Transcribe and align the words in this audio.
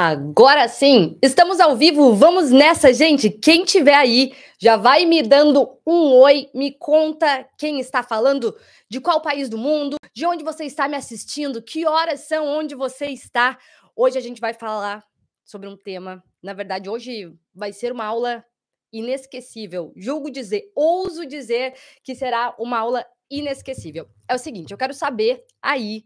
Agora 0.00 0.68
sim, 0.68 1.18
estamos 1.20 1.58
ao 1.58 1.76
vivo, 1.76 2.14
vamos 2.14 2.52
nessa, 2.52 2.94
gente. 2.94 3.28
Quem 3.28 3.64
tiver 3.64 3.96
aí, 3.96 4.32
já 4.56 4.76
vai 4.76 5.04
me 5.04 5.24
dando 5.24 5.76
um 5.84 6.12
oi, 6.12 6.48
me 6.54 6.70
conta 6.70 7.44
quem 7.58 7.80
está 7.80 8.00
falando, 8.00 8.56
de 8.88 9.00
qual 9.00 9.20
país 9.20 9.48
do 9.48 9.58
mundo, 9.58 9.96
de 10.14 10.24
onde 10.24 10.44
você 10.44 10.66
está 10.66 10.86
me 10.86 10.94
assistindo, 10.96 11.60
que 11.60 11.84
horas 11.84 12.20
são, 12.28 12.46
onde 12.46 12.76
você 12.76 13.06
está. 13.06 13.58
Hoje 13.96 14.16
a 14.16 14.20
gente 14.20 14.40
vai 14.40 14.54
falar 14.54 15.04
sobre 15.44 15.68
um 15.68 15.76
tema, 15.76 16.22
na 16.40 16.52
verdade, 16.52 16.88
hoje 16.88 17.36
vai 17.52 17.72
ser 17.72 17.90
uma 17.90 18.04
aula 18.04 18.44
inesquecível. 18.92 19.92
Julgo 19.96 20.30
dizer, 20.30 20.70
ouso 20.76 21.26
dizer 21.26 21.74
que 22.04 22.14
será 22.14 22.54
uma 22.56 22.78
aula 22.78 23.04
inesquecível. 23.28 24.06
É 24.28 24.34
o 24.36 24.38
seguinte, 24.38 24.70
eu 24.70 24.78
quero 24.78 24.94
saber 24.94 25.44
aí 25.60 26.04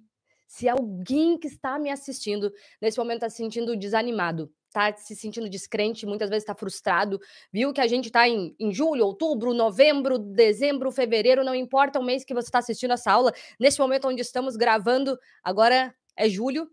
se 0.52 0.68
alguém 0.68 1.38
que 1.38 1.46
está 1.46 1.78
me 1.78 1.88
assistindo 1.88 2.52
nesse 2.78 2.98
momento 2.98 3.24
está 3.24 3.30
se 3.30 3.38
sentindo 3.38 3.74
desanimado, 3.74 4.52
está 4.66 4.94
se 4.94 5.16
sentindo 5.16 5.48
descrente, 5.48 6.04
muitas 6.04 6.28
vezes 6.28 6.42
está 6.42 6.54
frustrado, 6.54 7.18
viu 7.50 7.72
que 7.72 7.80
a 7.80 7.86
gente 7.86 8.08
está 8.08 8.28
em, 8.28 8.54
em, 8.60 8.70
julho, 8.70 9.06
outubro, 9.06 9.54
novembro, 9.54 10.18
dezembro, 10.18 10.92
fevereiro, 10.92 11.42
não 11.42 11.54
importa 11.54 11.98
o 11.98 12.04
mês 12.04 12.22
que 12.22 12.34
você 12.34 12.48
está 12.48 12.58
assistindo 12.58 12.92
essa 12.92 13.10
aula, 13.10 13.32
nesse 13.58 13.80
momento 13.80 14.06
onde 14.06 14.20
estamos 14.20 14.54
gravando, 14.54 15.18
agora 15.42 15.94
é 16.14 16.28
julho, 16.28 16.70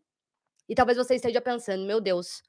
e 0.67 0.75
talvez 0.75 0.97
você 0.97 1.15
esteja 1.15 1.39
pensando, 1.39 1.85
meu 1.85 2.01
Deus, 2.01 2.43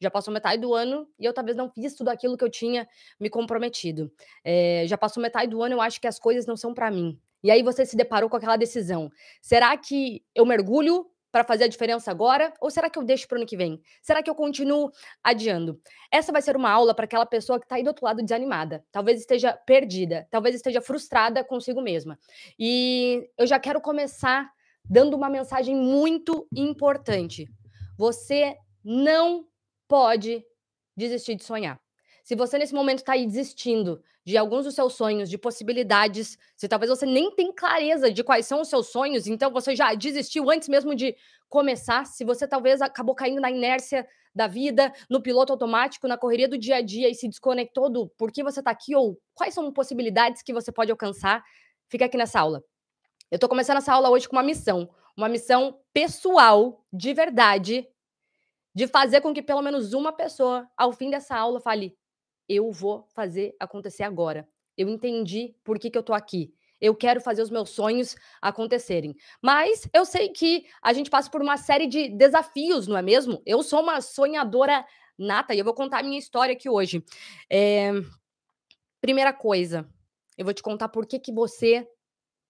já 0.00 0.10
passou 0.10 0.34
metade 0.34 0.60
do 0.60 0.74
ano 0.74 1.08
e 1.20 1.24
eu 1.24 1.32
talvez 1.32 1.56
não 1.56 1.70
fiz 1.70 1.94
tudo 1.94 2.08
aquilo 2.08 2.36
que 2.36 2.42
eu 2.42 2.50
tinha 2.50 2.88
me 3.20 3.30
comprometido. 3.30 4.12
É, 4.42 4.86
já 4.88 4.98
passou 4.98 5.22
metade 5.22 5.48
do 5.52 5.62
ano, 5.62 5.76
eu 5.76 5.80
acho 5.80 6.00
que 6.00 6.08
as 6.08 6.18
coisas 6.18 6.46
não 6.46 6.56
são 6.56 6.74
para 6.74 6.90
mim. 6.90 7.16
E 7.44 7.50
aí 7.50 7.62
você 7.62 7.84
se 7.84 7.94
deparou 7.94 8.30
com 8.30 8.36
aquela 8.36 8.56
decisão. 8.56 9.10
Será 9.42 9.76
que 9.76 10.24
eu 10.34 10.46
mergulho 10.46 11.06
para 11.30 11.44
fazer 11.44 11.64
a 11.64 11.68
diferença 11.68 12.10
agora? 12.10 12.54
Ou 12.58 12.70
será 12.70 12.88
que 12.88 12.98
eu 12.98 13.04
deixo 13.04 13.28
para 13.28 13.36
o 13.36 13.38
ano 13.40 13.46
que 13.46 13.56
vem? 13.56 13.82
Será 14.00 14.22
que 14.22 14.30
eu 14.30 14.34
continuo 14.34 14.90
adiando? 15.22 15.78
Essa 16.10 16.32
vai 16.32 16.40
ser 16.40 16.56
uma 16.56 16.70
aula 16.70 16.94
para 16.94 17.04
aquela 17.04 17.26
pessoa 17.26 17.58
que 17.58 17.66
está 17.66 17.74
aí 17.76 17.82
do 17.82 17.88
outro 17.88 18.06
lado 18.06 18.22
desanimada. 18.22 18.82
Talvez 18.90 19.20
esteja 19.20 19.52
perdida, 19.52 20.26
talvez 20.30 20.54
esteja 20.54 20.80
frustrada 20.80 21.44
consigo 21.44 21.82
mesma. 21.82 22.18
E 22.58 23.28
eu 23.36 23.46
já 23.46 23.58
quero 23.58 23.78
começar 23.78 24.50
dando 24.88 25.14
uma 25.14 25.28
mensagem 25.28 25.76
muito 25.76 26.48
importante. 26.56 27.46
Você 27.98 28.56
não 28.82 29.46
pode 29.86 30.42
desistir 30.96 31.34
de 31.34 31.44
sonhar. 31.44 31.83
Se 32.24 32.34
você 32.34 32.56
nesse 32.56 32.74
momento 32.74 33.00
está 33.00 33.12
aí 33.12 33.26
desistindo 33.26 34.02
de 34.24 34.38
alguns 34.38 34.64
dos 34.64 34.74
seus 34.74 34.94
sonhos, 34.94 35.28
de 35.28 35.36
possibilidades, 35.36 36.38
se 36.56 36.66
talvez 36.66 36.88
você 36.88 37.04
nem 37.04 37.30
tem 37.30 37.52
clareza 37.52 38.10
de 38.10 38.24
quais 38.24 38.46
são 38.46 38.62
os 38.62 38.68
seus 38.68 38.88
sonhos, 38.88 39.26
então 39.26 39.52
você 39.52 39.76
já 39.76 39.92
desistiu 39.94 40.50
antes 40.50 40.66
mesmo 40.66 40.94
de 40.94 41.14
começar, 41.50 42.06
se 42.06 42.24
você 42.24 42.48
talvez 42.48 42.80
acabou 42.80 43.14
caindo 43.14 43.42
na 43.42 43.50
inércia 43.50 44.08
da 44.34 44.46
vida, 44.46 44.90
no 45.10 45.20
piloto 45.20 45.52
automático, 45.52 46.08
na 46.08 46.16
correria 46.16 46.48
do 46.48 46.56
dia 46.56 46.76
a 46.76 46.80
dia 46.80 47.10
e 47.10 47.14
se 47.14 47.28
desconectou 47.28 47.90
do 47.90 48.08
por 48.16 48.32
que 48.32 48.42
você 48.42 48.60
está 48.60 48.70
aqui 48.70 48.96
ou 48.96 49.20
quais 49.34 49.52
são 49.52 49.70
possibilidades 49.70 50.42
que 50.42 50.54
você 50.54 50.72
pode 50.72 50.90
alcançar, 50.90 51.44
fica 51.88 52.06
aqui 52.06 52.16
nessa 52.16 52.40
aula. 52.40 52.64
Eu 53.30 53.36
estou 53.36 53.50
começando 53.50 53.76
essa 53.76 53.92
aula 53.92 54.08
hoje 54.08 54.26
com 54.26 54.34
uma 54.34 54.42
missão, 54.42 54.88
uma 55.14 55.28
missão 55.28 55.78
pessoal, 55.92 56.82
de 56.90 57.12
verdade, 57.12 57.86
de 58.74 58.86
fazer 58.86 59.20
com 59.20 59.34
que 59.34 59.42
pelo 59.42 59.60
menos 59.60 59.92
uma 59.92 60.10
pessoa, 60.10 60.66
ao 60.74 60.90
fim 60.90 61.10
dessa 61.10 61.36
aula, 61.36 61.60
fale: 61.60 61.94
eu 62.48 62.70
vou 62.70 63.06
fazer 63.14 63.54
acontecer 63.58 64.02
agora. 64.02 64.48
Eu 64.76 64.88
entendi 64.88 65.54
por 65.64 65.78
que, 65.78 65.90
que 65.90 65.98
eu 65.98 66.02
tô 66.02 66.12
aqui. 66.12 66.52
Eu 66.80 66.94
quero 66.94 67.20
fazer 67.20 67.42
os 67.42 67.50
meus 67.50 67.70
sonhos 67.70 68.16
acontecerem. 68.42 69.14
Mas 69.40 69.88
eu 69.92 70.04
sei 70.04 70.28
que 70.28 70.66
a 70.82 70.92
gente 70.92 71.08
passa 71.08 71.30
por 71.30 71.40
uma 71.40 71.56
série 71.56 71.86
de 71.86 72.08
desafios, 72.08 72.86
não 72.86 72.96
é 72.96 73.02
mesmo? 73.02 73.42
Eu 73.46 73.62
sou 73.62 73.80
uma 73.80 74.00
sonhadora 74.00 74.84
nata 75.16 75.54
e 75.54 75.58
eu 75.58 75.64
vou 75.64 75.74
contar 75.74 76.00
a 76.00 76.02
minha 76.02 76.18
história 76.18 76.54
aqui 76.54 76.68
hoje. 76.68 77.04
É... 77.48 77.92
Primeira 79.00 79.32
coisa, 79.32 79.88
eu 80.36 80.44
vou 80.44 80.54
te 80.54 80.62
contar 80.62 80.88
por 80.88 81.06
que, 81.06 81.18
que 81.18 81.32
você 81.32 81.88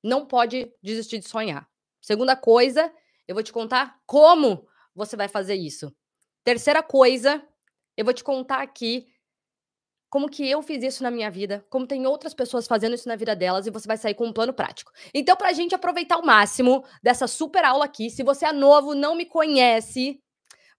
não 0.02 0.26
pode 0.26 0.72
desistir 0.82 1.18
de 1.18 1.28
sonhar. 1.28 1.68
Segunda 2.00 2.36
coisa, 2.36 2.92
eu 3.26 3.34
vou 3.34 3.42
te 3.42 3.52
contar 3.52 4.00
como 4.06 4.66
você 4.94 5.16
vai 5.16 5.28
fazer 5.28 5.54
isso. 5.54 5.94
Terceira 6.44 6.82
coisa, 6.82 7.42
eu 7.96 8.04
vou 8.04 8.14
te 8.14 8.22
contar 8.22 8.62
aqui 8.62 9.06
como 10.14 10.28
que 10.28 10.48
eu 10.48 10.62
fiz 10.62 10.80
isso 10.84 11.02
na 11.02 11.10
minha 11.10 11.28
vida, 11.28 11.66
como 11.68 11.88
tem 11.88 12.06
outras 12.06 12.32
pessoas 12.32 12.68
fazendo 12.68 12.94
isso 12.94 13.08
na 13.08 13.16
vida 13.16 13.34
delas 13.34 13.66
e 13.66 13.70
você 13.72 13.88
vai 13.88 13.96
sair 13.96 14.14
com 14.14 14.28
um 14.28 14.32
plano 14.32 14.52
prático. 14.52 14.92
Então, 15.12 15.34
para 15.34 15.48
a 15.48 15.52
gente 15.52 15.74
aproveitar 15.74 16.18
o 16.18 16.24
máximo 16.24 16.84
dessa 17.02 17.26
super 17.26 17.64
aula 17.64 17.84
aqui, 17.84 18.08
se 18.08 18.22
você 18.22 18.46
é 18.46 18.52
novo, 18.52 18.94
não 18.94 19.16
me 19.16 19.26
conhece, 19.26 20.22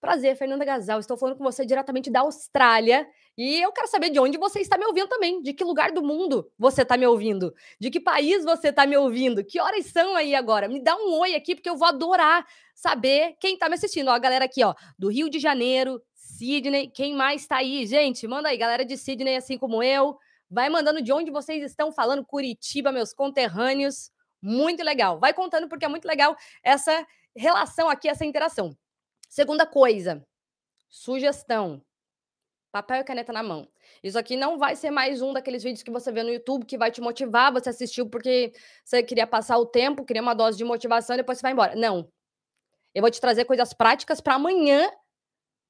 prazer, 0.00 0.36
Fernanda 0.36 0.64
Gasal, 0.64 1.00
estou 1.00 1.18
falando 1.18 1.36
com 1.36 1.44
você 1.44 1.66
diretamente 1.66 2.10
da 2.10 2.20
Austrália 2.20 3.06
e 3.36 3.60
eu 3.60 3.70
quero 3.72 3.88
saber 3.88 4.08
de 4.08 4.18
onde 4.18 4.38
você 4.38 4.60
está 4.60 4.78
me 4.78 4.86
ouvindo 4.86 5.08
também, 5.08 5.42
de 5.42 5.52
que 5.52 5.62
lugar 5.62 5.92
do 5.92 6.02
mundo 6.02 6.50
você 6.58 6.80
está 6.80 6.96
me 6.96 7.06
ouvindo, 7.06 7.52
de 7.78 7.90
que 7.90 8.00
país 8.00 8.42
você 8.42 8.68
está 8.68 8.86
me 8.86 8.96
ouvindo, 8.96 9.44
que 9.44 9.60
horas 9.60 9.84
são 9.84 10.16
aí 10.16 10.34
agora? 10.34 10.66
Me 10.66 10.82
dá 10.82 10.96
um 10.96 11.12
oi 11.18 11.34
aqui 11.34 11.54
porque 11.54 11.68
eu 11.68 11.76
vou 11.76 11.86
adorar 11.86 12.46
saber 12.74 13.36
quem 13.38 13.52
está 13.52 13.68
me 13.68 13.74
assistindo. 13.74 14.08
Ó, 14.08 14.12
a 14.12 14.18
galera 14.18 14.46
aqui, 14.46 14.64
ó, 14.64 14.74
do 14.98 15.10
Rio 15.10 15.28
de 15.28 15.38
Janeiro, 15.38 16.00
Sydney. 16.36 16.88
Quem 16.88 17.14
mais 17.14 17.42
está 17.42 17.56
aí, 17.56 17.86
gente? 17.86 18.26
Manda 18.26 18.48
aí, 18.48 18.56
galera 18.56 18.84
de 18.84 18.96
Sydney, 18.96 19.36
assim 19.36 19.56
como 19.56 19.82
eu. 19.82 20.18
Vai 20.50 20.68
mandando 20.68 21.02
de 21.02 21.12
onde 21.12 21.30
vocês 21.30 21.62
estão 21.62 21.90
falando, 21.90 22.24
Curitiba, 22.24 22.92
meus 22.92 23.12
conterrâneos. 23.12 24.10
Muito 24.40 24.82
legal. 24.82 25.18
Vai 25.18 25.32
contando, 25.32 25.68
porque 25.68 25.84
é 25.84 25.88
muito 25.88 26.06
legal 26.06 26.36
essa 26.62 27.06
relação 27.34 27.88
aqui, 27.88 28.08
essa 28.08 28.24
interação. 28.24 28.76
Segunda 29.28 29.66
coisa, 29.66 30.24
sugestão. 30.88 31.82
Papel 32.70 33.00
e 33.00 33.04
caneta 33.04 33.32
na 33.32 33.42
mão. 33.42 33.66
Isso 34.02 34.18
aqui 34.18 34.36
não 34.36 34.58
vai 34.58 34.76
ser 34.76 34.90
mais 34.90 35.22
um 35.22 35.32
daqueles 35.32 35.62
vídeos 35.62 35.82
que 35.82 35.90
você 35.90 36.12
vê 36.12 36.22
no 36.22 36.30
YouTube 36.30 36.66
que 36.66 36.76
vai 36.76 36.90
te 36.90 37.00
motivar, 37.00 37.50
você 37.50 37.70
assistiu 37.70 38.08
porque 38.08 38.52
você 38.84 39.02
queria 39.02 39.26
passar 39.26 39.56
o 39.56 39.64
tempo, 39.64 40.04
queria 40.04 40.20
uma 40.20 40.34
dose 40.34 40.58
de 40.58 40.64
motivação 40.64 41.14
e 41.14 41.18
depois 41.18 41.38
você 41.38 41.42
vai 41.42 41.52
embora. 41.52 41.74
Não. 41.74 42.08
Eu 42.94 43.00
vou 43.00 43.10
te 43.10 43.20
trazer 43.20 43.46
coisas 43.46 43.72
práticas 43.72 44.20
para 44.20 44.34
amanhã 44.34 44.90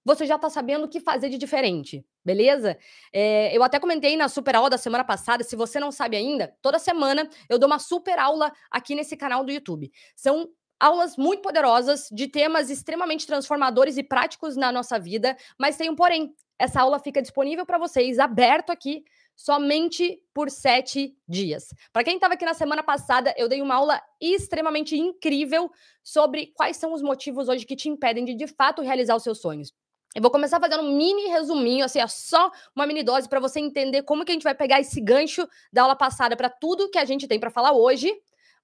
você 0.06 0.24
já 0.24 0.36
está 0.36 0.48
sabendo 0.48 0.84
o 0.84 0.88
que 0.88 1.00
fazer 1.00 1.28
de 1.28 1.36
diferente, 1.36 2.06
beleza? 2.24 2.78
É, 3.12 3.54
eu 3.54 3.60
até 3.64 3.80
comentei 3.80 4.16
na 4.16 4.28
super 4.28 4.54
aula 4.54 4.70
da 4.70 4.78
semana 4.78 5.02
passada, 5.02 5.42
se 5.42 5.56
você 5.56 5.80
não 5.80 5.90
sabe 5.90 6.16
ainda, 6.16 6.56
toda 6.62 6.78
semana 6.78 7.28
eu 7.50 7.58
dou 7.58 7.66
uma 7.66 7.80
super 7.80 8.16
aula 8.16 8.52
aqui 8.70 8.94
nesse 8.94 9.16
canal 9.16 9.44
do 9.44 9.50
YouTube. 9.50 9.90
São 10.14 10.48
aulas 10.78 11.16
muito 11.16 11.42
poderosas 11.42 12.08
de 12.12 12.28
temas 12.28 12.70
extremamente 12.70 13.26
transformadores 13.26 13.96
e 13.96 14.04
práticos 14.04 14.54
na 14.54 14.70
nossa 14.70 14.96
vida, 14.96 15.36
mas 15.58 15.76
tem 15.76 15.90
um 15.90 15.96
porém. 15.96 16.32
Essa 16.56 16.82
aula 16.82 17.00
fica 17.00 17.20
disponível 17.20 17.66
para 17.66 17.76
vocês, 17.76 18.20
aberto 18.20 18.70
aqui, 18.70 19.04
somente 19.34 20.22
por 20.32 20.50
sete 20.50 21.14
dias. 21.28 21.74
Para 21.92 22.04
quem 22.04 22.14
estava 22.14 22.34
aqui 22.34 22.44
na 22.44 22.54
semana 22.54 22.82
passada, 22.82 23.34
eu 23.36 23.48
dei 23.48 23.60
uma 23.60 23.74
aula 23.74 24.00
extremamente 24.20 24.96
incrível 24.96 25.68
sobre 26.02 26.52
quais 26.54 26.76
são 26.76 26.94
os 26.94 27.02
motivos 27.02 27.48
hoje 27.48 27.66
que 27.66 27.76
te 27.76 27.88
impedem 27.88 28.24
de 28.24 28.34
de 28.34 28.46
fato 28.46 28.82
realizar 28.82 29.16
os 29.16 29.24
seus 29.24 29.40
sonhos. 29.40 29.72
Eu 30.16 30.22
vou 30.22 30.30
começar 30.30 30.58
fazendo 30.58 30.82
um 30.82 30.96
mini 30.96 31.26
resuminho, 31.26 31.84
assim, 31.84 32.00
é 32.00 32.06
só 32.06 32.50
uma 32.74 32.86
mini 32.86 33.02
dose 33.02 33.28
para 33.28 33.38
você 33.38 33.60
entender 33.60 34.02
como 34.02 34.24
que 34.24 34.32
a 34.32 34.34
gente 34.34 34.44
vai 34.44 34.54
pegar 34.54 34.80
esse 34.80 34.98
gancho 34.98 35.46
da 35.70 35.82
aula 35.82 35.94
passada 35.94 36.34
para 36.34 36.48
tudo 36.48 36.88
que 36.88 36.96
a 36.96 37.04
gente 37.04 37.28
tem 37.28 37.38
para 37.38 37.50
falar 37.50 37.72
hoje. 37.72 38.10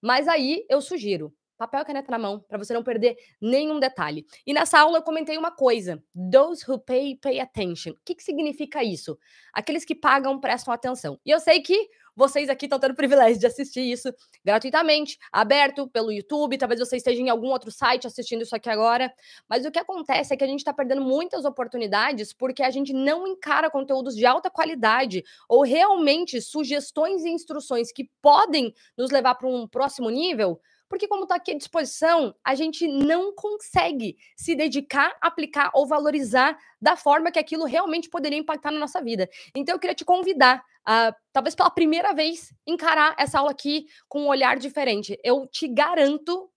Mas 0.00 0.26
aí 0.28 0.64
eu 0.70 0.80
sugiro 0.80 1.30
papel 1.58 1.82
e 1.82 1.84
caneta 1.84 2.10
na 2.10 2.18
mão, 2.18 2.40
para 2.48 2.56
você 2.56 2.72
não 2.72 2.82
perder 2.82 3.16
nenhum 3.38 3.78
detalhe. 3.78 4.26
E 4.46 4.54
nessa 4.54 4.80
aula 4.80 4.96
eu 4.96 5.02
comentei 5.02 5.36
uma 5.36 5.50
coisa: 5.50 6.02
those 6.32 6.64
who 6.66 6.78
pay, 6.78 7.16
pay 7.16 7.38
attention. 7.38 7.90
O 7.92 7.98
que, 8.02 8.14
que 8.14 8.22
significa 8.22 8.82
isso? 8.82 9.18
Aqueles 9.52 9.84
que 9.84 9.94
pagam 9.94 10.40
prestam 10.40 10.72
atenção. 10.72 11.20
E 11.22 11.30
eu 11.30 11.38
sei 11.38 11.60
que 11.60 11.90
vocês 12.14 12.48
aqui 12.48 12.66
estão 12.66 12.78
tendo 12.78 12.92
o 12.92 12.96
privilégio 12.96 13.38
de 13.38 13.46
assistir 13.46 13.80
isso 13.80 14.12
gratuitamente, 14.44 15.18
aberto 15.32 15.88
pelo 15.88 16.12
YouTube. 16.12 16.58
Talvez 16.58 16.80
você 16.80 16.96
esteja 16.96 17.20
em 17.20 17.28
algum 17.28 17.48
outro 17.48 17.70
site 17.70 18.06
assistindo 18.06 18.42
isso 18.42 18.54
aqui 18.54 18.68
agora. 18.68 19.12
Mas 19.48 19.64
o 19.64 19.70
que 19.70 19.78
acontece 19.78 20.32
é 20.32 20.36
que 20.36 20.44
a 20.44 20.46
gente 20.46 20.60
está 20.60 20.72
perdendo 20.72 21.02
muitas 21.02 21.44
oportunidades 21.44 22.32
porque 22.32 22.62
a 22.62 22.70
gente 22.70 22.92
não 22.92 23.26
encara 23.26 23.70
conteúdos 23.70 24.14
de 24.14 24.26
alta 24.26 24.50
qualidade 24.50 25.22
ou 25.48 25.62
realmente 25.62 26.40
sugestões 26.40 27.24
e 27.24 27.30
instruções 27.30 27.92
que 27.92 28.10
podem 28.20 28.74
nos 28.96 29.10
levar 29.10 29.34
para 29.34 29.48
um 29.48 29.66
próximo 29.66 30.10
nível 30.10 30.60
porque, 30.92 31.08
como 31.08 31.22
está 31.22 31.36
aqui 31.36 31.52
à 31.52 31.56
disposição, 31.56 32.34
a 32.44 32.54
gente 32.54 32.86
não 32.86 33.34
consegue 33.34 34.14
se 34.36 34.54
dedicar, 34.54 35.16
aplicar 35.22 35.70
ou 35.72 35.86
valorizar 35.86 36.54
da 36.78 36.96
forma 36.96 37.32
que 37.32 37.38
aquilo 37.38 37.64
realmente 37.64 38.10
poderia 38.10 38.38
impactar 38.38 38.70
na 38.70 38.78
nossa 38.78 39.00
vida. 39.00 39.26
Então, 39.56 39.74
eu 39.74 39.78
queria 39.78 39.94
te 39.94 40.04
convidar 40.04 40.62
a, 40.84 41.16
talvez 41.32 41.54
pela 41.54 41.70
primeira 41.70 42.12
vez, 42.12 42.54
encarar 42.66 43.14
essa 43.18 43.38
aula 43.38 43.52
aqui 43.52 43.86
com 44.06 44.24
um 44.24 44.26
olhar 44.26 44.58
diferente. 44.58 45.18
Eu 45.24 45.46
te 45.46 45.66
garanto 45.66 46.50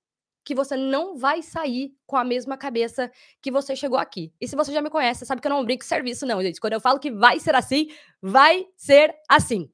que 0.43 0.53
você 0.53 0.75
não 0.75 1.15
vai 1.15 1.41
sair 1.41 1.95
com 2.05 2.17
a 2.17 2.23
mesma 2.25 2.57
cabeça 2.57 3.09
que 3.41 3.49
você 3.49 3.73
chegou 3.73 3.97
aqui. 3.97 4.33
E 4.41 4.49
se 4.49 4.55
você 4.57 4.73
já 4.73 4.81
me 4.81 4.89
conhece, 4.89 5.25
sabe 5.25 5.39
que 5.39 5.47
eu 5.47 5.51
não 5.51 5.63
brinco 5.63 5.85
serviço, 5.85 6.25
não, 6.25 6.43
gente. 6.43 6.59
Quando 6.59 6.73
eu 6.73 6.81
falo 6.81 6.99
que 6.99 7.09
vai 7.09 7.39
ser 7.39 7.55
assim, 7.55 7.87
vai 8.21 8.67
ser 8.75 9.15
assim. 9.29 9.71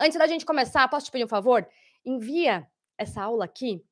Antes 0.00 0.18
da 0.18 0.26
gente 0.26 0.44
começar, 0.44 0.88
posso 0.88 1.06
te 1.06 1.12
pedir 1.12 1.26
um 1.26 1.28
favor? 1.28 1.64
Envia 2.04 2.66
essa 2.98 3.22
aula 3.22 3.44
aqui 3.44 3.84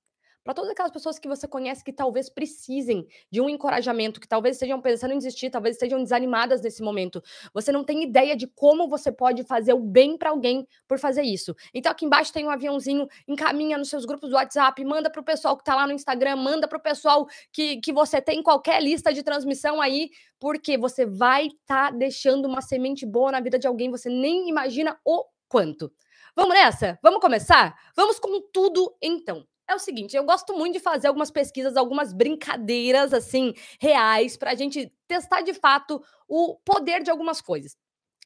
para 0.49 0.55
todas 0.55 0.71
aquelas 0.71 0.91
pessoas 0.91 1.19
que 1.19 1.29
você 1.29 1.47
conhece 1.47 1.85
que 1.85 1.93
talvez 1.93 2.31
precisem 2.31 3.07
de 3.31 3.39
um 3.39 3.51
encorajamento, 3.51 4.19
que 4.19 4.27
talvez 4.27 4.57
estejam 4.57 4.81
pensando 4.81 5.13
em 5.13 5.19
desistir, 5.19 5.51
talvez 5.51 5.77
estejam 5.77 6.03
desanimadas 6.03 6.63
nesse 6.63 6.83
momento. 6.83 7.23
Você 7.53 7.71
não 7.71 7.85
tem 7.85 8.03
ideia 8.03 8.35
de 8.35 8.47
como 8.47 8.89
você 8.89 9.13
pode 9.13 9.45
fazer 9.45 9.75
o 9.75 9.79
bem 9.79 10.17
para 10.17 10.31
alguém 10.31 10.67
por 10.89 10.99
fazer 10.99 11.21
isso. 11.21 11.55
Então 11.75 11.93
aqui 11.93 12.07
embaixo 12.07 12.33
tem 12.33 12.47
um 12.47 12.51
aviãozinho, 12.51 13.07
encaminha 13.29 13.77
nos 13.77 13.91
seus 13.91 14.07
grupos 14.07 14.31
do 14.31 14.37
WhatsApp, 14.37 14.83
manda 14.87 15.11
para 15.11 15.21
o 15.21 15.23
pessoal 15.23 15.55
que 15.55 15.61
está 15.61 15.75
lá 15.75 15.87
no 15.87 15.93
Instagram, 15.93 16.37
manda 16.37 16.67
para 16.67 16.79
o 16.79 16.83
pessoal 16.83 17.27
que, 17.53 17.77
que 17.83 17.93
você 17.93 18.19
tem 18.19 18.43
qualquer 18.43 18.83
lista 18.83 19.13
de 19.13 19.23
transmissão 19.23 19.83
aí, 19.83 20.09
porque 20.41 20.79
você 20.79 21.05
vai 21.05 21.49
estar 21.49 21.91
tá 21.91 21.91
deixando 21.91 22.47
uma 22.49 22.63
semente 22.63 23.05
boa 23.05 23.33
na 23.33 23.41
vida 23.41 23.59
de 23.59 23.67
alguém, 23.67 23.91
você 23.91 24.09
nem 24.09 24.49
imagina 24.49 24.99
o 25.05 25.27
quanto. 25.47 25.93
Vamos 26.35 26.55
nessa? 26.55 26.99
Vamos 27.03 27.21
começar? 27.21 27.77
Vamos 27.95 28.19
com 28.19 28.41
tudo 28.51 28.97
então 29.03 29.47
é 29.69 29.75
o 29.75 29.79
seguinte, 29.79 30.17
eu 30.17 30.25
gosto 30.25 30.57
muito 30.57 30.75
de 30.75 30.81
fazer 30.81 31.09
algumas 31.09 31.31
pesquisas, 31.31 31.77
algumas 31.77 32.13
brincadeiras 32.13 33.13
assim 33.13 33.53
reais 33.81 34.37
para 34.37 34.53
a 34.53 34.55
gente 34.55 34.91
testar 35.07 35.43
de 35.43 35.53
fato 35.53 36.03
o 36.27 36.57
poder 36.65 37.03
de 37.03 37.11
algumas 37.11 37.41
coisas. 37.41 37.77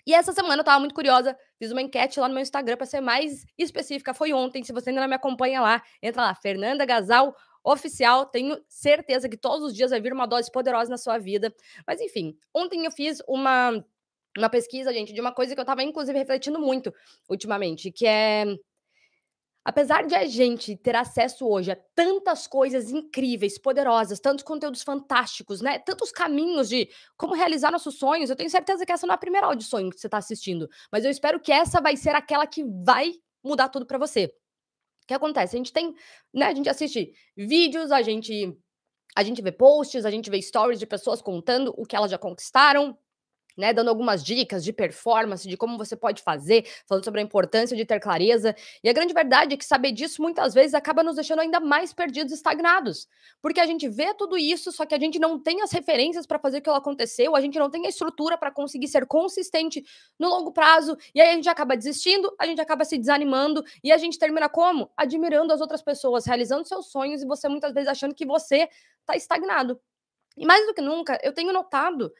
E 0.06 0.14
essa 0.14 0.32
semana 0.32 0.60
eu 0.60 0.64
tava 0.64 0.80
muito 0.80 0.94
curiosa, 0.94 1.36
fiz 1.58 1.70
uma 1.70 1.82
enquete 1.82 2.18
lá 2.18 2.28
no 2.28 2.34
meu 2.34 2.42
Instagram 2.42 2.76
para 2.76 2.86
ser 2.86 3.00
mais 3.00 3.44
específica, 3.56 4.14
foi 4.14 4.32
ontem, 4.32 4.64
se 4.64 4.72
você 4.72 4.90
ainda 4.90 5.00
não 5.00 5.08
me 5.08 5.14
acompanha 5.14 5.60
lá, 5.60 5.82
entra 6.02 6.22
lá, 6.22 6.34
Fernanda 6.34 6.84
Gasal 6.84 7.34
oficial, 7.64 8.26
tenho 8.26 8.60
certeza 8.68 9.28
que 9.28 9.36
todos 9.36 9.68
os 9.68 9.74
dias 9.74 9.90
vai 9.90 10.00
vir 10.00 10.12
uma 10.12 10.26
dose 10.26 10.50
poderosa 10.50 10.90
na 10.90 10.98
sua 10.98 11.18
vida. 11.18 11.54
Mas 11.86 12.00
enfim, 12.00 12.36
ontem 12.54 12.84
eu 12.84 12.90
fiz 12.90 13.22
uma 13.28 13.84
uma 14.36 14.48
pesquisa, 14.48 14.92
gente, 14.94 15.12
de 15.12 15.20
uma 15.20 15.30
coisa 15.32 15.54
que 15.54 15.60
eu 15.60 15.64
tava 15.64 15.82
inclusive 15.82 16.18
refletindo 16.18 16.58
muito 16.58 16.92
ultimamente, 17.28 17.92
que 17.92 18.06
é 18.06 18.46
Apesar 19.64 20.04
de 20.06 20.14
a 20.14 20.26
gente 20.26 20.76
ter 20.76 20.96
acesso 20.96 21.46
hoje 21.46 21.70
a 21.70 21.76
tantas 21.94 22.48
coisas 22.48 22.90
incríveis, 22.90 23.58
poderosas, 23.58 24.18
tantos 24.18 24.44
conteúdos 24.44 24.82
fantásticos, 24.82 25.60
né? 25.60 25.78
Tantos 25.78 26.10
caminhos 26.10 26.68
de 26.68 26.88
como 27.16 27.34
realizar 27.34 27.70
nossos 27.70 27.96
sonhos, 27.96 28.28
eu 28.28 28.34
tenho 28.36 28.50
certeza 28.50 28.84
que 28.84 28.90
essa 28.90 29.06
não 29.06 29.12
é 29.12 29.16
a 29.16 29.18
primeira 29.18 29.46
audição 29.46 29.88
que 29.88 30.00
você 30.00 30.08
está 30.08 30.18
assistindo, 30.18 30.68
mas 30.90 31.04
eu 31.04 31.10
espero 31.10 31.38
que 31.40 31.52
essa 31.52 31.80
vai 31.80 31.96
ser 31.96 32.14
aquela 32.16 32.46
que 32.46 32.64
vai 32.84 33.12
mudar 33.44 33.68
tudo 33.68 33.86
para 33.86 33.98
você. 33.98 34.24
O 35.04 35.06
que 35.06 35.14
acontece? 35.14 35.56
A 35.56 35.58
gente 35.58 35.72
tem, 35.72 35.94
né? 36.34 36.46
A 36.46 36.54
gente 36.54 36.68
assiste 36.68 37.12
vídeos, 37.36 37.92
a 37.92 38.02
gente 38.02 38.56
a 39.14 39.22
gente 39.22 39.42
vê 39.42 39.52
posts, 39.52 40.04
a 40.06 40.10
gente 40.10 40.30
vê 40.30 40.40
stories 40.40 40.78
de 40.78 40.86
pessoas 40.86 41.20
contando 41.20 41.74
o 41.76 41.84
que 41.84 41.94
elas 41.94 42.10
já 42.10 42.18
conquistaram, 42.18 42.96
né, 43.56 43.72
dando 43.72 43.88
algumas 43.88 44.24
dicas 44.24 44.64
de 44.64 44.72
performance, 44.72 45.48
de 45.48 45.56
como 45.56 45.78
você 45.78 45.96
pode 45.96 46.22
fazer, 46.22 46.66
falando 46.86 47.04
sobre 47.04 47.20
a 47.20 47.22
importância 47.22 47.76
de 47.76 47.84
ter 47.84 48.00
clareza. 48.00 48.54
E 48.82 48.88
a 48.88 48.92
grande 48.92 49.14
verdade 49.14 49.54
é 49.54 49.56
que 49.56 49.64
saber 49.64 49.92
disso 49.92 50.22
muitas 50.22 50.54
vezes 50.54 50.74
acaba 50.74 51.02
nos 51.02 51.16
deixando 51.16 51.40
ainda 51.40 51.60
mais 51.60 51.92
perdidos, 51.92 52.32
estagnados. 52.32 53.08
Porque 53.40 53.60
a 53.60 53.66
gente 53.66 53.88
vê 53.88 54.14
tudo 54.14 54.36
isso, 54.36 54.72
só 54.72 54.86
que 54.86 54.94
a 54.94 54.98
gente 54.98 55.18
não 55.18 55.38
tem 55.38 55.62
as 55.62 55.72
referências 55.72 56.26
para 56.26 56.38
fazer 56.38 56.58
aquilo 56.58 56.76
aconteceu, 56.76 57.34
a 57.36 57.40
gente 57.40 57.58
não 57.58 57.70
tem 57.70 57.86
a 57.86 57.88
estrutura 57.88 58.36
para 58.38 58.50
conseguir 58.50 58.88
ser 58.88 59.06
consistente 59.06 59.84
no 60.18 60.28
longo 60.28 60.52
prazo, 60.52 60.96
e 61.14 61.20
aí 61.20 61.30
a 61.30 61.34
gente 61.34 61.48
acaba 61.48 61.76
desistindo, 61.76 62.32
a 62.38 62.46
gente 62.46 62.60
acaba 62.60 62.84
se 62.84 62.98
desanimando, 62.98 63.64
e 63.82 63.92
a 63.92 63.98
gente 63.98 64.18
termina 64.18 64.48
como? 64.48 64.90
Admirando 64.96 65.52
as 65.52 65.60
outras 65.60 65.82
pessoas, 65.82 66.26
realizando 66.26 66.66
seus 66.66 66.90
sonhos, 66.90 67.22
e 67.22 67.26
você 67.26 67.48
muitas 67.48 67.72
vezes 67.72 67.88
achando 67.88 68.14
que 68.14 68.26
você 68.26 68.68
está 69.00 69.16
estagnado. 69.16 69.80
E 70.36 70.46
mais 70.46 70.66
do 70.66 70.74
que 70.74 70.80
nunca, 70.80 71.18
eu 71.22 71.32
tenho 71.32 71.52
notado 71.52 72.12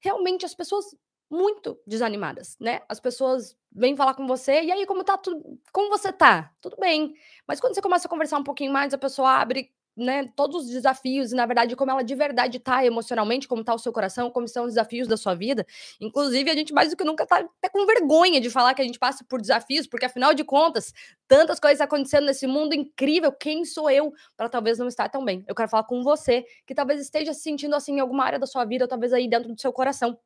realmente 0.00 0.44
as 0.46 0.54
pessoas 0.54 0.86
muito 1.30 1.78
desanimadas, 1.86 2.56
né? 2.60 2.80
As 2.88 3.00
pessoas 3.00 3.56
vêm 3.72 3.96
falar 3.96 4.14
com 4.14 4.26
você, 4.26 4.62
e 4.62 4.72
aí, 4.72 4.86
como 4.86 5.04
tá 5.04 5.18
tudo. 5.18 5.58
Como 5.72 5.90
você 5.90 6.12
tá? 6.12 6.52
Tudo 6.60 6.76
bem. 6.78 7.14
Mas 7.46 7.60
quando 7.60 7.74
você 7.74 7.82
começa 7.82 8.08
a 8.08 8.10
conversar 8.10 8.38
um 8.38 8.44
pouquinho 8.44 8.72
mais, 8.72 8.94
a 8.94 8.98
pessoa 8.98 9.30
abre 9.40 9.70
né, 9.98 10.28
todos 10.36 10.64
os 10.64 10.70
desafios 10.70 11.32
e, 11.32 11.34
na 11.34 11.44
verdade, 11.44 11.74
como 11.74 11.90
ela 11.90 12.02
de 12.02 12.14
verdade 12.14 12.58
tá 12.58 12.84
emocionalmente, 12.84 13.48
como 13.48 13.64
tá 13.64 13.74
o 13.74 13.78
seu 13.78 13.92
coração, 13.92 14.30
como 14.30 14.46
são 14.46 14.64
os 14.64 14.70
desafios 14.70 15.08
da 15.08 15.16
sua 15.16 15.34
vida. 15.34 15.66
Inclusive, 16.00 16.48
a 16.50 16.54
gente 16.54 16.72
mais 16.72 16.90
do 16.90 16.96
que 16.96 17.04
nunca 17.04 17.26
tá 17.26 17.38
até 17.38 17.68
com 17.68 17.84
vergonha 17.84 18.40
de 18.40 18.48
falar 18.48 18.74
que 18.74 18.82
a 18.82 18.84
gente 18.84 18.98
passa 18.98 19.24
por 19.28 19.40
desafios, 19.40 19.86
porque 19.86 20.06
afinal 20.06 20.32
de 20.32 20.44
contas, 20.44 20.94
tantas 21.26 21.58
coisas 21.58 21.80
acontecendo 21.80 22.26
nesse 22.26 22.46
mundo 22.46 22.74
incrível, 22.74 23.32
quem 23.32 23.64
sou 23.64 23.90
eu 23.90 24.12
para 24.36 24.48
talvez 24.48 24.78
não 24.78 24.88
estar 24.88 25.08
tão 25.08 25.24
bem? 25.24 25.44
Eu 25.48 25.54
quero 25.54 25.68
falar 25.68 25.84
com 25.84 26.02
você 26.02 26.44
que 26.66 26.74
talvez 26.74 27.00
esteja 27.00 27.34
se 27.34 27.40
sentindo 27.40 27.74
assim 27.74 27.96
em 27.96 28.00
alguma 28.00 28.24
área 28.24 28.38
da 28.38 28.46
sua 28.46 28.64
vida, 28.64 28.84
ou 28.84 28.88
talvez 28.88 29.12
aí 29.12 29.28
dentro 29.28 29.52
do 29.52 29.60
seu 29.60 29.72
coração. 29.72 30.18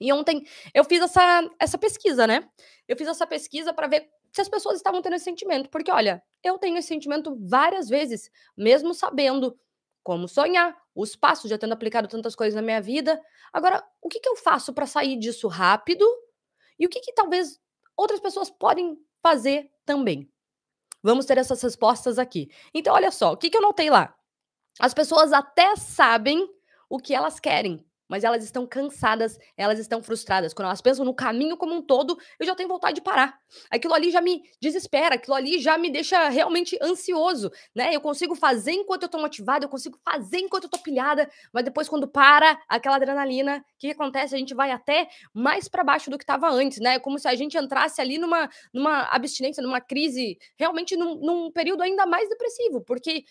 E 0.00 0.12
ontem 0.12 0.44
eu 0.72 0.84
fiz 0.84 1.02
essa, 1.02 1.50
essa 1.58 1.76
pesquisa, 1.76 2.26
né? 2.26 2.44
Eu 2.86 2.96
fiz 2.96 3.08
essa 3.08 3.26
pesquisa 3.26 3.72
para 3.72 3.88
ver 3.88 4.08
se 4.38 4.42
as 4.42 4.48
pessoas 4.48 4.76
estavam 4.76 5.02
tendo 5.02 5.16
esse 5.16 5.24
sentimento. 5.24 5.68
Porque, 5.68 5.90
olha, 5.90 6.22
eu 6.44 6.58
tenho 6.58 6.76
esse 6.76 6.86
sentimento 6.86 7.36
várias 7.40 7.88
vezes, 7.88 8.30
mesmo 8.56 8.94
sabendo 8.94 9.58
como 10.04 10.28
sonhar, 10.28 10.76
os 10.94 11.16
passos, 11.16 11.50
já 11.50 11.58
tendo 11.58 11.72
aplicado 11.72 12.06
tantas 12.06 12.36
coisas 12.36 12.54
na 12.54 12.62
minha 12.62 12.80
vida. 12.80 13.20
Agora, 13.52 13.84
o 14.00 14.08
que, 14.08 14.20
que 14.20 14.28
eu 14.28 14.36
faço 14.36 14.72
para 14.72 14.86
sair 14.86 15.18
disso 15.18 15.48
rápido? 15.48 16.06
E 16.78 16.86
o 16.86 16.88
que, 16.88 17.00
que 17.00 17.12
talvez 17.12 17.60
outras 17.96 18.20
pessoas 18.20 18.48
podem 18.48 18.96
fazer 19.20 19.70
também? 19.84 20.30
Vamos 21.02 21.26
ter 21.26 21.36
essas 21.36 21.60
respostas 21.60 22.16
aqui. 22.18 22.48
Então, 22.72 22.94
olha 22.94 23.10
só, 23.10 23.32
o 23.32 23.36
que, 23.36 23.50
que 23.50 23.56
eu 23.56 23.62
notei 23.62 23.90
lá? 23.90 24.16
As 24.78 24.94
pessoas 24.94 25.32
até 25.32 25.74
sabem 25.74 26.48
o 26.88 26.98
que 26.98 27.12
elas 27.12 27.40
querem, 27.40 27.84
mas 28.08 28.24
elas 28.24 28.42
estão 28.42 28.66
cansadas, 28.66 29.38
elas 29.56 29.78
estão 29.78 30.02
frustradas. 30.02 30.54
Quando 30.54 30.66
elas 30.66 30.80
pensam 30.80 31.04
no 31.04 31.14
caminho 31.14 31.56
como 31.56 31.74
um 31.74 31.82
todo, 31.82 32.18
eu 32.38 32.46
já 32.46 32.54
tenho 32.54 32.68
vontade 32.68 32.96
de 32.96 33.00
parar. 33.02 33.38
Aquilo 33.70 33.94
ali 33.94 34.10
já 34.10 34.20
me 34.20 34.42
desespera, 34.60 35.16
aquilo 35.16 35.36
ali 35.36 35.58
já 35.58 35.76
me 35.76 35.90
deixa 35.90 36.28
realmente 36.28 36.78
ansioso, 36.82 37.50
né? 37.74 37.94
Eu 37.94 38.00
consigo 38.00 38.34
fazer 38.34 38.72
enquanto 38.72 39.02
eu 39.02 39.08
tô 39.08 39.18
motivada, 39.18 39.64
eu 39.64 39.68
consigo 39.68 39.98
fazer 40.04 40.38
enquanto 40.38 40.64
eu 40.64 40.70
tô 40.70 40.78
pilhada, 40.78 41.30
mas 41.52 41.64
depois 41.64 41.88
quando 41.88 42.08
para 42.08 42.58
aquela 42.68 42.96
adrenalina, 42.96 43.58
o 43.58 43.78
que 43.78 43.90
acontece? 43.90 44.34
A 44.34 44.38
gente 44.38 44.54
vai 44.54 44.70
até 44.70 45.08
mais 45.32 45.68
para 45.68 45.84
baixo 45.84 46.10
do 46.10 46.16
que 46.16 46.24
estava 46.24 46.48
antes, 46.50 46.78
né? 46.78 46.94
É 46.94 46.98
como 46.98 47.18
se 47.18 47.28
a 47.28 47.34
gente 47.34 47.56
entrasse 47.58 48.00
ali 48.00 48.18
numa, 48.18 48.48
numa 48.72 49.02
abstinência, 49.14 49.62
numa 49.62 49.80
crise, 49.80 50.38
realmente 50.56 50.96
num, 50.96 51.16
num 51.16 51.52
período 51.52 51.82
ainda 51.82 52.06
mais 52.06 52.28
depressivo, 52.28 52.80
porque 52.80 53.24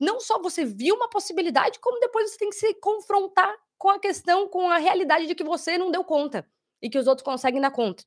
não 0.00 0.20
só 0.20 0.38
você 0.40 0.64
viu 0.64 0.94
uma 0.94 1.08
possibilidade, 1.08 1.78
como 1.80 2.00
depois 2.00 2.30
você 2.30 2.38
tem 2.38 2.50
que 2.50 2.56
se 2.56 2.74
confrontar 2.74 3.54
com 3.78 3.90
a 3.90 3.98
questão, 3.98 4.48
com 4.48 4.70
a 4.70 4.78
realidade 4.78 5.26
de 5.26 5.34
que 5.34 5.44
você 5.44 5.76
não 5.78 5.90
deu 5.90 6.04
conta 6.04 6.46
e 6.80 6.88
que 6.88 6.98
os 6.98 7.06
outros 7.06 7.24
conseguem 7.24 7.60
dar 7.60 7.70
conta. 7.70 8.04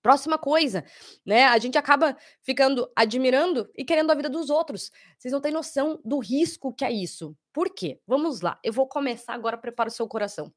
Próxima 0.00 0.38
coisa, 0.38 0.84
né? 1.26 1.44
A 1.44 1.58
gente 1.58 1.76
acaba 1.76 2.16
ficando 2.42 2.90
admirando 2.94 3.68
e 3.76 3.84
querendo 3.84 4.10
a 4.10 4.14
vida 4.14 4.28
dos 4.28 4.48
outros. 4.48 4.92
Vocês 5.18 5.32
não 5.32 5.40
têm 5.40 5.52
noção 5.52 6.00
do 6.04 6.18
risco 6.18 6.72
que 6.72 6.84
é 6.84 6.90
isso. 6.90 7.36
Por 7.52 7.74
quê? 7.74 8.00
Vamos 8.06 8.40
lá. 8.40 8.58
Eu 8.62 8.72
vou 8.72 8.86
começar 8.86 9.34
agora. 9.34 9.58
Prepara 9.58 9.88
o 9.88 9.92
seu 9.92 10.06
coração. 10.06 10.52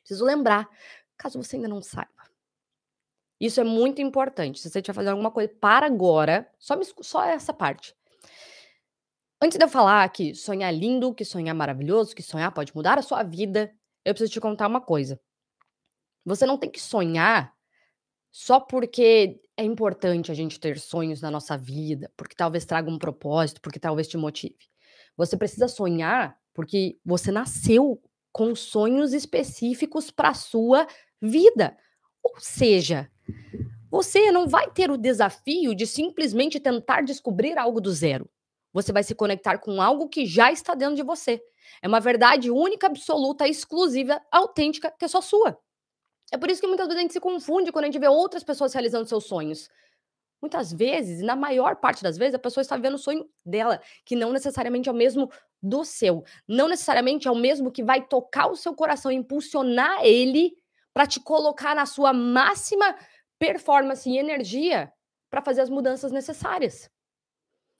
Preciso 0.00 0.24
lembrar, 0.24 0.68
caso 1.18 1.42
você 1.42 1.56
ainda 1.56 1.68
não 1.68 1.82
saiba. 1.82 2.08
Isso 3.40 3.60
é 3.60 3.64
muito 3.64 4.00
importante. 4.00 4.58
Se 4.60 4.70
você 4.70 4.78
estiver 4.78 4.94
fazendo 4.94 5.12
alguma 5.12 5.30
coisa, 5.30 5.52
para 5.60 5.86
agora. 5.86 6.50
Só, 6.58 6.76
me, 6.76 6.84
só 7.02 7.24
essa 7.24 7.52
parte. 7.52 7.94
Antes 9.40 9.58
de 9.58 9.64
eu 9.64 9.68
falar 9.68 10.08
que 10.08 10.34
sonhar 10.34 10.72
é 10.72 10.76
lindo, 10.76 11.14
que 11.14 11.24
sonhar 11.24 11.54
é 11.54 11.58
maravilhoso, 11.58 12.14
que 12.14 12.22
sonhar 12.22 12.50
pode 12.52 12.74
mudar 12.74 12.98
a 12.98 13.02
sua 13.02 13.22
vida, 13.22 13.72
eu 14.04 14.14
preciso 14.14 14.32
te 14.32 14.40
contar 14.40 14.66
uma 14.66 14.80
coisa. 14.80 15.20
Você 16.24 16.46
não 16.46 16.58
tem 16.58 16.70
que 16.70 16.80
sonhar 16.80 17.52
só 18.30 18.60
porque 18.60 19.40
é 19.56 19.64
importante 19.64 20.30
a 20.30 20.34
gente 20.34 20.60
ter 20.60 20.78
sonhos 20.78 21.20
na 21.20 21.30
nossa 21.30 21.56
vida, 21.56 22.12
porque 22.16 22.34
talvez 22.34 22.64
traga 22.64 22.90
um 22.90 22.98
propósito, 22.98 23.60
porque 23.60 23.80
talvez 23.80 24.06
te 24.06 24.16
motive. 24.16 24.58
Você 25.16 25.36
precisa 25.36 25.66
sonhar 25.68 26.38
porque 26.54 26.98
você 27.04 27.32
nasceu 27.32 28.00
com 28.32 28.54
sonhos 28.54 29.12
específicos 29.12 30.10
para 30.10 30.30
a 30.30 30.34
sua 30.34 30.86
vida. 31.20 31.76
Ou 32.22 32.38
seja, 32.38 33.10
você 33.90 34.30
não 34.30 34.46
vai 34.46 34.70
ter 34.70 34.90
o 34.90 34.98
desafio 34.98 35.74
de 35.74 35.86
simplesmente 35.86 36.60
tentar 36.60 37.02
descobrir 37.02 37.58
algo 37.58 37.80
do 37.80 37.90
zero 37.90 38.30
você 38.72 38.92
vai 38.92 39.02
se 39.02 39.14
conectar 39.14 39.58
com 39.58 39.80
algo 39.80 40.08
que 40.08 40.26
já 40.26 40.52
está 40.52 40.74
dentro 40.74 40.96
de 40.96 41.02
você. 41.02 41.40
É 41.82 41.88
uma 41.88 42.00
verdade 42.00 42.50
única, 42.50 42.86
absoluta, 42.86 43.46
exclusiva, 43.46 44.20
autêntica, 44.30 44.90
que 44.90 45.04
é 45.04 45.08
só 45.08 45.20
sua. 45.20 45.58
É 46.30 46.36
por 46.36 46.50
isso 46.50 46.60
que 46.60 46.66
muitas 46.66 46.86
vezes 46.86 46.98
a 46.98 47.02
gente 47.02 47.12
se 47.12 47.20
confunde 47.20 47.72
quando 47.72 47.84
a 47.84 47.88
gente 47.88 47.98
vê 47.98 48.08
outras 48.08 48.44
pessoas 48.44 48.72
realizando 48.72 49.08
seus 49.08 49.24
sonhos. 49.24 49.68
Muitas 50.40 50.72
vezes, 50.72 51.20
na 51.20 51.34
maior 51.34 51.76
parte 51.76 52.02
das 52.02 52.16
vezes, 52.16 52.34
a 52.34 52.38
pessoa 52.38 52.62
está 52.62 52.76
vivendo 52.76 52.94
o 52.94 52.98
sonho 52.98 53.28
dela, 53.44 53.80
que 54.04 54.14
não 54.14 54.32
necessariamente 54.32 54.88
é 54.88 54.92
o 54.92 54.94
mesmo 54.94 55.30
do 55.60 55.84
seu. 55.84 56.22
Não 56.46 56.68
necessariamente 56.68 57.26
é 57.26 57.30
o 57.30 57.34
mesmo 57.34 57.72
que 57.72 57.82
vai 57.82 58.06
tocar 58.06 58.46
o 58.48 58.56
seu 58.56 58.74
coração, 58.74 59.10
impulsionar 59.10 60.04
ele 60.04 60.52
para 60.92 61.06
te 61.06 61.18
colocar 61.18 61.74
na 61.74 61.86
sua 61.86 62.12
máxima 62.12 62.96
performance 63.38 64.08
e 64.08 64.18
energia 64.18 64.92
para 65.30 65.42
fazer 65.42 65.62
as 65.62 65.70
mudanças 65.70 66.12
necessárias. 66.12 66.88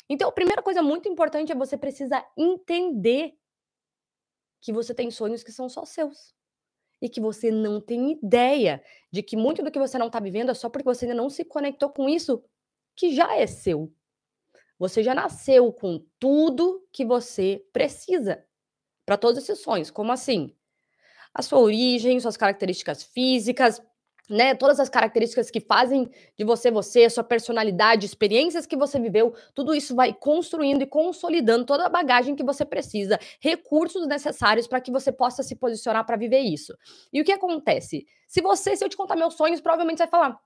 Então, 0.08 0.28
a 0.28 0.32
primeira 0.32 0.62
coisa 0.62 0.82
muito 0.82 1.08
importante 1.08 1.52
é 1.52 1.54
você 1.54 1.76
precisa 1.76 2.24
entender 2.36 3.34
que 4.60 4.72
você 4.72 4.94
tem 4.94 5.10
sonhos 5.10 5.42
que 5.42 5.52
são 5.52 5.68
só 5.68 5.84
seus. 5.84 6.34
E 7.00 7.08
que 7.08 7.20
você 7.20 7.50
não 7.52 7.80
tem 7.80 8.12
ideia 8.12 8.82
de 9.12 9.22
que 9.22 9.36
muito 9.36 9.62
do 9.62 9.70
que 9.70 9.78
você 9.78 9.98
não 9.98 10.08
está 10.08 10.18
vivendo 10.20 10.50
é 10.50 10.54
só 10.54 10.68
porque 10.68 10.84
você 10.84 11.04
ainda 11.04 11.14
não 11.14 11.30
se 11.30 11.44
conectou 11.44 11.90
com 11.90 12.08
isso 12.08 12.42
que 12.96 13.14
já 13.14 13.36
é 13.36 13.46
seu. 13.46 13.92
você 14.78 15.02
já 15.02 15.14
nasceu 15.14 15.72
com 15.72 16.04
tudo 16.20 16.86
que 16.92 17.04
você 17.04 17.64
precisa 17.72 18.44
para 19.06 19.16
todos 19.18 19.42
esses 19.42 19.60
sonhos. 19.60 19.90
Como 19.90 20.12
assim? 20.12 20.54
A 21.34 21.42
sua 21.42 21.58
origem, 21.60 22.20
suas 22.20 22.36
características 22.36 23.02
físicas, 23.02 23.82
né, 24.28 24.54
todas 24.54 24.78
as 24.78 24.88
características 24.88 25.50
que 25.50 25.60
fazem 25.60 26.08
de 26.36 26.44
você 26.44 26.70
você, 26.70 27.08
sua 27.08 27.24
personalidade, 27.24 28.06
experiências 28.06 28.66
que 28.66 28.76
você 28.76 28.98
viveu, 28.98 29.34
tudo 29.54 29.74
isso 29.74 29.94
vai 29.94 30.12
construindo 30.12 30.82
e 30.82 30.86
consolidando 30.86 31.64
toda 31.64 31.86
a 31.86 31.88
bagagem 31.88 32.34
que 32.34 32.44
você 32.44 32.64
precisa, 32.64 33.18
recursos 33.40 34.06
necessários 34.06 34.66
para 34.66 34.80
que 34.80 34.90
você 34.90 35.10
possa 35.10 35.42
se 35.42 35.56
posicionar 35.56 36.04
para 36.04 36.16
viver 36.16 36.40
isso. 36.40 36.76
E 37.12 37.20
o 37.20 37.24
que 37.24 37.32
acontece? 37.32 38.06
Se 38.26 38.40
você, 38.42 38.76
se 38.76 38.84
eu 38.84 38.88
te 38.88 38.96
contar 38.96 39.16
meus 39.16 39.34
sonhos, 39.34 39.60
provavelmente 39.60 39.98
você 39.98 40.04
vai 40.04 40.10
falar: 40.10 40.38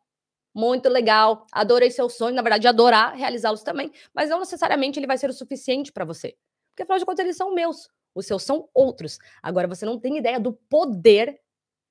muito 0.54 0.88
legal, 0.88 1.46
adorei 1.50 1.90
seus 1.90 2.14
sonhos, 2.14 2.36
na 2.36 2.42
verdade, 2.42 2.68
adorar 2.68 3.14
realizá-los 3.14 3.62
também, 3.62 3.90
mas 4.14 4.28
não 4.30 4.40
necessariamente 4.40 4.98
ele 4.98 5.06
vai 5.06 5.18
ser 5.18 5.30
o 5.30 5.32
suficiente 5.32 5.92
para 5.92 6.04
você. 6.04 6.36
Porque 6.70 6.82
afinal 6.82 6.98
de 6.98 7.04
contas, 7.06 7.24
eles 7.24 7.36
são 7.36 7.54
meus, 7.54 7.88
os 8.14 8.26
seus 8.26 8.42
são 8.42 8.68
outros. 8.74 9.18
Agora 9.42 9.66
você 9.68 9.86
não 9.86 9.98
tem 9.98 10.18
ideia 10.18 10.38
do 10.38 10.52
poder 10.52 11.40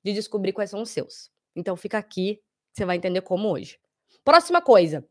de 0.04 0.14
descobrir 0.14 0.54
quais 0.54 0.70
são 0.70 0.82
os 0.82 0.90
seus. 0.90 1.30
Então 1.56 1.76
fica 1.76 1.98
aqui, 1.98 2.40
você 2.72 2.86
vai 2.86 2.98
entender 2.98 3.22
como 3.22 3.50
hoje. 3.50 3.80
Próxima 4.24 4.62
coisa. 4.62 5.06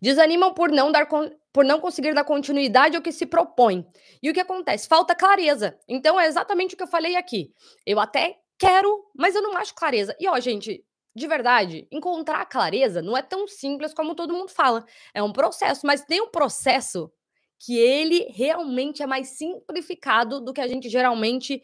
Desanimam 0.00 0.54
por 0.54 0.70
não 0.70 0.90
dar 0.90 1.06
por 1.52 1.64
não 1.64 1.80
conseguir 1.80 2.14
dar 2.14 2.24
continuidade 2.24 2.96
ao 2.96 3.02
que 3.02 3.12
se 3.12 3.26
propõe. 3.26 3.86
E 4.22 4.30
o 4.30 4.34
que 4.34 4.40
acontece? 4.40 4.88
Falta 4.88 5.14
clareza. 5.14 5.78
Então 5.88 6.18
é 6.18 6.26
exatamente 6.26 6.74
o 6.74 6.76
que 6.76 6.82
eu 6.82 6.88
falei 6.88 7.16
aqui. 7.16 7.52
Eu 7.84 7.98
até 7.98 8.38
quero, 8.58 9.04
mas 9.16 9.34
eu 9.34 9.42
não 9.42 9.56
acho 9.56 9.74
clareza. 9.74 10.16
E 10.20 10.28
ó, 10.28 10.38
gente, 10.40 10.84
de 11.14 11.26
verdade, 11.26 11.86
encontrar 11.90 12.46
clareza 12.46 13.02
não 13.02 13.16
é 13.16 13.22
tão 13.22 13.46
simples 13.46 13.92
como 13.92 14.14
todo 14.14 14.34
mundo 14.34 14.50
fala. 14.50 14.84
É 15.12 15.22
um 15.22 15.32
processo, 15.32 15.86
mas 15.86 16.04
tem 16.04 16.20
um 16.20 16.30
processo 16.30 17.10
que 17.58 17.76
ele 17.76 18.26
realmente 18.30 19.02
é 19.02 19.06
mais 19.06 19.30
simplificado 19.30 20.40
do 20.40 20.52
que 20.52 20.60
a 20.60 20.68
gente 20.68 20.88
geralmente 20.88 21.60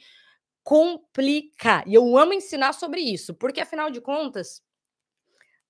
complica. 0.64 1.84
E 1.86 1.94
eu 1.94 2.16
amo 2.16 2.32
ensinar 2.32 2.72
sobre 2.72 3.00
isso, 3.00 3.34
porque 3.34 3.60
afinal 3.60 3.90
de 3.90 4.00
contas, 4.00 4.62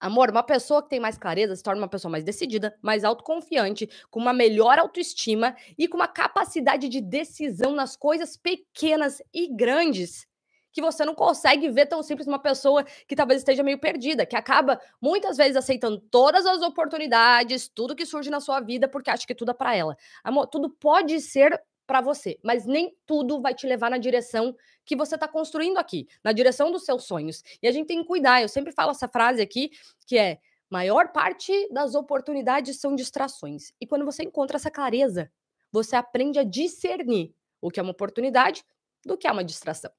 amor, 0.00 0.30
uma 0.30 0.42
pessoa 0.42 0.82
que 0.82 0.88
tem 0.88 1.00
mais 1.00 1.18
clareza 1.18 1.56
se 1.56 1.62
torna 1.62 1.82
uma 1.82 1.88
pessoa 1.88 2.12
mais 2.12 2.24
decidida, 2.24 2.78
mais 2.80 3.04
autoconfiante, 3.04 3.88
com 4.10 4.20
uma 4.20 4.32
melhor 4.32 4.78
autoestima 4.78 5.56
e 5.76 5.88
com 5.88 5.96
uma 5.96 6.08
capacidade 6.08 6.88
de 6.88 7.00
decisão 7.00 7.72
nas 7.72 7.96
coisas 7.96 8.36
pequenas 8.36 9.20
e 9.32 9.48
grandes 9.54 10.26
que 10.74 10.82
você 10.82 11.04
não 11.04 11.14
consegue 11.14 11.70
ver 11.70 11.86
tão 11.86 12.02
simples 12.02 12.26
uma 12.26 12.38
pessoa 12.38 12.84
que 13.06 13.14
talvez 13.14 13.40
esteja 13.40 13.62
meio 13.62 13.78
perdida, 13.78 14.26
que 14.26 14.34
acaba 14.34 14.80
muitas 15.00 15.36
vezes 15.36 15.56
aceitando 15.56 16.00
todas 16.10 16.44
as 16.44 16.62
oportunidades, 16.62 17.68
tudo 17.68 17.94
que 17.94 18.04
surge 18.04 18.28
na 18.28 18.40
sua 18.40 18.60
vida 18.60 18.88
porque 18.88 19.08
acha 19.08 19.24
que 19.24 19.36
tudo 19.36 19.52
é 19.52 19.54
para 19.54 19.74
ela. 19.76 19.96
Amor, 20.24 20.48
tudo 20.48 20.68
pode 20.68 21.20
ser 21.20 21.62
para 21.86 22.00
você, 22.00 22.38
mas 22.42 22.64
nem 22.66 22.96
tudo 23.06 23.40
vai 23.40 23.54
te 23.54 23.66
levar 23.66 23.90
na 23.90 23.98
direção 23.98 24.56
que 24.84 24.96
você 24.96 25.14
está 25.14 25.28
construindo 25.28 25.78
aqui, 25.78 26.06
na 26.22 26.32
direção 26.32 26.70
dos 26.70 26.84
seus 26.84 27.04
sonhos. 27.04 27.42
E 27.62 27.68
a 27.68 27.72
gente 27.72 27.86
tem 27.86 28.00
que 28.00 28.06
cuidar. 28.06 28.42
Eu 28.42 28.48
sempre 28.48 28.72
falo 28.72 28.90
essa 28.90 29.08
frase 29.08 29.40
aqui, 29.42 29.70
que 30.06 30.18
é: 30.18 30.38
maior 30.70 31.12
parte 31.12 31.68
das 31.72 31.94
oportunidades 31.94 32.80
são 32.80 32.94
distrações. 32.94 33.72
E 33.80 33.86
quando 33.86 34.04
você 34.04 34.22
encontra 34.22 34.56
essa 34.56 34.70
clareza, 34.70 35.30
você 35.70 35.96
aprende 35.96 36.38
a 36.38 36.44
discernir 36.44 37.34
o 37.60 37.70
que 37.70 37.80
é 37.80 37.82
uma 37.82 37.92
oportunidade 37.92 38.64
do 39.04 39.16
que 39.16 39.26
é 39.26 39.32
uma 39.32 39.44
distração. 39.44 39.90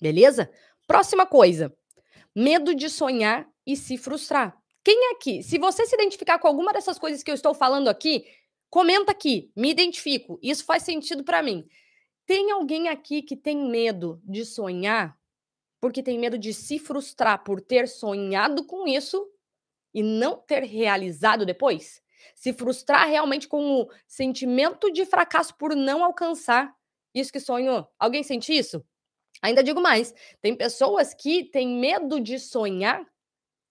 Beleza? 0.00 0.50
Próxima 0.86 1.26
coisa: 1.26 1.74
medo 2.34 2.74
de 2.74 2.88
sonhar 2.88 3.48
e 3.66 3.76
se 3.76 3.98
frustrar. 3.98 4.56
Quem 4.82 5.12
aqui, 5.12 5.42
se 5.42 5.58
você 5.58 5.84
se 5.84 5.94
identificar 5.94 6.38
com 6.38 6.48
alguma 6.48 6.72
dessas 6.72 6.98
coisas 6.98 7.22
que 7.22 7.30
eu 7.30 7.34
estou 7.34 7.52
falando 7.52 7.88
aqui, 7.88 8.24
Comenta 8.70 9.12
aqui, 9.12 9.50
me 9.56 9.70
identifico, 9.70 10.38
isso 10.42 10.64
faz 10.64 10.82
sentido 10.82 11.24
para 11.24 11.42
mim. 11.42 11.66
Tem 12.26 12.50
alguém 12.50 12.88
aqui 12.88 13.22
que 13.22 13.34
tem 13.34 13.56
medo 13.70 14.20
de 14.22 14.44
sonhar 14.44 15.18
porque 15.80 16.02
tem 16.02 16.18
medo 16.18 16.36
de 16.36 16.52
se 16.52 16.78
frustrar 16.78 17.42
por 17.44 17.60
ter 17.60 17.88
sonhado 17.88 18.66
com 18.66 18.86
isso 18.86 19.26
e 19.94 20.02
não 20.02 20.36
ter 20.36 20.64
realizado 20.64 21.46
depois? 21.46 22.02
Se 22.34 22.52
frustrar 22.52 23.08
realmente 23.08 23.48
com 23.48 23.80
o 23.80 23.90
sentimento 24.06 24.90
de 24.92 25.06
fracasso 25.06 25.56
por 25.56 25.74
não 25.74 26.04
alcançar 26.04 26.76
isso 27.14 27.32
que 27.32 27.40
sonhou. 27.40 27.88
Alguém 27.98 28.22
sente 28.22 28.52
isso? 28.52 28.84
Ainda 29.40 29.62
digo 29.62 29.80
mais: 29.80 30.12
tem 30.42 30.54
pessoas 30.54 31.14
que 31.14 31.44
têm 31.44 31.80
medo 31.80 32.20
de 32.20 32.38
sonhar 32.38 33.06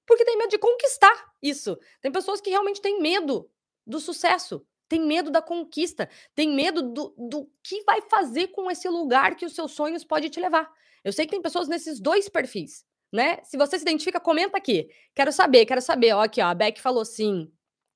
porque 0.08 0.26
tem 0.26 0.38
medo 0.38 0.50
de 0.50 0.58
conquistar 0.58 1.32
isso. 1.42 1.78
Tem 2.02 2.12
pessoas 2.12 2.42
que 2.42 2.50
realmente 2.50 2.82
têm 2.82 3.00
medo 3.00 3.52
do 3.86 4.00
sucesso 4.00 4.66
tem 4.88 5.06
medo 5.06 5.30
da 5.30 5.42
conquista, 5.42 6.10
tem 6.34 6.54
medo 6.54 6.82
do, 6.82 7.14
do 7.18 7.52
que 7.64 7.84
vai 7.84 8.02
fazer 8.02 8.48
com 8.48 8.70
esse 8.72 8.88
lugar 8.88 9.36
que 9.36 9.46
os 9.46 9.54
seus 9.54 9.72
sonhos 9.74 10.04
podem 10.04 10.30
te 10.30 10.40
levar. 10.40 10.72
Eu 11.04 11.14
sei 11.14 11.26
que 11.26 11.32
tem 11.32 11.42
pessoas 11.42 11.68
nesses 11.68 12.00
dois 12.00 12.30
perfis, 12.30 12.86
né? 13.12 13.44
Se 13.44 13.58
você 13.58 13.78
se 13.78 13.84
identifica, 13.84 14.20
comenta 14.20 14.58
aqui. 14.58 14.90
Quero 15.14 15.32
saber, 15.32 15.66
quero 15.66 15.82
saber. 15.82 16.14
Ó, 16.14 16.22
aqui, 16.22 16.42
ó, 16.42 16.48
a 16.48 16.56
Beck 16.56 16.82
falou 16.82 17.06
sim. 17.06 17.52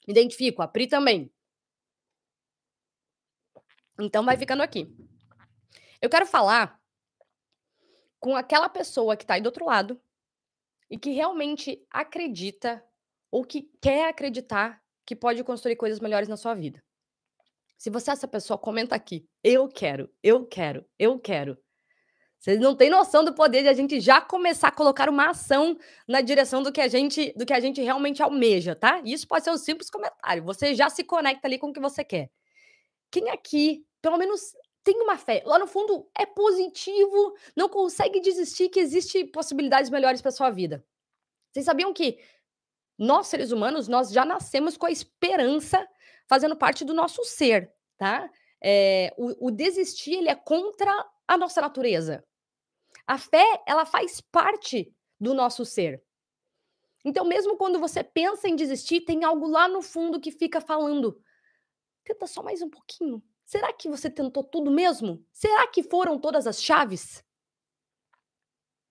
Identifico, 0.07 0.62
a 0.62 0.67
Pri 0.67 0.88
também. 0.88 1.31
Então 4.00 4.25
vai 4.25 4.38
ficando 4.38 4.63
aqui. 4.63 4.93
Eu 6.01 6.10
quero 6.10 6.25
falar 6.25 6.79
com 8.19 8.36
aquela 8.36 8.69
pessoa 8.69 9.15
que 9.15 9.24
está 9.24 9.36
aí 9.36 9.41
do 9.41 9.48
outro 9.48 9.65
lado 9.65 10.01
e 10.89 10.98
que 10.98 11.12
realmente 11.12 11.86
acredita 11.89 12.83
ou 13.29 13.45
que 13.45 13.69
quer 13.81 14.10
acreditar 14.10 14.80
que 15.12 15.15
pode 15.15 15.44
construir 15.44 15.75
coisas 15.75 16.00
melhores 16.00 16.30
na 16.30 16.38
sua 16.38 16.53
vida. 16.53 16.82
Se 17.77 17.89
você 17.89 18.12
é 18.12 18.13
essa 18.13 18.30
pessoa, 18.30 18.58
comenta 18.58 18.96
aqui. 18.96 19.27
Eu 19.44 19.68
quero, 19.68 20.10
eu 20.24 20.46
quero, 20.46 20.86
eu 20.98 21.20
quero. 21.20 21.58
Vocês 22.39 22.58
não 22.62 22.74
têm 22.74 22.89
noção 22.89 23.25
do 23.25 23.36
poder 23.36 23.62
de 23.62 23.68
a 23.68 23.74
gente 23.74 24.00
já 24.00 24.22
começar 24.22 24.70
a 24.70 24.72
colocar 24.72 25.10
uma 25.10 25.32
ação 25.32 25.77
na 26.08 26.22
direção 26.22 26.63
do 26.63 26.72
que 26.72 26.80
a 26.80 26.88
gente, 26.88 27.34
do 27.34 27.46
que 27.46 27.51
a 27.51 27.60
gente 27.60 27.82
realmente 27.82 28.24
almeja, 28.24 28.74
tá? 28.74 29.01
Isso 29.03 29.27
pode 29.27 29.44
ser 29.44 29.51
um 29.51 29.58
simples 29.58 29.89
comentário. 29.89 30.46
Você 30.46 30.74
já 30.74 30.89
se 30.89 31.03
conecta 31.03 31.46
ali 31.46 31.60
com 31.60 31.68
o 31.68 31.74
que 31.74 31.82
você 31.82 32.06
quer. 32.06 32.32
Quem 33.12 33.30
aqui, 33.30 33.86
pelo 34.01 34.18
menos 34.18 34.53
tem 34.82 34.96
uma 35.01 35.18
fé, 35.18 35.44
lá 35.46 35.60
no 35.60 35.68
fundo 35.68 36.10
é 36.18 36.25
positivo, 36.25 37.36
não 37.53 37.68
consegue 37.68 38.22
desistir 38.22 38.70
que 38.70 38.80
existe 38.80 39.25
possibilidades 39.25 39.89
melhores 39.89 40.22
para 40.22 40.32
sua 40.32 40.50
vida. 40.50 40.86
Vocês 41.51 41.65
sabiam 41.65 41.94
que 41.94 42.18
nós, 43.01 43.25
seres 43.25 43.51
humanos, 43.51 43.88
nós 43.88 44.12
já 44.12 44.24
nascemos 44.24 44.77
com 44.77 44.86
a 44.86 44.91
esperança 44.91 45.88
fazendo 46.27 46.55
parte 46.55 46.86
do 46.86 46.93
nosso 46.93 47.24
ser, 47.25 47.74
tá? 47.98 48.29
É, 48.63 49.12
o, 49.17 49.48
o 49.48 49.51
desistir, 49.51 50.13
ele 50.13 50.29
é 50.29 50.36
contra 50.36 50.91
a 51.27 51.36
nossa 51.36 51.60
natureza. 51.60 52.24
A 53.08 53.17
fé, 53.17 53.63
ela 53.65 53.88
faz 53.88 54.22
parte 54.22 54.96
do 55.20 55.34
nosso 55.34 55.65
ser. 55.65 56.03
Então, 57.03 57.25
mesmo 57.25 57.58
quando 57.58 57.79
você 57.79 58.03
pensa 58.03 58.48
em 58.48 58.55
desistir, 58.55 59.01
tem 59.01 59.24
algo 59.24 59.48
lá 59.48 59.67
no 59.67 59.81
fundo 59.81 60.22
que 60.22 60.29
fica 60.29 60.62
falando: 60.62 61.20
tenta 62.03 62.27
só 62.27 62.43
mais 62.43 62.62
um 62.62 62.70
pouquinho. 62.70 63.24
Será 63.43 63.74
que 63.74 63.89
você 63.89 64.12
tentou 64.12 64.43
tudo 64.43 64.70
mesmo? 64.70 65.25
Será 65.34 65.65
que 65.65 65.81
foram 65.81 66.20
todas 66.20 66.46
as 66.46 66.62
chaves? 66.62 67.25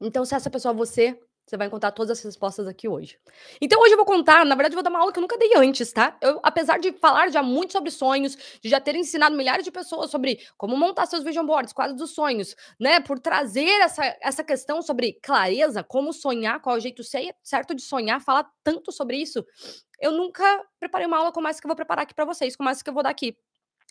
Então, 0.00 0.24
se 0.24 0.34
essa 0.34 0.50
pessoa 0.50 0.74
você, 0.74 1.16
você 1.50 1.56
vai 1.56 1.66
encontrar 1.66 1.90
todas 1.90 2.16
as 2.16 2.24
respostas 2.24 2.68
aqui 2.68 2.88
hoje. 2.88 3.18
Então, 3.60 3.80
hoje 3.80 3.92
eu 3.92 3.96
vou 3.96 4.06
contar, 4.06 4.46
na 4.46 4.54
verdade, 4.54 4.72
eu 4.72 4.76
vou 4.76 4.84
dar 4.84 4.90
uma 4.90 5.00
aula 5.00 5.12
que 5.12 5.18
eu 5.18 5.20
nunca 5.20 5.36
dei 5.36 5.50
antes, 5.56 5.92
tá? 5.92 6.16
Eu, 6.20 6.38
apesar 6.44 6.78
de 6.78 6.92
falar 6.92 7.28
já 7.28 7.42
muito 7.42 7.72
sobre 7.72 7.90
sonhos, 7.90 8.36
de 8.62 8.68
já 8.68 8.80
ter 8.80 8.94
ensinado 8.94 9.36
milhares 9.36 9.64
de 9.64 9.72
pessoas 9.72 10.12
sobre 10.12 10.40
como 10.56 10.76
montar 10.76 11.06
seus 11.06 11.24
vision 11.24 11.44
boards, 11.44 11.72
quadros 11.72 11.98
dos 11.98 12.12
sonhos, 12.12 12.54
né? 12.78 13.00
Por 13.00 13.18
trazer 13.18 13.68
essa, 13.80 14.16
essa 14.22 14.44
questão 14.44 14.80
sobre 14.80 15.14
clareza, 15.14 15.82
como 15.82 16.12
sonhar, 16.12 16.60
qual 16.60 16.76
é 16.76 16.78
o 16.78 16.80
jeito 16.80 17.02
certo 17.42 17.74
de 17.74 17.82
sonhar, 17.82 18.20
falar 18.20 18.48
tanto 18.62 18.92
sobre 18.92 19.16
isso. 19.16 19.44
Eu 20.00 20.12
nunca 20.12 20.44
preparei 20.78 21.06
uma 21.08 21.18
aula 21.18 21.32
como 21.32 21.48
essa 21.48 21.60
que 21.60 21.66
eu 21.66 21.68
vou 21.68 21.76
preparar 21.76 22.04
aqui 22.04 22.14
para 22.14 22.24
vocês, 22.24 22.54
como 22.54 22.68
essa 22.68 22.84
que 22.84 22.88
eu 22.88 22.94
vou 22.94 23.02
dar 23.02 23.10
aqui. 23.10 23.36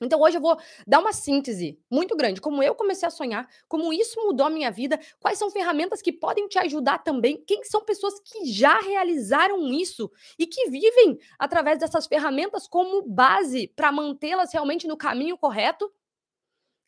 Então 0.01 0.19
hoje 0.19 0.37
eu 0.37 0.41
vou 0.41 0.57
dar 0.87 0.99
uma 0.99 1.13
síntese 1.13 1.79
muito 1.89 2.15
grande, 2.15 2.41
como 2.41 2.63
eu 2.63 2.75
comecei 2.75 3.07
a 3.07 3.11
sonhar, 3.11 3.47
como 3.67 3.91
isso 3.93 4.19
mudou 4.21 4.47
a 4.47 4.49
minha 4.49 4.71
vida, 4.71 4.99
quais 5.19 5.37
são 5.37 5.49
ferramentas 5.51 6.01
que 6.01 6.11
podem 6.11 6.47
te 6.47 6.57
ajudar 6.59 6.99
também, 6.99 7.43
quem 7.45 7.63
são 7.63 7.81
pessoas 7.83 8.19
que 8.19 8.45
já 8.45 8.79
realizaram 8.79 9.67
isso 9.71 10.11
e 10.37 10.47
que 10.47 10.69
vivem 10.69 11.19
através 11.37 11.79
dessas 11.79 12.07
ferramentas 12.07 12.67
como 12.67 13.01
base 13.01 13.67
para 13.75 13.91
mantê-las 13.91 14.53
realmente 14.53 14.87
no 14.87 14.97
caminho 14.97 15.37
correto. 15.37 15.91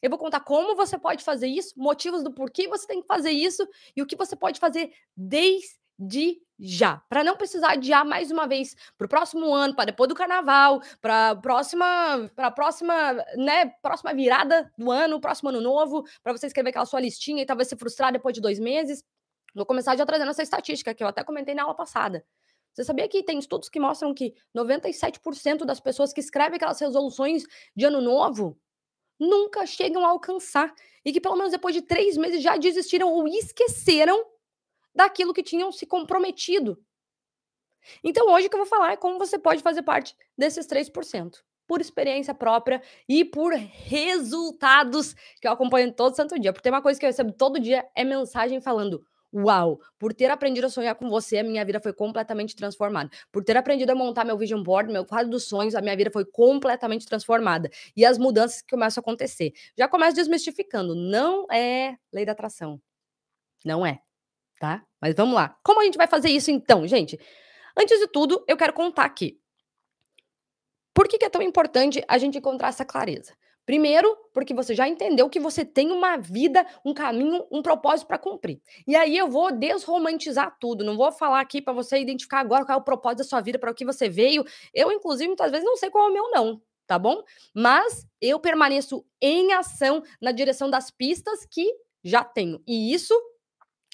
Eu 0.01 0.10
vou 0.10 0.18
contar 0.18 0.39
como 0.39 0.75
você 0.75 0.98
pode 0.98 1.24
fazer 1.24 1.48
isso, 1.48 1.74
motivos 1.77 2.24
do 2.24 2.34
porquê 2.34 2.68
você 2.68 2.88
tem 2.88 3.01
que 3.01 3.08
fazer 3.08 3.32
isso 3.32 3.68
e 3.96 4.01
o 4.01 4.06
que 4.06 4.15
você 4.15 4.36
pode 4.36 4.60
fazer 4.60 4.91
desde 5.15 6.41
já, 6.63 6.98
para 7.10 7.24
não 7.24 7.36
precisar 7.36 7.72
adiar 7.72 8.06
mais 8.06 8.30
uma 8.30 8.48
vez 8.48 8.75
para 8.96 9.06
o 9.06 9.10
próximo 9.10 9.51
ano, 9.51 9.75
para 9.75 9.86
depois 9.86 10.08
do 10.08 10.13
carnaval, 10.13 10.80
para 11.01 11.36
próxima, 11.38 12.30
para 12.36 12.51
próxima, 12.51 13.13
né, 13.36 13.74
próxima 13.82 14.13
virada 14.13 14.72
do 14.77 14.91
ano, 14.91 15.20
próximo 15.20 15.50
ano 15.50 15.60
novo, 15.60 16.03
para 16.22 16.32
você 16.32 16.46
escrever 16.46 16.70
aquela 16.70 16.86
sua 16.86 17.00
listinha 17.00 17.41
e 17.41 17.46
talvez 17.48 17.68
se 17.68 17.75
frustrar 17.75 18.13
depois 18.13 18.36
de 18.36 18.41
dois 18.41 18.60
meses. 18.60 19.03
Vou 19.56 19.65
começar 19.65 19.98
já 19.98 20.06
trazendo 20.06 20.30
essa 20.30 20.44
estatística 20.44 20.94
que 20.94 21.03
eu 21.03 21.08
até 21.08 21.24
comentei 21.24 21.56
na 21.56 21.63
aula 21.63 21.74
passada. 21.74 22.24
Você 22.74 22.84
sabia 22.84 23.08
que 23.08 23.24
tem 23.24 23.39
estudos 23.39 23.68
que 23.68 23.80
mostram 23.80 24.13
que 24.13 24.36
97% 24.56 25.65
das 25.65 25.80
pessoas 25.80 26.13
que 26.13 26.20
escrevem 26.20 26.58
aquelas 26.58 26.80
resoluções 26.80 27.44
de 27.75 27.86
ano 27.86 28.00
novo 28.01 28.56
nunca 29.20 29.65
chegam 29.65 30.06
a 30.06 30.10
alcançar? 30.10 30.72
E 31.03 31.12
que 31.12 31.20
pelo 31.20 31.36
menos 31.36 31.51
depois 31.51 31.74
de 31.74 31.82
três 31.82 32.15
meses 32.18 32.41
já 32.41 32.56
desistiram 32.56 33.12
ou 33.12 33.27
esqueceram 33.27 34.24
daquilo 34.94 35.34
que 35.34 35.44
tinham 35.44 35.72
se 35.72 35.86
comprometido. 35.86 36.78
Então, 38.04 38.32
hoje 38.32 38.48
o 38.48 38.50
que 38.50 38.56
eu 38.56 38.60
vou 38.60 38.68
falar 38.68 38.94
é 38.94 38.98
como 38.98 39.18
você 39.18 39.40
pode 39.40 39.62
fazer 39.62 39.82
parte 39.82 40.16
desses 40.38 40.68
3%, 40.68 41.40
por 41.68 41.82
experiência 41.82 42.34
própria 42.34 42.82
e 43.08 43.26
por 43.26 43.54
resultados 43.54 45.14
que 45.40 45.48
eu 45.48 45.52
acompanho 45.52 45.92
todo 45.92 46.16
santo 46.16 46.40
dia. 46.40 46.54
Porque 46.54 46.64
tem 46.64 46.72
uma 46.72 46.82
coisa 46.82 47.00
que 47.00 47.06
eu 47.06 47.10
recebo 47.10 47.32
todo 47.32 47.60
dia 47.60 47.88
é 47.96 48.04
mensagem 48.04 48.62
falando: 48.62 49.04
Uau, 49.34 49.80
por 49.98 50.14
ter 50.14 50.30
aprendido 50.30 50.68
a 50.68 50.70
sonhar 50.70 50.94
com 50.96 51.10
você, 51.10 51.38
a 51.38 51.44
minha 51.44 51.64
vida 51.64 51.80
foi 51.80 51.94
completamente 51.94 52.56
transformada. 52.56 53.10
Por 53.32 53.44
ter 53.44 53.56
aprendido 53.56 53.90
a 53.92 53.96
montar 53.96 54.26
meu 54.26 54.38
vision 54.38 54.62
board, 54.62 54.92
meu 54.92 55.06
quadro 55.06 55.32
dos 55.32 55.48
sonhos, 55.48 55.74
a 55.74 55.82
minha 55.82 55.96
vida 55.96 56.12
foi 56.12 56.26
completamente 56.26 57.06
transformada. 57.06 57.70
E 57.96 58.06
as 58.06 58.18
mudanças 58.18 58.62
que 58.62 58.70
começam 58.70 59.00
a 59.00 59.04
acontecer. 59.04 59.54
Já 59.78 59.88
começo 59.88 60.16
desmistificando, 60.16 60.94
não 60.94 61.48
é 61.50 61.96
lei 62.12 62.26
da 62.26 62.34
atração. 62.34 62.82
Não 63.64 63.86
é, 63.86 64.02
tá? 64.62 64.86
Mas 65.01 65.15
vamos 65.15 65.34
lá. 65.34 65.58
Como 65.63 65.82
a 65.82 65.84
gente 65.84 65.98
vai 65.98 66.06
fazer 66.06 66.30
isso 66.30 66.51
então, 66.51 66.88
gente? 66.88 67.20
Antes 67.75 68.00
de 68.00 68.08
tudo, 68.08 68.46
eu 68.48 68.56
quero 68.56 68.74
contar 68.74 69.06
aqui. 69.06 69.39
Por 70.94 71.08
que, 71.08 71.18
que 71.18 71.25
é 71.25 71.30
tão 71.30 71.41
importante 71.41 72.03
a 72.08 72.20
gente 72.20 72.38
encontrar 72.38 72.68
essa 72.68 72.86
clareza? 72.86 73.34
Primeiro, 73.65 74.15
porque 74.32 74.53
você 74.53 74.75
já 74.75 74.88
entendeu 74.88 75.27
que 75.32 75.39
você 75.39 75.65
tem 75.65 75.91
uma 75.91 76.15
vida, 76.15 76.63
um 76.86 76.94
caminho, 76.94 77.44
um 77.51 77.63
propósito 77.63 78.06
para 78.06 78.20
cumprir. 78.20 78.62
E 78.88 78.96
aí 78.96 79.18
eu 79.18 79.27
vou 79.27 79.51
desromantizar 79.51 80.56
tudo, 80.60 80.84
não 80.84 80.96
vou 80.96 81.12
falar 81.12 81.39
aqui 81.39 81.60
para 81.60 81.74
você 81.74 82.00
identificar 82.00 82.39
agora 82.39 82.63
qual 82.63 82.77
é 82.77 82.82
o 82.82 82.84
propósito 82.84 83.20
da 83.20 83.24
sua 83.24 83.41
vida, 83.41 83.58
para 83.58 83.72
o 83.72 83.74
que 83.74 83.86
você 83.86 84.08
veio. 84.10 84.46
Eu, 84.72 84.91
inclusive, 84.91 85.27
muitas 85.27 85.50
vezes 85.50 85.65
não 85.65 85.77
sei 85.77 85.89
qual 85.89 86.06
é 86.06 86.10
o 86.10 86.13
meu, 86.13 86.30
não, 86.30 86.62
tá 86.86 87.00
bom? 87.00 87.24
Mas 87.51 88.06
eu 88.22 88.39
permaneço 88.39 89.03
em 89.20 89.53
ação 89.53 90.03
na 90.22 90.32
direção 90.32 90.70
das 90.70 90.91
pistas 90.91 91.48
que 91.50 91.65
já 92.03 92.24
tenho. 92.24 92.62
E 92.68 92.94
isso 92.94 93.13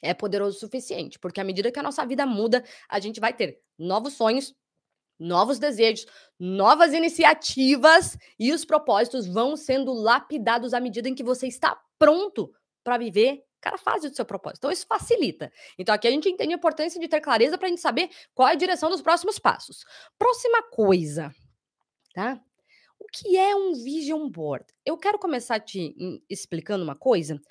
é 0.02 0.14
poderoso 0.14 0.58
o 0.58 0.60
suficiente, 0.60 1.18
porque 1.20 1.42
à 1.42 1.44
medida 1.44 1.72
que 1.72 1.80
a 1.80 1.84
nossa 1.84 2.06
vida 2.06 2.26
muda, 2.26 2.64
a 2.88 3.00
gente 3.00 3.20
vai 3.20 3.34
ter 3.34 3.60
novos 3.78 4.14
sonhos, 4.14 4.56
novos 5.20 5.58
desejos, 5.58 6.06
novas 6.40 6.94
iniciativas 6.94 8.18
e 8.38 8.52
os 8.52 8.64
propósitos 8.64 9.28
vão 9.28 9.56
sendo 9.56 9.94
lapidados 9.94 10.74
à 10.74 10.80
medida 10.80 11.10
em 11.10 11.16
que 11.16 11.24
você 11.24 11.48
está 11.48 11.80
pronto 11.98 12.52
para 12.84 12.98
viver 12.98 13.44
cada 13.60 13.78
fase 13.78 14.10
do 14.10 14.16
seu 14.16 14.26
propósito. 14.26 14.60
Então, 14.60 14.72
isso 14.72 14.86
facilita. 14.88 15.52
Então, 15.78 15.94
aqui 15.94 16.08
a 16.08 16.12
gente 16.12 16.30
entende 16.30 16.54
a 16.54 16.58
importância 16.58 17.00
de 17.00 17.08
ter 17.08 17.20
clareza 17.20 17.58
para 17.58 17.68
a 17.68 17.70
gente 17.70 17.82
saber 17.82 18.10
qual 18.34 18.48
é 18.48 18.52
a 18.52 18.56
direção 18.56 18.90
dos 18.90 19.02
próximos 19.02 19.40
passos. 19.40 19.84
Próxima 20.18 20.62
coisa, 20.64 21.34
tá? 22.14 22.40
O 23.00 23.06
que 23.12 23.38
é 23.38 23.56
um 23.56 23.74
vision 23.74 24.30
board? 24.30 24.66
Eu 24.86 24.98
quero 24.98 25.20
começar 25.20 25.60
te 25.60 25.96
hum, 26.00 26.22
explicando 26.30 26.84
uma 26.84 26.96
coisa 26.96 27.42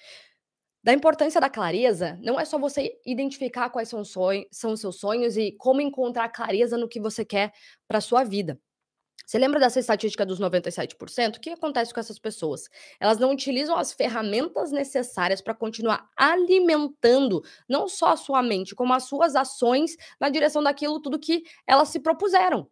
da 0.87 0.93
importância 0.93 1.40
da 1.40 1.50
clareza, 1.50 2.16
não 2.23 2.38
é 2.38 2.45
só 2.45 2.57
você 2.57 2.97
identificar 3.05 3.71
quais 3.71 3.88
são, 3.88 4.05
sonhos, 4.05 4.47
são 4.52 4.71
os 4.71 4.81
seus 4.81 5.00
sonhos 5.00 5.37
e 5.37 5.50
como 5.59 5.81
encontrar 5.81 6.28
clareza 6.28 6.78
no 6.78 6.88
que 6.88 7.00
você 7.00 7.25
quer 7.25 7.52
para 7.88 8.00
sua 8.00 8.23
vida. 8.23 8.57
Você 9.26 9.37
lembra 9.37 9.59
dessa 9.59 9.81
estatística 9.81 10.25
dos 10.25 10.38
97%? 10.38 11.38
O 11.38 11.40
que 11.40 11.50
acontece 11.50 11.93
com 11.93 11.99
essas 11.99 12.21
pessoas? 12.21 12.69
Elas 13.00 13.19
não 13.19 13.33
utilizam 13.33 13.76
as 13.76 13.93
ferramentas 13.93 14.71
necessárias 14.71 15.40
para 15.40 15.57
continuar 15.57 16.09
alimentando 16.16 17.43
não 17.69 17.88
só 17.88 18.12
a 18.12 18.16
sua 18.16 18.40
mente, 18.40 18.73
como 18.73 18.95
as 18.95 19.09
suas 19.09 19.35
ações 19.35 19.97
na 20.21 20.28
direção 20.28 20.62
daquilo 20.62 21.02
tudo 21.02 21.19
que 21.19 21.43
elas 21.66 21.88
se 21.88 21.99
propuseram. 21.99 22.71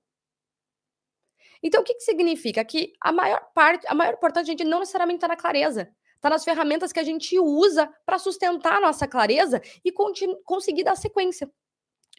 Então, 1.61 1.80
o 1.80 1.85
que, 1.85 1.94
que 1.94 2.04
significa? 2.04 2.64
Que 2.64 2.92
a 3.00 3.11
maior 3.11 3.40
parte, 3.52 3.85
a 3.88 3.94
maior 3.94 4.14
importância, 4.14 4.52
a 4.52 4.56
gente 4.56 4.62
não 4.62 4.78
necessariamente 4.78 5.16
está 5.16 5.26
na 5.26 5.37
clareza 5.37 5.92
está 6.25 6.31
nas 6.31 6.45
ferramentas 6.45 6.90
que 6.90 6.99
a 6.99 7.04
gente 7.04 7.38
usa 7.38 7.93
para 8.07 8.19
sustentar 8.19 8.78
a 8.78 8.81
nossa 8.81 9.07
clareza 9.07 9.61
e 9.85 9.93
conseguir 9.93 10.83
dar 10.83 10.97
sequência. 10.97 11.50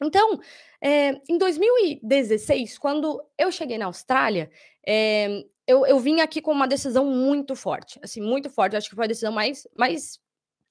Então, 0.02 0.40
é, 0.80 1.20
em 1.28 1.38
2016, 1.38 2.78
quando 2.78 3.24
eu 3.38 3.52
cheguei 3.52 3.78
na 3.78 3.86
Austrália, 3.86 4.52
é, 4.86 5.44
eu, 5.66 5.86
eu 5.88 6.00
vim 6.00 6.20
aqui 6.20 6.40
com 6.40 6.52
uma 6.52 6.68
decisão 6.68 7.06
muito 7.06 7.56
forte, 7.56 8.00
assim, 8.04 8.22
muito 8.22 8.50
forte. 8.50 8.76
acho 8.76 8.90
que 8.90 8.96
foi 8.96 9.06
a 9.06 9.08
decisão 9.08 9.32
mais, 9.32 9.68
mais 9.76 10.20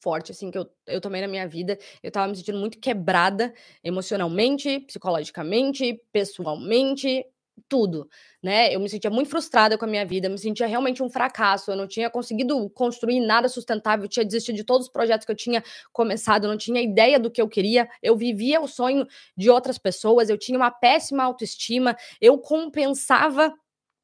forte, 0.00 0.30
assim, 0.30 0.50
que 0.50 0.58
eu, 0.58 0.70
eu 0.86 1.00
tomei 1.00 1.20
na 1.20 1.26
minha 1.26 1.48
vida. 1.48 1.76
Eu 2.02 2.08
estava 2.08 2.28
me 2.28 2.36
sentindo 2.36 2.58
muito 2.58 2.78
quebrada 2.78 3.52
emocionalmente, 3.82 4.80
psicologicamente, 4.80 6.00
pessoalmente, 6.12 7.24
tudo, 7.68 8.08
né? 8.42 8.74
Eu 8.74 8.80
me 8.80 8.88
sentia 8.88 9.10
muito 9.10 9.30
frustrada 9.30 9.78
com 9.78 9.84
a 9.84 9.88
minha 9.88 10.04
vida, 10.04 10.28
me 10.28 10.38
sentia 10.38 10.66
realmente 10.66 11.02
um 11.02 11.08
fracasso. 11.08 11.70
Eu 11.70 11.76
não 11.76 11.86
tinha 11.86 12.10
conseguido 12.10 12.68
construir 12.70 13.20
nada 13.20 13.48
sustentável, 13.48 14.08
tinha 14.08 14.24
desistido 14.24 14.56
de 14.56 14.64
todos 14.64 14.86
os 14.86 14.92
projetos 14.92 15.24
que 15.24 15.32
eu 15.32 15.36
tinha 15.36 15.62
começado, 15.92 16.44
eu 16.44 16.50
não 16.50 16.58
tinha 16.58 16.80
ideia 16.82 17.18
do 17.18 17.30
que 17.30 17.40
eu 17.40 17.48
queria. 17.48 17.88
Eu 18.02 18.16
vivia 18.16 18.60
o 18.60 18.68
sonho 18.68 19.06
de 19.36 19.50
outras 19.50 19.78
pessoas, 19.78 20.28
eu 20.28 20.38
tinha 20.38 20.58
uma 20.58 20.70
péssima 20.70 21.24
autoestima, 21.24 21.96
eu 22.20 22.38
compensava 22.38 23.52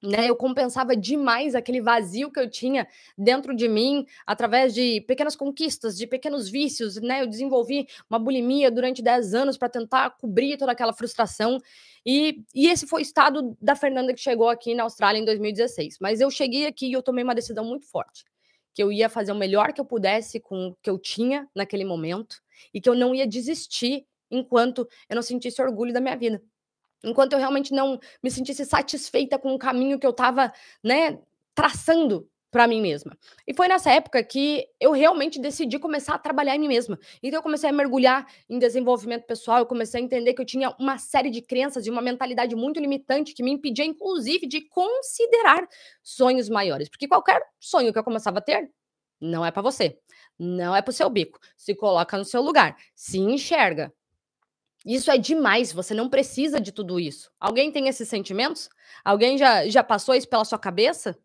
né, 0.02 0.28
eu 0.28 0.36
compensava 0.36 0.96
demais 0.96 1.54
aquele 1.54 1.80
vazio 1.80 2.30
que 2.30 2.40
eu 2.40 2.48
tinha 2.48 2.88
dentro 3.16 3.54
de 3.54 3.68
mim 3.68 4.06
através 4.26 4.72
de 4.72 5.02
pequenas 5.02 5.36
conquistas, 5.36 5.96
de 5.96 6.06
pequenos 6.06 6.48
vícios, 6.48 6.96
né? 6.96 7.20
Eu 7.20 7.26
desenvolvi 7.26 7.86
uma 8.08 8.18
bulimia 8.18 8.70
durante 8.70 9.02
10 9.02 9.34
anos 9.34 9.58
para 9.58 9.68
tentar 9.68 10.10
cobrir 10.10 10.56
toda 10.56 10.72
aquela 10.72 10.92
frustração. 10.92 11.58
E, 12.04 12.42
e 12.54 12.68
esse 12.68 12.86
foi 12.86 13.02
o 13.02 13.04
estado 13.04 13.56
da 13.60 13.76
Fernanda 13.76 14.14
que 14.14 14.20
chegou 14.20 14.48
aqui 14.48 14.74
na 14.74 14.84
Austrália 14.84 15.20
em 15.20 15.24
2016. 15.24 15.98
Mas 16.00 16.20
eu 16.20 16.30
cheguei 16.30 16.66
aqui 16.66 16.86
e 16.86 16.92
eu 16.92 17.02
tomei 17.02 17.22
uma 17.22 17.34
decisão 17.34 17.64
muito 17.64 17.86
forte, 17.86 18.24
que 18.74 18.82
eu 18.82 18.90
ia 18.90 19.08
fazer 19.10 19.32
o 19.32 19.36
melhor 19.36 19.72
que 19.74 19.80
eu 19.80 19.84
pudesse 19.84 20.40
com 20.40 20.68
o 20.68 20.76
que 20.82 20.88
eu 20.88 20.98
tinha 20.98 21.46
naquele 21.54 21.84
momento 21.84 22.36
e 22.72 22.80
que 22.80 22.88
eu 22.88 22.94
não 22.94 23.14
ia 23.14 23.26
desistir 23.26 24.06
enquanto 24.30 24.88
eu 25.08 25.16
não 25.16 25.22
sentisse 25.22 25.60
orgulho 25.60 25.92
da 25.92 26.00
minha 26.00 26.16
vida 26.16 26.42
enquanto 27.04 27.32
eu 27.32 27.38
realmente 27.38 27.72
não 27.72 27.98
me 28.22 28.30
sentisse 28.30 28.64
satisfeita 28.64 29.38
com 29.38 29.54
o 29.54 29.58
caminho 29.58 29.98
que 29.98 30.06
eu 30.06 30.10
estava, 30.10 30.52
né, 30.82 31.18
traçando 31.54 32.28
para 32.50 32.66
mim 32.66 32.80
mesma. 32.80 33.16
E 33.46 33.54
foi 33.54 33.68
nessa 33.68 33.92
época 33.92 34.22
que 34.24 34.66
eu 34.80 34.90
realmente 34.90 35.38
decidi 35.38 35.78
começar 35.78 36.14
a 36.14 36.18
trabalhar 36.18 36.56
em 36.56 36.58
mim 36.58 36.68
mesma. 36.68 36.98
Então 37.22 37.38
eu 37.38 37.42
comecei 37.42 37.70
a 37.70 37.72
mergulhar 37.72 38.26
em 38.48 38.58
desenvolvimento 38.58 39.24
pessoal, 39.24 39.58
eu 39.58 39.66
comecei 39.66 40.00
a 40.00 40.04
entender 40.04 40.34
que 40.34 40.42
eu 40.42 40.46
tinha 40.46 40.74
uma 40.78 40.98
série 40.98 41.30
de 41.30 41.40
crenças 41.40 41.86
e 41.86 41.90
uma 41.90 42.02
mentalidade 42.02 42.56
muito 42.56 42.80
limitante 42.80 43.34
que 43.34 43.42
me 43.42 43.52
impedia 43.52 43.84
inclusive 43.84 44.46
de 44.46 44.62
considerar 44.62 45.66
sonhos 46.02 46.48
maiores, 46.48 46.88
porque 46.88 47.06
qualquer 47.06 47.40
sonho 47.60 47.92
que 47.92 47.98
eu 47.98 48.04
começava 48.04 48.38
a 48.38 48.42
ter 48.42 48.70
não 49.20 49.44
é 49.44 49.50
para 49.50 49.62
você. 49.62 49.98
Não 50.38 50.74
é 50.74 50.80
para 50.80 50.90
o 50.90 50.94
seu 50.94 51.10
bico. 51.10 51.38
Se 51.56 51.74
coloca 51.74 52.16
no 52.16 52.24
seu 52.24 52.40
lugar, 52.40 52.76
se 52.94 53.18
enxerga, 53.18 53.92
isso 54.84 55.10
é 55.10 55.18
demais, 55.18 55.72
você 55.72 55.92
não 55.92 56.08
precisa 56.08 56.60
de 56.60 56.72
tudo 56.72 56.98
isso. 56.98 57.30
Alguém 57.38 57.70
tem 57.70 57.88
esses 57.88 58.08
sentimentos? 58.08 58.68
Alguém 59.04 59.36
já, 59.36 59.68
já 59.68 59.84
passou 59.84 60.14
isso 60.14 60.28
pela 60.28 60.44
sua 60.44 60.58
cabeça? 60.58 61.18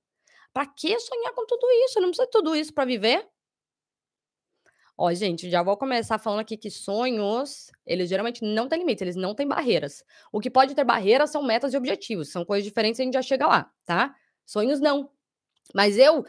Para 0.54 0.66
que 0.66 1.00
sonhar 1.00 1.34
com 1.34 1.46
tudo 1.46 1.66
isso? 1.86 1.98
Eu 1.98 2.02
não 2.02 2.10
precisa 2.10 2.26
de 2.26 2.32
tudo 2.32 2.56
isso 2.56 2.74
para 2.74 2.86
viver. 2.86 3.28
Ó, 4.98 5.14
gente, 5.14 5.50
já 5.50 5.62
vou 5.62 5.76
começar 5.76 6.18
falando 6.18 6.40
aqui 6.40 6.56
que 6.56 6.70
sonhos, 6.70 7.70
eles 7.86 8.08
geralmente 8.10 8.42
não 8.44 8.70
têm 8.70 8.80
limites, 8.80 9.02
eles 9.02 9.16
não 9.18 9.36
têm 9.36 9.46
barreiras. 9.46 10.04
O 10.32 10.40
que 10.40 10.50
pode 10.50 10.74
ter 10.74 10.86
barreiras 10.86 11.32
são 11.32 11.44
metas 11.44 11.74
e 11.74 11.78
objetivos, 11.78 12.32
são 12.32 12.46
coisas 12.46 12.64
diferentes 12.64 13.00
e 13.00 13.02
a 13.02 13.06
gente 13.06 13.14
já 13.14 13.22
chega 13.22 13.46
lá, 13.46 13.70
tá? 13.86 14.16
Sonhos 14.46 14.80
não. 14.80 15.10
Mas 15.74 15.98
eu 15.98 16.26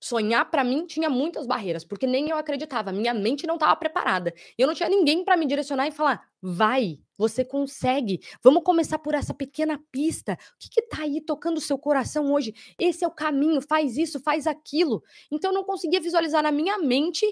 sonhar 0.00 0.50
para 0.50 0.64
mim 0.64 0.86
tinha 0.86 1.10
muitas 1.10 1.46
barreiras, 1.46 1.84
porque 1.84 2.06
nem 2.06 2.28
eu 2.30 2.36
acreditava, 2.36 2.92
minha 2.92 3.12
mente 3.14 3.46
não 3.46 3.54
estava 3.54 3.76
preparada. 3.76 4.32
Eu 4.58 4.66
não 4.66 4.74
tinha 4.74 4.88
ninguém 4.88 5.24
para 5.24 5.36
me 5.36 5.46
direcionar 5.46 5.86
e 5.86 5.92
falar: 5.92 6.22
"Vai, 6.42 6.98
você 7.18 7.44
consegue. 7.44 8.20
Vamos 8.42 8.62
começar 8.64 8.98
por 8.98 9.14
essa 9.14 9.34
pequena 9.34 9.78
pista. 9.92 10.32
O 10.32 10.36
que 10.58 10.70
que 10.70 10.82
tá 10.82 11.02
aí 11.02 11.20
tocando 11.20 11.58
o 11.58 11.60
seu 11.60 11.78
coração 11.78 12.32
hoje? 12.32 12.54
Esse 12.78 13.04
é 13.04 13.08
o 13.08 13.10
caminho, 13.10 13.60
faz 13.60 13.96
isso, 13.96 14.20
faz 14.20 14.46
aquilo". 14.46 15.02
Então 15.30 15.50
eu 15.50 15.54
não 15.54 15.64
conseguia 15.64 16.00
visualizar 16.00 16.42
na 16.42 16.50
minha 16.52 16.78
mente 16.78 17.26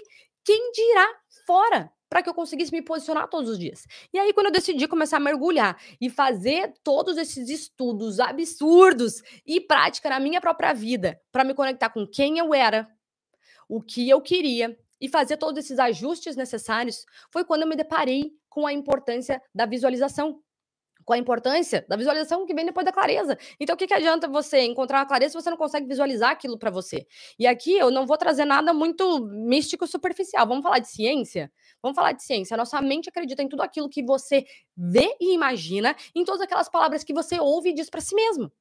quem 0.49 0.71
dirá 0.71 1.07
fora 1.45 1.91
para 2.09 2.23
que 2.23 2.29
eu 2.29 2.33
conseguisse 2.33 2.71
me 2.71 2.81
posicionar 2.81 3.27
todos 3.27 3.51
os 3.51 3.59
dias. 3.59 3.85
E 4.11 4.17
aí, 4.17 4.33
quando 4.33 4.47
eu 4.47 4.51
decidi 4.51 4.87
começar 4.87 5.17
a 5.17 5.19
mergulhar 5.19 5.79
e 6.01 6.09
fazer 6.09 6.73
todos 6.83 7.17
esses 7.17 7.49
estudos 7.49 8.19
absurdos 8.19 9.21
e 9.45 9.61
prática 9.61 10.09
na 10.09 10.19
minha 10.19 10.41
própria 10.41 10.73
vida, 10.73 11.21
para 11.31 11.43
me 11.43 11.53
conectar 11.53 11.91
com 11.91 12.07
quem 12.07 12.39
eu 12.39 12.51
era, 12.51 12.89
o 13.67 13.79
que 13.79 14.09
eu 14.09 14.19
queria 14.19 14.75
e 14.99 15.07
fazer 15.07 15.37
todos 15.37 15.63
esses 15.63 15.77
ajustes 15.77 16.35
necessários, 16.35 17.05
foi 17.31 17.45
quando 17.45 17.61
eu 17.61 17.67
me 17.67 17.75
deparei 17.75 18.31
com 18.49 18.65
a 18.65 18.73
importância 18.73 19.39
da 19.53 19.67
visualização 19.67 20.41
qual 21.09 21.15
a 21.15 21.19
importância 21.19 21.83
da 21.89 21.95
visualização 21.95 22.45
que 22.45 22.53
vem 22.53 22.63
depois 22.63 22.85
da 22.85 22.91
clareza. 22.91 23.35
Então, 23.59 23.73
o 23.73 23.77
que, 23.77 23.87
que 23.87 23.93
adianta 23.95 24.27
você 24.27 24.59
encontrar 24.59 24.99
uma 24.99 25.07
clareza 25.07 25.31
se 25.31 25.43
você 25.43 25.49
não 25.49 25.57
consegue 25.57 25.87
visualizar 25.87 26.29
aquilo 26.29 26.55
para 26.55 26.69
você? 26.69 27.07
E 27.39 27.47
aqui 27.47 27.75
eu 27.75 27.89
não 27.89 28.05
vou 28.05 28.15
trazer 28.15 28.45
nada 28.45 28.75
muito 28.75 29.19
místico 29.25 29.87
superficial. 29.87 30.47
Vamos 30.47 30.61
falar 30.61 30.77
de 30.77 30.87
ciência? 30.87 31.51
Vamos 31.81 31.95
falar 31.95 32.11
de 32.11 32.21
ciência. 32.21 32.53
A 32.53 32.57
nossa 32.57 32.79
mente 32.79 33.09
acredita 33.09 33.41
em 33.41 33.49
tudo 33.49 33.63
aquilo 33.63 33.89
que 33.89 34.03
você 34.03 34.45
vê 34.77 35.15
e 35.19 35.33
imagina, 35.33 35.95
em 36.13 36.23
todas 36.23 36.41
aquelas 36.41 36.69
palavras 36.69 37.03
que 37.03 37.11
você 37.13 37.39
ouve 37.39 37.71
e 37.71 37.73
diz 37.73 37.89
para 37.89 38.01
si 38.01 38.13
mesmo. 38.13 38.51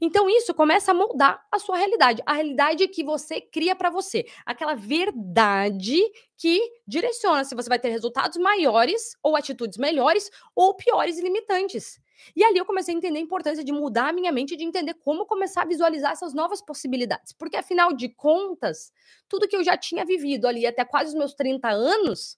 Então 0.00 0.28
isso 0.28 0.54
começa 0.54 0.90
a 0.90 0.94
moldar 0.94 1.44
a 1.50 1.58
sua 1.58 1.76
realidade, 1.76 2.22
a 2.26 2.34
realidade 2.34 2.86
que 2.88 3.04
você 3.04 3.40
cria 3.40 3.74
para 3.74 3.90
você, 3.90 4.26
aquela 4.44 4.74
verdade 4.74 5.98
que 6.36 6.60
direciona 6.86 7.44
se 7.44 7.54
você 7.54 7.68
vai 7.68 7.78
ter 7.78 7.88
resultados 7.88 8.36
maiores 8.38 9.16
ou 9.22 9.36
atitudes 9.36 9.78
melhores 9.78 10.30
ou 10.54 10.74
piores 10.74 11.18
e 11.18 11.22
limitantes. 11.22 12.00
E 12.34 12.42
ali 12.44 12.58
eu 12.58 12.64
comecei 12.64 12.94
a 12.94 12.98
entender 12.98 13.18
a 13.18 13.22
importância 13.22 13.64
de 13.64 13.72
mudar 13.72 14.08
a 14.08 14.12
minha 14.12 14.32
mente, 14.32 14.56
de 14.56 14.64
entender 14.64 14.94
como 14.94 15.26
começar 15.26 15.62
a 15.62 15.66
visualizar 15.66 16.12
essas 16.12 16.34
novas 16.34 16.60
possibilidades, 16.60 17.32
porque 17.32 17.56
afinal 17.56 17.92
de 17.92 18.08
contas, 18.08 18.92
tudo 19.28 19.48
que 19.48 19.56
eu 19.56 19.62
já 19.64 19.76
tinha 19.76 20.04
vivido 20.04 20.46
ali 20.46 20.66
até 20.66 20.84
quase 20.84 21.10
os 21.10 21.14
meus 21.14 21.34
30 21.34 21.68
anos 21.68 22.36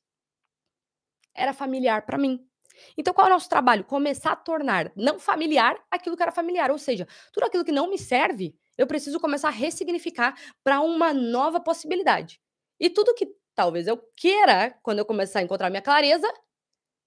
era 1.34 1.52
familiar 1.52 2.04
para 2.06 2.18
mim. 2.18 2.49
Então, 2.96 3.12
qual 3.14 3.26
é 3.26 3.30
o 3.30 3.32
nosso 3.34 3.48
trabalho? 3.48 3.84
Começar 3.84 4.32
a 4.32 4.36
tornar 4.36 4.92
não 4.96 5.18
familiar 5.18 5.76
aquilo 5.90 6.16
que 6.16 6.22
era 6.22 6.32
familiar. 6.32 6.70
Ou 6.70 6.78
seja, 6.78 7.06
tudo 7.32 7.44
aquilo 7.44 7.64
que 7.64 7.72
não 7.72 7.88
me 7.90 7.98
serve, 7.98 8.54
eu 8.78 8.86
preciso 8.86 9.20
começar 9.20 9.48
a 9.48 9.52
ressignificar 9.52 10.34
para 10.64 10.80
uma 10.80 11.12
nova 11.12 11.60
possibilidade. 11.60 12.40
E 12.78 12.88
tudo 12.90 13.14
que 13.14 13.28
talvez 13.54 13.86
eu 13.86 13.98
queira, 14.16 14.74
quando 14.82 14.98
eu 15.00 15.04
começar 15.04 15.40
a 15.40 15.42
encontrar 15.42 15.70
minha 15.70 15.82
clareza, 15.82 16.26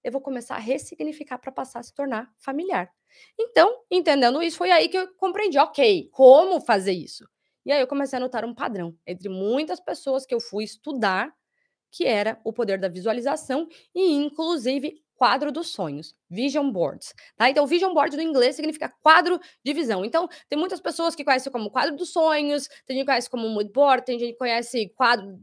eu 0.03 0.11
vou 0.11 0.21
começar 0.21 0.55
a 0.55 0.59
ressignificar 0.59 1.37
para 1.39 1.51
passar 1.51 1.79
a 1.79 1.83
se 1.83 1.93
tornar 1.93 2.29
familiar. 2.37 2.91
Então, 3.39 3.81
entendendo 3.89 4.41
isso, 4.41 4.57
foi 4.57 4.71
aí 4.71 4.89
que 4.89 4.97
eu 4.97 5.07
compreendi, 5.15 5.57
ok, 5.57 6.09
como 6.11 6.59
fazer 6.61 6.91
isso? 6.93 7.27
E 7.65 7.71
aí 7.71 7.79
eu 7.79 7.87
comecei 7.87 8.17
a 8.17 8.19
notar 8.19 8.43
um 8.43 8.53
padrão 8.53 8.95
entre 9.07 9.29
muitas 9.29 9.79
pessoas 9.79 10.25
que 10.25 10.33
eu 10.35 10.39
fui 10.41 10.63
estudar, 10.65 11.33
que 11.91 12.05
era 12.05 12.39
o 12.43 12.53
poder 12.53 12.79
da 12.79 12.89
visualização 12.89 13.67
e, 13.95 14.13
inclusive, 14.13 15.02
quadro 15.23 15.53
dos 15.53 15.69
sonhos, 15.69 16.13
vision 16.29 16.69
boards, 16.69 17.13
tá? 17.37 17.49
Então, 17.49 17.65
vision 17.65 17.93
board 17.93 18.13
do 18.13 18.21
inglês 18.21 18.57
significa 18.57 18.93
quadro 19.01 19.39
de 19.63 19.73
visão. 19.73 20.03
Então, 20.03 20.27
tem 20.49 20.59
muitas 20.59 20.81
pessoas 20.81 21.15
que 21.15 21.23
conhecem 21.23 21.49
como 21.49 21.71
quadro 21.71 21.95
dos 21.95 22.11
sonhos, 22.11 22.67
tem 22.85 22.97
gente 22.97 23.05
que 23.05 23.11
conhece 23.11 23.29
como 23.29 23.47
mood 23.47 23.71
board, 23.71 24.03
tem 24.03 24.19
gente 24.19 24.33
que 24.33 24.37
conhece 24.37 24.89
quadro 24.89 25.39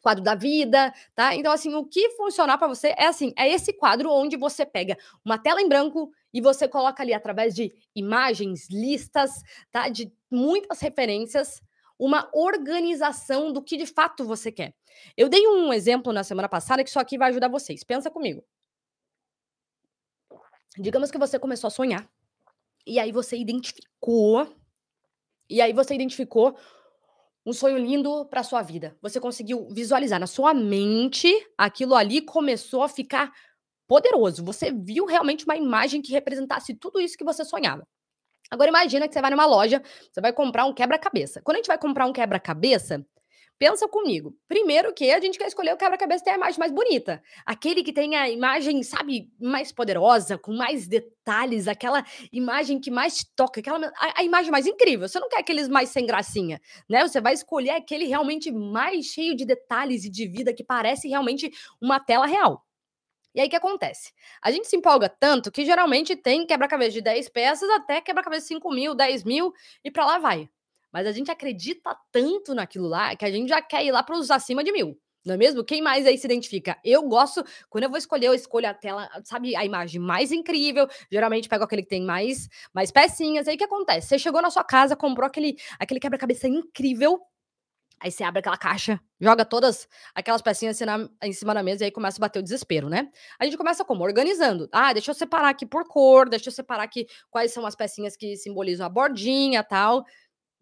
quadro 0.00 0.24
da 0.24 0.34
vida, 0.34 0.92
tá? 1.14 1.36
Então, 1.36 1.52
assim, 1.52 1.72
o 1.72 1.84
que 1.84 2.10
funcionar 2.16 2.58
para 2.58 2.66
você 2.66 2.88
é 2.98 3.06
assim, 3.06 3.32
é 3.38 3.48
esse 3.48 3.72
quadro 3.72 4.10
onde 4.10 4.36
você 4.36 4.66
pega 4.66 4.98
uma 5.24 5.38
tela 5.38 5.62
em 5.62 5.68
branco 5.68 6.10
e 6.34 6.40
você 6.40 6.66
coloca 6.66 7.00
ali 7.00 7.14
através 7.14 7.54
de 7.54 7.72
imagens, 7.94 8.68
listas, 8.68 9.30
tá? 9.70 9.88
De 9.88 10.12
muitas 10.28 10.80
referências, 10.80 11.60
uma 11.96 12.28
organização 12.34 13.52
do 13.52 13.62
que 13.62 13.76
de 13.76 13.86
fato 13.86 14.24
você 14.24 14.50
quer. 14.50 14.74
Eu 15.16 15.28
dei 15.28 15.46
um 15.46 15.72
exemplo 15.72 16.12
na 16.12 16.24
semana 16.24 16.48
passada 16.48 16.82
que 16.82 16.90
isso 16.90 16.98
aqui 16.98 17.16
vai 17.16 17.30
ajudar 17.30 17.46
vocês. 17.46 17.84
Pensa 17.84 18.10
comigo. 18.10 18.42
Digamos 20.78 21.10
que 21.10 21.18
você 21.18 21.38
começou 21.38 21.68
a 21.68 21.70
sonhar. 21.70 22.08
E 22.86 22.98
aí 22.98 23.12
você 23.12 23.36
identificou. 23.36 24.48
E 25.48 25.60
aí 25.60 25.72
você 25.72 25.94
identificou 25.94 26.56
um 27.44 27.52
sonho 27.52 27.78
lindo 27.78 28.24
para 28.26 28.42
sua 28.42 28.62
vida. 28.62 28.96
Você 29.02 29.20
conseguiu 29.20 29.68
visualizar 29.70 30.18
na 30.20 30.26
sua 30.26 30.54
mente, 30.54 31.28
aquilo 31.58 31.94
ali 31.94 32.20
começou 32.20 32.82
a 32.82 32.88
ficar 32.88 33.32
poderoso. 33.86 34.44
Você 34.44 34.72
viu 34.72 35.04
realmente 35.04 35.44
uma 35.44 35.56
imagem 35.56 36.00
que 36.00 36.12
representasse 36.12 36.74
tudo 36.74 37.00
isso 37.00 37.16
que 37.16 37.24
você 37.24 37.44
sonhava. 37.44 37.86
Agora 38.50 38.68
imagina 38.68 39.08
que 39.08 39.14
você 39.14 39.20
vai 39.20 39.30
numa 39.30 39.46
loja, 39.46 39.82
você 40.10 40.20
vai 40.20 40.32
comprar 40.32 40.66
um 40.66 40.74
quebra-cabeça. 40.74 41.40
Quando 41.42 41.56
a 41.56 41.58
gente 41.58 41.68
vai 41.68 41.78
comprar 41.78 42.06
um 42.06 42.12
quebra-cabeça, 42.12 43.04
Pensa 43.62 43.86
comigo. 43.86 44.36
Primeiro 44.48 44.92
que 44.92 45.08
a 45.12 45.20
gente 45.20 45.38
quer 45.38 45.46
escolher 45.46 45.72
o 45.72 45.76
quebra-cabeça 45.76 46.18
que 46.18 46.24
tem 46.24 46.32
a 46.32 46.36
imagem 46.36 46.58
mais 46.58 46.72
bonita. 46.72 47.22
Aquele 47.46 47.84
que 47.84 47.92
tem 47.92 48.16
a 48.16 48.28
imagem, 48.28 48.82
sabe, 48.82 49.30
mais 49.40 49.70
poderosa, 49.70 50.36
com 50.36 50.52
mais 50.52 50.88
detalhes, 50.88 51.68
aquela 51.68 52.04
imagem 52.32 52.80
que 52.80 52.90
mais 52.90 53.24
toca, 53.36 53.60
aquela 53.60 53.86
a, 53.86 54.20
a, 54.20 54.24
imagem 54.24 54.50
mais 54.50 54.66
incrível. 54.66 55.06
Você 55.06 55.20
não 55.20 55.28
quer 55.28 55.38
aqueles 55.38 55.68
mais 55.68 55.90
sem 55.90 56.04
gracinha, 56.04 56.60
né? 56.90 57.06
Você 57.06 57.20
vai 57.20 57.34
escolher 57.34 57.70
aquele 57.70 58.04
realmente 58.06 58.50
mais 58.50 59.06
cheio 59.06 59.36
de 59.36 59.44
detalhes 59.44 60.04
e 60.04 60.10
de 60.10 60.26
vida 60.26 60.52
que 60.52 60.64
parece 60.64 61.06
realmente 61.06 61.48
uma 61.80 62.00
tela 62.00 62.26
real. 62.26 62.66
E 63.32 63.40
aí 63.40 63.46
o 63.46 63.50
que 63.50 63.54
acontece? 63.54 64.12
A 64.42 64.50
gente 64.50 64.66
se 64.66 64.74
empolga 64.74 65.08
tanto 65.08 65.52
que 65.52 65.64
geralmente 65.64 66.16
tem 66.16 66.44
quebra-cabeça 66.44 66.94
de 66.94 67.00
10 67.00 67.28
peças 67.28 67.70
até 67.70 68.00
quebra-cabeça 68.00 68.42
de 68.42 68.48
5 68.48 68.74
mil, 68.74 68.92
10 68.92 69.22
mil 69.22 69.52
e 69.84 69.90
para 69.92 70.04
lá 70.04 70.18
vai. 70.18 70.50
Mas 70.92 71.06
a 71.06 71.12
gente 71.12 71.30
acredita 71.30 71.96
tanto 72.10 72.54
naquilo 72.54 72.88
lá 72.88 73.14
que 73.16 73.24
a 73.24 73.30
gente 73.30 73.48
já 73.48 73.62
quer 73.62 73.84
ir 73.84 73.92
lá 73.92 74.02
para 74.02 74.16
os 74.16 74.30
acima 74.30 74.62
de 74.62 74.72
mil. 74.72 74.98
Não 75.24 75.34
é 75.34 75.36
mesmo? 75.38 75.64
Quem 75.64 75.80
mais 75.80 76.04
aí 76.04 76.18
se 76.18 76.26
identifica? 76.26 76.76
Eu 76.84 77.02
gosto, 77.08 77.44
quando 77.70 77.84
eu 77.84 77.90
vou 77.90 77.96
escolher, 77.98 78.26
eu 78.26 78.34
escolho 78.34 78.68
a 78.68 78.74
tela, 78.74 79.08
sabe, 79.24 79.54
a 79.54 79.64
imagem 79.64 80.00
mais 80.00 80.32
incrível. 80.32 80.88
Geralmente 81.10 81.48
pego 81.48 81.62
aquele 81.62 81.82
que 81.82 81.88
tem 81.88 82.02
mais, 82.02 82.48
mais 82.74 82.90
pecinhas. 82.90 83.46
Aí 83.46 83.54
o 83.54 83.58
que 83.58 83.64
acontece? 83.64 84.08
Você 84.08 84.18
chegou 84.18 84.42
na 84.42 84.50
sua 84.50 84.64
casa, 84.64 84.96
comprou 84.96 85.26
aquele, 85.26 85.56
aquele 85.78 86.00
quebra-cabeça 86.00 86.48
incrível. 86.48 87.20
Aí 88.00 88.10
você 88.10 88.24
abre 88.24 88.40
aquela 88.40 88.56
caixa, 88.56 89.00
joga 89.20 89.44
todas 89.44 89.86
aquelas 90.12 90.42
pecinhas 90.42 90.76
em 91.22 91.32
cima 91.32 91.54
da 91.54 91.62
mesa 91.62 91.84
e 91.84 91.86
aí 91.86 91.90
começa 91.92 92.18
a 92.18 92.22
bater 92.22 92.40
o 92.40 92.42
desespero, 92.42 92.88
né? 92.88 93.08
A 93.38 93.44
gente 93.44 93.56
começa 93.56 93.84
como? 93.84 94.02
Organizando. 94.02 94.68
Ah, 94.72 94.92
deixa 94.92 95.12
eu 95.12 95.14
separar 95.14 95.50
aqui 95.50 95.64
por 95.64 95.86
cor, 95.86 96.28
deixa 96.28 96.48
eu 96.48 96.52
separar 96.52 96.82
aqui 96.82 97.06
quais 97.30 97.52
são 97.52 97.64
as 97.64 97.76
pecinhas 97.76 98.16
que 98.16 98.36
simbolizam 98.36 98.84
a 98.84 98.88
bordinha 98.88 99.62
tal. 99.62 100.04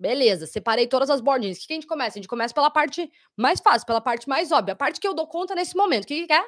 Beleza, 0.00 0.46
separei 0.46 0.86
todas 0.86 1.10
as 1.10 1.20
bordinhas. 1.20 1.58
O 1.58 1.66
que, 1.66 1.74
a 1.74 1.76
gente 1.76 1.86
começa? 1.86 2.18
A 2.18 2.20
gente 2.22 2.28
começa 2.28 2.54
pela 2.54 2.70
parte 2.70 3.12
mais 3.36 3.60
fácil, 3.60 3.86
pela 3.86 4.00
parte 4.00 4.26
mais 4.26 4.50
óbvia, 4.50 4.72
a 4.72 4.76
parte 4.76 4.98
que 4.98 5.06
eu 5.06 5.12
dou 5.12 5.26
conta 5.26 5.54
nesse 5.54 5.76
momento. 5.76 6.04
O 6.04 6.06
que, 6.06 6.26
que 6.26 6.32
é? 6.32 6.42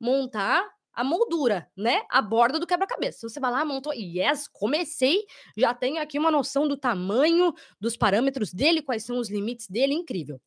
Montar 0.00 0.68
a 0.92 1.04
moldura, 1.04 1.70
né? 1.76 2.02
A 2.10 2.20
borda 2.20 2.58
do 2.58 2.66
quebra-cabeça. 2.66 3.28
Você 3.28 3.38
vai 3.38 3.52
lá, 3.52 3.64
montou. 3.64 3.92
Yes, 3.92 4.48
comecei. 4.48 5.24
Já 5.56 5.72
tenho 5.72 6.02
aqui 6.02 6.18
uma 6.18 6.32
noção 6.32 6.66
do 6.66 6.76
tamanho, 6.76 7.54
dos 7.80 7.96
parâmetros 7.96 8.52
dele, 8.52 8.82
quais 8.82 9.04
são 9.04 9.18
os 9.18 9.30
limites 9.30 9.68
dele. 9.68 9.94
Incrível. 9.94 10.40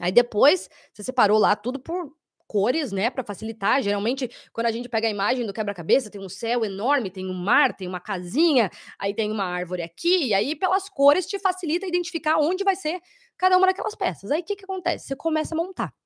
Aí 0.00 0.10
depois, 0.10 0.68
você 0.92 1.04
separou 1.04 1.38
lá 1.38 1.54
tudo 1.54 1.78
por 1.78 2.12
cores, 2.52 2.92
né, 2.92 3.08
para 3.08 3.24
facilitar. 3.24 3.80
Geralmente, 3.82 4.30
quando 4.52 4.66
a 4.66 4.70
gente 4.70 4.88
pega 4.88 5.06
a 5.08 5.10
imagem 5.10 5.46
do 5.46 5.52
quebra-cabeça, 5.54 6.10
tem 6.10 6.20
um 6.20 6.28
céu 6.28 6.64
enorme, 6.66 7.10
tem 7.10 7.26
um 7.26 7.32
mar, 7.32 7.74
tem 7.74 7.88
uma 7.88 8.00
casinha, 8.00 8.70
aí 8.98 9.14
tem 9.14 9.30
uma 9.32 9.44
árvore 9.44 9.82
aqui, 9.82 10.26
e 10.26 10.34
aí 10.34 10.54
pelas 10.54 10.88
cores 10.90 11.26
te 11.26 11.38
facilita 11.38 11.86
identificar 11.86 12.36
onde 12.38 12.62
vai 12.62 12.76
ser 12.76 13.00
cada 13.38 13.56
uma 13.56 13.66
daquelas 13.66 13.94
peças. 13.94 14.30
Aí 14.30 14.42
o 14.42 14.44
que 14.44 14.56
que 14.56 14.64
acontece? 14.64 15.06
Você 15.06 15.16
começa 15.16 15.54
a 15.54 15.58
montar. 15.58 16.01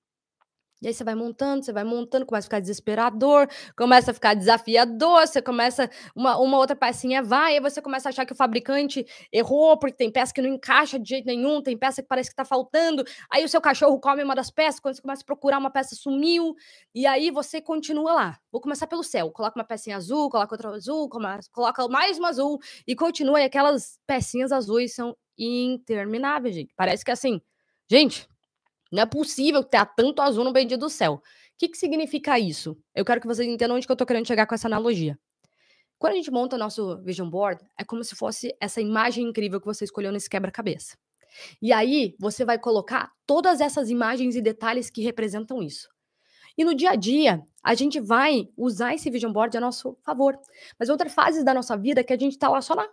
E 0.83 0.89
aí 0.89 0.95
você 0.95 1.03
vai 1.03 1.15
montando, 1.15 1.65
você 1.65 1.73
vai 1.73 1.85
montando, 1.85 2.27
começa 2.27 2.45
a 2.45 2.49
ficar 2.49 2.61
desesperador, 2.61 3.49
começa 3.77 4.11
a 4.11 4.15
ficar 4.15 4.35
desafiador, 4.35 5.27
você 5.27 5.41
começa, 5.41 5.89
uma, 6.15 6.37
uma 6.39 6.59
outra 6.59 6.77
pecinha 6.77 7.23
vai, 7.23 7.55
aí 7.55 7.61
você 7.61 7.81
começa 7.81 8.09
a 8.09 8.11
achar 8.11 8.27
que 8.27 8.33
o 8.33 8.37
fabricante 8.37 9.07
errou, 9.33 9.79
porque 9.79 9.97
tem 9.97 10.11
peça 10.11 10.35
que 10.35 10.43
não 10.43 10.51
encaixa 10.51 10.99
de 10.99 11.09
jeito 11.09 11.25
nenhum, 11.25 11.62
tem 11.62 11.79
peça 11.79 12.03
que 12.03 12.09
parece 12.09 12.29
que 12.29 12.37
tá 12.37 12.45
faltando, 12.45 13.05
aí 13.33 13.43
o 13.43 13.49
seu 13.49 13.61
cachorro 13.61 13.99
come 13.99 14.23
uma 14.23 14.35
das 14.35 14.51
peças, 14.51 14.79
quando 14.79 14.97
você 14.97 15.03
começa 15.03 15.23
a 15.23 15.25
procurar 15.25 15.59
uma 15.59 15.71
peça 15.71 15.95
sumiu, 15.95 16.55
e 16.95 17.07
aí 17.07 17.31
você 17.31 17.61
continua 17.61 18.12
lá. 18.12 18.39
Vou 18.53 18.61
começar 18.61 18.87
pelo 18.87 19.03
céu, 19.03 19.31
coloca 19.31 19.59
uma 19.59 19.65
pecinha 19.65 19.97
azul, 19.97 20.29
coloca 20.29 20.55
outra 20.55 20.71
azul, 20.71 21.09
coloca 21.53 21.89
mais 21.89 22.19
uma 22.19 22.29
azul, 22.29 22.59
e 22.87 22.95
continua, 22.95 23.41
e 23.41 23.45
aquelas 23.45 23.99
pecinhas 24.07 24.53
azuis 24.53 24.95
são 24.95 25.17
intermináveis, 25.39 26.55
gente. 26.55 26.75
Parece 26.77 27.05
que 27.05 27.11
assim, 27.11 27.41
gente, 27.91 28.29
não 28.92 29.03
é 29.03 29.07
possível 29.07 29.62
ter 29.62 29.85
tanto 29.96 30.22
azul 30.22 30.44
no 30.44 30.53
bendito 30.53 30.81
do 30.81 30.90
céu. 30.90 31.14
O 31.14 31.22
que, 31.59 31.68
que 31.68 31.77
significa 31.77 32.38
isso? 32.38 32.77
Eu 32.94 33.05
quero 33.05 33.20
que 33.20 33.27
vocês 33.27 33.49
entendam 33.49 33.77
onde 33.77 33.87
que 33.87 33.92
eu 33.92 33.96
tô 33.96 34.07
querendo 34.07 34.27
chegar 34.27 34.46
com 34.46 34.55
essa 34.55 34.68
analogia. 34.68 35.18
Quando 35.99 36.12
a 36.12 36.16
gente 36.16 36.31
monta 36.31 36.59
nosso 36.59 37.03
vision 37.03 37.29
board, 37.29 37.64
é 37.79 37.85
como 37.85 38.05
se 38.05 38.14
fosse 38.14 38.55
essa 38.61 38.81
imagem 38.81 39.25
incrível 39.25 39.59
que 39.59 39.66
você 39.66 39.85
escolheu 39.85 40.12
nesse 40.12 40.29
quebra-cabeça. 40.29 40.96
E 41.61 41.72
aí, 41.72 42.14
você 42.18 42.44
vai 42.44 42.59
colocar 42.59 43.11
todas 43.27 43.61
essas 43.61 43.88
imagens 43.88 44.37
e 44.37 44.42
detalhes 44.42 44.90
que 44.90 45.03
representam 45.03 45.62
isso. 45.62 45.88
E 46.57 46.64
no 46.64 46.75
dia 46.75 46.90
a 46.90 46.96
dia, 46.96 47.42
a 47.62 47.75
gente 47.75 48.01
vai 48.01 48.49
usar 48.57 48.94
esse 48.94 49.11
vision 49.11 49.33
board 49.33 49.57
a 49.57 49.61
nosso 49.61 49.96
favor. 50.03 50.38
Mas 50.79 50.88
outra 50.88 51.09
fase 51.09 51.44
da 51.44 51.53
nossa 51.53 51.77
vida 51.77 52.01
é 52.01 52.05
que 52.05 52.12
a 52.12 52.18
gente 52.18 52.38
tá 52.38 52.49
lá 52.49 52.62
só 52.62 52.75
na 52.75 52.88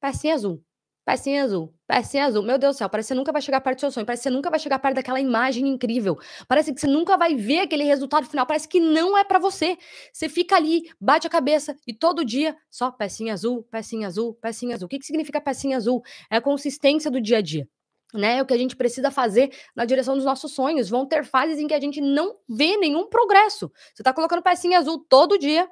pecinha 0.00 0.34
azul. 0.34 0.62
Pecinha 1.04 1.44
azul, 1.44 1.70
pecinha 1.86 2.24
azul. 2.24 2.42
Meu 2.42 2.56
Deus 2.56 2.76
do 2.76 2.78
céu, 2.78 2.88
parece 2.88 3.08
que 3.08 3.14
você 3.14 3.18
nunca 3.18 3.30
vai 3.30 3.42
chegar 3.42 3.60
perto 3.60 3.76
do 3.76 3.80
seu 3.80 3.90
sonho. 3.90 4.06
Parece 4.06 4.22
que 4.22 4.28
você 4.30 4.34
nunca 4.34 4.48
vai 4.48 4.58
chegar 4.58 4.78
perto 4.78 4.94
daquela 4.94 5.20
imagem 5.20 5.68
incrível. 5.68 6.18
Parece 6.48 6.72
que 6.72 6.80
você 6.80 6.86
nunca 6.86 7.14
vai 7.18 7.34
ver 7.34 7.60
aquele 7.60 7.84
resultado 7.84 8.26
final. 8.26 8.46
Parece 8.46 8.66
que 8.66 8.80
não 8.80 9.16
é 9.16 9.22
para 9.22 9.38
você. 9.38 9.76
Você 10.10 10.30
fica 10.30 10.56
ali, 10.56 10.84
bate 10.98 11.26
a 11.26 11.30
cabeça 11.30 11.76
e 11.86 11.92
todo 11.92 12.24
dia 12.24 12.56
só 12.70 12.90
pecinha 12.90 13.34
azul, 13.34 13.62
pecinha 13.70 14.06
azul, 14.06 14.32
pecinha 14.34 14.74
azul. 14.76 14.86
O 14.86 14.88
que, 14.88 14.98
que 14.98 15.04
significa 15.04 15.42
pecinha 15.42 15.76
azul? 15.76 16.02
É 16.30 16.36
a 16.36 16.40
consistência 16.40 17.10
do 17.10 17.20
dia 17.20 17.38
a 17.38 17.42
dia. 17.42 17.68
Né, 18.14 18.36
é 18.36 18.42
o 18.42 18.46
que 18.46 18.54
a 18.54 18.56
gente 18.56 18.76
precisa 18.76 19.10
fazer 19.10 19.50
na 19.74 19.84
direção 19.84 20.14
dos 20.14 20.24
nossos 20.24 20.52
sonhos. 20.54 20.88
Vão 20.88 21.04
ter 21.04 21.24
fases 21.24 21.58
em 21.58 21.66
que 21.66 21.74
a 21.74 21.80
gente 21.80 22.00
não 22.00 22.36
vê 22.48 22.76
nenhum 22.76 23.08
progresso. 23.08 23.70
Você 23.92 24.04
tá 24.04 24.12
colocando 24.12 24.40
pecinha 24.40 24.78
azul 24.78 25.04
todo 25.08 25.36
dia, 25.36 25.68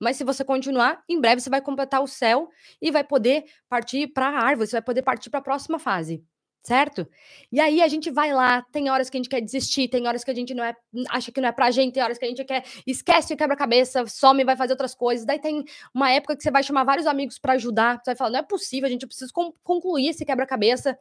Mas 0.00 0.16
se 0.16 0.24
você 0.24 0.44
continuar, 0.44 1.02
em 1.08 1.20
breve 1.20 1.40
você 1.40 1.50
vai 1.50 1.60
completar 1.60 2.02
o 2.02 2.06
céu 2.06 2.48
e 2.80 2.90
vai 2.90 3.04
poder 3.04 3.44
partir 3.68 4.08
para 4.08 4.28
a 4.28 4.44
árvore, 4.44 4.68
você 4.68 4.76
vai 4.76 4.82
poder 4.82 5.02
partir 5.02 5.30
para 5.30 5.40
a 5.40 5.42
próxima 5.42 5.78
fase 5.78 6.24
certo? 6.62 7.08
E 7.50 7.58
aí 7.60 7.80
a 7.82 7.88
gente 7.88 8.10
vai 8.10 8.32
lá, 8.32 8.62
tem 8.70 8.90
horas 8.90 9.08
que 9.08 9.16
a 9.16 9.18
gente 9.18 9.28
quer 9.28 9.40
desistir, 9.40 9.88
tem 9.88 10.06
horas 10.06 10.22
que 10.22 10.30
a 10.30 10.34
gente 10.34 10.54
não 10.54 10.62
é, 10.62 10.74
acha 11.08 11.32
que 11.32 11.40
não 11.40 11.48
é 11.48 11.52
pra 11.52 11.70
gente, 11.70 11.94
tem 11.94 12.02
horas 12.02 12.18
que 12.18 12.24
a 12.24 12.28
gente 12.28 12.44
quer, 12.44 12.64
esquece 12.86 13.32
o 13.32 13.36
quebra-cabeça, 13.36 14.06
some, 14.06 14.44
vai 14.44 14.56
fazer 14.56 14.72
outras 14.72 14.94
coisas. 14.94 15.24
Daí 15.24 15.38
tem 15.38 15.64
uma 15.94 16.10
época 16.10 16.36
que 16.36 16.42
você 16.42 16.50
vai 16.50 16.62
chamar 16.62 16.84
vários 16.84 17.06
amigos 17.06 17.38
para 17.38 17.54
ajudar, 17.54 17.96
você 17.96 18.10
vai 18.10 18.16
falar, 18.16 18.30
não 18.30 18.38
é 18.40 18.42
possível, 18.42 18.86
a 18.86 18.90
gente 18.90 19.06
precisa 19.06 19.32
concluir 19.62 20.08
esse 20.08 20.24
quebra-cabeça. 20.24 20.98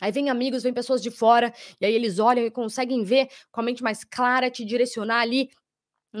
Aí 0.00 0.10
vem 0.10 0.30
amigos, 0.30 0.62
vem 0.62 0.72
pessoas 0.72 1.02
de 1.02 1.10
fora, 1.10 1.52
e 1.80 1.84
aí 1.84 1.94
eles 1.94 2.18
olham 2.18 2.44
e 2.44 2.50
conseguem 2.50 3.04
ver 3.04 3.28
com 3.52 3.60
a 3.60 3.64
mente 3.64 3.82
mais 3.82 4.02
clara, 4.02 4.50
te 4.50 4.64
direcionar 4.64 5.20
ali 5.20 5.50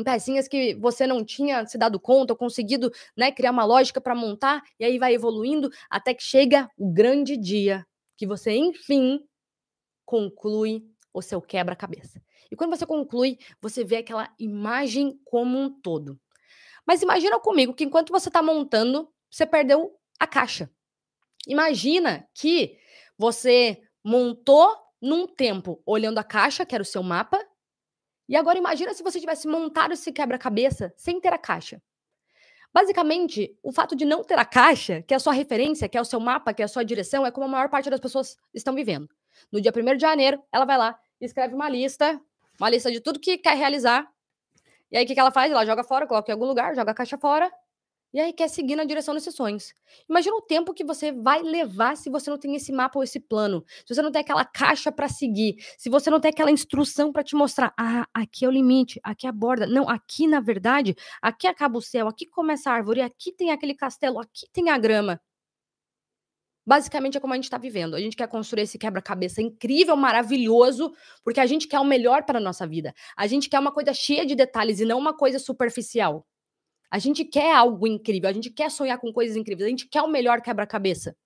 pecinhas 0.04 0.48
que 0.48 0.74
você 0.74 1.06
não 1.06 1.24
tinha 1.24 1.66
se 1.66 1.76
dado 1.76 1.98
conta 1.98 2.32
ou 2.32 2.36
conseguido 2.36 2.92
né, 3.16 3.32
criar 3.32 3.50
uma 3.50 3.64
lógica 3.64 4.00
para 4.00 4.14
montar, 4.14 4.62
e 4.78 4.84
aí 4.84 4.98
vai 4.98 5.14
evoluindo 5.14 5.70
até 5.88 6.14
que 6.14 6.22
chega 6.22 6.70
o 6.76 6.92
grande 6.92 7.36
dia 7.36 7.86
que 8.16 8.26
você, 8.26 8.52
enfim, 8.52 9.20
conclui 10.04 10.84
o 11.12 11.22
seu 11.22 11.40
quebra-cabeça. 11.40 12.22
E 12.50 12.56
quando 12.56 12.76
você 12.76 12.84
conclui, 12.84 13.38
você 13.60 13.84
vê 13.84 13.96
aquela 13.96 14.32
imagem 14.38 15.18
como 15.24 15.58
um 15.58 15.70
todo. 15.80 16.18
Mas 16.86 17.02
imagina 17.02 17.38
comigo 17.38 17.74
que 17.74 17.84
enquanto 17.84 18.10
você 18.10 18.28
está 18.28 18.42
montando, 18.42 19.08
você 19.30 19.46
perdeu 19.46 19.96
a 20.18 20.26
caixa. 20.26 20.70
Imagina 21.46 22.28
que 22.34 22.76
você 23.16 23.80
montou 24.04 24.76
num 25.00 25.26
tempo 25.26 25.80
olhando 25.86 26.18
a 26.18 26.24
caixa, 26.24 26.66
que 26.66 26.74
era 26.74 26.82
o 26.82 26.86
seu 26.86 27.02
mapa, 27.02 27.38
e 28.30 28.36
agora 28.36 28.56
imagina 28.56 28.94
se 28.94 29.02
você 29.02 29.18
tivesse 29.18 29.48
montado 29.48 29.92
esse 29.92 30.12
quebra-cabeça 30.12 30.94
sem 30.96 31.20
ter 31.20 31.32
a 31.32 31.38
caixa. 31.38 31.82
Basicamente, 32.72 33.58
o 33.60 33.72
fato 33.72 33.96
de 33.96 34.04
não 34.04 34.22
ter 34.22 34.38
a 34.38 34.44
caixa, 34.44 35.02
que 35.02 35.12
é 35.12 35.16
a 35.16 35.20
sua 35.20 35.32
referência, 35.32 35.88
que 35.88 35.98
é 35.98 36.00
o 36.00 36.04
seu 36.04 36.20
mapa, 36.20 36.54
que 36.54 36.62
é 36.62 36.64
a 36.64 36.68
sua 36.68 36.84
direção, 36.84 37.26
é 37.26 37.32
como 37.32 37.46
a 37.46 37.48
maior 37.48 37.68
parte 37.68 37.90
das 37.90 37.98
pessoas 37.98 38.36
estão 38.54 38.72
vivendo. 38.72 39.08
No 39.50 39.60
dia 39.60 39.72
1 39.76 39.96
de 39.96 40.00
janeiro, 40.00 40.40
ela 40.52 40.64
vai 40.64 40.78
lá, 40.78 40.96
escreve 41.20 41.56
uma 41.56 41.68
lista, 41.68 42.20
uma 42.60 42.70
lista 42.70 42.92
de 42.92 43.00
tudo 43.00 43.18
que 43.18 43.36
quer 43.36 43.56
realizar. 43.56 44.08
E 44.92 44.96
aí, 44.96 45.04
o 45.04 45.06
que, 45.08 45.18
ela 45.18 45.32
faz? 45.32 45.50
Ela 45.50 45.66
joga 45.66 45.82
fora, 45.82 46.06
coloca 46.06 46.30
em 46.30 46.32
algum 46.32 46.46
lugar, 46.46 46.76
joga 46.76 46.92
a 46.92 46.94
caixa 46.94 47.18
fora 47.18 47.50
e 48.12 48.20
aí 48.20 48.32
quer 48.32 48.48
seguir 48.48 48.76
na 48.76 48.84
direção 48.84 49.14
desses 49.14 49.34
sonhos. 49.34 49.72
Imagina 50.08 50.36
o 50.36 50.42
tempo 50.42 50.74
que 50.74 50.84
você 50.84 51.12
vai 51.12 51.42
levar 51.42 51.96
se 51.96 52.10
você 52.10 52.30
não 52.30 52.38
tem 52.38 52.54
esse 52.56 52.72
mapa 52.72 52.98
ou 52.98 53.02
esse 53.02 53.20
plano, 53.20 53.64
se 53.86 53.94
você 53.94 54.02
não 54.02 54.10
tem 54.10 54.20
aquela 54.20 54.44
caixa 54.44 54.90
para 54.90 55.08
seguir, 55.08 55.56
se 55.78 55.88
você 55.88 56.10
não 56.10 56.20
tem 56.20 56.30
aquela 56.30 56.50
instrução 56.50 57.12
para 57.12 57.22
te 57.22 57.36
mostrar, 57.36 57.72
ah, 57.78 58.06
aqui 58.12 58.44
é 58.44 58.48
o 58.48 58.50
limite, 58.50 59.00
aqui 59.02 59.26
é 59.26 59.30
a 59.30 59.32
borda. 59.32 59.66
Não, 59.66 59.88
aqui 59.88 60.26
na 60.26 60.40
verdade, 60.40 60.96
aqui 61.22 61.46
acaba 61.46 61.78
o 61.78 61.82
céu, 61.82 62.08
aqui 62.08 62.26
começa 62.26 62.70
a 62.70 62.74
árvore, 62.74 63.00
aqui 63.00 63.32
tem 63.32 63.50
aquele 63.50 63.74
castelo, 63.74 64.18
aqui 64.18 64.46
tem 64.52 64.70
a 64.70 64.78
grama. 64.78 65.20
Basicamente 66.66 67.16
é 67.16 67.20
como 67.20 67.32
a 67.32 67.36
gente 67.36 67.44
está 67.44 67.58
vivendo. 67.58 67.96
A 67.96 68.00
gente 68.00 68.16
quer 68.16 68.28
construir 68.28 68.62
esse 68.62 68.78
quebra-cabeça 68.78 69.42
incrível, 69.42 69.96
maravilhoso, 69.96 70.92
porque 71.24 71.40
a 71.40 71.46
gente 71.46 71.66
quer 71.66 71.80
o 71.80 71.84
melhor 71.84 72.24
para 72.24 72.38
a 72.38 72.40
nossa 72.40 72.66
vida. 72.66 72.94
A 73.16 73.26
gente 73.26 73.48
quer 73.48 73.58
uma 73.58 73.72
coisa 73.72 73.92
cheia 73.92 74.24
de 74.26 74.34
detalhes 74.34 74.78
e 74.78 74.84
não 74.84 74.98
uma 74.98 75.16
coisa 75.16 75.38
superficial. 75.38 76.24
A 76.90 76.98
gente 76.98 77.24
quer 77.24 77.54
algo 77.54 77.86
incrível, 77.86 78.28
a 78.28 78.32
gente 78.32 78.50
quer 78.50 78.70
sonhar 78.70 78.98
com 78.98 79.12
coisas 79.12 79.36
incríveis, 79.36 79.66
a 79.66 79.70
gente 79.70 79.86
quer 79.86 80.02
o 80.02 80.08
melhor 80.08 80.40
quebra-cabeça. 80.40 81.16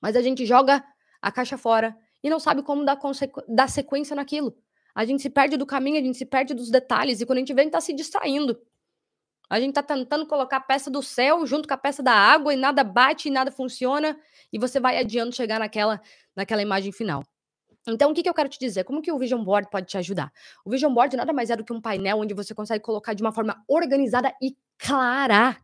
Mas 0.00 0.16
a 0.16 0.22
gente 0.22 0.44
joga 0.44 0.84
a 1.20 1.30
caixa 1.30 1.56
fora 1.56 1.96
e 2.22 2.28
não 2.28 2.40
sabe 2.40 2.62
como 2.62 2.84
dar, 2.84 2.98
dar 3.48 3.68
sequência 3.68 4.16
naquilo. 4.16 4.56
A 4.94 5.04
gente 5.04 5.22
se 5.22 5.30
perde 5.30 5.56
do 5.56 5.64
caminho, 5.64 5.98
a 5.98 6.02
gente 6.02 6.18
se 6.18 6.26
perde 6.26 6.52
dos 6.52 6.70
detalhes, 6.70 7.20
e 7.20 7.26
quando 7.26 7.38
a 7.38 7.40
gente 7.40 7.54
vê, 7.54 7.62
a 7.62 7.64
gente 7.64 7.72
tá 7.72 7.80
se 7.80 7.92
distraindo. 7.92 8.60
A 9.48 9.60
gente 9.60 9.74
tá 9.74 9.82
tentando 9.82 10.26
colocar 10.26 10.56
a 10.56 10.60
peça 10.60 10.90
do 10.90 11.02
céu 11.02 11.46
junto 11.46 11.68
com 11.68 11.74
a 11.74 11.78
peça 11.78 12.02
da 12.02 12.12
água 12.12 12.52
e 12.52 12.56
nada 12.56 12.82
bate 12.82 13.28
e 13.28 13.30
nada 13.30 13.50
funciona, 13.50 14.18
e 14.52 14.58
você 14.58 14.80
vai 14.80 14.98
adiando 14.98 15.34
chegar 15.34 15.60
naquela, 15.60 16.00
naquela 16.34 16.60
imagem 16.60 16.90
final. 16.90 17.22
Então, 17.86 18.10
o 18.10 18.14
que, 18.14 18.22
que 18.22 18.28
eu 18.28 18.34
quero 18.34 18.48
te 18.48 18.58
dizer? 18.58 18.84
Como 18.84 19.02
que 19.02 19.10
o 19.10 19.18
Vision 19.18 19.42
Board 19.42 19.68
pode 19.70 19.86
te 19.86 19.98
ajudar? 19.98 20.32
O 20.64 20.70
Vision 20.70 20.92
Board 20.92 21.16
nada 21.16 21.32
mais 21.32 21.50
é 21.50 21.56
do 21.56 21.64
que 21.64 21.72
um 21.72 21.80
painel 21.80 22.18
onde 22.18 22.34
você 22.34 22.54
consegue 22.54 22.84
colocar 22.84 23.12
de 23.14 23.22
uma 23.22 23.32
forma 23.32 23.62
organizada 23.68 24.32
e 24.40 24.56
clara 24.78 25.56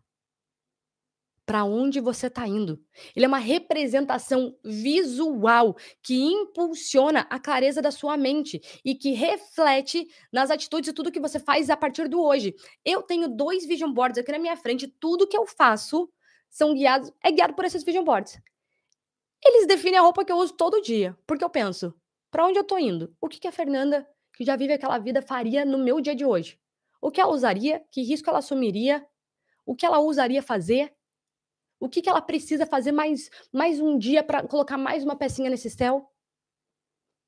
para 1.48 1.64
onde 1.64 1.98
você 1.98 2.26
está 2.26 2.46
indo. 2.46 2.78
Ele 3.16 3.24
é 3.24 3.28
uma 3.28 3.38
representação 3.38 4.54
visual 4.62 5.74
que 6.02 6.14
impulsiona 6.14 7.20
a 7.30 7.38
clareza 7.38 7.80
da 7.80 7.90
sua 7.90 8.18
mente 8.18 8.60
e 8.84 8.94
que 8.94 9.12
reflete 9.12 10.06
nas 10.30 10.50
atitudes 10.50 10.90
e 10.90 10.92
tudo 10.92 11.10
que 11.10 11.18
você 11.18 11.40
faz 11.40 11.70
a 11.70 11.76
partir 11.76 12.06
do 12.06 12.20
hoje. 12.20 12.54
Eu 12.84 13.02
tenho 13.02 13.28
dois 13.28 13.64
vision 13.64 13.90
boards 13.90 14.18
aqui 14.18 14.30
na 14.30 14.38
minha 14.38 14.58
frente, 14.58 14.86
tudo 15.00 15.26
que 15.26 15.38
eu 15.38 15.46
faço 15.46 16.10
são 16.50 16.74
guiados, 16.74 17.10
é 17.24 17.32
guiado 17.32 17.54
por 17.54 17.64
esses 17.64 17.82
vision 17.82 18.04
boards. 18.04 18.38
Eles 19.42 19.66
definem 19.66 19.98
a 19.98 20.02
roupa 20.02 20.26
que 20.26 20.32
eu 20.32 20.36
uso 20.36 20.52
todo 20.52 20.82
dia, 20.82 21.16
porque 21.26 21.44
eu 21.44 21.48
penso, 21.48 21.94
para 22.30 22.46
onde 22.46 22.58
eu 22.58 22.64
tô 22.64 22.78
indo? 22.78 23.14
O 23.20 23.28
que, 23.28 23.38
que 23.38 23.48
a 23.48 23.52
Fernanda, 23.52 24.06
que 24.34 24.44
já 24.44 24.56
vive 24.56 24.72
aquela 24.72 24.98
vida, 24.98 25.22
faria 25.22 25.64
no 25.64 25.78
meu 25.78 26.00
dia 26.00 26.14
de 26.14 26.24
hoje? 26.24 26.58
O 27.00 27.10
que 27.10 27.20
ela 27.20 27.32
usaria? 27.32 27.84
Que 27.90 28.02
risco 28.02 28.28
ela 28.28 28.38
assumiria? 28.38 29.06
O 29.64 29.74
que 29.74 29.86
ela 29.86 29.98
usaria 30.00 30.42
fazer? 30.42 30.92
O 31.80 31.88
que, 31.88 32.02
que 32.02 32.08
ela 32.08 32.20
precisa 32.20 32.66
fazer 32.66 32.92
mais, 32.92 33.30
mais 33.52 33.78
um 33.80 33.96
dia 33.96 34.22
para 34.22 34.46
colocar 34.46 34.76
mais 34.76 35.04
uma 35.04 35.16
pecinha 35.16 35.48
nesse 35.48 35.70
céu? 35.70 36.10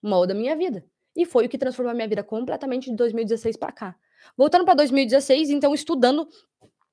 Molda 0.03 0.35
minha 0.35 0.57
vida. 0.57 0.85
E 1.15 1.25
foi 1.25 1.47
o 1.47 1.49
que 1.49 1.59
transformou 1.59 1.93
a 1.93 1.95
minha 1.95 2.09
vida 2.09 2.23
completamente 2.23 2.91
de 2.91 2.97
2016 2.97 3.57
para 3.57 3.73
cá. 3.73 3.97
Voltando 4.37 4.65
para 4.65 4.75
2016, 4.75 5.51
então, 5.51 5.75
estudando 5.75 6.29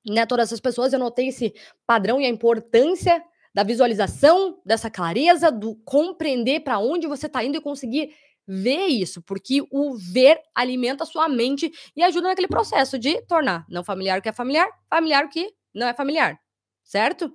né, 0.06 0.24
todas 0.24 0.48
essas 0.48 0.60
pessoas, 0.60 0.92
eu 0.92 0.98
notei 0.98 1.28
esse 1.28 1.54
padrão 1.86 2.20
e 2.20 2.26
a 2.26 2.28
importância 2.28 3.22
da 3.54 3.62
visualização, 3.62 4.60
dessa 4.64 4.90
clareza, 4.90 5.50
do 5.50 5.76
compreender 5.84 6.60
para 6.60 6.78
onde 6.78 7.06
você 7.06 7.26
está 7.26 7.42
indo 7.42 7.56
e 7.56 7.60
conseguir 7.60 8.14
ver 8.46 8.86
isso, 8.86 9.20
porque 9.22 9.62
o 9.70 9.94
ver 9.94 10.40
alimenta 10.54 11.04
a 11.04 11.06
sua 11.06 11.28
mente 11.28 11.70
e 11.94 12.02
ajuda 12.02 12.28
naquele 12.28 12.48
processo 12.48 12.98
de 12.98 13.20
tornar 13.22 13.66
não 13.68 13.84
familiar 13.84 14.18
o 14.18 14.22
que 14.22 14.28
é 14.30 14.32
familiar, 14.32 14.68
familiar 14.88 15.24
o 15.26 15.28
que 15.28 15.52
não 15.74 15.86
é 15.86 15.92
familiar, 15.92 16.40
certo? 16.82 17.30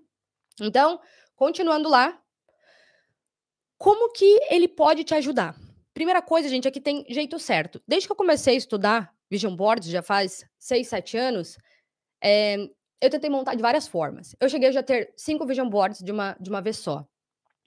Então, 0.59 0.99
continuando 1.35 1.87
lá, 1.87 2.19
como 3.77 4.11
que 4.11 4.39
ele 4.49 4.67
pode 4.67 5.03
te 5.03 5.13
ajudar? 5.13 5.55
Primeira 5.93 6.21
coisa, 6.21 6.49
gente, 6.49 6.67
é 6.67 6.71
que 6.71 6.81
tem 6.81 7.05
jeito 7.07 7.37
certo. 7.37 7.79
Desde 7.87 8.07
que 8.07 8.11
eu 8.11 8.15
comecei 8.15 8.55
a 8.55 8.57
estudar 8.57 9.13
Vision 9.29 9.55
Boards, 9.55 9.89
já 9.89 10.01
faz 10.01 10.43
6, 10.57 10.87
7 10.87 11.17
anos, 11.17 11.57
é, 12.23 12.57
eu 13.03 13.09
tentei 13.09 13.29
montar 13.29 13.53
de 13.53 13.61
várias 13.61 13.85
formas. 13.85 14.33
Eu 14.39 14.47
cheguei 14.47 14.69
a 14.69 14.71
já 14.71 14.81
ter 14.81 15.13
cinco 15.17 15.45
vision 15.45 15.67
boards 15.67 15.99
de 16.01 16.09
uma, 16.09 16.37
de 16.39 16.49
uma 16.49 16.61
vez 16.61 16.77
só. 16.77 17.05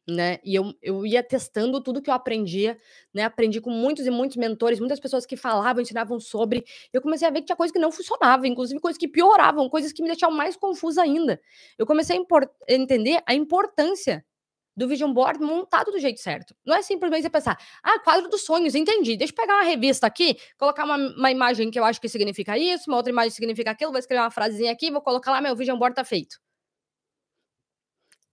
Né? 0.09 0.38
E 0.42 0.55
eu, 0.55 0.72
eu 0.81 1.05
ia 1.05 1.22
testando 1.22 1.83
tudo 1.83 2.01
que 2.01 2.09
eu 2.09 2.14
aprendia, 2.14 2.79
né? 3.12 3.25
Aprendi 3.25 3.61
com 3.61 3.70
muitos 3.70 4.07
e 4.07 4.11
muitos 4.11 4.37
mentores, 4.37 4.79
muitas 4.79 5.01
pessoas 5.01 5.27
que 5.27 5.37
falavam, 5.37 5.83
ensinavam 5.83 6.18
sobre. 6.20 6.64
Eu 6.92 7.03
comecei 7.03 7.27
a 7.27 7.31
ver 7.31 7.40
que 7.40 7.46
tinha 7.46 7.57
coisas 7.57 7.72
que 7.72 7.79
não 7.81 7.90
funcionavam, 7.90 8.46
inclusive 8.46 8.81
coisas 8.81 8.96
que 8.96 9.09
pioravam, 9.09 9.68
coisas 9.68 9.92
que 9.92 10.01
me 10.01 10.09
deixavam 10.09 10.35
mais 10.35 10.57
confusa 10.57 11.03
ainda. 11.03 11.40
Eu 11.77 11.85
comecei 11.85 12.16
a 12.16 12.72
entender 12.72 13.20
a 13.27 13.35
importância 13.35 14.25
do 14.77 14.87
vision 14.87 15.12
board 15.12 15.41
montado 15.41 15.91
do 15.91 15.99
jeito 15.99 16.21
certo. 16.21 16.55
Não 16.65 16.77
é 16.77 16.83
simplesmente 16.83 17.23
você 17.23 17.31
pensar, 17.31 17.59
ah, 17.83 17.99
quadro 18.01 18.29
dos 18.29 18.45
sonhos, 18.45 18.75
entendi. 18.75 19.17
Deixa 19.17 19.33
eu 19.33 19.37
pegar 19.37 19.55
uma 19.55 19.65
revista 19.65 20.07
aqui, 20.07 20.37
colocar 20.59 20.85
uma, 20.85 20.97
uma 20.97 21.31
imagem 21.31 21.71
que 21.71 21.79
eu 21.79 21.85
acho 21.85 22.01
que 22.01 22.09
significa 22.09 22.59
isso, 22.59 22.91
uma 22.91 22.97
outra 22.99 23.11
imagem 23.11 23.31
que 23.31 23.37
significa 23.37 23.71
aquilo, 23.71 23.91
vou 23.91 23.99
escrever 23.99 24.23
uma 24.23 24.31
frasezinha 24.31 24.73
aqui, 24.73 24.91
vou 24.91 25.01
colocar 25.01 25.31
lá, 25.31 25.41
meu 25.41 25.57
vision 25.57 25.79
board 25.79 25.95
tá 25.95 26.05
feito. 26.05 26.37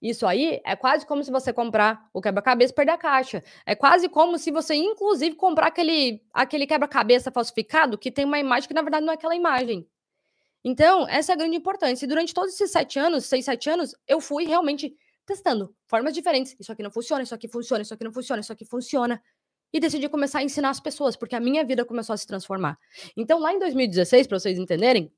Isso 0.01 0.27
aí 0.27 0.59
é 0.65 0.75
quase 0.75 1.05
como 1.05 1.23
se 1.23 1.31
você 1.31 1.53
comprar 1.53 2.09
o 2.13 2.21
quebra-cabeça 2.21 2.73
e 2.73 2.75
perder 2.75 2.91
a 2.91 2.97
caixa. 2.97 3.41
É 3.65 3.73
quase 3.73 4.09
como 4.09 4.37
se 4.37 4.51
você, 4.51 4.75
inclusive, 4.75 5.33
comprar 5.37 5.67
aquele, 5.67 6.21
aquele 6.33 6.67
quebra-cabeça 6.67 7.31
falsificado 7.31 7.97
que 7.97 8.11
tem 8.11 8.25
uma 8.25 8.37
imagem 8.37 8.67
que, 8.67 8.73
na 8.73 8.81
verdade, 8.81 9.05
não 9.05 9.13
é 9.13 9.15
aquela 9.15 9.33
imagem. 9.33 9.87
Então, 10.61 11.07
essa 11.07 11.31
é 11.31 11.33
a 11.35 11.37
grande 11.37 11.55
importância. 11.55 12.03
E 12.05 12.07
durante 12.07 12.33
todos 12.33 12.53
esses 12.53 12.69
sete 12.69 12.99
anos, 12.99 13.25
seis, 13.25 13.45
sete 13.45 13.69
anos, 13.69 13.95
eu 14.05 14.19
fui 14.19 14.43
realmente 14.43 14.93
testando 15.25 15.75
formas 15.87 16.13
diferentes. 16.13 16.55
Isso 16.59 16.71
aqui 16.71 16.83
não 16.83 16.91
funciona, 16.91 17.23
isso 17.23 17.33
aqui 17.33 17.47
funciona, 17.47 17.81
isso 17.81 17.93
aqui 17.93 18.03
não 18.03 18.11
funciona, 18.13 18.41
isso 18.41 18.53
aqui 18.53 18.65
funciona. 18.65 19.21
E 19.71 19.79
decidi 19.79 20.07
começar 20.07 20.39
a 20.39 20.43
ensinar 20.43 20.69
as 20.69 20.79
pessoas, 20.79 21.15
porque 21.15 21.35
a 21.35 21.39
minha 21.39 21.63
vida 21.63 21.83
começou 21.83 22.13
a 22.13 22.17
se 22.17 22.27
transformar. 22.27 22.77
Então, 23.17 23.39
lá 23.39 23.53
em 23.53 23.59
2016, 23.59 24.27
para 24.27 24.39
vocês 24.39 24.59
entenderem, 24.59 25.11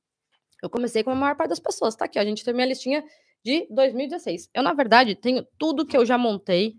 eu 0.64 0.70
comecei 0.70 1.04
com 1.04 1.12
a 1.12 1.16
maior 1.16 1.36
parte 1.36 1.50
das 1.50 1.60
pessoas. 1.60 1.96
Tá 1.96 2.06
aqui, 2.06 2.18
a 2.18 2.24
gente 2.24 2.44
tem 2.44 2.54
minha 2.54 2.66
listinha 2.66 3.04
de 3.44 3.68
2016. 3.70 4.50
Eu, 4.54 4.64
na 4.64 4.74
verdade, 4.74 5.14
tenho 5.14 5.46
tudo 5.58 5.86
que 5.86 5.96
eu 5.96 6.06
já 6.06 6.18
montei 6.18 6.76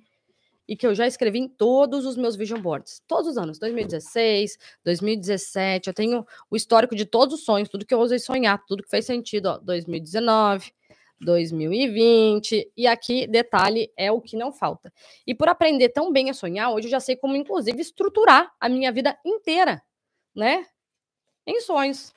e 0.69 0.77
que 0.77 0.87
eu 0.87 0.95
já 0.95 1.07
escrevi 1.07 1.39
em 1.39 1.49
todos 1.49 2.05
os 2.05 2.17
meus 2.17 2.35
vision 2.35 2.61
boards. 2.61 3.01
Todos 3.07 3.33
os 3.33 3.39
anos. 3.39 3.59
2016, 3.59 4.59
2017. 4.85 5.89
Eu 5.89 5.95
tenho 5.95 6.27
o 6.51 6.57
histórico 6.57 6.97
de 6.97 7.05
todos 7.05 7.39
os 7.39 7.45
sonhos, 7.45 7.69
tudo 7.69 7.87
que 7.87 7.95
eu 7.95 8.01
usei 8.01 8.19
sonhar, 8.19 8.65
tudo 8.67 8.83
que 8.83 8.91
fez 8.91 9.07
sentido. 9.07 9.47
Ó, 9.47 9.59
2019, 9.59 10.73
2020. 11.21 12.73
E 12.77 12.87
aqui, 12.87 13.27
detalhe, 13.27 13.93
é 13.97 14.11
o 14.11 14.21
que 14.21 14.37
não 14.37 14.53
falta. 14.53 14.93
E 15.27 15.35
por 15.35 15.49
aprender 15.49 15.91
tão 15.91 16.13
bem 16.13 16.31
a 16.31 16.35
sonhar, 16.35 16.73
hoje 16.73 16.87
eu 16.87 16.91
já 16.91 17.01
sei 17.01 17.17
como, 17.17 17.37
inclusive, 17.37 17.81
estruturar 17.81 18.53
a 18.61 18.69
minha 18.69 18.93
vida 18.93 19.19
inteira, 19.25 19.83
né? 20.35 20.67
Em 21.47 21.61
sonhos. 21.61 22.15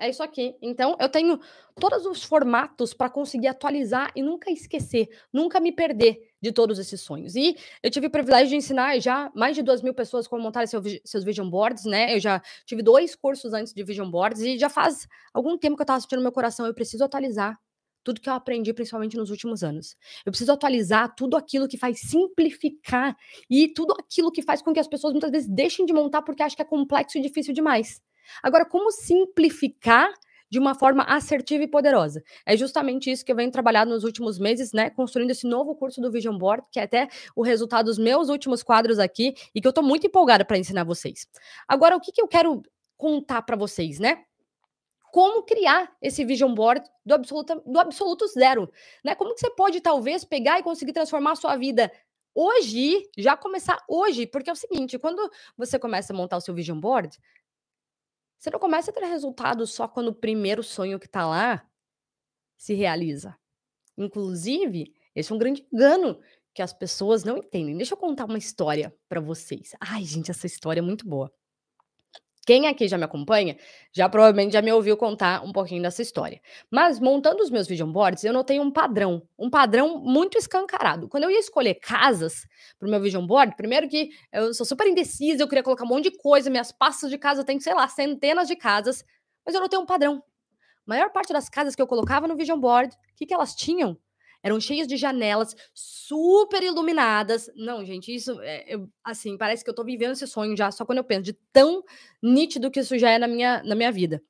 É 0.00 0.08
isso 0.08 0.22
aqui. 0.22 0.56
Então, 0.62 0.96
eu 0.98 1.10
tenho 1.10 1.38
todos 1.78 2.06
os 2.06 2.24
formatos 2.24 2.94
para 2.94 3.10
conseguir 3.10 3.48
atualizar 3.48 4.10
e 4.16 4.22
nunca 4.22 4.50
esquecer, 4.50 5.10
nunca 5.30 5.60
me 5.60 5.70
perder 5.70 6.30
de 6.40 6.50
todos 6.52 6.78
esses 6.78 7.02
sonhos. 7.02 7.36
E 7.36 7.54
eu 7.82 7.90
tive 7.90 8.06
o 8.06 8.10
privilégio 8.10 8.48
de 8.48 8.56
ensinar 8.56 8.98
já 8.98 9.30
mais 9.34 9.54
de 9.54 9.62
duas 9.62 9.82
mil 9.82 9.92
pessoas 9.92 10.26
como 10.26 10.42
montar 10.42 10.66
seu, 10.66 10.82
seus 11.04 11.22
vision 11.22 11.50
boards, 11.50 11.84
né? 11.84 12.16
Eu 12.16 12.20
já 12.20 12.40
tive 12.64 12.82
dois 12.82 13.14
cursos 13.14 13.52
antes 13.52 13.74
de 13.74 13.84
vision 13.84 14.10
boards 14.10 14.40
e 14.40 14.58
já 14.58 14.70
faz 14.70 15.06
algum 15.34 15.58
tempo 15.58 15.76
que 15.76 15.82
eu 15.82 15.84
estava 15.84 16.00
sentindo 16.00 16.20
no 16.20 16.24
meu 16.24 16.32
coração, 16.32 16.66
eu 16.66 16.72
preciso 16.72 17.04
atualizar 17.04 17.60
tudo 18.02 18.20
que 18.20 18.28
eu 18.28 18.34
aprendi, 18.34 18.72
principalmente 18.72 19.16
nos 19.16 19.30
últimos 19.30 19.62
anos. 19.62 19.96
Eu 20.24 20.32
preciso 20.32 20.52
atualizar 20.52 21.14
tudo 21.14 21.36
aquilo 21.36 21.68
que 21.68 21.76
faz 21.76 22.00
simplificar 22.00 23.16
e 23.48 23.68
tudo 23.68 23.94
aquilo 23.98 24.30
que 24.30 24.42
faz 24.42 24.62
com 24.62 24.72
que 24.72 24.80
as 24.80 24.88
pessoas 24.88 25.12
muitas 25.12 25.30
vezes 25.30 25.48
deixem 25.48 25.86
de 25.86 25.92
montar 25.92 26.22
porque 26.22 26.42
acham 26.42 26.56
que 26.56 26.62
é 26.62 26.64
complexo 26.64 27.18
e 27.18 27.20
difícil 27.20 27.52
demais. 27.52 28.00
Agora, 28.42 28.64
como 28.64 28.90
simplificar 28.90 30.12
de 30.50 30.58
uma 30.58 30.74
forma 30.74 31.04
assertiva 31.04 31.62
e 31.62 31.68
poderosa. 31.68 32.22
É 32.44 32.56
justamente 32.56 33.10
isso 33.10 33.24
que 33.24 33.30
eu 33.30 33.36
venho 33.36 33.52
trabalhando 33.52 33.90
nos 33.90 34.02
últimos 34.02 34.38
meses, 34.38 34.72
né? 34.72 34.90
Construindo 34.90 35.30
esse 35.30 35.46
novo 35.46 35.76
curso 35.76 36.00
do 36.00 36.10
Vision 36.10 36.36
Board, 36.36 36.66
que 36.72 36.80
é 36.80 36.82
até 36.82 37.08
o 37.36 37.42
resultado 37.42 37.86
dos 37.86 37.98
meus 37.98 38.28
últimos 38.28 38.62
quadros 38.62 38.98
aqui 38.98 39.32
e 39.54 39.60
que 39.60 39.68
eu 39.68 39.72
tô 39.72 39.80
muito 39.80 40.08
empolgada 40.08 40.44
para 40.44 40.58
ensinar 40.58 40.82
vocês. 40.82 41.28
Agora, 41.68 41.96
o 41.96 42.00
que, 42.00 42.10
que 42.10 42.20
eu 42.20 42.26
quero 42.26 42.62
contar 42.96 43.42
para 43.42 43.56
vocês, 43.56 44.00
né? 44.00 44.24
Como 45.12 45.42
criar 45.42 45.94
esse 46.00 46.24
vision 46.24 46.54
board 46.54 46.88
do 47.04 47.14
absoluto, 47.14 47.62
do 47.66 47.78
absoluto 47.78 48.26
zero, 48.28 48.70
né? 49.04 49.14
Como 49.14 49.34
que 49.34 49.40
você 49.40 49.50
pode 49.50 49.80
talvez 49.80 50.24
pegar 50.24 50.58
e 50.58 50.62
conseguir 50.62 50.92
transformar 50.92 51.32
a 51.32 51.36
sua 51.36 51.56
vida 51.56 51.90
hoje, 52.34 53.08
já 53.18 53.36
começar 53.36 53.82
hoje, 53.88 54.26
porque 54.26 54.50
é 54.50 54.52
o 54.52 54.56
seguinte, 54.56 54.98
quando 54.98 55.30
você 55.56 55.78
começa 55.78 56.12
a 56.12 56.16
montar 56.16 56.36
o 56.36 56.40
seu 56.40 56.54
vision 56.54 56.78
board, 56.78 57.18
você 58.38 58.50
não 58.50 58.58
começa 58.58 58.90
a 58.90 58.94
ter 58.94 59.04
resultado 59.04 59.66
só 59.66 59.86
quando 59.86 60.08
o 60.08 60.14
primeiro 60.14 60.62
sonho 60.62 60.98
que 60.98 61.06
está 61.06 61.26
lá 61.26 61.66
se 62.56 62.74
realiza. 62.74 63.36
Inclusive, 63.96 64.94
esse 65.14 65.30
é 65.30 65.34
um 65.34 65.38
grande 65.38 65.66
engano 65.72 66.20
que 66.54 66.62
as 66.62 66.72
pessoas 66.72 67.22
não 67.24 67.36
entendem. 67.36 67.76
Deixa 67.76 67.94
eu 67.94 67.98
contar 67.98 68.24
uma 68.24 68.38
história 68.38 68.94
para 69.08 69.20
vocês. 69.20 69.74
Ai, 69.80 70.04
gente, 70.04 70.30
essa 70.30 70.46
história 70.46 70.80
é 70.80 70.82
muito 70.82 71.06
boa. 71.06 71.32
Quem 72.46 72.66
aqui 72.66 72.88
já 72.88 72.96
me 72.96 73.04
acompanha, 73.04 73.56
já 73.92 74.08
provavelmente 74.08 74.52
já 74.52 74.62
me 74.62 74.72
ouviu 74.72 74.96
contar 74.96 75.44
um 75.44 75.52
pouquinho 75.52 75.82
dessa 75.82 76.00
história. 76.00 76.40
Mas 76.70 76.98
montando 76.98 77.42
os 77.42 77.50
meus 77.50 77.68
vision 77.68 77.90
boards, 77.92 78.24
eu 78.24 78.32
notei 78.32 78.58
um 78.58 78.70
padrão, 78.70 79.22
um 79.38 79.50
padrão 79.50 79.98
muito 79.98 80.38
escancarado. 80.38 81.08
Quando 81.08 81.24
eu 81.24 81.30
ia 81.30 81.38
escolher 81.38 81.74
casas 81.74 82.46
para 82.78 82.88
o 82.88 82.90
meu 82.90 83.00
vision 83.00 83.26
board, 83.26 83.54
primeiro 83.56 83.88
que 83.88 84.10
eu 84.32 84.54
sou 84.54 84.64
super 84.64 84.86
indecisa, 84.86 85.42
eu 85.42 85.48
queria 85.48 85.62
colocar 85.62 85.84
um 85.84 85.88
monte 85.88 86.10
de 86.10 86.16
coisa, 86.18 86.48
minhas 86.48 86.72
pastas 86.72 87.10
de 87.10 87.18
casa 87.18 87.44
tem, 87.44 87.60
sei 87.60 87.74
lá, 87.74 87.86
centenas 87.88 88.48
de 88.48 88.56
casas, 88.56 89.04
mas 89.44 89.54
eu 89.54 89.60
notei 89.60 89.78
um 89.78 89.86
padrão. 89.86 90.22
A 90.86 90.90
maior 90.90 91.10
parte 91.10 91.32
das 91.32 91.48
casas 91.48 91.76
que 91.76 91.82
eu 91.82 91.86
colocava 91.86 92.26
no 92.26 92.36
vision 92.36 92.58
board, 92.58 92.94
o 92.94 92.98
que, 93.16 93.26
que 93.26 93.34
elas 93.34 93.54
tinham? 93.54 93.98
Eram 94.42 94.60
cheias 94.60 94.86
de 94.86 94.96
janelas 94.96 95.54
super 95.74 96.62
iluminadas. 96.62 97.50
Não, 97.54 97.84
gente, 97.84 98.14
isso 98.14 98.40
é, 98.40 98.64
eu, 98.74 98.88
assim, 99.04 99.36
parece 99.36 99.64
que 99.64 99.70
eu 99.70 99.74
tô 99.74 99.84
vivendo 99.84 100.12
esse 100.12 100.26
sonho 100.26 100.56
já, 100.56 100.70
só 100.70 100.84
quando 100.84 100.98
eu 100.98 101.04
penso 101.04 101.22
de 101.22 101.32
tão 101.52 101.82
nítido 102.22 102.70
que 102.70 102.80
isso 102.80 102.98
já 102.98 103.10
é 103.10 103.18
na 103.18 103.28
minha, 103.28 103.62
na 103.62 103.74
minha 103.74 103.92
vida. 103.92 104.22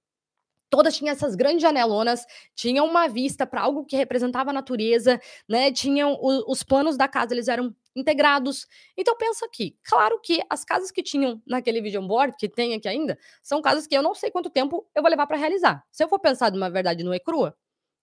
Todas 0.70 0.96
tinham 0.96 1.12
essas 1.12 1.34
grandes 1.34 1.62
janelonas, 1.62 2.24
tinham 2.54 2.86
uma 2.86 3.08
vista 3.08 3.44
para 3.44 3.62
algo 3.62 3.84
que 3.84 3.96
representava 3.96 4.50
a 4.50 4.52
natureza, 4.52 5.20
né? 5.48 5.72
Tinham 5.72 6.12
o, 6.12 6.50
os 6.50 6.62
planos 6.62 6.96
da 6.96 7.08
casa, 7.08 7.34
eles 7.34 7.48
eram 7.48 7.74
integrados. 7.94 8.68
Então 8.96 9.16
pensa 9.16 9.44
aqui, 9.46 9.76
claro 9.82 10.20
que 10.22 10.40
as 10.48 10.64
casas 10.64 10.92
que 10.92 11.02
tinham 11.02 11.42
naquele 11.44 11.82
vision 11.82 12.06
board, 12.06 12.36
que 12.38 12.48
tem 12.48 12.72
aqui 12.74 12.86
ainda, 12.86 13.18
são 13.42 13.60
casas 13.60 13.86
que 13.86 13.96
eu 13.96 14.02
não 14.02 14.14
sei 14.14 14.30
quanto 14.30 14.48
tempo 14.48 14.86
eu 14.94 15.02
vou 15.02 15.10
levar 15.10 15.26
para 15.26 15.36
realizar. 15.36 15.84
Se 15.90 16.04
eu 16.04 16.08
for 16.08 16.20
pensar 16.20 16.50
de 16.50 16.56
uma 16.56 16.70
verdade 16.70 17.02
no 17.02 17.12
e 17.12 17.18
crua, 17.18 17.56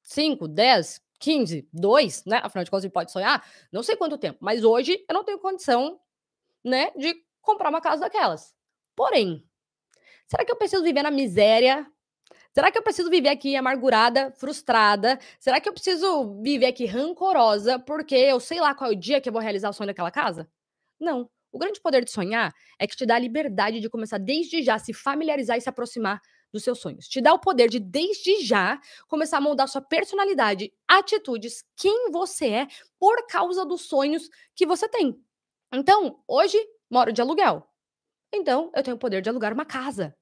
5, 0.03 0.45
10, 0.47 1.01
15, 1.19 1.67
2, 1.73 2.25
né? 2.25 2.39
Afinal 2.43 2.63
de 2.63 2.71
contas, 2.71 2.83
ele 2.85 2.93
pode 2.93 3.11
sonhar, 3.11 3.45
não 3.71 3.83
sei 3.83 3.95
quanto 3.95 4.17
tempo, 4.17 4.37
mas 4.41 4.63
hoje 4.63 5.03
eu 5.09 5.13
não 5.13 5.23
tenho 5.23 5.39
condição, 5.39 5.99
né, 6.63 6.91
de 6.97 7.15
comprar 7.41 7.69
uma 7.69 7.81
casa 7.81 8.01
daquelas. 8.01 8.53
Porém, 8.95 9.43
será 10.27 10.45
que 10.45 10.51
eu 10.51 10.57
preciso 10.57 10.83
viver 10.83 11.03
na 11.03 11.11
miséria? 11.11 11.87
Será 12.53 12.71
que 12.71 12.77
eu 12.77 12.83
preciso 12.83 13.09
viver 13.09 13.29
aqui 13.29 13.55
amargurada, 13.55 14.31
frustrada? 14.31 15.19
Será 15.39 15.61
que 15.61 15.69
eu 15.69 15.73
preciso 15.73 16.41
viver 16.41 16.67
aqui 16.67 16.85
rancorosa 16.85 17.79
porque 17.79 18.15
eu 18.15 18.39
sei 18.39 18.59
lá 18.59 18.73
qual 18.75 18.91
é 18.91 18.93
o 18.93 18.97
dia 18.97 19.21
que 19.21 19.29
eu 19.29 19.33
vou 19.33 19.41
realizar 19.41 19.69
o 19.69 19.73
sonho 19.73 19.87
daquela 19.87 20.11
casa? 20.11 20.49
Não. 20.99 21.29
O 21.51 21.59
grande 21.59 21.79
poder 21.81 22.03
de 22.03 22.11
sonhar 22.11 22.53
é 22.79 22.87
que 22.87 22.95
te 22.95 23.05
dá 23.05 23.15
a 23.15 23.19
liberdade 23.19 23.79
de 23.79 23.89
começar 23.89 24.17
desde 24.17 24.61
já 24.63 24.75
a 24.75 24.79
se 24.79 24.93
familiarizar 24.93 25.57
e 25.57 25.61
se 25.61 25.69
aproximar 25.69 26.21
dos 26.57 26.63
seus 26.63 26.79
sonhos. 26.79 27.07
Te 27.07 27.21
dá 27.21 27.33
o 27.33 27.39
poder 27.39 27.69
de, 27.69 27.79
desde 27.79 28.43
já, 28.43 28.79
começar 29.07 29.37
a 29.37 29.41
moldar 29.41 29.67
sua 29.67 29.81
personalidade, 29.81 30.73
atitudes, 30.87 31.63
quem 31.75 32.11
você 32.11 32.47
é, 32.47 32.67
por 32.99 33.25
causa 33.27 33.65
dos 33.65 33.81
sonhos 33.81 34.29
que 34.55 34.65
você 34.65 34.89
tem. 34.89 35.15
Então, 35.73 36.19
hoje, 36.27 36.57
moro 36.89 37.13
de 37.13 37.21
aluguel. 37.21 37.67
Então, 38.33 38.71
eu 38.75 38.83
tenho 38.83 38.95
o 38.95 38.99
poder 38.99 39.21
de 39.21 39.29
alugar 39.29 39.53
uma 39.53 39.65
casa. 39.65 40.15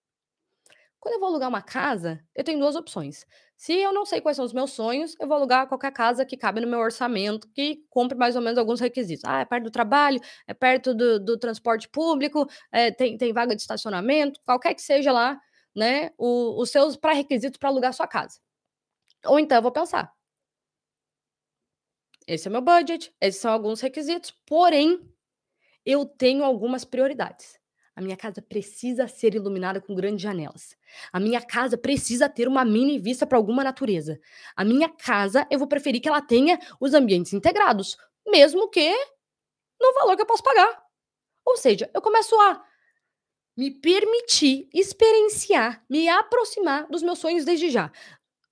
Quando 1.00 1.16
eu 1.16 1.20
vou 1.20 1.30
alugar 1.30 1.50
uma 1.50 1.62
casa, 1.62 2.20
eu 2.34 2.44
tenho 2.44 2.60
duas 2.60 2.76
opções. 2.76 3.28
Se 3.56 3.74
eu 3.74 3.94
não 3.94 4.06
sei 4.06 4.20
quais 4.20 4.36
são 4.36 4.44
os 4.44 4.52
meus 4.52 4.72
sonhos, 4.72 5.16
eu 5.20 5.28
vou 5.28 5.38
alugar 5.38 5.68
qualquer 5.68 5.92
casa 5.92 6.26
que 6.26 6.36
cabe 6.36 6.60
no 6.60 6.68
meu 6.68 6.80
orçamento, 6.80 7.48
que 7.54 7.86
cumpre 7.92 8.18
mais 8.18 8.36
ou 8.36 8.42
menos 8.42 8.58
alguns 8.58 8.80
requisitos. 8.80 9.24
Ah, 9.24 9.42
é 9.42 9.46
perto 9.46 9.66
do 9.66 9.72
trabalho, 9.72 10.20
é 10.48 10.54
perto 10.54 10.96
do, 10.96 11.20
do 11.20 11.38
transporte 11.38 11.88
público, 11.88 12.50
é, 12.72 12.90
tem, 12.92 13.18
tem 13.18 13.32
vaga 13.32 13.56
de 13.56 13.62
estacionamento, 13.62 14.40
qualquer 14.44 14.74
que 14.74 14.82
seja 14.82 15.12
lá 15.12 15.40
né, 15.76 16.12
o, 16.18 16.62
os 16.62 16.70
seus 16.70 16.96
pré-requisitos 16.96 17.58
para 17.58 17.70
alugar 17.70 17.94
sua 17.94 18.08
casa. 18.08 18.40
Ou 19.26 19.40
então 19.40 19.58
eu 19.58 19.62
vou 19.62 19.72
pensar. 19.72 20.14
Esse 22.28 22.48
é 22.48 22.52
meu 22.52 22.62
budget, 22.62 23.14
esses 23.22 23.40
são 23.40 23.52
alguns 23.52 23.82
requisitos, 23.82 24.32
porém, 24.48 25.08
eu 25.86 26.06
tenho 26.06 26.44
algumas 26.44 26.84
prioridades. 26.84 27.60
A 27.96 28.02
minha 28.02 28.18
casa 28.18 28.42
precisa 28.42 29.08
ser 29.08 29.36
iluminada 29.36 29.80
com 29.80 29.96
grandes 29.96 30.22
janelas. 30.22 30.76
A 31.14 31.20
minha 31.20 31.42
casa 31.42 31.78
precisa 31.78 32.28
ter 32.28 32.48
uma 32.48 32.66
mini 32.66 33.00
vista 33.00 33.26
para 33.26 33.38
alguma 33.38 33.64
natureza. 33.64 34.20
A 34.56 34.66
minha 34.66 34.90
casa, 34.90 35.48
eu 35.50 35.58
vou 35.58 35.68
preferir 35.68 36.02
que 36.02 36.10
ela 36.10 36.22
tenha 36.22 36.60
os 36.80 36.94
ambientes 36.94 37.32
integrados, 37.32 37.96
mesmo 38.28 38.70
que 38.70 38.92
no 39.80 39.94
valor 39.94 40.16
que 40.16 40.24
eu 40.24 40.26
posso 40.26 40.44
pagar. 40.44 40.84
Ou 41.46 41.56
seja, 41.56 41.90
eu 41.94 42.02
começo 42.02 42.36
a 42.42 42.62
me 43.58 43.72
permitir 43.72 44.68
experienciar, 44.74 45.84
me 45.90 46.08
aproximar 46.10 46.88
dos 46.88 47.02
meus 47.02 47.20
sonhos 47.20 47.46
desde 47.46 47.70
já. 47.70 47.92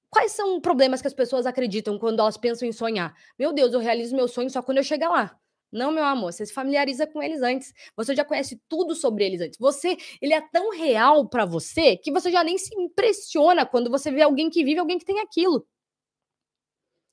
Quais 0.09 0.31
são 0.31 0.61
problemas 0.61 1.01
que 1.01 1.07
as 1.07 1.13
pessoas 1.13 1.45
acreditam 1.45 1.97
quando 1.97 2.19
elas 2.19 2.37
pensam 2.37 2.67
em 2.67 2.71
sonhar? 2.71 3.15
Meu 3.37 3.51
Deus, 3.51 3.73
eu 3.73 3.79
realizo 3.79 4.15
meus 4.15 4.31
sonhos 4.31 4.53
só 4.53 4.61
quando 4.61 4.77
eu 4.77 4.83
chegar 4.83 5.09
lá. 5.09 5.35
Não, 5.71 5.91
meu 5.91 6.05
amor, 6.05 6.31
você 6.31 6.45
se 6.45 6.53
familiariza 6.53 7.07
com 7.07 7.21
eles 7.21 7.41
antes. 7.41 7.73
Você 7.97 8.15
já 8.15 8.23
conhece 8.23 8.61
tudo 8.69 8.93
sobre 8.93 9.25
eles 9.25 9.41
antes. 9.41 9.57
Você, 9.57 9.97
ele 10.21 10.33
é 10.35 10.41
tão 10.51 10.69
real 10.69 11.27
para 11.27 11.45
você 11.45 11.97
que 11.97 12.11
você 12.11 12.31
já 12.31 12.43
nem 12.43 12.59
se 12.59 12.75
impressiona 12.79 13.65
quando 13.65 13.89
você 13.89 14.11
vê 14.11 14.21
alguém 14.21 14.51
que 14.51 14.63
vive, 14.63 14.79
alguém 14.79 14.99
que 14.99 15.05
tem 15.05 15.19
aquilo. 15.19 15.65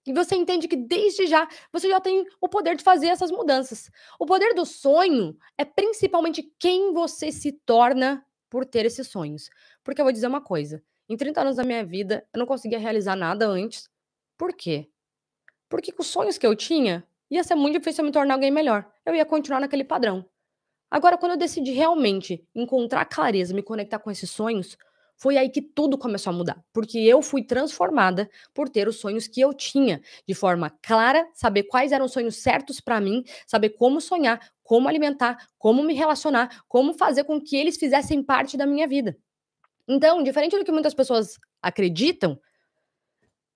E 0.07 0.13
você 0.13 0.35
entende 0.35 0.67
que 0.67 0.77
desde 0.77 1.27
já 1.27 1.47
você 1.73 1.89
já 1.89 2.01
tem 2.01 2.27
o 2.41 2.49
poder 2.49 2.75
de 2.77 2.83
fazer 2.83 3.09
essas 3.09 3.31
mudanças. 3.31 3.91
O 4.19 4.27
poder 4.27 4.55
do 4.55 4.65
sonho 4.65 5.37
é 5.59 5.65
principalmente 5.65 6.43
quem 6.59 6.93
você 6.93 7.31
se 7.31 7.53
torna 7.53 8.25
por 8.49 8.65
ter 8.65 8.87
esses 8.87 9.09
sonhos. 9.09 9.51
Porque 9.85 10.01
eu 10.01 10.05
vou 10.05 10.13
dizer 10.13 10.27
uma 10.27 10.41
coisa: 10.41 10.83
em 11.09 11.17
30 11.17 11.41
anos 11.43 11.57
da 11.57 11.65
minha 11.65 11.85
vida, 11.85 12.27
eu 12.33 12.39
não 12.39 12.47
conseguia 12.47 12.79
realizar 12.79 13.17
nada 13.17 13.47
antes. 13.47 13.89
Por 14.39 14.55
quê? 14.55 14.89
Porque 15.69 15.93
com 15.93 16.03
os 16.03 16.09
sonhos 16.09 16.39
que 16.39 16.47
eu 16.47 16.57
tinha, 16.57 17.07
ia 17.31 17.45
ser 17.45 17.55
muito 17.55 17.79
difícil 17.79 18.03
eu 18.03 18.07
me 18.07 18.13
tornar 18.13 18.35
alguém 18.35 18.51
melhor. 18.51 18.91
Eu 19.05 19.15
ia 19.15 19.25
continuar 19.25 19.61
naquele 19.61 19.85
padrão. 19.85 20.25
Agora, 20.91 21.17
quando 21.17 21.33
eu 21.33 21.39
decidi 21.39 21.71
realmente 21.71 22.45
encontrar 22.55 23.05
clareza, 23.05 23.55
me 23.55 23.63
conectar 23.63 24.01
com 24.01 24.11
esses 24.11 24.29
sonhos, 24.31 24.77
foi 25.21 25.37
aí 25.37 25.51
que 25.51 25.61
tudo 25.61 25.99
começou 25.99 26.33
a 26.33 26.35
mudar, 26.35 26.65
porque 26.73 26.99
eu 26.99 27.21
fui 27.21 27.45
transformada 27.45 28.29
por 28.55 28.71
ter 28.71 28.89
os 28.89 28.97
sonhos 28.97 29.29
que 29.29 29.39
eu 29.39 29.53
tinha, 29.53 30.01
de 30.27 30.35
forma 30.35 30.71
clara, 30.83 31.29
saber 31.35 31.65
quais 31.65 31.93
eram 31.93 32.07
os 32.07 32.13
sonhos 32.13 32.37
certos 32.37 32.81
para 32.81 32.99
mim, 33.03 33.23
saber 33.47 33.71
como 33.71 34.01
sonhar, 34.01 34.41
como 34.65 34.89
alimentar, 34.89 35.37
como 35.59 35.83
me 35.83 35.93
relacionar, 35.93 36.63
como 36.67 36.95
fazer 36.95 37.25
com 37.25 37.39
que 37.39 37.55
eles 37.55 37.77
fizessem 37.77 38.23
parte 38.23 38.57
da 38.57 38.67
minha 38.67 38.89
vida. 38.89 39.15
Então, 39.87 40.23
diferente 40.23 40.57
do 40.57 40.65
que 40.65 40.73
muitas 40.73 40.95
pessoas 40.95 41.37
acreditam, 41.61 42.41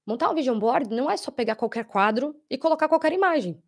montar 0.06 0.28
um 0.30 0.34
vision 0.34 0.58
board 0.58 0.94
não 0.94 1.10
é 1.10 1.16
só 1.16 1.30
pegar 1.30 1.56
qualquer 1.56 1.86
quadro 1.86 2.38
e 2.50 2.58
colocar 2.58 2.88
qualquer 2.88 3.12
imagem. 3.14 3.58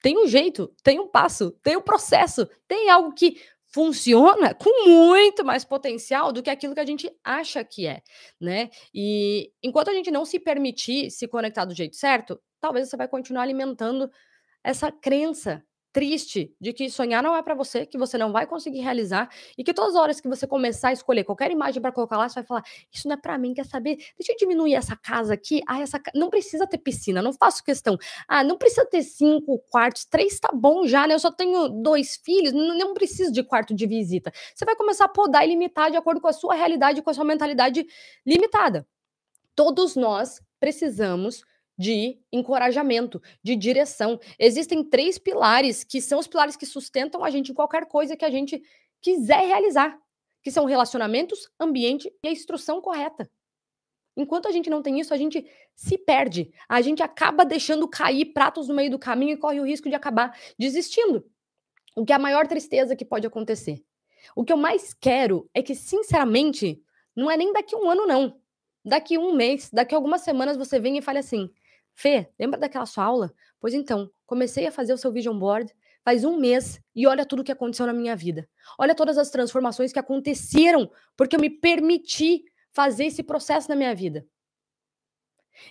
Tem 0.00 0.18
um 0.18 0.26
jeito, 0.26 0.74
tem 0.82 0.98
um 0.98 1.06
passo, 1.06 1.52
tem 1.62 1.76
um 1.76 1.82
processo, 1.82 2.48
tem 2.66 2.90
algo 2.90 3.12
que 3.12 3.40
funciona 3.72 4.54
com 4.54 4.88
muito 4.88 5.44
mais 5.44 5.64
potencial 5.64 6.32
do 6.32 6.42
que 6.42 6.50
aquilo 6.50 6.74
que 6.74 6.80
a 6.80 6.86
gente 6.86 7.10
acha 7.24 7.64
que 7.64 7.86
é, 7.86 8.02
né? 8.40 8.70
E 8.94 9.50
enquanto 9.62 9.88
a 9.88 9.94
gente 9.94 10.10
não 10.10 10.24
se 10.24 10.38
permitir 10.38 11.10
se 11.10 11.26
conectar 11.26 11.64
do 11.64 11.74
jeito 11.74 11.96
certo, 11.96 12.40
talvez 12.60 12.88
você 12.88 12.96
vai 12.96 13.08
continuar 13.08 13.42
alimentando 13.42 14.10
essa 14.62 14.92
crença 14.92 15.64
triste 15.92 16.54
de 16.60 16.72
que 16.72 16.88
sonhar 16.90 17.22
não 17.22 17.36
é 17.36 17.42
para 17.42 17.54
você, 17.54 17.84
que 17.86 17.98
você 17.98 18.16
não 18.18 18.32
vai 18.32 18.46
conseguir 18.46 18.80
realizar 18.80 19.28
e 19.58 19.62
que 19.64 19.74
todas 19.74 19.94
as 19.94 20.00
horas 20.00 20.20
que 20.20 20.28
você 20.28 20.46
começar 20.46 20.88
a 20.88 20.92
escolher 20.92 21.24
qualquer 21.24 21.50
imagem 21.50 21.80
para 21.82 21.92
colocar 21.92 22.16
lá, 22.16 22.28
você 22.28 22.36
vai 22.36 22.44
falar: 22.44 22.62
"Isso 22.92 23.08
não 23.08 23.14
é 23.14 23.16
para 23.18 23.36
mim, 23.38 23.54
quer 23.54 23.66
saber? 23.66 23.96
Deixa 24.18 24.32
eu 24.32 24.36
diminuir 24.36 24.74
essa 24.74 24.96
casa 24.96 25.34
aqui. 25.34 25.60
Ah, 25.68 25.80
essa 25.80 26.00
não 26.14 26.30
precisa 26.30 26.66
ter 26.66 26.78
piscina, 26.78 27.20
não 27.22 27.32
faço 27.32 27.62
questão. 27.64 27.98
Ah, 28.28 28.42
não 28.44 28.56
precisa 28.58 28.86
ter 28.86 29.02
cinco 29.02 29.58
quartos, 29.70 30.04
três 30.04 30.38
tá 30.40 30.50
bom 30.54 30.86
já, 30.86 31.06
né? 31.06 31.14
Eu 31.14 31.18
só 31.18 31.30
tenho 31.30 31.68
dois 31.68 32.16
filhos, 32.24 32.52
não 32.52 32.94
preciso 32.94 33.32
de 33.32 33.42
quarto 33.42 33.74
de 33.74 33.86
visita". 33.86 34.32
Você 34.54 34.64
vai 34.64 34.76
começar 34.76 35.04
a 35.06 35.08
podar 35.08 35.44
e 35.46 35.48
limitar 35.50 35.90
de 35.90 35.96
acordo 35.96 36.20
com 36.20 36.28
a 36.28 36.32
sua 36.32 36.54
realidade, 36.54 37.02
com 37.02 37.10
a 37.10 37.14
sua 37.14 37.24
mentalidade 37.24 37.86
limitada. 38.26 38.86
Todos 39.54 39.96
nós 39.96 40.40
precisamos 40.60 41.44
de 41.82 42.16
encorajamento, 42.32 43.20
de 43.42 43.56
direção. 43.56 44.20
Existem 44.38 44.84
três 44.84 45.18
pilares 45.18 45.82
que 45.82 46.00
são 46.00 46.20
os 46.20 46.28
pilares 46.28 46.54
que 46.54 46.64
sustentam 46.64 47.24
a 47.24 47.30
gente 47.30 47.50
em 47.50 47.54
qualquer 47.54 47.86
coisa 47.86 48.16
que 48.16 48.24
a 48.24 48.30
gente 48.30 48.62
quiser 49.00 49.44
realizar, 49.46 49.98
que 50.42 50.50
são 50.50 50.64
relacionamentos, 50.64 51.50
ambiente 51.58 52.08
e 52.22 52.28
a 52.28 52.30
instrução 52.30 52.80
correta. 52.80 53.28
Enquanto 54.16 54.46
a 54.46 54.52
gente 54.52 54.70
não 54.70 54.80
tem 54.80 55.00
isso, 55.00 55.12
a 55.12 55.16
gente 55.16 55.44
se 55.74 55.98
perde. 55.98 56.52
A 56.68 56.80
gente 56.80 57.02
acaba 57.02 57.44
deixando 57.44 57.88
cair 57.88 58.26
pratos 58.26 58.68
no 58.68 58.74
meio 58.74 58.90
do 58.90 58.98
caminho 58.98 59.32
e 59.32 59.36
corre 59.36 59.58
o 59.58 59.66
risco 59.66 59.88
de 59.88 59.96
acabar 59.96 60.38
desistindo. 60.56 61.24
O 61.96 62.04
que 62.04 62.12
é 62.12 62.16
a 62.16 62.18
maior 62.18 62.46
tristeza 62.46 62.94
que 62.94 63.04
pode 63.04 63.26
acontecer. 63.26 63.82
O 64.36 64.44
que 64.44 64.52
eu 64.52 64.56
mais 64.56 64.94
quero 64.94 65.50
é 65.52 65.62
que, 65.62 65.74
sinceramente, 65.74 66.80
não 67.16 67.28
é 67.28 67.36
nem 67.36 67.52
daqui 67.52 67.74
um 67.74 67.90
ano, 67.90 68.06
não. 68.06 68.40
Daqui 68.84 69.16
um 69.16 69.32
mês, 69.32 69.70
daqui 69.72 69.94
algumas 69.94 70.22
semanas, 70.22 70.56
você 70.56 70.78
venha 70.78 70.98
e 70.98 71.02
fale 71.02 71.18
assim: 71.18 71.50
Fê, 71.94 72.28
lembra 72.38 72.58
daquela 72.58 72.86
sua 72.86 73.04
aula? 73.04 73.32
Pois 73.60 73.74
então, 73.74 74.10
comecei 74.26 74.66
a 74.66 74.72
fazer 74.72 74.92
o 74.92 74.98
seu 74.98 75.12
vision 75.12 75.38
board 75.38 75.72
faz 76.04 76.24
um 76.24 76.36
mês 76.36 76.80
e 76.94 77.06
olha 77.06 77.24
tudo 77.24 77.40
o 77.40 77.44
que 77.44 77.52
aconteceu 77.52 77.86
na 77.86 77.92
minha 77.92 78.16
vida. 78.16 78.48
Olha 78.78 78.94
todas 78.94 79.16
as 79.18 79.30
transformações 79.30 79.92
que 79.92 79.98
aconteceram 79.98 80.90
porque 81.16 81.36
eu 81.36 81.40
me 81.40 81.48
permiti 81.50 82.44
fazer 82.72 83.06
esse 83.06 83.22
processo 83.22 83.68
na 83.68 83.76
minha 83.76 83.94
vida. 83.94 84.26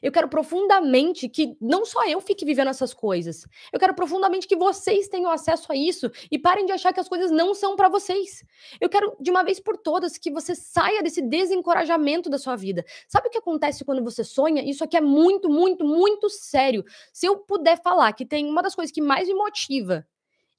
Eu 0.01 0.11
quero 0.11 0.27
profundamente 0.27 1.27
que 1.27 1.55
não 1.59 1.85
só 1.85 2.05
eu 2.07 2.21
fique 2.21 2.45
vivendo 2.45 2.69
essas 2.69 2.93
coisas. 2.93 3.45
Eu 3.71 3.79
quero 3.79 3.93
profundamente 3.93 4.47
que 4.47 4.55
vocês 4.55 5.07
tenham 5.07 5.31
acesso 5.31 5.71
a 5.71 5.75
isso 5.75 6.11
e 6.31 6.37
parem 6.37 6.65
de 6.65 6.71
achar 6.71 6.93
que 6.93 6.99
as 6.99 7.09
coisas 7.09 7.31
não 7.31 7.53
são 7.53 7.75
para 7.75 7.89
vocês. 7.89 8.43
Eu 8.79 8.89
quero 8.89 9.15
de 9.19 9.31
uma 9.31 9.43
vez 9.43 9.59
por 9.59 9.77
todas 9.77 10.17
que 10.17 10.31
você 10.31 10.55
saia 10.55 11.01
desse 11.01 11.21
desencorajamento 11.21 12.29
da 12.29 12.37
sua 12.37 12.55
vida. 12.55 12.85
Sabe 13.07 13.27
o 13.27 13.31
que 13.31 13.37
acontece 13.37 13.83
quando 13.85 14.03
você 14.03 14.23
sonha? 14.23 14.63
Isso 14.63 14.83
aqui 14.83 14.97
é 14.97 15.01
muito, 15.01 15.49
muito, 15.49 15.85
muito 15.85 16.29
sério. 16.29 16.83
Se 17.11 17.25
eu 17.25 17.37
puder 17.37 17.81
falar 17.81 18.13
que 18.13 18.25
tem 18.25 18.47
uma 18.47 18.61
das 18.61 18.75
coisas 18.75 18.91
que 18.91 19.01
mais 19.01 19.27
me 19.27 19.33
motiva 19.33 20.07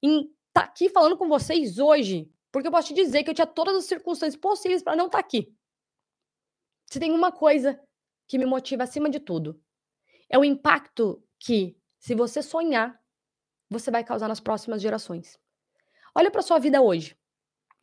em 0.01 0.21
estar 0.21 0.33
tá 0.53 0.61
aqui 0.61 0.89
falando 0.89 1.17
com 1.17 1.27
vocês 1.27 1.79
hoje, 1.79 2.29
porque 2.51 2.67
eu 2.67 2.71
posso 2.71 2.89
te 2.89 2.93
dizer 2.93 3.23
que 3.23 3.29
eu 3.29 3.33
tinha 3.33 3.47
todas 3.47 3.75
as 3.75 3.85
circunstâncias 3.85 4.39
possíveis 4.39 4.83
para 4.83 4.95
não 4.95 5.07
estar 5.07 5.17
tá 5.17 5.25
aqui. 5.25 5.51
Se 6.91 6.99
tem 6.99 7.11
uma 7.11 7.31
coisa 7.31 7.79
que 8.33 8.37
me 8.39 8.47
motiva 8.47 8.81
acima 8.81 9.11
de 9.11 9.19
tudo. 9.19 9.61
É 10.27 10.39
o 10.39 10.43
impacto 10.43 11.23
que, 11.37 11.77
se 11.99 12.15
você 12.15 12.41
sonhar, 12.41 12.99
você 13.69 13.91
vai 13.91 14.03
causar 14.03 14.27
nas 14.27 14.39
próximas 14.39 14.81
gerações. 14.81 15.37
Olha 16.15 16.31
para 16.31 16.41
sua 16.41 16.57
vida 16.57 16.81
hoje. 16.81 17.15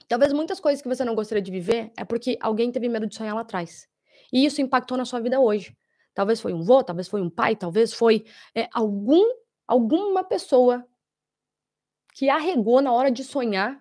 Talvez 0.08 0.32
muitas 0.32 0.58
coisas 0.58 0.82
que 0.82 0.88
você 0.88 1.04
não 1.04 1.14
gostaria 1.14 1.40
de 1.40 1.52
viver 1.52 1.92
é 1.96 2.04
porque 2.04 2.36
alguém 2.40 2.72
teve 2.72 2.88
medo 2.88 3.06
de 3.06 3.14
sonhar 3.14 3.32
lá 3.32 3.42
atrás. 3.42 3.88
E 4.32 4.44
isso 4.44 4.60
impactou 4.60 4.98
na 4.98 5.04
sua 5.04 5.20
vida 5.20 5.38
hoje. 5.38 5.78
Talvez 6.12 6.40
foi 6.40 6.52
um 6.52 6.64
vô, 6.64 6.82
talvez 6.82 7.06
foi 7.06 7.22
um 7.22 7.30
pai, 7.30 7.54
talvez 7.54 7.94
foi 7.94 8.24
é, 8.52 8.68
algum, 8.72 9.24
alguma 9.68 10.24
pessoa 10.24 10.84
que 12.12 12.28
arregou 12.28 12.82
na 12.82 12.92
hora 12.92 13.12
de 13.12 13.22
sonhar 13.22 13.80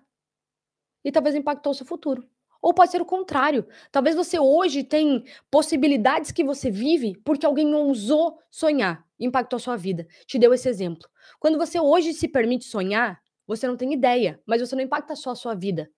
e 1.04 1.10
talvez 1.10 1.34
impactou 1.34 1.72
o 1.72 1.74
seu 1.74 1.84
futuro. 1.84 2.29
Ou 2.60 2.74
pode 2.74 2.90
ser 2.90 3.00
o 3.00 3.06
contrário. 3.06 3.66
Talvez 3.90 4.14
você 4.14 4.38
hoje 4.38 4.84
tem 4.84 5.24
possibilidades 5.50 6.30
que 6.30 6.44
você 6.44 6.70
vive 6.70 7.18
porque 7.24 7.46
alguém 7.46 7.74
ousou 7.74 8.38
sonhar, 8.50 9.06
impactou 9.18 9.56
a 9.56 9.60
sua 9.60 9.76
vida. 9.76 10.06
Te 10.26 10.38
deu 10.38 10.52
esse 10.52 10.68
exemplo. 10.68 11.08
Quando 11.38 11.58
você 11.58 11.80
hoje 11.80 12.12
se 12.12 12.28
permite 12.28 12.64
sonhar, 12.64 13.20
você 13.46 13.66
não 13.66 13.76
tem 13.76 13.92
ideia, 13.92 14.40
mas 14.46 14.60
você 14.60 14.76
não 14.76 14.82
impacta 14.82 15.16
só 15.16 15.30
a 15.30 15.34
sua 15.34 15.54
vida. 15.54 15.90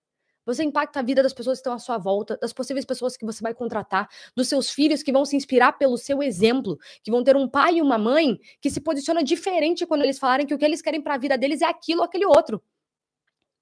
Você 0.45 0.63
impacta 0.63 0.99
a 0.99 1.03
vida 1.03 1.23
das 1.23 1.33
pessoas 1.33 1.57
que 1.57 1.61
estão 1.61 1.73
à 1.73 1.79
sua 1.79 1.97
volta, 1.97 2.37
das 2.37 2.51
possíveis 2.51 2.85
pessoas 2.85 3.15
que 3.15 3.25
você 3.25 3.41
vai 3.41 3.53
contratar, 3.53 4.09
dos 4.35 4.49
seus 4.49 4.69
filhos 4.69 5.01
que 5.01 5.11
vão 5.11 5.23
se 5.23 5.35
inspirar 5.35 5.73
pelo 5.73 5.97
seu 5.97 6.21
exemplo, 6.21 6.77
que 7.01 7.11
vão 7.11 7.23
ter 7.23 7.37
um 7.37 7.47
pai 7.47 7.75
e 7.75 7.81
uma 7.81 7.97
mãe 7.97 8.37
que 8.59 8.69
se 8.69 8.81
posiciona 8.81 9.23
diferente 9.23 9.85
quando 9.85 10.03
eles 10.03 10.19
falarem 10.19 10.45
que 10.45 10.53
o 10.53 10.57
que 10.57 10.65
eles 10.65 10.81
querem 10.81 11.01
para 11.01 11.15
a 11.15 11.17
vida 11.17 11.37
deles 11.37 11.61
é 11.61 11.65
aquilo 11.65 12.01
ou 12.01 12.05
aquele 12.05 12.25
outro. 12.25 12.61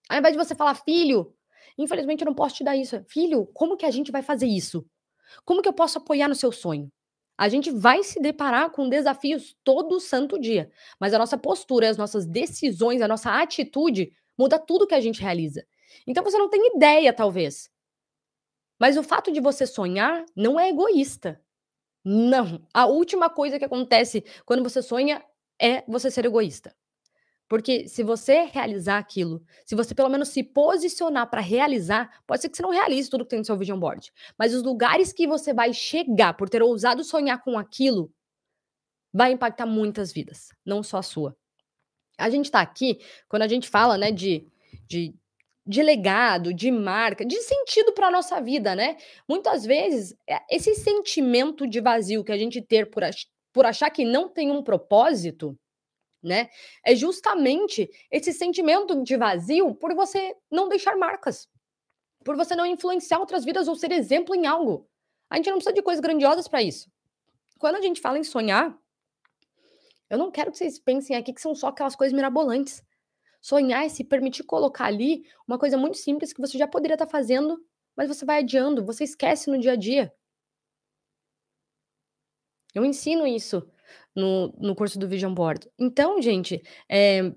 Ao 0.09 0.17
invés 0.17 0.35
de 0.35 0.43
você 0.43 0.55
falar, 0.55 0.73
filho, 0.75 1.33
Infelizmente, 1.77 2.21
eu 2.21 2.25
não 2.25 2.35
posso 2.35 2.55
te 2.55 2.63
dar 2.63 2.75
isso. 2.75 3.03
Filho, 3.07 3.47
como 3.53 3.77
que 3.77 3.85
a 3.85 3.91
gente 3.91 4.11
vai 4.11 4.21
fazer 4.21 4.47
isso? 4.47 4.85
Como 5.45 5.61
que 5.61 5.69
eu 5.69 5.73
posso 5.73 5.97
apoiar 5.97 6.27
no 6.27 6.35
seu 6.35 6.51
sonho? 6.51 6.91
A 7.37 7.49
gente 7.49 7.71
vai 7.71 8.03
se 8.03 8.19
deparar 8.19 8.69
com 8.71 8.87
desafios 8.89 9.55
todo 9.63 9.99
santo 9.99 10.39
dia, 10.39 10.69
mas 10.99 11.13
a 11.13 11.17
nossa 11.17 11.37
postura, 11.37 11.89
as 11.89 11.97
nossas 11.97 12.25
decisões, 12.25 13.01
a 13.01 13.07
nossa 13.07 13.31
atitude 13.41 14.11
muda 14.37 14.59
tudo 14.59 14.85
que 14.85 14.93
a 14.93 15.01
gente 15.01 15.21
realiza. 15.21 15.65
Então 16.05 16.23
você 16.23 16.37
não 16.37 16.49
tem 16.49 16.75
ideia, 16.75 17.11
talvez. 17.13 17.69
Mas 18.79 18.97
o 18.97 19.03
fato 19.03 19.31
de 19.31 19.39
você 19.39 19.65
sonhar 19.65 20.25
não 20.35 20.59
é 20.59 20.69
egoísta. 20.69 21.41
Não. 22.03 22.67
A 22.73 22.85
última 22.87 23.29
coisa 23.29 23.59
que 23.59 23.65
acontece 23.65 24.23
quando 24.45 24.63
você 24.63 24.81
sonha 24.81 25.23
é 25.61 25.83
você 25.87 26.11
ser 26.11 26.25
egoísta. 26.25 26.75
Porque 27.51 27.85
se 27.85 28.01
você 28.01 28.43
realizar 28.43 28.97
aquilo, 28.97 29.43
se 29.65 29.75
você 29.75 29.93
pelo 29.93 30.07
menos 30.07 30.29
se 30.29 30.41
posicionar 30.41 31.29
para 31.29 31.41
realizar, 31.41 32.23
pode 32.25 32.41
ser 32.41 32.47
que 32.47 32.55
você 32.55 32.63
não 32.63 32.69
realize 32.69 33.09
tudo 33.09 33.25
que 33.25 33.31
tem 33.31 33.39
no 33.39 33.43
seu 33.43 33.57
vision 33.57 33.77
board, 33.77 34.09
mas 34.39 34.53
os 34.53 34.63
lugares 34.63 35.11
que 35.11 35.27
você 35.27 35.53
vai 35.53 35.73
chegar 35.73 36.33
por 36.35 36.47
ter 36.47 36.63
ousado 36.63 37.03
sonhar 37.03 37.43
com 37.43 37.59
aquilo 37.59 38.09
vai 39.11 39.33
impactar 39.33 39.65
muitas 39.65 40.13
vidas, 40.13 40.47
não 40.65 40.81
só 40.81 40.99
a 40.99 41.03
sua. 41.03 41.35
A 42.17 42.29
gente 42.29 42.45
está 42.45 42.61
aqui, 42.61 43.01
quando 43.27 43.41
a 43.41 43.49
gente 43.49 43.67
fala, 43.67 43.97
né, 43.97 44.13
de, 44.13 44.47
de, 44.87 45.13
de 45.67 45.83
legado, 45.83 46.53
de 46.53 46.71
marca, 46.71 47.25
de 47.25 47.35
sentido 47.41 47.91
para 47.91 48.07
a 48.07 48.11
nossa 48.11 48.39
vida, 48.39 48.73
né? 48.73 48.95
Muitas 49.27 49.65
vezes, 49.65 50.15
é, 50.25 50.39
esse 50.49 50.73
sentimento 50.75 51.67
de 51.67 51.81
vazio 51.81 52.23
que 52.23 52.31
a 52.31 52.37
gente 52.37 52.61
ter 52.61 52.89
por, 52.89 53.03
ach 53.03 53.25
por 53.51 53.65
achar 53.65 53.89
que 53.89 54.05
não 54.05 54.29
tem 54.29 54.49
um 54.49 54.63
propósito, 54.63 55.59
né? 56.21 56.49
É 56.85 56.95
justamente 56.95 57.89
esse 58.11 58.31
sentimento 58.31 59.01
de 59.03 59.17
vazio 59.17 59.73
por 59.75 59.95
você 59.95 60.35
não 60.49 60.69
deixar 60.69 60.95
marcas, 60.95 61.47
por 62.23 62.35
você 62.35 62.55
não 62.55 62.65
influenciar 62.65 63.19
outras 63.19 63.43
vidas 63.43 63.67
ou 63.67 63.75
ser 63.75 63.91
exemplo 63.91 64.35
em 64.35 64.45
algo. 64.45 64.87
A 65.29 65.37
gente 65.37 65.49
não 65.49 65.57
precisa 65.57 65.73
de 65.73 65.81
coisas 65.81 66.01
grandiosas 66.01 66.47
para 66.47 66.61
isso. 66.61 66.91
Quando 67.57 67.77
a 67.77 67.81
gente 67.81 68.01
fala 68.01 68.19
em 68.19 68.23
sonhar, 68.23 68.77
eu 70.09 70.17
não 70.17 70.29
quero 70.29 70.51
que 70.51 70.57
vocês 70.57 70.77
pensem 70.77 71.15
aqui 71.15 71.33
que 71.33 71.41
são 71.41 71.55
só 71.55 71.67
aquelas 71.67 71.95
coisas 71.95 72.13
mirabolantes. 72.13 72.83
Sonhar 73.41 73.85
é 73.85 73.89
se 73.89 74.03
permitir 74.03 74.43
colocar 74.43 74.85
ali 74.85 75.25
uma 75.47 75.57
coisa 75.57 75.77
muito 75.77 75.97
simples 75.97 76.33
que 76.33 76.41
você 76.41 76.57
já 76.57 76.67
poderia 76.67 76.95
estar 76.95 77.07
fazendo, 77.07 77.63
mas 77.95 78.07
você 78.07 78.25
vai 78.25 78.39
adiando, 78.39 78.85
você 78.85 79.03
esquece 79.03 79.49
no 79.49 79.57
dia 79.57 79.71
a 79.71 79.75
dia. 79.75 80.13
Eu 82.73 82.85
ensino 82.85 83.25
isso 83.25 83.67
no, 84.15 84.53
no 84.59 84.75
curso 84.75 84.99
do 84.99 85.07
Vision 85.07 85.33
Board. 85.33 85.69
Então, 85.79 86.21
gente, 86.21 86.61
é, 86.89 87.31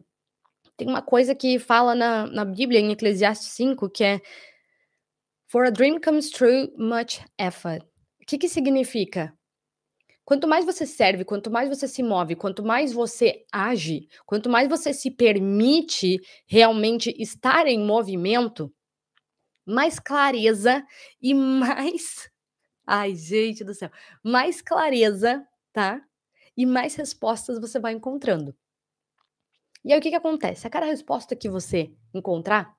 tem 0.77 0.89
uma 0.89 1.03
coisa 1.03 1.35
que 1.35 1.59
fala 1.59 1.95
na, 1.95 2.27
na 2.27 2.45
Bíblia, 2.45 2.81
em 2.81 2.93
Eclesiastes 2.93 3.49
5, 3.49 3.89
que 3.91 4.05
é 4.05 4.21
For 5.47 5.67
a 5.67 5.71
dream 5.71 6.01
comes 6.01 6.31
true, 6.31 6.73
much 6.77 7.21
effort. 7.39 7.85
O 8.21 8.27
que, 8.27 8.39
que 8.39 8.49
significa? 8.49 9.33
Quanto 10.25 10.49
mais 10.49 10.65
você 10.65 10.87
serve, 10.87 11.25
quanto 11.25 11.51
mais 11.51 11.69
você 11.69 11.87
se 11.87 12.03
move, 12.03 12.35
quanto 12.35 12.65
mais 12.65 12.93
você 12.93 13.45
age, 13.53 14.09
quanto 14.27 14.49
mais 14.49 14.69
você 14.69 14.93
se 14.93 15.11
permite 15.11 16.19
realmente 16.47 17.15
estar 17.21 17.67
em 17.67 17.79
movimento, 17.79 18.73
mais 19.67 20.01
clareza 20.01 20.85
e 21.21 21.35
mais. 21.35 22.29
Ai, 22.87 23.15
gente 23.15 23.63
do 23.63 23.75
céu! 23.75 23.91
Mais 24.25 24.63
clareza, 24.63 25.47
tá? 25.73 26.03
E 26.57 26.67
mais 26.67 26.95
respostas 26.95 27.59
você 27.61 27.79
vai 27.79 27.93
encontrando. 27.93 28.55
E 29.85 29.93
aí 29.93 29.99
o 29.99 30.03
que, 30.03 30.11
que 30.11 30.17
acontece? 30.17 30.67
A 30.67 30.71
cada 30.71 30.87
resposta 30.87 31.37
que 31.37 31.49
você 31.49 31.93
encontrar 32.15 32.75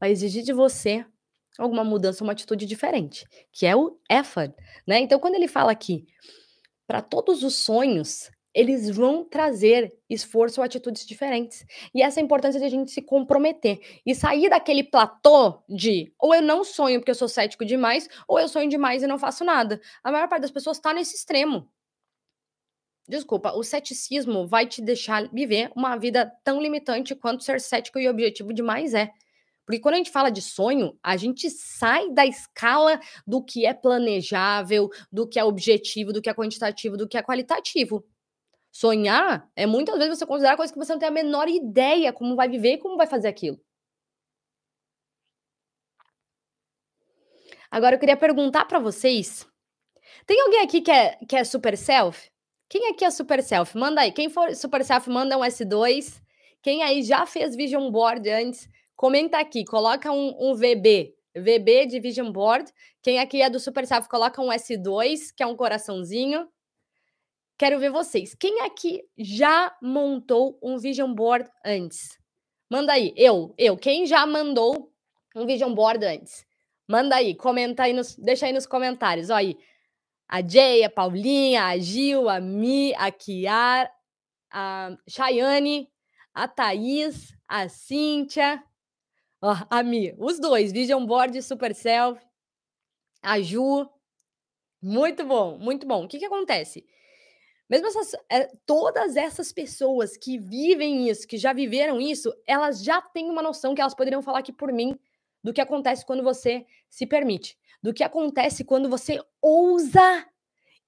vai 0.00 0.10
exigir 0.10 0.42
de 0.42 0.52
você 0.52 1.04
alguma 1.58 1.84
mudança, 1.84 2.22
uma 2.22 2.32
atitude 2.32 2.66
diferente, 2.66 3.26
que 3.52 3.66
é 3.66 3.76
o 3.76 3.98
effort, 4.08 4.54
né? 4.86 5.00
Então 5.00 5.18
quando 5.18 5.34
ele 5.34 5.48
fala 5.48 5.72
aqui, 5.72 6.06
para 6.86 7.02
todos 7.02 7.42
os 7.42 7.56
sonhos, 7.56 8.30
eles 8.54 8.88
vão 8.88 9.24
trazer 9.24 9.92
esforço 10.08 10.60
ou 10.60 10.64
atitudes 10.64 11.06
diferentes. 11.06 11.64
E 11.94 12.02
essa 12.02 12.18
é 12.18 12.22
a 12.22 12.24
importância 12.24 12.58
de 12.58 12.66
a 12.66 12.70
gente 12.70 12.90
se 12.90 13.02
comprometer 13.02 13.78
e 14.04 14.14
sair 14.14 14.48
daquele 14.48 14.82
platô 14.82 15.62
de 15.68 16.12
ou 16.18 16.34
eu 16.34 16.42
não 16.42 16.64
sonho 16.64 16.98
porque 16.98 17.10
eu 17.10 17.14
sou 17.14 17.28
cético 17.28 17.64
demais, 17.64 18.08
ou 18.26 18.40
eu 18.40 18.48
sonho 18.48 18.68
demais 18.68 19.02
e 19.02 19.06
não 19.06 19.18
faço 19.18 19.44
nada. 19.44 19.80
A 20.02 20.10
maior 20.10 20.28
parte 20.28 20.42
das 20.42 20.50
pessoas 20.50 20.78
está 20.78 20.92
nesse 20.94 21.14
extremo. 21.14 21.68
Desculpa, 23.08 23.52
o 23.52 23.62
ceticismo 23.62 24.46
vai 24.46 24.66
te 24.66 24.82
deixar 24.82 25.28
viver 25.32 25.70
uma 25.74 25.96
vida 25.96 26.30
tão 26.44 26.60
limitante 26.60 27.14
quanto 27.14 27.42
ser 27.42 27.60
cético 27.60 27.98
e 27.98 28.08
objetivo 28.08 28.52
demais 28.52 28.92
é. 28.94 29.10
Porque 29.64 29.80
quando 29.80 29.94
a 29.94 29.98
gente 29.98 30.10
fala 30.10 30.30
de 30.30 30.40
sonho, 30.40 30.98
a 31.02 31.16
gente 31.16 31.50
sai 31.50 32.10
da 32.10 32.24
escala 32.24 32.98
do 33.26 33.42
que 33.42 33.66
é 33.66 33.74
planejável, 33.74 34.88
do 35.12 35.28
que 35.28 35.38
é 35.38 35.44
objetivo, 35.44 36.12
do 36.12 36.22
que 36.22 36.30
é 36.30 36.34
quantitativo, 36.34 36.96
do 36.96 37.08
que 37.08 37.18
é 37.18 37.22
qualitativo. 37.22 38.04
Sonhar 38.70 39.48
é 39.56 39.66
muitas 39.66 39.98
vezes 39.98 40.18
você 40.18 40.26
considerar 40.26 40.56
coisas 40.56 40.72
que 40.72 40.78
você 40.78 40.92
não 40.92 40.98
tem 40.98 41.08
a 41.08 41.12
menor 41.12 41.48
ideia 41.48 42.12
como 42.12 42.36
vai 42.36 42.48
viver 42.48 42.74
e 42.74 42.78
como 42.78 42.96
vai 42.96 43.06
fazer 43.06 43.28
aquilo. 43.28 43.60
Agora 47.70 47.96
eu 47.96 48.00
queria 48.00 48.16
perguntar 48.16 48.64
para 48.64 48.78
vocês: 48.78 49.46
tem 50.26 50.40
alguém 50.40 50.60
aqui 50.60 50.80
que 50.80 50.90
é, 50.90 51.16
que 51.28 51.36
é 51.36 51.44
super 51.44 51.76
self? 51.76 52.30
Quem 52.68 52.88
aqui 52.88 53.04
é 53.04 53.10
super 53.10 53.42
self? 53.42 53.76
Manda 53.76 54.02
aí. 54.02 54.12
Quem 54.12 54.28
for 54.28 54.54
super 54.54 54.84
self, 54.84 55.08
manda 55.08 55.36
um 55.36 55.40
S2. 55.40 56.20
Quem 56.62 56.82
aí 56.82 57.02
já 57.02 57.24
fez 57.24 57.56
vision 57.56 57.90
board 57.90 58.28
antes? 58.28 58.68
Comenta 58.98 59.38
aqui, 59.38 59.64
coloca 59.64 60.10
um, 60.10 60.34
um 60.40 60.54
VB, 60.54 61.14
VB 61.36 61.86
de 61.86 62.00
Vision 62.00 62.32
Board. 62.32 62.68
Quem 63.00 63.20
aqui 63.20 63.40
é 63.40 63.48
do 63.48 63.60
Super 63.60 63.86
Self, 63.86 64.08
coloca 64.08 64.42
um 64.42 64.48
S2, 64.48 65.32
que 65.36 65.42
é 65.42 65.46
um 65.46 65.54
coraçãozinho. 65.54 66.48
Quero 67.56 67.78
ver 67.78 67.90
vocês. 67.90 68.34
Quem 68.34 68.60
aqui 68.62 69.02
já 69.16 69.72
montou 69.80 70.58
um 70.62 70.78
Vision 70.78 71.14
Board 71.14 71.48
antes? 71.64 72.18
Manda 72.70 72.92
aí. 72.92 73.12
Eu, 73.16 73.54
eu. 73.56 73.76
Quem 73.76 74.06
já 74.06 74.26
mandou 74.26 74.92
um 75.34 75.46
Vision 75.46 75.72
Board 75.74 76.04
antes? 76.04 76.44
Manda 76.88 77.16
aí, 77.16 77.34
comenta 77.34 77.84
aí, 77.84 77.92
nos, 77.92 78.16
deixa 78.16 78.46
aí 78.46 78.52
nos 78.52 78.66
comentários. 78.66 79.30
Olha 79.30 79.38
aí. 79.38 79.58
A 80.28 80.46
Jay, 80.46 80.84
a 80.84 80.90
Paulinha, 80.90 81.64
a 81.64 81.78
Gil, 81.78 82.28
a 82.28 82.40
Mi, 82.40 82.94
a 82.94 83.10
Kiara, 83.10 83.90
a 84.52 84.96
Chayane, 85.08 85.88
a 86.34 86.46
Thaís, 86.46 87.32
a 87.48 87.68
Cíntia, 87.68 88.62
Ó, 89.40 89.54
a 89.70 89.82
Mi, 89.82 90.14
os 90.18 90.40
dois, 90.40 90.72
Vision 90.72 91.04
Board 91.06 91.36
e 91.38 91.42
Super 91.42 91.74
Self, 91.74 92.20
a 93.22 93.40
Ju. 93.40 93.88
Muito 94.82 95.24
bom, 95.24 95.58
muito 95.58 95.86
bom. 95.86 96.04
O 96.04 96.08
que, 96.08 96.18
que 96.18 96.24
acontece? 96.24 96.84
Mesmo 97.68 97.86
essas, 97.86 98.14
é, 98.30 98.46
todas 98.66 99.16
essas 99.16 99.52
pessoas 99.52 100.16
que 100.16 100.38
vivem 100.38 101.08
isso, 101.08 101.26
que 101.26 101.36
já 101.36 101.52
viveram 101.52 102.00
isso, 102.00 102.32
elas 102.46 102.82
já 102.82 103.00
têm 103.00 103.30
uma 103.30 103.42
noção 103.42 103.74
que 103.74 103.80
elas 103.80 103.94
poderiam 103.94 104.22
falar 104.22 104.38
aqui 104.40 104.52
por 104.52 104.72
mim 104.72 104.98
do 105.42 105.52
que 105.52 105.60
acontece 105.60 106.04
quando 106.04 106.22
você 106.22 106.66
se 106.88 107.06
permite, 107.06 107.56
do 107.82 107.92
que 107.92 108.02
acontece 108.02 108.64
quando 108.64 108.88
você 108.88 109.20
ousa 109.40 110.26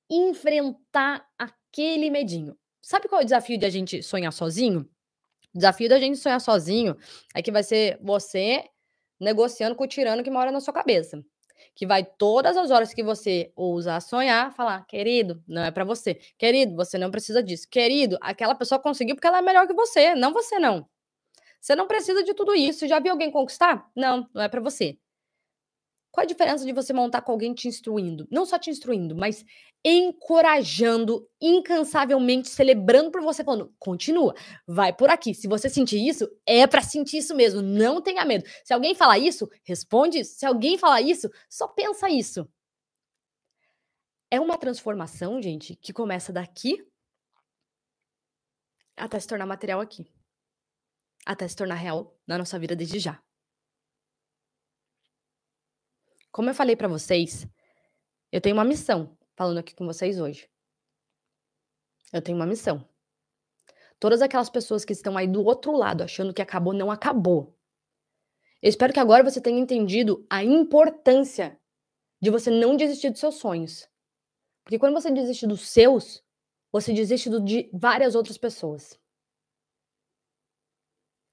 enfrentar 0.08 1.24
aquele 1.38 2.10
medinho. 2.10 2.56
Sabe 2.82 3.08
qual 3.08 3.20
é 3.20 3.24
o 3.24 3.26
desafio 3.26 3.58
de 3.58 3.66
a 3.66 3.70
gente 3.70 4.02
sonhar 4.02 4.32
sozinho? 4.32 4.88
O 5.54 5.58
desafio 5.58 5.88
da 5.88 5.98
gente 5.98 6.18
sonhar 6.18 6.40
sozinho 6.40 6.96
é 7.34 7.42
que 7.42 7.52
vai 7.52 7.62
ser 7.62 7.98
você 8.02 8.64
negociando 9.20 9.76
com 9.76 9.84
o 9.84 9.88
tirano 9.88 10.22
que 10.22 10.30
mora 10.30 10.50
na 10.50 10.60
sua 10.60 10.72
cabeça. 10.72 11.22
Que 11.74 11.86
vai 11.86 12.04
todas 12.04 12.56
as 12.56 12.70
horas 12.70 12.94
que 12.94 13.02
você 13.02 13.52
ousar 13.54 14.00
sonhar, 14.00 14.52
falar, 14.52 14.84
querido, 14.86 15.42
não 15.46 15.62
é 15.62 15.70
para 15.70 15.84
você. 15.84 16.14
Querido, 16.38 16.74
você 16.74 16.96
não 16.96 17.10
precisa 17.10 17.42
disso. 17.42 17.68
Querido, 17.70 18.16
aquela 18.20 18.54
pessoa 18.54 18.80
conseguiu 18.80 19.14
porque 19.14 19.26
ela 19.26 19.38
é 19.38 19.42
melhor 19.42 19.66
que 19.66 19.74
você, 19.74 20.14
não 20.14 20.32
você 20.32 20.58
não. 20.58 20.88
Você 21.60 21.76
não 21.76 21.86
precisa 21.86 22.22
de 22.22 22.34
tudo 22.34 22.54
isso. 22.54 22.88
Já 22.88 22.98
viu 22.98 23.12
alguém 23.12 23.30
conquistar? 23.30 23.88
Não, 23.94 24.28
não 24.34 24.42
é 24.42 24.48
para 24.48 24.60
você. 24.60 24.98
Qual 26.10 26.24
a 26.24 26.26
diferença 26.26 26.64
de 26.64 26.72
você 26.72 26.92
montar 26.92 27.22
com 27.22 27.30
alguém 27.30 27.54
te 27.54 27.68
instruindo? 27.68 28.26
Não 28.30 28.44
só 28.44 28.58
te 28.58 28.68
instruindo, 28.68 29.14
mas 29.14 29.44
encorajando 29.84 31.28
incansavelmente, 31.40 32.48
celebrando 32.48 33.12
por 33.12 33.22
você, 33.22 33.44
falando: 33.44 33.72
continua, 33.78 34.34
vai 34.66 34.92
por 34.92 35.08
aqui. 35.08 35.34
Se 35.34 35.46
você 35.46 35.68
sentir 35.68 36.04
isso, 36.04 36.28
é 36.44 36.66
para 36.66 36.82
sentir 36.82 37.18
isso 37.18 37.34
mesmo, 37.34 37.62
não 37.62 38.02
tenha 38.02 38.24
medo. 38.24 38.44
Se 38.64 38.74
alguém 38.74 38.94
falar 38.94 39.18
isso, 39.18 39.48
responde 39.62 40.20
isso. 40.20 40.36
Se 40.36 40.44
alguém 40.44 40.76
falar 40.76 41.00
isso, 41.00 41.30
só 41.48 41.68
pensa 41.68 42.10
isso. 42.10 42.48
É 44.30 44.40
uma 44.40 44.58
transformação, 44.58 45.40
gente, 45.40 45.76
que 45.76 45.92
começa 45.92 46.32
daqui 46.32 46.84
até 48.96 49.18
se 49.18 49.26
tornar 49.26 49.46
material 49.46 49.80
aqui. 49.80 50.06
Até 51.26 51.46
se 51.46 51.56
tornar 51.56 51.74
real 51.74 52.16
na 52.26 52.38
nossa 52.38 52.58
vida 52.58 52.74
desde 52.74 52.98
já. 52.98 53.22
Como 56.30 56.48
eu 56.48 56.54
falei 56.54 56.76
para 56.76 56.88
vocês, 56.88 57.46
eu 58.30 58.40
tenho 58.40 58.56
uma 58.56 58.64
missão 58.64 59.16
falando 59.36 59.58
aqui 59.58 59.74
com 59.74 59.84
vocês 59.84 60.20
hoje. 60.20 60.48
Eu 62.12 62.22
tenho 62.22 62.36
uma 62.36 62.46
missão. 62.46 62.88
Todas 63.98 64.22
aquelas 64.22 64.48
pessoas 64.48 64.84
que 64.84 64.92
estão 64.92 65.16
aí 65.16 65.26
do 65.26 65.44
outro 65.44 65.72
lado 65.72 66.02
achando 66.02 66.32
que 66.32 66.42
acabou, 66.42 66.72
não 66.72 66.90
acabou. 66.90 67.56
Eu 68.62 68.68
espero 68.68 68.92
que 68.92 69.00
agora 69.00 69.24
você 69.24 69.40
tenha 69.40 69.58
entendido 69.58 70.26
a 70.28 70.44
importância 70.44 71.58
de 72.20 72.30
você 72.30 72.50
não 72.50 72.76
desistir 72.76 73.10
dos 73.10 73.20
seus 73.20 73.36
sonhos. 73.36 73.88
Porque 74.62 74.78
quando 74.78 74.92
você 74.92 75.10
desiste 75.10 75.46
dos 75.46 75.68
seus, 75.68 76.22
você 76.70 76.92
desiste 76.92 77.30
do 77.30 77.40
de 77.40 77.70
várias 77.72 78.14
outras 78.14 78.36
pessoas. 78.36 78.99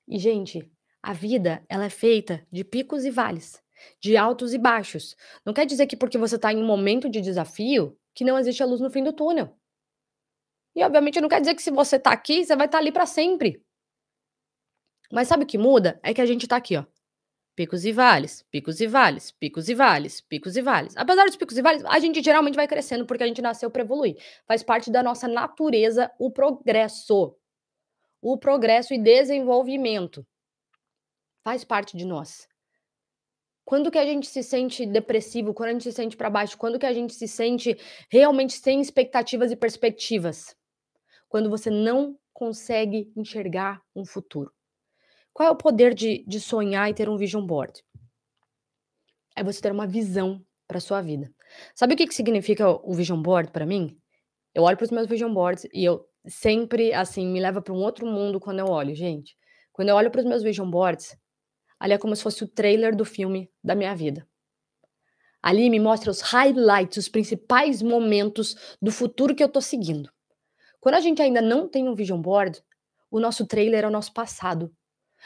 E, 0.08 0.18
gente, 0.18 0.72
a 1.02 1.14
vida 1.14 1.64
ela 1.70 1.86
é 1.86 1.90
feita 1.90 2.46
de 2.52 2.64
picos 2.64 3.06
e 3.06 3.12
vales 3.12 3.62
de 4.00 4.18
altos 4.18 4.54
e 4.54 4.58
baixos. 4.58 5.16
Não 5.46 5.54
quer 5.54 5.66
dizer 5.66 5.88
que 5.88 5.96
porque 5.96 6.18
você 6.18 6.36
está 6.36 6.52
em 6.52 6.58
um 6.58 6.66
momento 6.66 7.10
de 7.10 7.22
desafio, 7.22 7.98
que 8.14 8.24
não 8.24 8.38
existe 8.38 8.64
a 8.64 8.66
luz 8.66 8.82
no 8.82 8.90
fim 8.90 9.04
do 9.04 9.14
túnel. 9.14 9.56
E 10.76 10.84
obviamente 10.84 11.22
não 11.22 11.30
quer 11.30 11.40
dizer 11.40 11.56
que 11.56 11.62
se 11.62 11.72
você 11.72 11.96
está 11.96 12.12
aqui, 12.12 12.46
você 12.46 12.56
vai 12.56 12.68
estar 12.68 12.78
tá 12.78 12.84
ali 12.84 12.92
para 12.92 13.06
sempre. 13.06 13.64
Mas 15.12 15.28
sabe 15.28 15.44
o 15.44 15.48
que 15.48 15.58
muda? 15.58 16.00
É 16.04 16.14
que 16.14 16.22
a 16.22 16.26
gente 16.26 16.44
está 16.44 16.58
aqui, 16.58 16.78
ó. 16.78 16.86
Picos 17.56 17.86
e 17.86 17.92
vales, 17.92 18.44
picos 18.52 18.80
e 18.80 18.86
vales, 18.86 19.32
picos 19.32 19.68
e 19.68 19.74
vales, 19.74 20.22
picos 20.22 20.56
e 20.56 20.62
vales. 20.62 20.96
Apesar 20.96 21.26
dos 21.26 21.36
picos 21.36 21.58
e 21.58 21.62
vales, 21.64 21.84
a 21.86 21.98
gente 21.98 22.22
geralmente 22.22 22.56
vai 22.56 22.68
crescendo 22.68 23.06
porque 23.06 23.24
a 23.24 23.28
gente 23.28 23.42
nasceu 23.42 23.72
para 23.72 23.82
evoluir. 23.82 24.16
Faz 24.46 24.62
parte 24.62 24.92
da 24.92 25.02
nossa 25.02 25.28
natureza 25.28 26.12
o 26.20 26.30
progresso. 26.30 27.36
O 28.22 28.38
progresso 28.38 28.94
e 28.94 28.98
desenvolvimento. 28.98 30.26
Faz 31.44 31.64
parte 31.64 31.96
de 31.96 32.06
nós. 32.06 32.48
Quando 33.64 33.92
que 33.92 33.98
a 33.98 34.06
gente 34.06 34.28
se 34.28 34.42
sente 34.42 34.86
depressivo? 34.86 35.54
Quando 35.54 35.70
a 35.70 35.74
gente 35.74 35.84
se 35.84 35.92
sente 35.92 36.16
para 36.16 36.30
baixo? 36.30 36.58
Quando 36.58 36.80
que 36.80 36.86
a 36.86 36.94
gente 36.94 37.14
se 37.14 37.28
sente 37.28 37.78
realmente 38.10 38.54
sem 38.54 38.80
expectativas 38.80 39.52
e 39.52 39.56
perspectivas? 39.56 40.56
Quando 41.28 41.50
você 41.50 41.70
não 41.70 42.18
consegue 42.38 43.12
enxergar 43.16 43.82
um 43.96 44.06
futuro. 44.06 44.54
Qual 45.34 45.50
é 45.50 45.52
o 45.52 45.56
poder 45.56 45.94
de, 45.94 46.24
de 46.28 46.40
sonhar 46.40 46.90
e 46.90 46.94
ter 46.94 47.10
um 47.10 47.18
vision 47.18 47.46
board? 47.46 47.84
É 49.36 49.44
você 49.44 49.60
ter 49.60 49.72
uma 49.72 49.88
visão 49.88 50.46
para 50.68 50.80
sua 50.80 51.02
vida. 51.02 51.34
Sabe 51.76 51.94
o 51.94 51.98
que, 51.98 52.08
que 52.08 52.14
significa 52.14 52.70
o 52.70 52.94
vision 52.94 53.22
board 53.22 53.52
para 53.52 53.66
mim? 53.66 54.00
Eu 54.54 54.64
olho 54.64 54.78
para 54.78 54.86
os 54.86 54.92
meus 54.92 55.08
vision 55.08 55.34
boards 55.34 55.68
e 55.74 55.84
eu 55.84 56.07
sempre, 56.26 56.94
assim, 56.94 57.28
me 57.28 57.40
leva 57.40 57.62
para 57.62 57.74
um 57.74 57.78
outro 57.78 58.06
mundo 58.06 58.40
quando 58.40 58.60
eu 58.60 58.68
olho, 58.68 58.96
gente. 58.96 59.36
Quando 59.72 59.90
eu 59.90 59.96
olho 59.96 60.12
para 60.12 60.20
os 60.20 60.26
meus 60.26 60.44
vision 60.44 60.70
boards, 60.70 61.18
Ali 61.80 61.94
é 61.94 61.98
como 61.98 62.16
se 62.16 62.24
fosse 62.24 62.44
o 62.44 62.48
trailer 62.48 62.96
do 62.96 63.06
filme 63.06 63.50
da 63.64 63.76
minha 63.76 63.96
vida. 63.96 64.28
Ali 65.42 65.70
me 65.70 65.80
mostra 65.80 66.10
os 66.10 66.22
highlights, 66.22 66.98
os 66.98 67.10
principais 67.10 67.82
momentos 67.82 68.56
do 68.82 68.92
futuro 68.92 69.36
que 69.36 69.44
eu 69.44 69.50
tô 69.50 69.62
seguindo. 69.62 70.10
Quando 70.80 70.96
a 70.96 71.00
gente 71.00 71.22
ainda 71.22 71.42
não 71.42 71.70
tem 71.70 71.88
um 71.88 71.94
vision 71.94 72.20
board, 72.20 72.62
o 73.12 73.20
nosso 73.20 73.46
trailer 73.46 73.84
é 73.84 73.88
o 73.88 73.92
nosso 73.92 74.12
passado. 74.12 74.74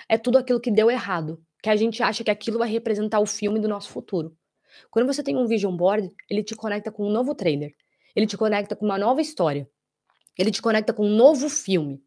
É 0.07 0.17
tudo 0.17 0.37
aquilo 0.37 0.59
que 0.59 0.69
deu 0.69 0.91
errado, 0.91 1.41
que 1.63 1.69
a 1.69 1.75
gente 1.75 2.03
acha 2.03 2.23
que 2.23 2.31
aquilo 2.31 2.59
vai 2.59 2.69
representar 2.69 3.19
o 3.19 3.25
filme 3.25 3.59
do 3.59 3.67
nosso 3.67 3.89
futuro. 3.89 4.35
Quando 4.89 5.07
você 5.07 5.23
tem 5.23 5.37
um 5.37 5.47
vision 5.47 5.75
board, 5.75 6.09
ele 6.29 6.43
te 6.43 6.55
conecta 6.55 6.91
com 6.91 7.07
um 7.07 7.11
novo 7.11 7.33
trailer. 7.33 7.73
Ele 8.15 8.27
te 8.27 8.37
conecta 8.37 8.75
com 8.75 8.85
uma 8.85 8.97
nova 8.97 9.21
história. 9.21 9.69
Ele 10.37 10.51
te 10.51 10.61
conecta 10.61 10.93
com 10.93 11.05
um 11.05 11.15
novo 11.15 11.49
filme. 11.49 12.01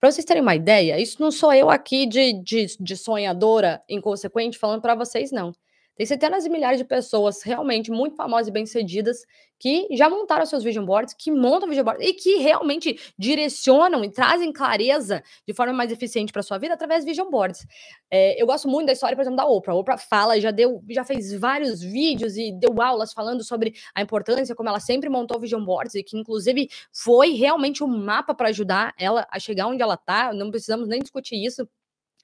Para 0.00 0.10
vocês 0.10 0.24
terem 0.24 0.42
uma 0.42 0.54
ideia, 0.54 0.98
isso 0.98 1.20
não 1.20 1.30
sou 1.30 1.52
eu 1.52 1.68
aqui 1.68 2.06
de, 2.06 2.42
de, 2.42 2.66
de 2.80 2.96
sonhadora 2.96 3.82
inconsequente 3.88 4.58
falando 4.58 4.80
para 4.80 4.94
vocês, 4.94 5.30
não. 5.30 5.52
Tem 6.00 6.06
centenas 6.06 6.46
e 6.46 6.48
milhares 6.48 6.78
de 6.78 6.84
pessoas 6.86 7.42
realmente 7.42 7.90
muito 7.90 8.16
famosas 8.16 8.48
e 8.48 8.50
bem-sucedidas 8.50 9.18
que 9.58 9.86
já 9.90 10.08
montaram 10.08 10.46
seus 10.46 10.64
vision 10.64 10.82
boards, 10.82 11.12
que 11.12 11.30
montam 11.30 11.68
vision 11.68 11.84
boards 11.84 12.08
e 12.08 12.14
que 12.14 12.36
realmente 12.36 12.98
direcionam 13.18 14.02
e 14.02 14.10
trazem 14.10 14.50
clareza 14.50 15.22
de 15.46 15.52
forma 15.52 15.74
mais 15.74 15.92
eficiente 15.92 16.32
para 16.32 16.42
sua 16.42 16.56
vida 16.56 16.72
através 16.72 17.04
de 17.04 17.10
vision 17.10 17.28
boards. 17.28 17.66
É, 18.10 18.40
eu 18.40 18.46
gosto 18.46 18.66
muito 18.66 18.86
da 18.86 18.94
história, 18.94 19.14
por 19.14 19.20
exemplo, 19.20 19.36
da 19.36 19.44
Oprah. 19.44 19.74
A 19.74 19.76
Oprah 19.76 19.98
fala, 19.98 20.40
já 20.40 20.50
deu, 20.50 20.82
já 20.88 21.04
fez 21.04 21.34
vários 21.34 21.82
vídeos 21.82 22.34
e 22.34 22.50
deu 22.50 22.80
aulas 22.80 23.12
falando 23.12 23.44
sobre 23.44 23.74
a 23.94 24.00
importância, 24.00 24.54
como 24.54 24.70
ela 24.70 24.80
sempre 24.80 25.10
montou 25.10 25.38
vision 25.38 25.62
boards 25.62 25.94
e 25.94 26.02
que 26.02 26.16
inclusive 26.16 26.70
foi 26.90 27.32
realmente 27.32 27.84
um 27.84 27.88
mapa 27.88 28.34
para 28.34 28.48
ajudar 28.48 28.94
ela 28.98 29.26
a 29.30 29.38
chegar 29.38 29.66
onde 29.66 29.82
ela 29.82 29.96
está. 29.96 30.32
Não 30.32 30.50
precisamos 30.50 30.88
nem 30.88 31.00
discutir 31.00 31.36
isso. 31.36 31.68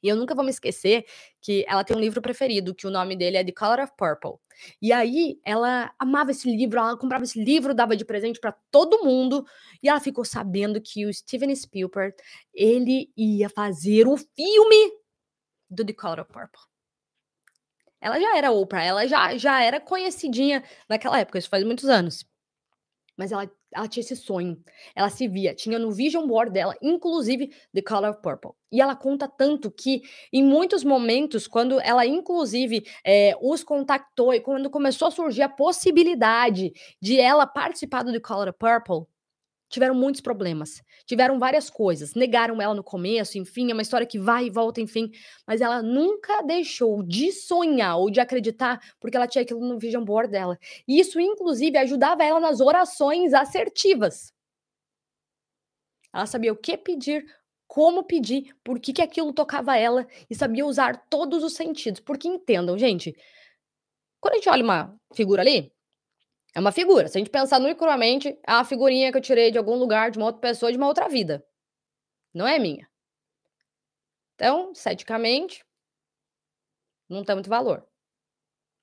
E 0.03 0.09
eu 0.09 0.17
nunca 0.17 0.35
vou 0.35 0.45
me 0.45 0.51
esquecer 0.51 1.05
que 1.41 1.65
ela 1.69 1.85
tem 1.85 1.97
um 1.97 2.01
livro 2.01 2.21
preferido, 2.21 2.75
que 2.75 2.87
o 2.87 2.91
nome 2.91 3.17
dele 3.17 3.37
é 3.37 3.45
The 3.45 3.53
Color 3.53 3.81
of 3.81 3.93
Purple. 3.97 4.41
E 4.81 4.93
aí 4.93 5.39
ela 5.45 5.93
amava 5.99 6.31
esse 6.31 6.51
livro, 6.51 6.79
ela 6.79 6.97
comprava 6.97 7.25
esse 7.25 7.43
livro, 7.43 7.75
dava 7.75 7.97
de 7.97 8.05
presente 8.05 8.41
para 8.41 8.53
todo 8.71 9.05
mundo, 9.05 9.45
e 9.83 9.89
ela 9.89 10.01
ficou 10.01 10.25
sabendo 10.25 10.81
que 10.81 11.07
o 11.07 11.13
Steven 11.13 11.55
Spielberg, 11.55 12.17
ele 12.55 13.11
ia 13.17 13.49
fazer 13.49 14.09
o 14.09 14.17
filme 14.17 14.93
do 15.69 15.85
The 15.85 15.93
Color 15.93 16.21
of 16.21 16.33
Purple. 16.33 16.61
Ela 18.01 18.21
já 18.21 18.37
era 18.37 18.53
Oprah, 18.53 18.85
ela 18.85 19.07
já, 19.07 19.37
já 19.37 19.63
era 19.63 19.81
conhecidinha 19.81 20.63
naquela 20.89 21.19
época, 21.19 21.39
isso 21.39 21.49
faz 21.49 21.65
muitos 21.65 21.87
anos. 21.87 22.25
Mas 23.17 23.33
ela 23.33 23.51
ela 23.77 23.87
tinha 23.87 24.01
esse 24.01 24.17
sonho. 24.17 24.57
Ela 24.95 25.11
se 25.11 25.29
via, 25.29 25.55
tinha 25.55 25.79
no 25.79 25.93
vision 25.93 26.27
board 26.27 26.51
dela, 26.51 26.75
inclusive 26.83 27.53
The 27.75 27.83
Color 27.83 28.21
Purple. 28.23 28.53
E 28.73 28.81
ela 28.81 28.97
conta 28.97 29.29
tanto 29.29 29.71
que, 29.71 30.03
em 30.33 30.43
muitos 30.43 30.83
momentos, 30.83 31.47
quando 31.47 31.79
ela, 31.81 32.07
inclusive, 32.07 32.85
é, 33.05 33.37
os 33.41 33.63
contactou 33.63 34.33
e 34.33 34.41
quando 34.41 34.71
começou 34.71 35.09
a 35.09 35.11
surgir 35.11 35.43
a 35.43 35.49
possibilidade 35.49 36.73
de 37.01 37.21
ela 37.21 37.47
participar 37.47 38.03
do 38.03 38.13
The 38.13 38.21
Color 38.21 38.55
Purple, 38.55 39.07
tiveram 39.69 39.95
muitos 39.95 40.21
problemas, 40.21 40.83
tiveram 41.07 41.39
várias 41.39 41.69
coisas, 41.69 42.15
negaram 42.15 42.61
ela 42.61 42.75
no 42.75 42.85
começo, 42.85 43.39
enfim, 43.39 43.71
é 43.71 43.73
uma 43.73 43.83
história 43.83 44.07
que 44.07 44.19
vai 44.19 44.47
e 44.47 44.51
volta, 44.51 44.81
enfim, 44.81 45.11
mas 45.47 45.61
ela 45.61 45.83
nunca 45.83 46.43
deixou 46.43 47.03
de 47.03 47.33
sonhar 47.33 47.97
ou 47.99 48.11
de 48.11 48.21
acreditar 48.21 48.81
porque 49.01 49.17
ela 49.17 49.27
tinha 49.27 49.43
aquilo 49.43 49.61
no 49.61 49.79
vision 49.79 50.05
board 50.05 50.31
dela. 50.31 50.59
E 50.87 51.01
isso, 51.01 51.21
inclusive, 51.21 51.77
ajudava 51.79 52.25
ela 52.25 52.41
nas 52.41 52.61
orações 52.61 53.35
assertivas. 53.35 54.33
Ela 56.13 56.27
sabia 56.27 56.53
o 56.53 56.57
que 56.57 56.77
pedir, 56.79 57.27
como 57.67 58.05
pedir, 58.05 58.57
por 58.65 58.81
que, 58.81 58.93
que 58.93 59.03
aquilo 59.03 59.33
tocava 59.33 59.77
ela 59.77 60.07
e 60.31 60.35
sabia 60.35 60.65
usar 60.65 61.07
todos 61.11 61.43
os 61.43 61.55
sentidos. 61.55 62.01
Porque 62.01 62.29
entendam, 62.29 62.79
gente, 62.79 63.15
quando 64.21 64.35
a 64.35 64.37
gente 64.37 64.49
olha 64.49 64.65
uma 64.65 64.97
figura 65.15 65.43
ali, 65.43 65.73
é 66.57 66.59
uma 66.59 66.73
figura. 66.73 67.07
Se 67.07 67.19
a 67.19 67.21
gente 67.21 67.31
pensar 67.31 67.61
no 67.61 67.77
crudamente, 67.77 68.29
é 68.29 68.51
uma 68.51 68.65
figurinha 68.65 69.13
que 69.13 69.19
eu 69.19 69.23
tirei 69.23 69.51
de 69.51 69.59
algum 69.59 69.75
lugar, 69.75 70.11
de 70.11 70.17
uma 70.17 70.29
outra 70.29 70.41
pessoa, 70.41 70.73
de 70.73 70.79
uma 70.79 70.87
outra 70.87 71.07
vida. 71.07 71.47
Não 72.33 72.49
é 72.49 72.59
minha. 72.59 72.89
Então, 74.35 74.75
ceticamente, 74.75 75.63
não 77.11 77.23
tem 77.23 77.37
muito 77.37 77.51
valor. 77.51 77.87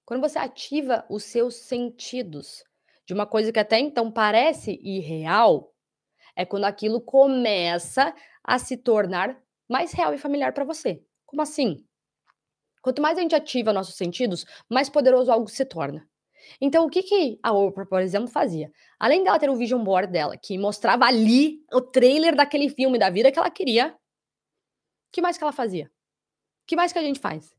Quando 0.05 0.21
você 0.21 0.37
ativa 0.37 1.03
os 1.09 1.23
seus 1.23 1.55
sentidos 1.55 2.63
de 3.07 3.13
uma 3.15 3.25
coisa 3.25 3.51
que 3.51 3.59
até 3.59 3.79
então 3.79 4.11
parece 4.11 4.79
irreal, 4.83 5.73
é 6.35 6.45
quando 6.45 6.65
aquilo 6.65 7.01
começa 7.01 8.13
a 8.43 8.59
se 8.59 8.77
tornar 8.77 9.41
mais 9.67 9.91
real 9.93 10.13
e 10.13 10.19
familiar 10.19 10.53
para 10.53 10.63
você. 10.63 11.03
Como 11.25 11.41
assim? 11.41 11.83
Quanto 12.83 13.01
mais 13.01 13.17
a 13.17 13.21
gente 13.21 13.33
ativa 13.33 13.73
nossos 13.73 13.95
sentidos, 13.95 14.45
mais 14.69 14.91
poderoso 14.91 15.31
algo 15.31 15.49
se 15.49 15.65
torna. 15.65 16.07
Então, 16.59 16.85
o 16.85 16.89
que, 16.89 17.03
que 17.03 17.39
a 17.41 17.51
Oprah, 17.51 17.85
por 17.85 18.01
exemplo, 18.01 18.27
fazia? 18.27 18.71
Além 18.99 19.23
dela 19.23 19.39
ter 19.39 19.49
o 19.49 19.55
vision 19.55 19.83
board 19.83 20.11
dela, 20.11 20.37
que 20.37 20.57
mostrava 20.57 21.05
ali 21.05 21.59
o 21.71 21.81
trailer 21.81 22.35
daquele 22.35 22.69
filme 22.69 22.97
da 22.97 23.09
vida 23.09 23.31
que 23.31 23.39
ela 23.39 23.49
queria, 23.49 23.89
o 23.89 25.11
que 25.11 25.21
mais 25.21 25.37
que 25.37 25.43
ela 25.43 25.53
fazia? 25.53 25.85
O 26.63 26.65
que 26.67 26.75
mais 26.75 26.93
que 26.93 26.99
a 26.99 27.03
gente 27.03 27.19
faz? 27.19 27.53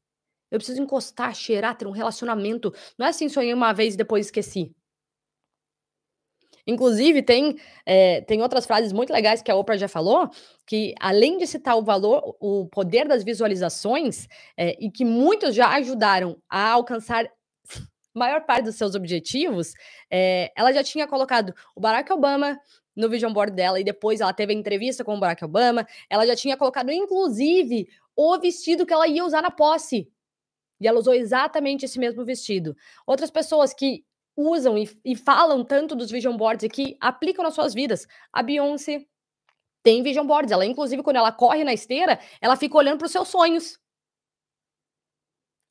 Eu 0.51 0.59
preciso 0.59 0.83
encostar, 0.83 1.35
cheirar, 1.35 1.77
ter 1.77 1.87
um 1.87 1.91
relacionamento. 1.91 2.73
Não 2.99 3.07
é 3.07 3.11
assim, 3.11 3.29
sonhei 3.29 3.53
uma 3.53 3.73
vez 3.73 3.95
e 3.95 3.97
depois 3.97 4.27
esqueci. 4.27 4.75
Inclusive, 6.67 7.23
tem, 7.23 7.57
é, 7.85 8.23
tem 8.23 8.41
outras 8.41 8.65
frases 8.65 8.93
muito 8.93 9.13
legais 9.13 9.43
que 9.43 9.51
a 9.51 9.55
Oprah 9.55 9.77
já 9.77 9.89
falou, 9.89 10.31
que 10.67 10.95
além 10.99 11.37
de 11.37 11.47
citar 11.47 11.77
o 11.77 11.83
valor, 11.83 12.37
o 12.41 12.67
poder 12.67 13.07
das 13.07 13.23
visualizações, 13.23 14.27
é, 14.57 14.75
e 14.83 14.91
que 14.91 15.05
muitos 15.05 15.55
já 15.55 15.69
ajudaram 15.75 16.39
a 16.49 16.71
alcançar 16.71 17.29
maior 18.15 18.45
parte 18.45 18.65
dos 18.65 18.77
seus 18.77 18.95
objetivos, 18.95 19.75
é, 20.11 20.53
ela 20.57 20.73
já 20.73 20.83
tinha 20.83 21.07
colocado 21.07 21.55
o 21.75 21.81
Barack 21.81 22.13
Obama 22.13 22.59
no 22.95 23.09
vision 23.09 23.33
board 23.33 23.55
dela 23.55 23.81
e 23.81 23.85
depois 23.85 24.21
ela 24.21 24.33
teve 24.33 24.53
a 24.53 24.57
entrevista 24.57 25.05
com 25.05 25.17
o 25.17 25.21
Barack 25.21 25.45
Obama. 25.45 25.87
Ela 26.09 26.27
já 26.27 26.37
tinha 26.37 26.57
colocado, 26.57 26.91
inclusive, 26.91 27.89
o 28.17 28.39
vestido 28.39 28.87
que 28.87 28.93
ela 28.93 29.09
ia 29.09 29.25
usar 29.25 29.43
na 29.43 29.51
posse. 29.51 30.09
E 30.81 30.87
ela 30.87 30.99
usou 30.99 31.15
exatamente 31.15 31.85
esse 31.85 31.99
mesmo 31.99 32.25
vestido. 32.25 32.77
Outras 33.07 33.31
pessoas 33.31 33.73
que 33.73 34.05
usam 34.37 34.77
e, 34.77 34.89
e 35.05 35.17
falam 35.17 35.65
tanto 35.65 35.95
dos 35.95 36.11
vision 36.11 36.37
boards 36.37 36.65
e 36.65 36.69
que 36.69 36.97
aplicam 37.01 37.45
nas 37.45 37.55
suas 37.55 37.75
vidas. 37.75 38.07
A 38.33 38.43
Beyoncé 38.43 39.07
tem 39.83 40.03
vision 40.03 40.27
boards. 40.27 40.53
Ela, 40.53 40.67
inclusive, 40.67 41.03
quando 41.03 41.17
ela 41.17 41.33
corre 41.33 41.65
na 41.65 41.73
esteira, 41.73 42.19
ela 42.41 42.57
fica 42.57 42.77
olhando 42.77 42.99
para 42.99 43.07
os 43.07 43.13
seus 43.13 43.29
sonhos. 43.29 43.79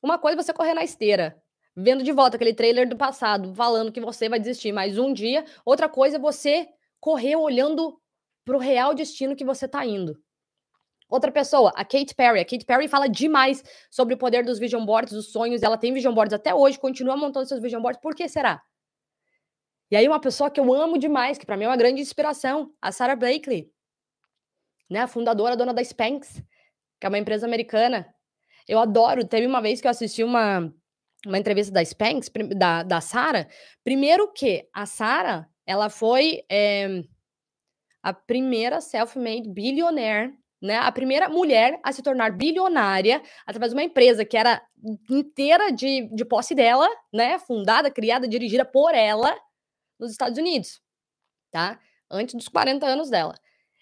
Uma 0.02 0.18
coisa 0.18 0.38
é 0.38 0.42
você 0.42 0.52
correr 0.52 0.74
na 0.74 0.84
esteira, 0.84 1.42
vendo 1.76 2.02
de 2.04 2.12
volta 2.12 2.36
aquele 2.36 2.54
trailer 2.54 2.88
do 2.88 2.96
passado, 2.96 3.54
falando 3.54 3.92
que 3.92 4.00
você 4.00 4.28
vai 4.28 4.38
desistir 4.38 4.72
mais 4.72 4.98
um 4.98 5.12
dia. 5.12 5.44
Outra 5.64 5.88
coisa 5.88 6.16
é 6.16 6.20
você 6.20 6.68
correr 7.00 7.36
olhando 7.36 8.00
para 8.44 8.56
o 8.56 8.60
real 8.60 8.94
destino 8.94 9.34
que 9.34 9.44
você 9.44 9.66
está 9.66 9.84
indo. 9.84 10.16
Outra 11.08 11.30
pessoa, 11.30 11.70
a 11.76 11.84
Kate 11.84 12.14
Perry. 12.14 12.40
A 12.40 12.44
Kate 12.44 12.64
Perry 12.64 12.88
fala 12.88 13.08
demais 13.08 13.62
sobre 13.90 14.14
o 14.14 14.18
poder 14.18 14.44
dos 14.44 14.58
vision 14.58 14.84
boards, 14.84 15.12
dos 15.12 15.30
sonhos. 15.30 15.62
Ela 15.62 15.76
tem 15.76 15.92
vision 15.92 16.14
boards 16.14 16.32
até 16.32 16.54
hoje, 16.54 16.78
continua 16.78 17.16
montando 17.16 17.46
seus 17.46 17.60
vision 17.60 17.82
boards. 17.82 18.00
Por 18.00 18.14
que 18.14 18.28
será? 18.28 18.62
E 19.90 19.96
aí, 19.96 20.08
uma 20.08 20.20
pessoa 20.20 20.50
que 20.50 20.58
eu 20.58 20.72
amo 20.72 20.98
demais, 20.98 21.38
que 21.38 21.46
para 21.46 21.56
mim 21.56 21.64
é 21.64 21.68
uma 21.68 21.76
grande 21.76 22.00
inspiração, 22.00 22.72
a 22.80 22.90
Sarah 22.90 23.14
Blakely, 23.14 23.70
né? 24.90 25.00
A 25.00 25.06
fundadora, 25.06 25.56
dona 25.56 25.74
da 25.74 25.84
Spanx, 25.84 26.42
que 26.98 27.06
é 27.06 27.08
uma 27.08 27.18
empresa 27.18 27.46
americana. 27.46 28.12
Eu 28.66 28.78
adoro. 28.78 29.26
Teve 29.26 29.46
uma 29.46 29.60
vez 29.60 29.80
que 29.80 29.86
eu 29.86 29.90
assisti 29.90 30.24
uma, 30.24 30.72
uma 31.26 31.38
entrevista 31.38 31.72
da 31.72 31.82
Spanx, 31.82 32.30
da, 32.56 32.82
da 32.82 33.00
Sara. 33.00 33.48
Primeiro 33.82 34.32
que 34.32 34.68
a 34.72 34.86
Sara, 34.86 35.48
ela 35.66 35.88
foi 35.88 36.44
é, 36.50 37.02
a 38.02 38.12
primeira 38.12 38.80
self-made 38.80 39.48
billionaire, 39.48 40.34
né? 40.60 40.76
A 40.76 40.92
primeira 40.92 41.28
mulher 41.28 41.78
a 41.82 41.92
se 41.92 42.02
tornar 42.02 42.32
bilionária 42.32 43.22
através 43.46 43.72
de 43.72 43.76
uma 43.76 43.84
empresa 43.84 44.24
que 44.24 44.36
era 44.36 44.62
inteira 45.10 45.70
de, 45.70 46.08
de 46.14 46.24
posse 46.24 46.54
dela, 46.54 46.88
né? 47.12 47.38
Fundada, 47.38 47.90
criada, 47.90 48.28
dirigida 48.28 48.64
por 48.64 48.94
ela 48.94 49.34
nos 49.98 50.10
Estados 50.10 50.38
Unidos, 50.38 50.80
tá? 51.50 51.78
Antes 52.10 52.34
dos 52.34 52.48
40 52.48 52.86
anos 52.86 53.10
dela. 53.10 53.34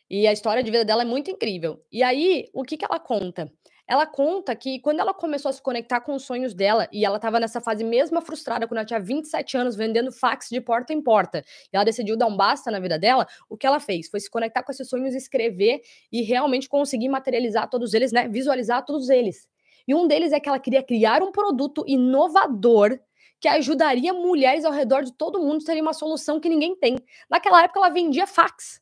E 0.09 0.26
a 0.26 0.32
história 0.32 0.62
de 0.62 0.70
vida 0.70 0.84
dela 0.84 1.03
é 1.03 1.07
muito 1.07 1.30
incrível. 1.30 1.82
E 1.90 2.03
aí, 2.03 2.51
o 2.53 2.62
que, 2.62 2.76
que 2.76 2.84
ela 2.84 3.01
conta? 3.01 3.51
Ela 3.87 4.07
conta 4.07 4.55
que 4.55 4.78
quando 4.80 5.01
ela 5.01 5.12
começou 5.12 5.49
a 5.49 5.53
se 5.53 5.61
conectar 5.61 6.01
com 6.01 6.14
os 6.14 6.24
sonhos 6.24 6.55
dela, 6.55 6.89
e 6.93 7.05
ela 7.05 7.16
estava 7.16 7.41
nessa 7.41 7.61
fase 7.61 7.83
mesmo 7.83 8.20
frustrada, 8.20 8.66
quando 8.66 8.78
ela 8.78 8.87
tinha 8.87 9.01
27 9.01 9.57
anos, 9.57 9.76
vendendo 9.76 10.12
fax 10.12 10.49
de 10.49 10.61
porta 10.61 10.93
em 10.93 11.03
porta, 11.03 11.45
e 11.72 11.76
ela 11.76 11.85
decidiu 11.85 12.16
dar 12.16 12.26
um 12.26 12.37
basta 12.37 12.70
na 12.70 12.78
vida 12.78 12.99
dela, 12.99 13.26
o 13.49 13.57
que 13.57 13.66
ela 13.66 13.80
fez 13.80 14.09
foi 14.09 14.20
se 14.20 14.30
conectar 14.30 14.62
com 14.62 14.70
esses 14.70 14.89
sonhos, 14.89 15.14
escrever 15.14 15.83
e 16.11 16.22
realmente 16.22 16.68
conseguir 16.68 17.09
materializar 17.09 17.68
todos 17.68 17.93
eles, 17.93 18.12
né? 18.12 18.28
Visualizar 18.28 18.85
todos 18.85 19.11
eles. 19.11 19.49
E 19.87 19.95
um 19.95 20.07
deles 20.07 20.33
é 20.33 20.39
que 20.39 20.49
ela 20.49 20.61
queria 20.61 20.83
criar 20.83 21.22
um 21.22 21.33
produto 21.33 21.85
inovador 21.87 22.99
que 23.41 23.49
ajudaria 23.49 24.12
mulheres 24.14 24.64
ao 24.64 24.72
redor 24.72 25.03
de 25.03 25.12
todo 25.12 25.41
mundo 25.41 25.61
a 25.62 25.66
terem 25.66 25.83
uma 25.83 25.93
solução 25.93 26.39
que 26.39 26.49
ninguém 26.49 26.76
tem. 26.76 26.97
Naquela 27.28 27.64
época, 27.64 27.80
ela 27.80 27.89
vendia 27.89 28.26
fax 28.26 28.80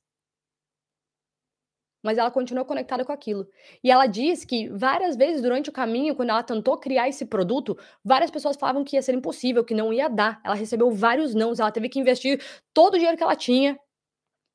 mas 2.02 2.18
ela 2.18 2.30
continuou 2.30 2.64
conectada 2.64 3.04
com 3.04 3.12
aquilo. 3.12 3.46
E 3.84 3.90
ela 3.90 4.06
diz 4.06 4.44
que 4.44 4.68
várias 4.68 5.16
vezes 5.16 5.42
durante 5.42 5.68
o 5.68 5.72
caminho, 5.72 6.14
quando 6.14 6.30
ela 6.30 6.42
tentou 6.42 6.78
criar 6.78 7.08
esse 7.08 7.26
produto, 7.26 7.76
várias 8.04 8.30
pessoas 8.30 8.56
falavam 8.56 8.84
que 8.84 8.96
ia 8.96 9.02
ser 9.02 9.14
impossível, 9.14 9.64
que 9.64 9.74
não 9.74 9.92
ia 9.92 10.08
dar. 10.08 10.40
Ela 10.44 10.54
recebeu 10.54 10.90
vários 10.90 11.34
nãos, 11.34 11.60
ela 11.60 11.70
teve 11.70 11.88
que 11.88 11.98
investir 11.98 12.42
todo 12.72 12.94
o 12.94 12.96
dinheiro 12.96 13.16
que 13.16 13.22
ela 13.22 13.36
tinha. 13.36 13.78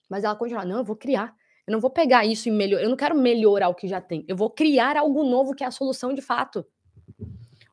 Mas 0.09 0.23
ela 0.23 0.35
continuou, 0.35 0.65
não, 0.65 0.77
eu 0.79 0.83
vou 0.83 0.95
criar. 0.95 1.35
Eu 1.67 1.71
não 1.71 1.79
vou 1.79 1.89
pegar 1.89 2.25
isso 2.25 2.47
e 2.47 2.51
melhorar, 2.51 2.83
eu 2.83 2.89
não 2.89 2.97
quero 2.97 3.15
melhorar 3.15 3.69
o 3.69 3.75
que 3.75 3.87
já 3.87 3.99
tem. 3.99 4.23
Eu 4.27 4.35
vou 4.35 4.49
criar 4.49 4.97
algo 4.97 5.23
novo 5.23 5.53
que 5.55 5.63
é 5.63 5.67
a 5.67 5.71
solução 5.71 6.13
de 6.13 6.21
fato. 6.21 6.65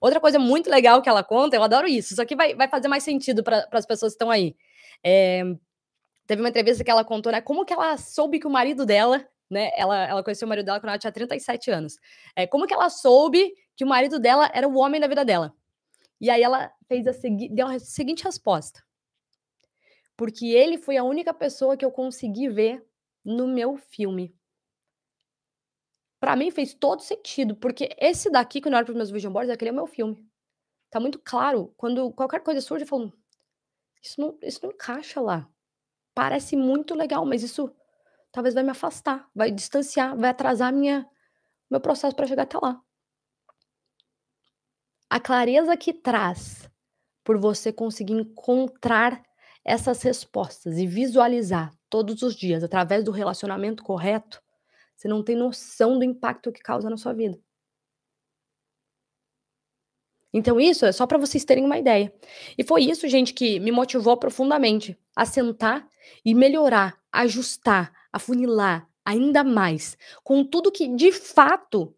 Outra 0.00 0.18
coisa 0.18 0.38
muito 0.38 0.68
legal 0.68 1.00
que 1.00 1.08
ela 1.08 1.22
conta, 1.22 1.54
eu 1.54 1.62
adoro 1.62 1.86
isso, 1.86 2.14
isso 2.14 2.22
aqui 2.22 2.34
vai, 2.34 2.54
vai 2.54 2.68
fazer 2.68 2.88
mais 2.88 3.04
sentido 3.04 3.44
para 3.44 3.68
as 3.70 3.86
pessoas 3.86 4.12
que 4.12 4.16
estão 4.16 4.30
aí. 4.30 4.56
É, 5.04 5.44
teve 6.26 6.42
uma 6.42 6.48
entrevista 6.48 6.82
que 6.82 6.90
ela 6.90 7.04
contou, 7.04 7.30
né? 7.30 7.40
Como 7.40 7.64
que 7.64 7.72
ela 7.72 7.96
soube 7.96 8.40
que 8.40 8.46
o 8.46 8.50
marido 8.50 8.86
dela 8.86 9.24
né? 9.52 9.70
Ela, 9.76 10.06
ela 10.08 10.24
conheceu 10.24 10.46
o 10.46 10.48
marido 10.48 10.66
dela 10.66 10.80
quando 10.80 10.88
ela 10.90 10.98
tinha 10.98 11.12
37 11.12 11.70
anos. 11.70 11.96
É, 12.34 12.46
como 12.46 12.66
que 12.66 12.74
ela 12.74 12.88
soube 12.88 13.54
que 13.76 13.84
o 13.84 13.86
marido 13.86 14.18
dela 14.18 14.50
era 14.52 14.66
o 14.66 14.76
homem 14.76 15.00
da 15.00 15.06
vida 15.06 15.24
dela? 15.24 15.54
E 16.20 16.30
aí 16.30 16.42
ela 16.42 16.72
fez 16.88 17.06
a 17.06 17.12
segui 17.12 17.48
deu 17.48 17.66
a 17.66 17.78
seguinte 17.78 18.24
resposta. 18.24 18.82
Porque 20.16 20.46
ele 20.46 20.78
foi 20.78 20.96
a 20.96 21.04
única 21.04 21.34
pessoa 21.34 21.76
que 21.76 21.84
eu 21.84 21.90
consegui 21.90 22.48
ver 22.48 22.84
no 23.24 23.46
meu 23.46 23.76
filme. 23.76 24.34
Para 26.20 26.36
mim 26.36 26.50
fez 26.50 26.72
todo 26.74 27.02
sentido, 27.02 27.56
porque 27.56 27.88
esse 27.98 28.30
daqui, 28.30 28.60
quando 28.60 28.74
eu 28.74 28.78
olho 28.78 28.86
para 28.86 28.94
meus 28.94 29.10
vision 29.10 29.32
boards, 29.32 29.50
aquele 29.50 29.70
é 29.70 29.72
o 29.72 29.76
meu 29.76 29.86
filme. 29.86 30.24
Tá 30.88 31.00
muito 31.00 31.18
claro. 31.18 31.74
Quando 31.76 32.12
qualquer 32.12 32.40
coisa 32.40 32.60
surge, 32.60 32.84
eu 32.84 32.88
falo, 32.88 33.12
isso 34.00 34.20
não, 34.20 34.38
isso 34.42 34.60
não 34.62 34.70
encaixa 34.70 35.20
lá. 35.20 35.48
Parece 36.14 36.54
muito 36.54 36.94
legal, 36.94 37.26
mas 37.26 37.42
isso 37.42 37.74
talvez 38.32 38.54
vai 38.54 38.64
me 38.64 38.70
afastar, 38.70 39.28
vai 39.34 39.50
distanciar, 39.50 40.16
vai 40.16 40.30
atrasar 40.30 40.72
minha 40.72 41.06
meu 41.70 41.80
processo 41.80 42.16
para 42.16 42.26
chegar 42.26 42.42
até 42.42 42.58
lá. 42.58 42.80
A 45.08 45.20
clareza 45.20 45.76
que 45.76 45.92
traz 45.92 46.70
por 47.22 47.38
você 47.38 47.72
conseguir 47.72 48.14
encontrar 48.14 49.22
essas 49.64 50.02
respostas 50.02 50.76
e 50.78 50.86
visualizar 50.86 51.72
todos 51.88 52.22
os 52.22 52.34
dias 52.34 52.64
através 52.64 53.04
do 53.04 53.10
relacionamento 53.10 53.82
correto, 53.82 54.42
você 54.96 55.08
não 55.08 55.22
tem 55.22 55.36
noção 55.36 55.98
do 55.98 56.04
impacto 56.04 56.52
que 56.52 56.60
causa 56.60 56.90
na 56.90 56.96
sua 56.96 57.12
vida. 57.12 57.38
Então, 60.32 60.58
isso 60.58 60.86
é 60.86 60.92
só 60.92 61.06
para 61.06 61.18
vocês 61.18 61.44
terem 61.44 61.64
uma 61.64 61.78
ideia. 61.78 62.12
E 62.56 62.64
foi 62.64 62.84
isso, 62.84 63.06
gente, 63.06 63.34
que 63.34 63.60
me 63.60 63.70
motivou 63.70 64.16
profundamente 64.16 64.98
a 65.14 65.26
sentar 65.26 65.86
e 66.24 66.34
melhorar, 66.34 66.98
ajustar, 67.12 67.92
afunilar 68.12 68.88
ainda 69.04 69.42
mais 69.42 69.96
com 70.22 70.44
tudo 70.44 70.70
que 70.70 70.88
de 70.94 71.10
fato 71.12 71.94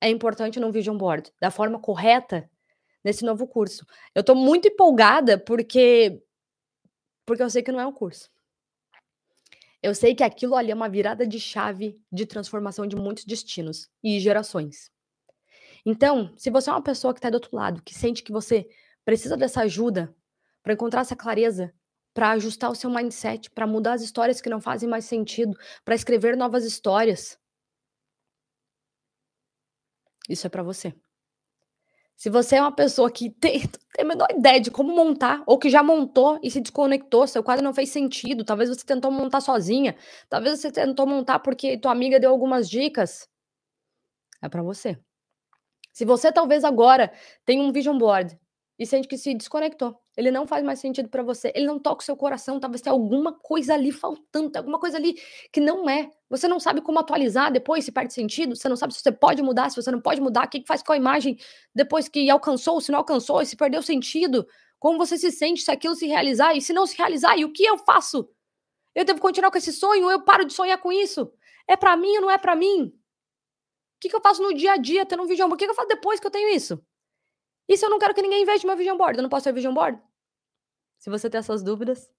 é 0.00 0.08
importante 0.08 0.60
no 0.60 0.70
Vision 0.70 0.96
Board, 0.96 1.32
da 1.40 1.50
forma 1.50 1.80
correta 1.80 2.48
nesse 3.02 3.24
novo 3.24 3.46
curso. 3.46 3.86
Eu 4.14 4.20
estou 4.20 4.36
muito 4.36 4.68
empolgada 4.68 5.38
porque 5.38 6.22
porque 7.26 7.42
eu 7.42 7.50
sei 7.50 7.62
que 7.62 7.72
não 7.72 7.80
é 7.80 7.86
um 7.86 7.92
curso. 7.92 8.30
Eu 9.82 9.94
sei 9.94 10.14
que 10.14 10.22
aquilo 10.22 10.54
ali 10.54 10.70
é 10.70 10.74
uma 10.74 10.88
virada 10.88 11.26
de 11.26 11.38
chave 11.40 11.98
de 12.12 12.26
transformação 12.26 12.86
de 12.86 12.96
muitos 12.96 13.24
destinos 13.24 13.88
e 14.02 14.18
gerações. 14.20 14.90
Então, 15.84 16.32
se 16.36 16.50
você 16.50 16.70
é 16.70 16.72
uma 16.72 16.82
pessoa 16.82 17.12
que 17.12 17.18
está 17.18 17.28
do 17.28 17.34
outro 17.34 17.54
lado, 17.54 17.82
que 17.82 17.94
sente 17.94 18.22
que 18.22 18.32
você 18.32 18.66
precisa 19.04 19.36
dessa 19.36 19.60
ajuda 19.62 20.14
para 20.62 20.72
encontrar 20.72 21.02
essa 21.02 21.14
clareza, 21.14 21.74
para 22.14 22.30
ajustar 22.30 22.70
o 22.70 22.74
seu 22.74 22.88
mindset, 22.88 23.50
para 23.50 23.66
mudar 23.66 23.94
as 23.94 24.02
histórias 24.02 24.40
que 24.40 24.48
não 24.48 24.60
fazem 24.60 24.88
mais 24.88 25.04
sentido, 25.04 25.58
para 25.84 25.94
escrever 25.94 26.36
novas 26.36 26.64
histórias, 26.64 27.38
isso 30.28 30.46
é 30.46 30.50
para 30.50 30.62
você. 30.62 30.94
Se 32.16 32.30
você 32.30 32.56
é 32.56 32.60
uma 32.60 32.74
pessoa 32.74 33.10
que 33.10 33.28
tem, 33.40 33.60
tem 33.60 34.04
a 34.04 34.04
menor 34.04 34.28
ideia 34.30 34.60
de 34.60 34.70
como 34.70 34.94
montar, 34.94 35.42
ou 35.46 35.58
que 35.58 35.68
já 35.68 35.82
montou 35.82 36.38
e 36.42 36.50
se 36.50 36.60
desconectou, 36.60 37.26
seu 37.26 37.42
quadro 37.42 37.64
não 37.64 37.74
fez 37.74 37.90
sentido, 37.90 38.44
talvez 38.44 38.70
você 38.70 38.84
tentou 38.84 39.10
montar 39.10 39.40
sozinha, 39.40 39.96
talvez 40.28 40.60
você 40.60 40.70
tentou 40.70 41.06
montar 41.06 41.40
porque 41.40 41.76
tua 41.78 41.92
amiga 41.92 42.20
deu 42.20 42.30
algumas 42.30 42.68
dicas, 42.70 43.28
é 44.40 44.48
para 44.48 44.62
você. 44.62 44.98
Se 45.92 46.04
você 46.04 46.32
talvez 46.32 46.64
agora 46.64 47.12
tem 47.44 47.60
um 47.60 47.72
vision 47.72 47.98
board 47.98 48.38
e 48.78 48.84
sente 48.84 49.06
que 49.06 49.16
se 49.16 49.34
desconectou, 49.34 49.96
ele 50.16 50.30
não 50.30 50.46
faz 50.46 50.64
mais 50.64 50.80
sentido 50.80 51.08
para 51.08 51.22
você, 51.22 51.52
ele 51.54 51.66
não 51.66 51.78
toca 51.78 52.02
o 52.02 52.04
seu 52.04 52.16
coração, 52.16 52.58
talvez 52.58 52.80
tenha 52.80 52.92
alguma 52.92 53.32
coisa 53.32 53.74
ali 53.74 53.92
faltando, 53.92 54.56
alguma 54.56 54.78
coisa 54.78 54.96
ali 54.96 55.16
que 55.52 55.60
não 55.60 55.88
é. 55.88 56.10
Você 56.28 56.48
não 56.48 56.58
sabe 56.58 56.80
como 56.80 56.98
atualizar 56.98 57.52
depois, 57.52 57.84
se 57.84 57.92
perde 57.92 58.12
sentido, 58.12 58.56
você 58.56 58.68
não 58.68 58.76
sabe 58.76 58.94
se 58.94 59.00
você 59.00 59.12
pode 59.12 59.42
mudar, 59.42 59.70
se 59.70 59.76
você 59.76 59.90
não 59.90 60.00
pode 60.00 60.20
mudar, 60.20 60.46
o 60.46 60.48
que 60.48 60.64
faz 60.66 60.82
com 60.82 60.92
a 60.92 60.96
imagem 60.96 61.38
depois 61.74 62.08
que 62.08 62.28
alcançou, 62.28 62.80
se 62.80 62.90
não 62.90 62.98
alcançou, 62.98 63.44
se 63.44 63.56
perdeu 63.56 63.82
sentido, 63.82 64.46
como 64.78 64.98
você 64.98 65.16
se 65.16 65.30
sente 65.30 65.62
se 65.62 65.70
aquilo 65.70 65.94
se 65.94 66.06
realizar 66.06 66.54
e 66.54 66.60
se 66.60 66.72
não 66.72 66.86
se 66.86 66.96
realizar, 66.96 67.38
e 67.38 67.44
o 67.44 67.52
que 67.52 67.64
eu 67.64 67.78
faço? 67.78 68.28
Eu 68.94 69.04
devo 69.04 69.20
continuar 69.20 69.50
com 69.50 69.58
esse 69.58 69.72
sonho 69.72 70.10
eu 70.10 70.22
paro 70.22 70.44
de 70.44 70.52
sonhar 70.52 70.78
com 70.78 70.92
isso? 70.92 71.32
É 71.68 71.76
para 71.76 71.96
mim 71.96 72.16
ou 72.16 72.22
não 72.22 72.30
é 72.30 72.38
para 72.38 72.54
mim? 72.54 72.92
que, 74.04 74.10
que 74.10 74.16
eu 74.16 74.20
faço 74.20 74.42
no 74.42 74.52
dia 74.52 74.72
a 74.72 74.76
dia 74.76 75.06
tendo 75.06 75.22
um 75.22 75.26
board? 75.26 75.54
O 75.54 75.56
que, 75.56 75.64
que 75.64 75.70
eu 75.70 75.74
faço 75.74 75.88
depois 75.88 76.20
que 76.20 76.26
eu 76.26 76.30
tenho 76.30 76.54
isso? 76.54 76.80
E 77.68 77.76
se 77.76 77.84
eu 77.84 77.90
não 77.90 77.98
quero 77.98 78.14
que 78.14 78.22
ninguém 78.22 78.44
veja 78.44 78.66
meu 78.66 78.76
vision 78.76 78.96
board? 78.96 79.18
Eu 79.18 79.22
não 79.22 79.28
posso 79.28 79.44
ter 79.44 79.52
vision 79.52 79.74
board? 79.74 80.00
Se 80.98 81.10
você 81.10 81.28
tem 81.28 81.38
essas 81.38 81.62
dúvidas, 81.62 82.10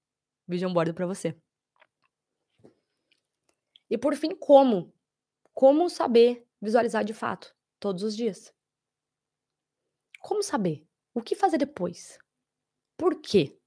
vision 0.48 0.74
board 0.74 0.94
para 0.94 1.06
você. 1.06 1.36
E 3.90 3.98
por 3.98 4.16
fim, 4.16 4.36
como? 4.36 4.94
Como 5.54 5.90
saber 5.90 6.48
visualizar 6.62 7.04
de 7.04 7.14
fato 7.14 7.56
todos 7.80 8.04
os 8.04 8.16
dias? 8.16 8.54
Como 10.20 10.42
saber? 10.42 10.88
O 11.14 11.22
que 11.22 11.36
fazer 11.36 11.58
depois? 11.58 12.18
Por 12.98 13.22
quê? 13.22 13.58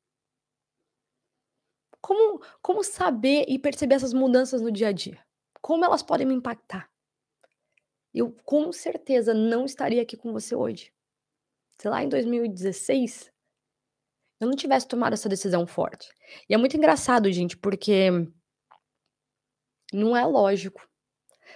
Como, 2.00 2.42
como 2.60 2.82
saber 2.82 3.44
e 3.48 3.58
perceber 3.58 3.94
essas 3.94 4.12
mudanças 4.12 4.60
no 4.60 4.72
dia 4.72 4.88
a 4.88 4.92
dia? 4.92 5.24
Como 5.60 5.84
elas 5.84 6.02
podem 6.02 6.26
me 6.26 6.34
impactar? 6.34 6.90
eu 8.18 8.32
com 8.44 8.72
certeza 8.72 9.32
não 9.32 9.64
estaria 9.64 10.02
aqui 10.02 10.16
com 10.16 10.32
você 10.32 10.54
hoje. 10.54 10.92
Se 11.80 11.88
lá 11.88 12.02
em 12.02 12.08
2016 12.08 13.30
eu 14.40 14.46
não 14.46 14.54
tivesse 14.54 14.86
tomado 14.86 15.12
essa 15.12 15.28
decisão 15.28 15.66
forte. 15.66 16.08
E 16.48 16.54
é 16.54 16.56
muito 16.56 16.76
engraçado, 16.76 17.30
gente, 17.32 17.56
porque 17.56 18.08
não 19.92 20.16
é 20.16 20.24
lógico. 20.24 20.86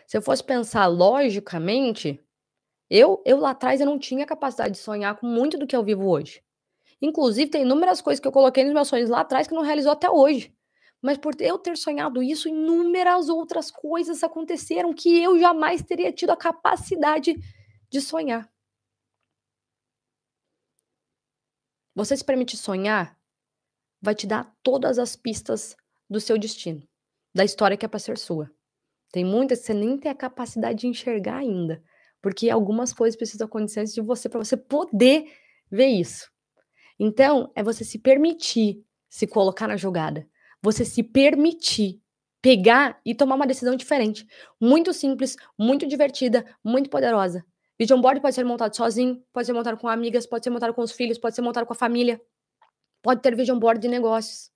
Se 0.06 0.16
eu 0.16 0.22
fosse 0.22 0.42
pensar 0.42 0.86
logicamente, 0.86 2.20
eu, 2.90 3.22
eu 3.24 3.38
lá 3.38 3.50
atrás 3.50 3.80
eu 3.80 3.86
não 3.86 3.98
tinha 3.98 4.26
capacidade 4.26 4.74
de 4.74 4.80
sonhar 4.80 5.16
com 5.16 5.26
muito 5.26 5.56
do 5.56 5.66
que 5.66 5.76
eu 5.76 5.84
vivo 5.84 6.08
hoje. 6.08 6.42
Inclusive, 7.00 7.50
tem 7.50 7.62
inúmeras 7.62 8.00
coisas 8.00 8.20
que 8.20 8.28
eu 8.28 8.32
coloquei 8.32 8.64
nos 8.64 8.74
meus 8.74 8.88
sonhos 8.88 9.10
lá 9.10 9.20
atrás 9.20 9.48
que 9.48 9.54
não 9.54 9.62
realizou 9.62 9.92
até 9.92 10.10
hoje. 10.10 10.54
Mas 11.00 11.18
por 11.18 11.34
eu 11.40 11.58
ter 11.58 11.76
sonhado 11.76 12.22
isso, 12.22 12.48
inúmeras 12.48 13.28
outras 13.28 13.70
coisas 13.70 14.22
aconteceram 14.22 14.92
que 14.92 15.20
eu 15.20 15.38
jamais 15.38 15.82
teria 15.82 16.12
tido 16.12 16.30
a 16.30 16.36
capacidade 16.36 17.34
de 17.90 18.00
sonhar. 18.00 18.51
Você 21.94 22.16
se 22.16 22.24
permitir 22.24 22.56
sonhar 22.56 23.16
vai 24.00 24.14
te 24.14 24.26
dar 24.26 24.54
todas 24.62 24.98
as 24.98 25.16
pistas 25.16 25.76
do 26.08 26.20
seu 26.20 26.38
destino, 26.38 26.82
da 27.34 27.44
história 27.44 27.76
que 27.76 27.86
é 27.86 27.88
para 27.88 27.98
ser 27.98 28.18
sua. 28.18 28.50
Tem 29.12 29.24
muitas 29.24 29.60
que 29.60 29.66
você 29.66 29.74
nem 29.74 29.98
tem 29.98 30.10
a 30.10 30.14
capacidade 30.14 30.80
de 30.80 30.86
enxergar 30.86 31.36
ainda, 31.38 31.82
porque 32.20 32.50
algumas 32.50 32.92
coisas 32.92 33.16
precisam 33.16 33.46
acontecer 33.46 33.80
antes 33.80 33.94
de 33.94 34.00
você 34.00 34.28
para 34.28 34.42
você 34.42 34.56
poder 34.56 35.30
ver 35.70 35.88
isso. 35.88 36.30
Então, 36.98 37.50
é 37.54 37.62
você 37.62 37.84
se 37.84 37.98
permitir 37.98 38.84
se 39.08 39.26
colocar 39.26 39.68
na 39.68 39.76
jogada 39.76 40.26
você 40.62 40.84
se 40.84 41.02
permitir 41.02 42.00
pegar 42.40 43.00
e 43.04 43.14
tomar 43.14 43.34
uma 43.34 43.46
decisão 43.46 43.74
diferente. 43.74 44.26
Muito 44.60 44.92
simples, 44.92 45.36
muito 45.58 45.86
divertida, 45.86 46.44
muito 46.64 46.88
poderosa. 46.88 47.44
Vision 47.82 48.00
board 48.00 48.20
pode 48.20 48.32
ser 48.36 48.44
montado 48.44 48.76
sozinho, 48.76 49.20
pode 49.32 49.44
ser 49.44 49.52
montado 49.52 49.76
com 49.76 49.88
amigas, 49.88 50.24
pode 50.24 50.44
ser 50.44 50.50
montado 50.50 50.72
com 50.72 50.82
os 50.82 50.92
filhos, 50.92 51.18
pode 51.18 51.34
ser 51.34 51.42
montado 51.42 51.66
com 51.66 51.72
a 51.72 51.76
família. 51.76 52.22
Pode 53.02 53.20
ter 53.20 53.34
vision 53.34 53.58
board 53.58 53.80
de 53.80 53.88
negócios. 53.88 54.52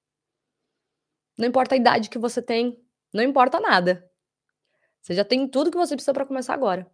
Não 1.36 1.48
importa 1.48 1.74
a 1.74 1.76
idade 1.76 2.08
que 2.08 2.20
você 2.20 2.40
tem, 2.40 2.80
não 3.12 3.24
importa 3.24 3.58
nada. 3.58 4.08
Você 5.02 5.12
já 5.12 5.24
tem 5.24 5.48
tudo 5.48 5.72
que 5.72 5.76
você 5.76 5.96
precisa 5.96 6.14
para 6.14 6.24
começar 6.24 6.54
agora. 6.54 6.88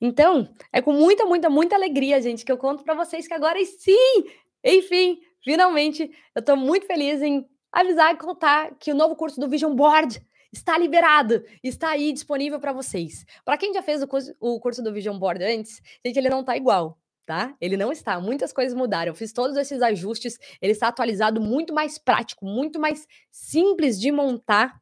Então, 0.00 0.50
é 0.72 0.80
com 0.80 0.94
muita, 0.94 1.26
muita, 1.26 1.50
muita 1.50 1.76
alegria, 1.76 2.22
gente, 2.22 2.42
que 2.42 2.50
eu 2.50 2.56
conto 2.56 2.82
para 2.82 2.94
vocês 2.94 3.28
que 3.28 3.34
agora 3.34 3.62
sim, 3.66 4.24
enfim, 4.64 5.20
finalmente, 5.44 6.10
eu 6.34 6.40
tô 6.40 6.56
muito 6.56 6.86
feliz 6.86 7.20
em 7.20 7.46
avisar 7.70 8.14
e 8.14 8.16
contar 8.16 8.74
que 8.76 8.90
o 8.90 8.94
novo 8.94 9.14
curso 9.14 9.38
do 9.38 9.46
Vision 9.46 9.74
Board 9.74 10.26
está 10.52 10.78
liberado, 10.78 11.44
está 11.62 11.90
aí 11.90 12.12
disponível 12.12 12.58
para 12.58 12.72
vocês. 12.72 13.24
Para 13.44 13.58
quem 13.58 13.72
já 13.72 13.82
fez 13.82 14.02
o 14.02 14.08
curso, 14.08 14.34
o 14.40 14.58
curso, 14.60 14.82
do 14.82 14.92
Vision 14.92 15.18
Board 15.18 15.42
antes, 15.44 15.80
gente, 16.04 16.16
ele 16.16 16.30
não 16.30 16.40
está 16.40 16.56
igual, 16.56 16.98
tá? 17.26 17.54
Ele 17.60 17.76
não 17.76 17.92
está. 17.92 18.20
Muitas 18.20 18.52
coisas 18.52 18.74
mudaram. 18.76 19.10
Eu 19.10 19.14
fiz 19.14 19.32
todos 19.32 19.56
esses 19.56 19.82
ajustes. 19.82 20.38
Ele 20.60 20.72
está 20.72 20.88
atualizado, 20.88 21.40
muito 21.40 21.74
mais 21.74 21.98
prático, 21.98 22.44
muito 22.44 22.78
mais 22.78 23.06
simples 23.30 24.00
de 24.00 24.10
montar. 24.10 24.80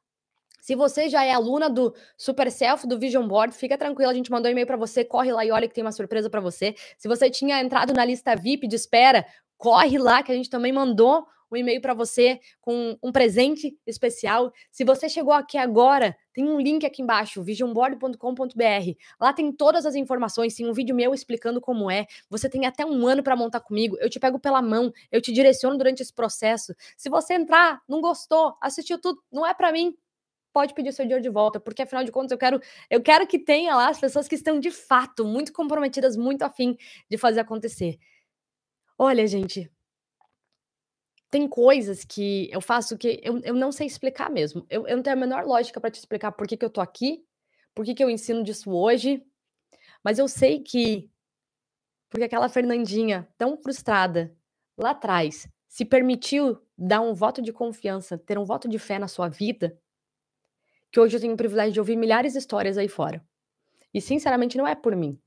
Se 0.61 0.75
você 0.75 1.09
já 1.09 1.25
é 1.25 1.33
aluna 1.33 1.71
do 1.71 1.95
Super 2.17 2.51
Self, 2.51 2.89
do 2.89 2.99
Vision 2.99 3.27
Board, 3.27 3.55
fica 3.55 3.79
tranquilo, 3.79 4.11
a 4.11 4.15
gente 4.15 4.33
mandou 4.33 4.49
um 4.49 4.53
e-mail 4.53 4.67
para 4.67 4.77
você, 4.77 5.05
corre 5.05 5.31
lá 5.33 5.45
e 5.45 5.51
olha 5.53 5.69
que 5.69 5.75
tem 5.75 5.85
uma 5.85 5.93
surpresa 5.93 6.29
para 6.29 6.41
você. 6.41 6.75
Se 6.99 7.07
você 7.07 7.31
tinha 7.31 7.61
entrado 7.61 7.93
na 7.95 8.05
lista 8.05 8.35
VIP 8.35 8.67
de 8.67 8.75
espera, 8.75 9.25
corre 9.57 9.97
lá 9.97 10.25
que 10.25 10.33
a 10.33 10.35
gente 10.35 10.51
também 10.51 10.73
mandou 10.73 11.25
um 11.51 11.57
e-mail 11.57 11.81
para 11.81 11.95
você 11.95 12.41
com 12.61 12.99
um 13.03 13.13
presente 13.13 13.77
especial. 13.87 14.53
Se 14.71 14.85
você 14.85 15.09
chegou 15.09 15.33
aqui 15.33 15.57
agora, 15.57 16.17
tem 16.33 16.49
um 16.49 16.61
link 16.61 16.85
aqui 16.85 17.03
embaixo, 17.03 17.43
visionboard.com.br. 17.43 18.93
Lá 19.21 19.33
tem 19.33 19.53
todas 19.53 19.87
as 19.87 19.95
informações, 19.95 20.55
tem 20.55 20.69
um 20.69 20.73
vídeo 20.73 20.95
meu 20.95 21.15
explicando 21.15 21.61
como 21.61 21.91
é. 21.91 22.07
Você 22.29 22.49
tem 22.49 22.67
até 22.67 22.85
um 22.85 23.07
ano 23.07 23.23
para 23.23 23.37
montar 23.37 23.61
comigo. 23.61 23.97
Eu 24.01 24.11
te 24.11 24.21
pego 24.21 24.39
pela 24.39 24.61
mão, 24.61 24.93
eu 25.11 25.21
te 25.21 25.33
direciono 25.33 25.79
durante 25.79 26.03
esse 26.03 26.13
processo. 26.13 26.75
Se 26.97 27.09
você 27.09 27.35
entrar, 27.35 27.81
não 27.89 28.01
gostou, 28.01 28.55
assistiu 28.61 29.01
tudo, 29.01 29.23
não 29.33 29.47
é 29.47 29.55
para 29.55 29.73
mim, 29.73 29.97
pode 30.57 30.73
pedir 30.73 30.91
seu 30.91 31.05
dinheiro 31.05 31.23
de 31.23 31.29
volta, 31.29 31.61
porque 31.61 31.83
afinal 31.83 32.03
de 32.03 32.11
contas 32.11 32.33
eu 32.33 32.39
quero, 32.39 32.59
eu 32.89 33.03
quero 33.03 33.27
que 33.27 33.39
tenha 33.39 33.77
lá 33.77 33.91
as 33.91 34.01
pessoas 34.01 34.27
que 34.27 34.35
estão 34.35 34.59
de 34.59 34.71
fato 34.71 35.23
muito 35.23 35.53
comprometidas, 35.53 36.17
muito 36.17 36.43
afim 36.43 36.79
de 37.11 37.19
fazer 37.19 37.41
acontecer. 37.41 37.99
Olha, 38.99 39.27
gente, 39.27 39.71
tem 41.37 41.47
coisas 41.47 42.03
que 42.03 42.49
eu 42.51 42.63
faço 42.63 42.97
que 42.97 43.21
eu, 43.23 43.39
eu 43.41 43.53
não 43.53 43.71
sei 43.71 43.87
explicar 43.87 44.31
mesmo. 44.31 44.65
Eu, 44.71 44.87
eu 44.89 44.97
não 44.97 45.03
tenho 45.03 45.15
a 45.15 45.21
menor 45.21 45.45
lógica 45.45 45.79
para 45.79 45.91
te 45.91 45.99
explicar 45.99 46.33
por 46.33 46.47
que, 46.47 46.57
que 46.57 46.65
eu 46.65 46.71
tô 46.71 46.81
aqui, 46.81 47.23
por 47.75 47.85
que, 47.85 47.95
que 47.95 48.03
eu 48.03 48.09
ensino 48.09 48.43
disso 48.43 48.73
hoje, 48.73 49.23
mas 50.03 50.19
eu 50.19 50.27
sei 50.29 50.61
que 50.61 51.11
porque 52.09 52.25
aquela 52.25 52.49
Fernandinha 52.49 53.29
tão 53.37 53.55
frustrada 53.59 54.35
lá 54.79 54.93
atrás 54.93 55.47
se 55.69 55.85
permitiu 55.85 56.59
dar 56.79 57.03
um 57.03 57.13
voto 57.13 57.43
de 57.43 57.53
confiança, 57.53 58.17
ter 58.17 58.39
um 58.39 58.45
voto 58.45 58.67
de 58.67 58.79
fé 58.79 58.99
na 58.99 59.07
sua 59.07 59.29
vida, 59.29 59.79
que 60.91 60.99
hoje 60.99 61.19
eu 61.19 61.21
tenho 61.21 61.35
o 61.35 61.37
privilégio 61.37 61.75
de 61.75 61.81
ouvir 61.81 61.97
milhares 61.97 62.33
de 62.33 62.39
histórias 62.39 62.79
aí 62.79 62.89
fora. 62.89 63.23
E 63.93 64.01
sinceramente 64.01 64.57
não 64.57 64.67
é 64.67 64.75
por 64.75 64.97
mim. 64.97 65.21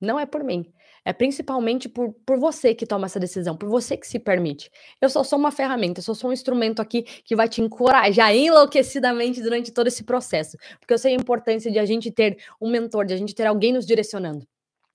Não 0.00 0.20
é 0.20 0.26
por 0.26 0.44
mim. 0.44 0.72
É 1.04 1.12
principalmente 1.12 1.88
por, 1.88 2.14
por 2.24 2.38
você 2.38 2.74
que 2.74 2.86
toma 2.86 3.06
essa 3.06 3.20
decisão, 3.20 3.56
por 3.56 3.68
você 3.68 3.96
que 3.96 4.06
se 4.06 4.18
permite. 4.18 4.70
Eu 5.00 5.10
só 5.10 5.22
sou 5.22 5.38
uma 5.38 5.50
ferramenta, 5.50 6.00
eu 6.00 6.02
só 6.04 6.14
sou 6.14 6.30
um 6.30 6.32
instrumento 6.32 6.80
aqui 6.80 7.02
que 7.02 7.36
vai 7.36 7.46
te 7.46 7.60
encorajar 7.60 8.34
enlouquecidamente 8.34 9.42
durante 9.42 9.70
todo 9.70 9.86
esse 9.86 10.02
processo. 10.02 10.56
Porque 10.80 10.94
eu 10.94 10.98
sei 10.98 11.12
a 11.12 11.16
importância 11.16 11.70
de 11.70 11.78
a 11.78 11.84
gente 11.84 12.10
ter 12.10 12.38
um 12.60 12.70
mentor, 12.70 13.04
de 13.04 13.12
a 13.12 13.16
gente 13.16 13.34
ter 13.34 13.46
alguém 13.46 13.72
nos 13.72 13.84
direcionando. 13.84 14.46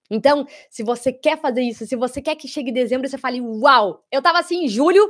Então, 0.09 0.47
se 0.69 0.81
você 0.81 1.13
quer 1.13 1.39
fazer 1.39 1.61
isso, 1.61 1.85
se 1.85 1.95
você 1.95 2.19
quer 2.21 2.35
que 2.35 2.47
chegue 2.47 2.71
dezembro 2.71 3.05
e 3.05 3.09
você 3.09 3.17
fale, 3.17 3.39
uau, 3.39 4.03
eu 4.11 4.21
tava 4.21 4.39
assim 4.39 4.65
em 4.65 4.67
julho, 4.67 5.07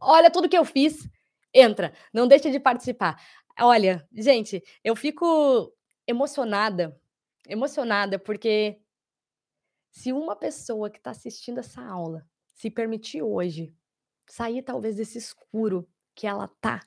olha 0.00 0.30
tudo 0.30 0.48
que 0.48 0.56
eu 0.56 0.64
fiz, 0.64 1.06
entra, 1.52 1.92
não 2.12 2.26
deixa 2.26 2.50
de 2.50 2.58
participar. 2.58 3.20
Olha, 3.60 4.06
gente, 4.14 4.62
eu 4.82 4.96
fico 4.96 5.70
emocionada, 6.06 6.98
emocionada, 7.46 8.18
porque 8.18 8.78
se 9.90 10.12
uma 10.12 10.36
pessoa 10.36 10.90
que 10.90 10.98
está 10.98 11.10
assistindo 11.10 11.58
essa 11.58 11.82
aula 11.82 12.26
se 12.54 12.70
permitir 12.70 13.22
hoje 13.22 13.74
sair 14.28 14.62
talvez 14.62 14.96
desse 14.96 15.18
escuro 15.18 15.88
que 16.14 16.26
ela 16.26 16.48
tá, 16.60 16.80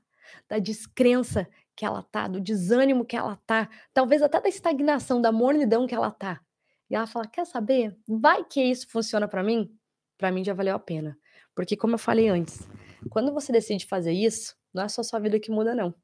da 0.47 0.59
descrença 0.59 1.47
que 1.75 1.85
ela 1.85 2.03
tá, 2.03 2.27
do 2.27 2.39
desânimo 2.39 3.05
que 3.05 3.15
ela 3.15 3.37
tá, 3.47 3.69
talvez 3.93 4.21
até 4.21 4.39
da 4.39 4.49
estagnação, 4.49 5.21
da 5.21 5.31
mornidão 5.31 5.87
que 5.87 5.95
ela 5.95 6.11
tá, 6.11 6.41
e 6.89 6.95
ela 6.95 7.07
fala: 7.07 7.25
"Quer 7.27 7.45
saber? 7.45 7.97
Vai 8.07 8.43
que 8.43 8.61
isso 8.61 8.87
funciona 8.89 9.27
para 9.27 9.43
mim?" 9.43 9.73
Para 10.17 10.31
mim 10.31 10.43
já 10.43 10.53
valeu 10.53 10.75
a 10.75 10.79
pena. 10.79 11.17
Porque 11.55 11.75
como 11.75 11.95
eu 11.95 11.99
falei 11.99 12.27
antes, 12.27 12.67
quando 13.09 13.33
você 13.33 13.51
decide 13.51 13.87
fazer 13.87 14.11
isso, 14.11 14.55
não 14.73 14.83
é 14.83 14.89
só 14.89 15.01
sua 15.01 15.19
vida 15.19 15.39
que 15.39 15.49
muda 15.49 15.73
não. 15.73 15.95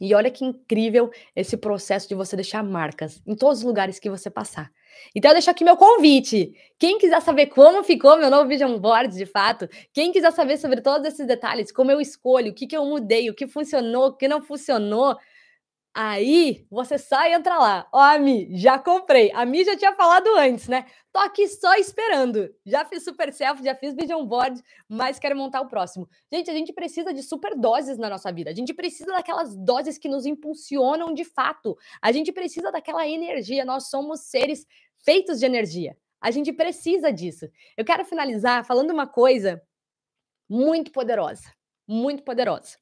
E 0.00 0.14
olha 0.14 0.30
que 0.30 0.44
incrível 0.44 1.10
esse 1.34 1.56
processo 1.56 2.08
de 2.08 2.14
você 2.14 2.36
deixar 2.36 2.62
marcas 2.62 3.22
em 3.26 3.34
todos 3.34 3.60
os 3.60 3.64
lugares 3.64 3.98
que 3.98 4.10
você 4.10 4.28
passar. 4.28 4.70
Então, 5.14 5.30
eu 5.30 5.34
deixo 5.34 5.50
aqui 5.50 5.64
meu 5.64 5.76
convite. 5.76 6.52
Quem 6.78 6.98
quiser 6.98 7.20
saber 7.22 7.46
como 7.46 7.82
ficou 7.82 8.16
meu 8.18 8.30
novo 8.30 8.48
Vision 8.48 8.78
Board, 8.78 9.16
de 9.16 9.26
fato, 9.26 9.68
quem 9.92 10.12
quiser 10.12 10.32
saber 10.32 10.58
sobre 10.58 10.80
todos 10.80 11.06
esses 11.08 11.26
detalhes, 11.26 11.72
como 11.72 11.90
eu 11.90 12.00
escolho, 12.00 12.50
o 12.50 12.54
que, 12.54 12.66
que 12.66 12.76
eu 12.76 12.84
mudei, 12.84 13.30
o 13.30 13.34
que 13.34 13.46
funcionou, 13.46 14.08
o 14.08 14.12
que 14.16 14.28
não 14.28 14.42
funcionou, 14.42 15.16
Aí 15.98 16.66
você 16.70 16.98
sai 16.98 17.32
e 17.32 17.34
entra 17.34 17.56
lá. 17.56 17.88
Ó, 17.90 17.98
a 17.98 18.18
Mi, 18.18 18.54
já 18.54 18.78
comprei. 18.78 19.32
A 19.32 19.46
Mi 19.46 19.64
já 19.64 19.74
tinha 19.74 19.94
falado 19.94 20.28
antes, 20.36 20.68
né? 20.68 20.84
Tô 21.10 21.18
aqui 21.20 21.48
só 21.48 21.74
esperando. 21.76 22.54
Já 22.66 22.84
fiz 22.84 23.02
super 23.02 23.32
selfie, 23.32 23.64
já 23.64 23.74
fiz 23.74 23.94
vision 23.94 24.22
board, 24.26 24.62
mas 24.86 25.18
quero 25.18 25.34
montar 25.34 25.62
o 25.62 25.68
próximo. 25.68 26.06
Gente, 26.30 26.50
a 26.50 26.52
gente 26.52 26.70
precisa 26.74 27.14
de 27.14 27.22
super 27.22 27.58
doses 27.58 27.96
na 27.96 28.10
nossa 28.10 28.30
vida. 28.30 28.50
A 28.50 28.54
gente 28.54 28.74
precisa 28.74 29.10
daquelas 29.10 29.56
doses 29.56 29.96
que 29.96 30.06
nos 30.06 30.26
impulsionam 30.26 31.14
de 31.14 31.24
fato. 31.24 31.74
A 32.02 32.12
gente 32.12 32.30
precisa 32.30 32.70
daquela 32.70 33.08
energia. 33.08 33.64
Nós 33.64 33.88
somos 33.88 34.20
seres 34.20 34.66
feitos 35.02 35.38
de 35.38 35.46
energia. 35.46 35.96
A 36.20 36.30
gente 36.30 36.52
precisa 36.52 37.10
disso. 37.10 37.48
Eu 37.74 37.86
quero 37.86 38.04
finalizar 38.04 38.66
falando 38.66 38.90
uma 38.90 39.06
coisa 39.06 39.62
muito 40.46 40.92
poderosa. 40.92 41.50
Muito 41.88 42.22
poderosa. 42.22 42.76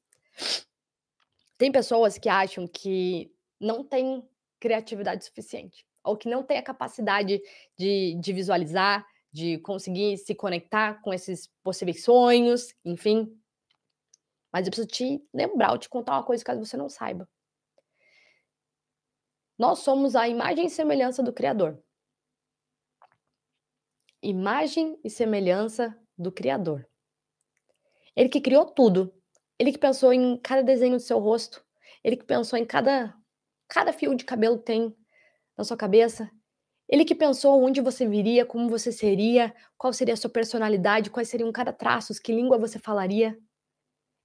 Tem 1.57 1.71
pessoas 1.71 2.17
que 2.17 2.27
acham 2.27 2.67
que 2.67 3.31
não 3.59 3.83
tem 3.83 4.27
criatividade 4.59 5.23
suficiente, 5.23 5.85
ou 6.03 6.17
que 6.17 6.29
não 6.29 6.43
tem 6.43 6.57
a 6.57 6.63
capacidade 6.63 7.41
de, 7.77 8.15
de 8.19 8.33
visualizar, 8.33 9.05
de 9.31 9.57
conseguir 9.59 10.17
se 10.17 10.33
conectar 10.33 11.01
com 11.01 11.13
esses 11.13 11.47
possíveis 11.63 12.03
sonhos, 12.03 12.73
enfim. 12.83 13.37
Mas 14.51 14.65
eu 14.65 14.71
preciso 14.71 14.87
te 14.87 15.27
lembrar, 15.33 15.77
te 15.77 15.89
contar 15.89 16.13
uma 16.13 16.23
coisa 16.23 16.43
caso 16.43 16.63
você 16.63 16.77
não 16.77 16.89
saiba. 16.89 17.27
Nós 19.57 19.79
somos 19.79 20.15
a 20.15 20.27
imagem 20.27 20.65
e 20.65 20.69
semelhança 20.69 21.23
do 21.23 21.33
Criador. 21.33 21.81
Imagem 24.21 24.99
e 25.03 25.09
semelhança 25.09 25.97
do 26.17 26.31
Criador. 26.31 26.87
Ele 28.15 28.29
que 28.29 28.41
criou 28.41 28.65
tudo. 28.65 29.13
Ele 29.59 29.71
que 29.71 29.77
pensou 29.77 30.11
em 30.13 30.37
cada 30.37 30.61
desenho 30.61 30.97
do 30.97 30.99
seu 31.01 31.19
rosto, 31.19 31.63
ele 32.03 32.17
que 32.17 32.25
pensou 32.25 32.57
em 32.57 32.65
cada 32.65 33.15
cada 33.67 33.91
fio 33.91 34.13
de 34.13 34.23
cabelo 34.23 34.59
que 34.59 34.65
tem 34.65 34.95
na 35.57 35.63
sua 35.63 35.75
cabeça, 35.75 36.29
ele 36.87 37.03
que 37.03 37.15
pensou 37.15 37.63
onde 37.63 37.81
você 37.81 38.07
viria, 38.07 38.45
como 38.45 38.69
você 38.69 38.91
seria, 38.91 39.53
qual 39.77 39.91
seria 39.91 40.13
a 40.13 40.17
sua 40.17 40.29
personalidade, 40.29 41.09
quais 41.09 41.29
seriam 41.29 41.51
cada 41.51 41.73
traços, 41.73 42.19
que 42.19 42.31
língua 42.31 42.59
você 42.59 42.77
falaria. 42.77 43.37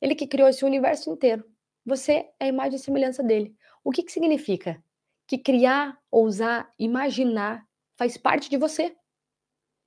Ele 0.00 0.14
que 0.14 0.26
criou 0.26 0.48
esse 0.48 0.64
universo 0.64 1.10
inteiro. 1.10 1.44
Você 1.86 2.30
é 2.38 2.44
a 2.44 2.48
imagem 2.48 2.76
e 2.76 2.78
semelhança 2.78 3.22
dele. 3.22 3.56
O 3.82 3.90
que, 3.90 4.02
que 4.02 4.12
significa? 4.12 4.82
Que 5.26 5.38
criar, 5.38 5.98
ousar, 6.10 6.70
imaginar 6.78 7.66
faz 7.96 8.18
parte 8.18 8.50
de 8.50 8.58
você. 8.58 8.94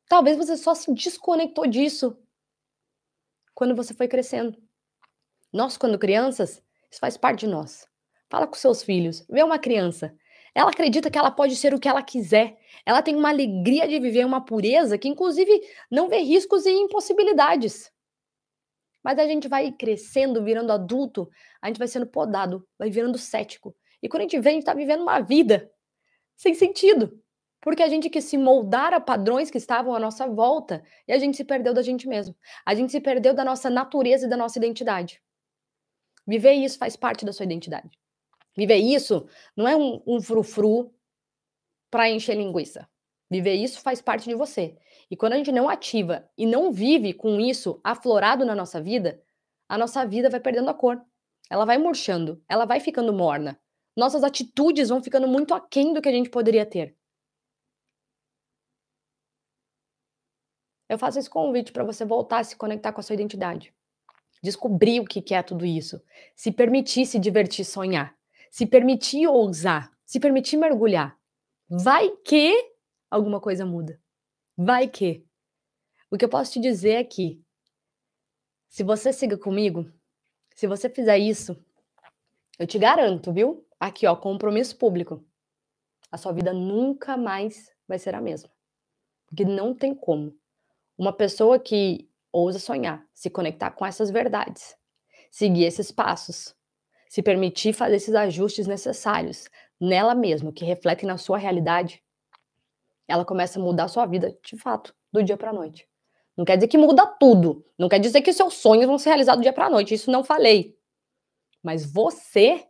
Talvez 0.07 0.37
você 0.37 0.57
só 0.57 0.73
se 0.73 0.91
desconectou 0.93 1.67
disso 1.67 2.17
quando 3.53 3.75
você 3.75 3.93
foi 3.93 4.07
crescendo. 4.07 4.57
Nós, 5.53 5.77
quando 5.77 5.99
crianças, 5.99 6.63
isso 6.89 6.99
faz 6.99 7.15
parte 7.15 7.41
de 7.41 7.47
nós. 7.47 7.87
Fala 8.29 8.47
com 8.47 8.55
seus 8.55 8.81
filhos, 8.81 9.23
vê 9.29 9.43
uma 9.43 9.59
criança. 9.59 10.15
Ela 10.55 10.71
acredita 10.71 11.09
que 11.09 11.17
ela 11.17 11.31
pode 11.31 11.55
ser 11.55 11.73
o 11.73 11.79
que 11.79 11.87
ela 11.87 12.01
quiser. 12.01 12.57
Ela 12.85 13.01
tem 13.01 13.15
uma 13.15 13.29
alegria 13.29 13.87
de 13.87 13.99
viver 13.99 14.25
uma 14.25 14.43
pureza 14.43 14.97
que, 14.97 15.07
inclusive, 15.07 15.61
não 15.89 16.09
vê 16.09 16.17
riscos 16.17 16.65
e 16.65 16.71
impossibilidades. 16.71 17.91
Mas 19.03 19.19
a 19.19 19.27
gente 19.27 19.47
vai 19.47 19.71
crescendo, 19.71 20.43
virando 20.43 20.71
adulto, 20.71 21.29
a 21.61 21.67
gente 21.67 21.77
vai 21.77 21.87
sendo 21.87 22.07
podado, 22.07 22.67
vai 22.77 22.89
virando 22.89 23.17
cético. 23.17 23.75
E 24.01 24.09
quando 24.09 24.21
a 24.21 24.23
gente 24.23 24.39
vê, 24.39 24.49
a 24.49 24.53
gente 24.53 24.61
está 24.61 24.73
vivendo 24.73 25.01
uma 25.01 25.19
vida 25.19 25.71
sem 26.35 26.53
sentido. 26.53 27.19
Porque 27.61 27.81
a 27.81 27.87
gente 27.87 28.09
quis 28.09 28.25
se 28.25 28.37
moldar 28.37 28.93
a 28.93 28.99
padrões 28.99 29.49
que 29.49 29.57
estavam 29.57 29.95
à 29.95 29.99
nossa 29.99 30.27
volta 30.27 30.83
e 31.07 31.13
a 31.13 31.17
gente 31.17 31.37
se 31.37 31.45
perdeu 31.45 31.73
da 31.73 31.81
gente 31.81 32.07
mesmo. 32.07 32.35
A 32.65 32.75
gente 32.75 32.91
se 32.91 32.99
perdeu 32.99 33.33
da 33.33 33.45
nossa 33.45 33.69
natureza 33.69 34.25
e 34.25 34.29
da 34.29 34.35
nossa 34.35 34.59
identidade. 34.59 35.22
Viver 36.25 36.53
isso 36.53 36.77
faz 36.77 36.95
parte 36.95 37.25
da 37.25 37.33
sua 37.33 37.45
identidade. 37.45 37.99
Viver 38.55 38.77
isso 38.77 39.27
não 39.55 39.67
é 39.67 39.75
um, 39.75 40.01
um 40.07 40.21
frufru 40.21 40.93
para 41.91 42.09
encher 42.09 42.35
linguiça. 42.35 42.87
Viver 43.29 43.55
isso 43.55 43.81
faz 43.81 44.01
parte 44.01 44.29
de 44.29 44.35
você. 44.35 44.77
E 45.09 45.17
quando 45.17 45.33
a 45.33 45.37
gente 45.37 45.51
não 45.51 45.67
ativa 45.67 46.29
e 46.37 46.45
não 46.45 46.71
vive 46.71 47.13
com 47.13 47.39
isso 47.39 47.79
aflorado 47.83 48.45
na 48.45 48.55
nossa 48.55 48.81
vida, 48.81 49.21
a 49.67 49.77
nossa 49.77 50.05
vida 50.05 50.29
vai 50.29 50.39
perdendo 50.39 50.69
a 50.69 50.73
cor. 50.73 51.03
Ela 51.49 51.65
vai 51.65 51.77
murchando, 51.77 52.41
ela 52.47 52.65
vai 52.65 52.79
ficando 52.79 53.11
morna. 53.11 53.59
Nossas 53.95 54.23
atitudes 54.23 54.89
vão 54.89 55.03
ficando 55.03 55.27
muito 55.27 55.53
aquém 55.53 55.93
do 55.93 56.01
que 56.01 56.09
a 56.09 56.11
gente 56.11 56.29
poderia 56.29 56.65
ter. 56.65 56.95
Eu 60.87 60.97
faço 60.97 61.19
esse 61.19 61.29
convite 61.29 61.71
para 61.71 61.83
você 61.83 62.05
voltar 62.05 62.39
a 62.39 62.43
se 62.43 62.55
conectar 62.55 62.93
com 62.93 62.99
a 62.99 63.03
sua 63.03 63.15
identidade 63.15 63.73
descobrir 64.43 64.99
o 64.99 65.05
que 65.05 65.33
é 65.33 65.41
tudo 65.41 65.65
isso, 65.65 66.01
se 66.35 66.51
permitir 66.51 67.05
se 67.05 67.17
divertir, 67.17 67.63
sonhar, 67.63 68.13
se 68.51 68.65
permitir 68.65 69.25
ousar, 69.25 69.89
se 70.05 70.19
permitir 70.19 70.57
mergulhar. 70.57 71.17
Vai 71.69 72.09
que 72.17 72.53
alguma 73.09 73.39
coisa 73.39 73.65
muda. 73.65 73.99
Vai 74.57 74.89
que. 74.89 75.25
O 76.11 76.17
que 76.17 76.25
eu 76.25 76.29
posso 76.29 76.51
te 76.51 76.59
dizer 76.59 76.95
é 76.95 77.03
que, 77.03 77.41
se 78.67 78.83
você 78.83 79.13
siga 79.13 79.37
comigo, 79.37 79.89
se 80.53 80.67
você 80.67 80.89
fizer 80.89 81.17
isso, 81.17 81.57
eu 82.59 82.67
te 82.67 82.77
garanto, 82.77 83.31
viu? 83.31 83.65
Aqui, 83.79 84.05
ó, 84.05 84.15
compromisso 84.15 84.77
público. 84.77 85.25
A 86.11 86.17
sua 86.17 86.33
vida 86.33 86.53
nunca 86.53 87.17
mais 87.17 87.71
vai 87.87 87.97
ser 87.97 88.13
a 88.13 88.21
mesma. 88.21 88.51
Porque 89.25 89.45
não 89.45 89.73
tem 89.73 89.95
como. 89.95 90.37
Uma 90.95 91.11
pessoa 91.11 91.57
que 91.57 92.07
ousa 92.33 92.57
sonhar, 92.59 93.05
se 93.13 93.29
conectar 93.29 93.71
com 93.71 93.85
essas 93.85 94.09
verdades, 94.09 94.75
seguir 95.31 95.65
esses 95.65 95.91
passos, 95.91 96.55
se 97.07 97.21
permitir 97.21 97.73
fazer 97.73 97.97
esses 97.97 98.15
ajustes 98.15 98.65
necessários 98.65 99.47
nela 99.79 100.15
mesma, 100.15 100.51
que 100.51 100.65
refletem 100.65 101.07
na 101.07 101.17
sua 101.17 101.37
realidade, 101.37 102.03
ela 103.07 103.23
começa 103.23 103.59
a 103.59 103.63
mudar 103.63 103.83
a 103.83 103.87
sua 103.87 104.05
vida 104.07 104.35
de 104.43 104.57
fato, 104.57 104.95
do 105.11 105.23
dia 105.23 105.37
para 105.37 105.51
a 105.51 105.53
noite. 105.53 105.87
Não 106.35 106.43
quer 106.43 106.55
dizer 106.57 106.67
que 106.67 106.77
muda 106.77 107.05
tudo, 107.05 107.63
não 107.77 107.87
quer 107.87 107.99
dizer 107.99 108.21
que 108.21 108.33
seus 108.33 108.55
sonhos 108.55 108.87
vão 108.87 108.97
ser 108.97 109.09
realizados 109.09 109.39
do 109.39 109.43
dia 109.43 109.53
para 109.53 109.67
a 109.67 109.69
noite, 109.69 109.93
isso 109.93 110.09
não 110.09 110.23
falei. 110.23 110.75
Mas 111.61 111.85
você 111.85 112.67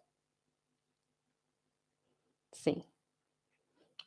sim. 2.51 2.83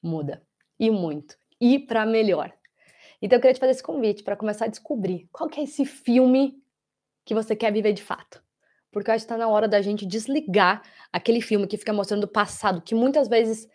Muda 0.02 0.46
e 0.78 0.90
muito 0.90 1.36
e 1.60 1.78
para 1.78 2.04
melhor. 2.04 2.52
Então 3.26 3.38
eu 3.38 3.40
queria 3.40 3.54
te 3.54 3.58
fazer 3.58 3.72
esse 3.72 3.82
convite 3.82 4.22
para 4.22 4.36
começar 4.36 4.66
a 4.66 4.68
descobrir 4.68 5.28
qual 5.32 5.50
que 5.50 5.58
é 5.58 5.64
esse 5.64 5.84
filme 5.84 6.62
que 7.24 7.34
você 7.34 7.56
quer 7.56 7.72
viver 7.72 7.92
de 7.92 8.00
fato. 8.00 8.40
Porque 8.92 9.10
eu 9.10 9.14
acho 9.14 9.26
que 9.26 9.32
está 9.32 9.36
na 9.36 9.48
hora 9.48 9.66
da 9.66 9.82
gente 9.82 10.06
desligar 10.06 10.80
aquele 11.12 11.40
filme 11.40 11.66
que 11.66 11.76
fica 11.76 11.92
mostrando 11.92 12.22
o 12.22 12.28
passado, 12.28 12.80
que 12.80 12.94
muitas 12.94 13.26
vezes 13.26 13.68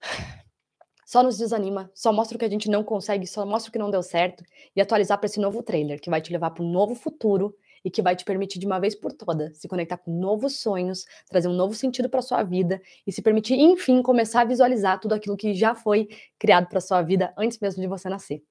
só 1.04 1.22
nos 1.22 1.36
desanima, 1.36 1.90
só 1.94 2.14
mostra 2.14 2.36
o 2.36 2.38
que 2.38 2.46
a 2.46 2.48
gente 2.48 2.70
não 2.70 2.82
consegue, 2.82 3.26
só 3.26 3.44
mostra 3.44 3.68
o 3.68 3.72
que 3.74 3.78
não 3.78 3.90
deu 3.90 4.02
certo, 4.02 4.42
e 4.74 4.80
atualizar 4.80 5.18
para 5.18 5.26
esse 5.26 5.38
novo 5.38 5.62
trailer, 5.62 6.00
que 6.00 6.08
vai 6.08 6.22
te 6.22 6.32
levar 6.32 6.52
para 6.52 6.64
um 6.64 6.72
novo 6.72 6.94
futuro 6.94 7.54
e 7.84 7.90
que 7.90 8.00
vai 8.00 8.16
te 8.16 8.24
permitir 8.24 8.58
de 8.58 8.64
uma 8.64 8.80
vez 8.80 8.94
por 8.94 9.12
toda 9.12 9.52
se 9.52 9.68
conectar 9.68 9.98
com 9.98 10.18
novos 10.18 10.60
sonhos, 10.62 11.04
trazer 11.28 11.48
um 11.48 11.52
novo 11.52 11.74
sentido 11.74 12.08
para 12.08 12.22
sua 12.22 12.42
vida 12.42 12.80
e 13.06 13.12
se 13.12 13.20
permitir, 13.20 13.56
enfim, 13.60 14.00
começar 14.00 14.40
a 14.40 14.44
visualizar 14.46 14.98
tudo 14.98 15.12
aquilo 15.12 15.36
que 15.36 15.52
já 15.52 15.74
foi 15.74 16.08
criado 16.38 16.68
para 16.70 16.80
sua 16.80 17.02
vida 17.02 17.34
antes 17.36 17.58
mesmo 17.60 17.82
de 17.82 17.86
você 17.86 18.08
nascer. 18.08 18.42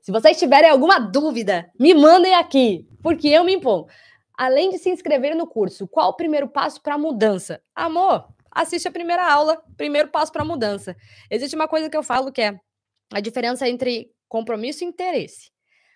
Se 0.00 0.12
vocês 0.12 0.38
tiverem 0.38 0.70
alguma 0.70 0.98
dúvida, 0.98 1.70
me 1.78 1.94
mandem 1.94 2.34
aqui, 2.34 2.86
porque 3.02 3.28
eu 3.28 3.44
me 3.44 3.54
imponho. 3.54 3.86
Além 4.36 4.70
de 4.70 4.78
se 4.78 4.90
inscrever 4.90 5.36
no 5.36 5.46
curso, 5.46 5.86
qual 5.86 6.10
o 6.10 6.16
primeiro 6.16 6.48
passo 6.48 6.82
para 6.82 6.94
a 6.94 6.98
mudança? 6.98 7.62
Amor, 7.74 8.28
assiste 8.50 8.88
a 8.88 8.92
primeira 8.92 9.30
aula, 9.30 9.62
primeiro 9.76 10.08
passo 10.08 10.32
para 10.32 10.42
a 10.42 10.46
mudança. 10.46 10.96
Existe 11.30 11.54
uma 11.54 11.68
coisa 11.68 11.88
que 11.88 11.96
eu 11.96 12.02
falo 12.02 12.32
que 12.32 12.42
é 12.42 12.58
a 13.12 13.20
diferença 13.20 13.68
entre 13.68 14.10
compromisso 14.28 14.82
e 14.82 14.86
interesse. 14.86 15.52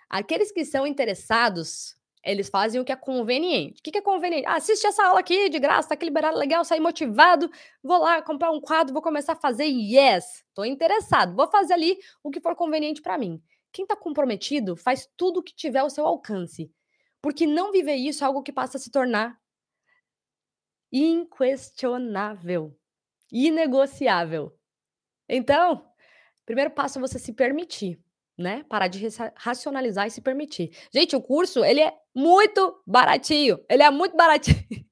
Aqueles 0.09 0.53
que 0.53 0.65
são 0.65 0.87
interessados, 0.87 1.97
eles 2.25 2.49
fazem 2.49 2.81
o 2.81 2.85
que 2.85 2.93
é 2.93 2.97
conveniente. 2.97 3.81
O 3.81 3.83
que 3.83 3.99
é 3.99 4.03
conveniente? 4.03 4.47
Ah, 4.47 4.57
assiste 4.57 4.87
essa 4.87 5.05
aula 5.05 5.21
aqui 5.21 5.49
de 5.49 5.59
graça, 5.59 5.89
tá 5.89 5.95
aqui 5.95 6.05
liberado, 6.05 6.39
legal, 6.39 6.65
saí 6.65 6.81
motivado, 6.81 7.51
vou 7.83 7.99
lá 7.99 8.23
comprar 8.23 8.51
um 8.51 8.61
quadro, 8.61 8.93
vou 8.93 9.03
começar 9.03 9.33
a 9.33 9.37
fazer. 9.37 9.65
Yes, 9.65 10.45
tô 10.55 10.65
interessado, 10.65 11.35
vou 11.35 11.49
fazer 11.51 11.75
ali 11.75 11.99
o 12.23 12.31
que 12.31 12.41
for 12.41 12.55
conveniente 12.55 13.03
para 13.03 13.19
mim. 13.19 13.43
Quem 13.73 13.87
tá 13.87 13.97
comprometido 13.97 14.77
faz 14.77 15.09
tudo 15.17 15.41
o 15.41 15.43
que 15.43 15.55
tiver 15.55 15.81
ao 15.81 15.91
seu 15.91 16.07
alcance. 16.07 16.73
Porque 17.21 17.47
não 17.47 17.73
viver 17.73 17.97
isso 17.97 18.25
é 18.25 18.27
algo 18.27 18.43
que 18.43 18.53
passa 18.53 18.77
a 18.79 18.81
se 18.81 18.91
tornar 18.91 19.39
inquestionável, 20.93 22.77
inegociável. 23.31 24.57
Então, 25.29 25.87
primeiro 26.47 26.71
passo 26.71 26.99
é 26.99 27.01
você 27.01 27.19
se 27.19 27.33
permitir, 27.33 28.01
né? 28.37 28.65
Parar 28.65 28.89
de 28.89 29.07
racionalizar 29.37 30.07
e 30.07 30.11
se 30.11 30.21
permitir. 30.21 30.71
Gente, 30.93 31.15
o 31.15 31.21
curso, 31.21 31.65
ele 31.65 31.81
é 31.81 31.93
muito 32.15 32.83
baratinho. 32.87 33.59
Ele 33.69 33.83
é 33.83 33.91
muito 33.91 34.17
baratinho. 34.17 34.57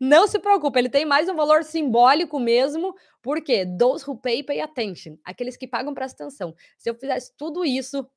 Não 0.00 0.26
se 0.26 0.38
preocupe, 0.38 0.78
ele 0.78 0.88
tem 0.88 1.04
mais 1.04 1.28
um 1.28 1.34
valor 1.34 1.64
simbólico 1.64 2.38
mesmo, 2.38 2.94
porque 3.22 3.66
those 3.78 4.08
who 4.08 4.16
pay 4.16 4.42
pay 4.42 4.60
attention. 4.60 5.16
Aqueles 5.24 5.56
que 5.56 5.66
pagam 5.66 5.94
prestam 5.94 6.26
atenção. 6.26 6.54
Se 6.76 6.90
eu 6.90 6.94
fizesse 6.94 7.32
tudo 7.36 7.64
isso 7.64 8.08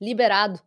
liberado 0.00 0.60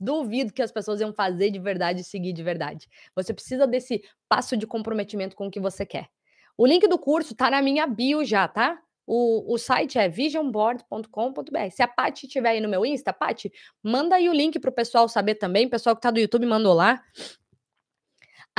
Duvido 0.00 0.52
que 0.52 0.62
as 0.62 0.70
pessoas 0.70 1.00
iam 1.00 1.12
fazer 1.12 1.50
de 1.50 1.58
verdade 1.58 2.02
e 2.02 2.04
seguir 2.04 2.32
de 2.32 2.42
verdade. 2.42 2.88
Você 3.16 3.34
precisa 3.34 3.66
desse 3.66 4.02
passo 4.28 4.56
de 4.56 4.66
comprometimento 4.66 5.34
com 5.34 5.48
o 5.48 5.50
que 5.50 5.58
você 5.58 5.84
quer. 5.84 6.08
O 6.56 6.66
link 6.66 6.86
do 6.86 6.98
curso 6.98 7.34
tá 7.34 7.50
na 7.50 7.60
minha 7.60 7.86
bio 7.86 8.24
já, 8.24 8.46
tá? 8.46 8.80
O, 9.04 9.54
o 9.54 9.58
site 9.58 9.98
é 9.98 10.08
visionboard.com.br. 10.08 11.70
Se 11.72 11.82
a 11.82 11.88
Paty 11.88 12.26
estiver 12.26 12.50
aí 12.50 12.60
no 12.60 12.68
meu 12.68 12.86
Insta, 12.86 13.12
Paty, 13.12 13.50
manda 13.82 14.16
aí 14.16 14.28
o 14.28 14.32
link 14.32 14.58
pro 14.60 14.70
pessoal 14.70 15.08
saber 15.08 15.34
também. 15.36 15.66
O 15.66 15.70
pessoal 15.70 15.96
que 15.96 16.02
tá 16.02 16.10
do 16.10 16.20
YouTube 16.20 16.46
mandou 16.46 16.74
lá. 16.74 17.02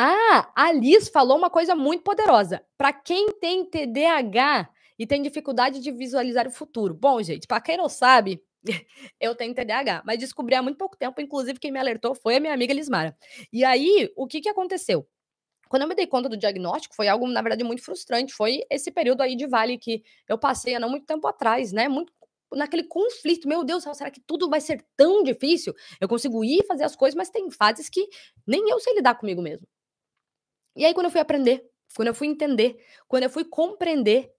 Ah, 0.01 0.49
a 0.55 0.71
Liz 0.71 1.09
falou 1.09 1.37
uma 1.37 1.49
coisa 1.49 1.75
muito 1.75 2.03
poderosa. 2.03 2.63
Para 2.77 2.93
quem 2.93 3.33
tem 3.33 3.65
TDAH 3.65 4.69
e 4.97 5.05
tem 5.05 5.21
dificuldade 5.21 5.81
de 5.81 5.91
visualizar 5.91 6.47
o 6.47 6.51
futuro. 6.51 6.93
Bom, 6.93 7.21
gente, 7.21 7.45
para 7.45 7.59
quem 7.59 7.75
não 7.75 7.89
sabe, 7.89 8.41
eu 9.19 9.35
tenho 9.35 9.53
TDAH, 9.53 10.01
mas 10.05 10.17
descobri 10.17 10.55
há 10.55 10.61
muito 10.61 10.77
pouco 10.77 10.95
tempo, 10.95 11.19
inclusive 11.19 11.59
quem 11.59 11.69
me 11.69 11.79
alertou 11.79 12.15
foi 12.15 12.37
a 12.37 12.39
minha 12.39 12.53
amiga 12.53 12.73
Lismara. 12.73 13.13
E 13.51 13.65
aí, 13.65 14.09
o 14.15 14.25
que 14.25 14.39
que 14.39 14.47
aconteceu? 14.47 15.05
Quando 15.69 15.83
eu 15.83 15.89
me 15.89 15.95
dei 15.95 16.07
conta 16.07 16.29
do 16.29 16.37
diagnóstico, 16.37 16.95
foi 16.95 17.09
algo, 17.09 17.27
na 17.27 17.41
verdade, 17.41 17.63
muito 17.65 17.83
frustrante. 17.83 18.33
Foi 18.33 18.61
esse 18.71 18.91
período 18.91 19.21
aí 19.21 19.35
de 19.35 19.47
vale 19.47 19.77
que 19.77 20.03
eu 20.29 20.37
passei 20.37 20.75
há 20.75 20.79
não 20.79 20.89
muito 20.89 21.07
tempo 21.07 21.27
atrás, 21.27 21.73
né? 21.73 21.89
Muito 21.89 22.13
naquele 22.53 22.83
conflito. 22.85 23.47
Meu 23.49 23.65
Deus, 23.65 23.83
será 23.83 24.11
que 24.11 24.21
tudo 24.21 24.49
vai 24.49 24.61
ser 24.61 24.85
tão 24.97 25.23
difícil? 25.23 25.73
Eu 25.99 26.07
consigo 26.07 26.43
ir 26.45 26.65
fazer 26.67 26.85
as 26.85 26.95
coisas, 26.95 27.15
mas 27.15 27.29
tem 27.29 27.51
fases 27.51 27.89
que 27.89 28.07
nem 28.47 28.69
eu 28.69 28.79
sei 28.79 28.95
lidar 28.95 29.15
comigo 29.15 29.41
mesmo. 29.41 29.67
E 30.79 30.85
aí, 30.85 30.93
quando 30.93 31.07
eu 31.07 31.11
fui 31.11 31.19
aprender, 31.19 31.69
quando 31.93 32.07
eu 32.07 32.15
fui 32.15 32.25
entender, 32.25 32.81
quando 33.05 33.23
eu 33.23 33.29
fui 33.29 33.43
compreender, 33.43 34.31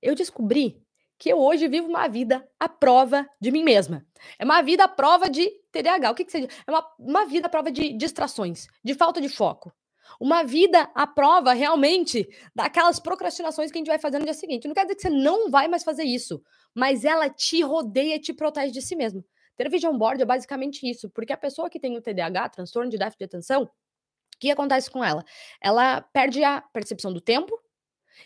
eu 0.00 0.14
descobri 0.14 0.82
que 1.18 1.28
eu 1.28 1.38
hoje 1.38 1.68
vivo 1.68 1.86
uma 1.86 2.08
vida 2.08 2.48
à 2.58 2.70
prova 2.70 3.28
de 3.38 3.50
mim 3.50 3.62
mesma. 3.62 4.02
É 4.38 4.46
uma 4.46 4.62
vida 4.62 4.84
à 4.84 4.88
prova 4.88 5.28
de 5.28 5.46
TDAH. 5.70 6.10
O 6.10 6.14
que, 6.14 6.24
que 6.24 6.32
seja? 6.32 6.48
É 6.66 6.70
uma, 6.70 6.86
uma 6.98 7.26
vida 7.26 7.48
à 7.48 7.50
prova 7.50 7.70
de 7.70 7.92
distrações, 7.92 8.66
de 8.82 8.94
falta 8.94 9.20
de 9.20 9.28
foco. 9.28 9.70
Uma 10.18 10.42
vida 10.42 10.90
à 10.94 11.06
prova 11.06 11.52
realmente 11.52 12.26
daquelas 12.54 12.98
procrastinações 12.98 13.70
que 13.70 13.76
a 13.76 13.80
gente 13.80 13.88
vai 13.88 13.98
fazer 13.98 14.18
no 14.18 14.24
dia 14.24 14.32
seguinte. 14.32 14.66
Não 14.66 14.74
quer 14.74 14.84
dizer 14.84 14.94
que 14.94 15.02
você 15.02 15.10
não 15.10 15.50
vai 15.50 15.68
mais 15.68 15.84
fazer 15.84 16.04
isso, 16.04 16.40
mas 16.74 17.04
ela 17.04 17.28
te 17.28 17.60
rodeia 17.60 18.18
te 18.18 18.32
protege 18.32 18.72
de 18.72 18.80
si 18.80 18.96
mesma. 18.96 19.22
Ter 19.54 19.68
vision 19.68 19.98
board 19.98 20.22
é 20.22 20.24
basicamente 20.24 20.88
isso, 20.88 21.10
porque 21.10 21.34
a 21.34 21.36
pessoa 21.36 21.68
que 21.68 21.78
tem 21.78 21.94
o 21.94 22.00
TDAH, 22.00 22.48
transtorno 22.48 22.90
de 22.90 22.96
déficit 22.96 23.18
de 23.18 23.24
atenção, 23.24 23.68
o 24.38 24.40
que 24.40 24.50
acontece 24.50 24.88
com 24.88 25.04
ela? 25.04 25.24
Ela 25.60 26.00
perde 26.00 26.44
a 26.44 26.60
percepção 26.60 27.12
do 27.12 27.20
tempo, 27.20 27.60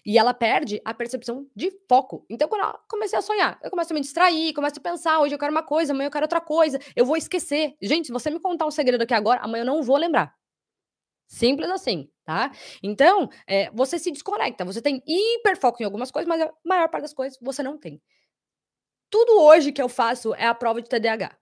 e 0.05 0.19
ela 0.19 0.33
perde 0.33 0.81
a 0.85 0.95
percepção 0.95 1.47
de 1.55 1.71
foco. 1.89 2.25
Então, 2.29 2.49
quando 2.49 2.63
eu 2.63 2.79
comecei 2.89 3.19
a 3.19 3.23
sonhar, 3.23 3.59
eu 3.63 3.71
começo 3.71 3.93
a 3.93 3.95
me 3.95 4.01
distrair, 4.01 4.55
começo 4.55 4.79
a 4.79 4.83
pensar, 4.83 5.21
hoje 5.21 5.35
eu 5.35 5.39
quero 5.39 5.53
uma 5.53 5.63
coisa, 5.63 5.93
amanhã 5.93 6.07
eu 6.07 6.11
quero 6.11 6.25
outra 6.25 6.41
coisa, 6.41 6.79
eu 6.97 7.05
vou 7.05 7.17
esquecer. 7.17 7.77
Gente, 7.81 8.07
se 8.07 8.13
você 8.13 8.31
me 8.31 8.41
contar 8.41 8.67
um 8.67 8.71
segredo 8.71 9.03
aqui 9.03 9.15
agora, 9.15 9.41
amanhã 9.41 9.63
eu 9.63 9.67
não 9.67 9.83
vou 9.83 9.97
lembrar. 9.97 10.35
Simples 11.27 11.71
assim, 11.71 12.11
tá? 12.25 12.51
Então, 12.83 13.29
é, 13.47 13.71
você 13.71 13.99
se 13.99 14.11
desconecta, 14.11 14.65
você 14.65 14.83
tem 14.83 15.03
hiperfoco 15.07 15.83
em 15.83 15.85
algumas 15.85 16.11
coisas, 16.11 16.29
mas 16.29 16.41
a 16.41 16.53
maior 16.65 16.89
parte 16.89 17.03
das 17.03 17.15
coisas 17.15 17.39
você 17.41 17.63
não 17.63 17.79
tem. 17.79 18.01
Tudo 19.11 19.41
hoje 19.41 19.73
que 19.73 19.83
eu 19.83 19.89
faço 19.89 20.35
é 20.35 20.47
a 20.47 20.55
prova 20.55 20.81
de 20.83 20.89
TDAH. 20.89 21.37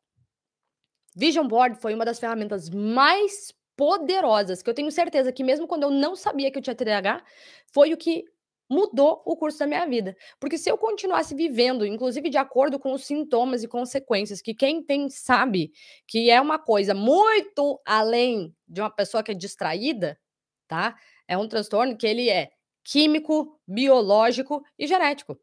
Vision 1.16 1.46
Board 1.46 1.80
foi 1.80 1.94
uma 1.94 2.04
das 2.04 2.20
ferramentas 2.20 2.68
mais 2.70 3.52
poderosas, 3.80 4.62
que 4.62 4.68
eu 4.68 4.74
tenho 4.74 4.92
certeza 4.92 5.32
que 5.32 5.42
mesmo 5.42 5.66
quando 5.66 5.84
eu 5.84 5.90
não 5.90 6.14
sabia 6.14 6.50
que 6.50 6.58
eu 6.58 6.62
tinha 6.62 6.76
TDAH, 6.76 7.24
foi 7.72 7.94
o 7.94 7.96
que 7.96 8.24
mudou 8.68 9.22
o 9.24 9.34
curso 9.34 9.58
da 9.60 9.66
minha 9.66 9.86
vida. 9.86 10.14
Porque 10.38 10.58
se 10.58 10.70
eu 10.70 10.76
continuasse 10.76 11.34
vivendo, 11.34 11.86
inclusive 11.86 12.28
de 12.28 12.36
acordo 12.36 12.78
com 12.78 12.92
os 12.92 13.06
sintomas 13.06 13.62
e 13.62 13.68
consequências, 13.68 14.42
que 14.42 14.52
quem 14.52 14.82
tem 14.82 15.08
sabe 15.08 15.72
que 16.06 16.28
é 16.28 16.38
uma 16.38 16.58
coisa 16.58 16.92
muito 16.92 17.80
além 17.86 18.54
de 18.68 18.82
uma 18.82 18.90
pessoa 18.90 19.22
que 19.22 19.30
é 19.30 19.34
distraída, 19.34 20.20
tá? 20.68 20.94
É 21.26 21.38
um 21.38 21.48
transtorno 21.48 21.96
que 21.96 22.06
ele 22.06 22.28
é 22.28 22.50
químico, 22.84 23.58
biológico 23.66 24.62
e 24.78 24.86
genético. 24.86 25.40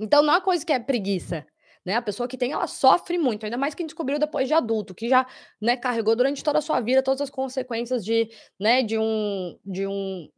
Então 0.00 0.22
não 0.22 0.34
é 0.34 0.40
coisa 0.40 0.64
que 0.64 0.72
é 0.72 0.80
preguiça. 0.80 1.46
Né? 1.84 1.94
A 1.96 2.02
pessoa 2.02 2.28
que 2.28 2.38
tem, 2.38 2.52
ela 2.52 2.66
sofre 2.66 3.18
muito, 3.18 3.44
ainda 3.44 3.58
mais 3.58 3.74
quem 3.74 3.86
descobriu 3.86 4.18
depois 4.18 4.48
de 4.48 4.54
adulto, 4.54 4.94
que 4.94 5.08
já 5.08 5.26
né, 5.60 5.76
carregou 5.76 6.16
durante 6.16 6.42
toda 6.42 6.58
a 6.58 6.62
sua 6.62 6.80
vida 6.80 7.02
todas 7.02 7.20
as 7.20 7.30
consequências 7.30 8.04
de, 8.04 8.30
né, 8.58 8.82
de 8.82 8.98
um, 8.98 9.58
de 9.64 9.86
um 9.86 10.28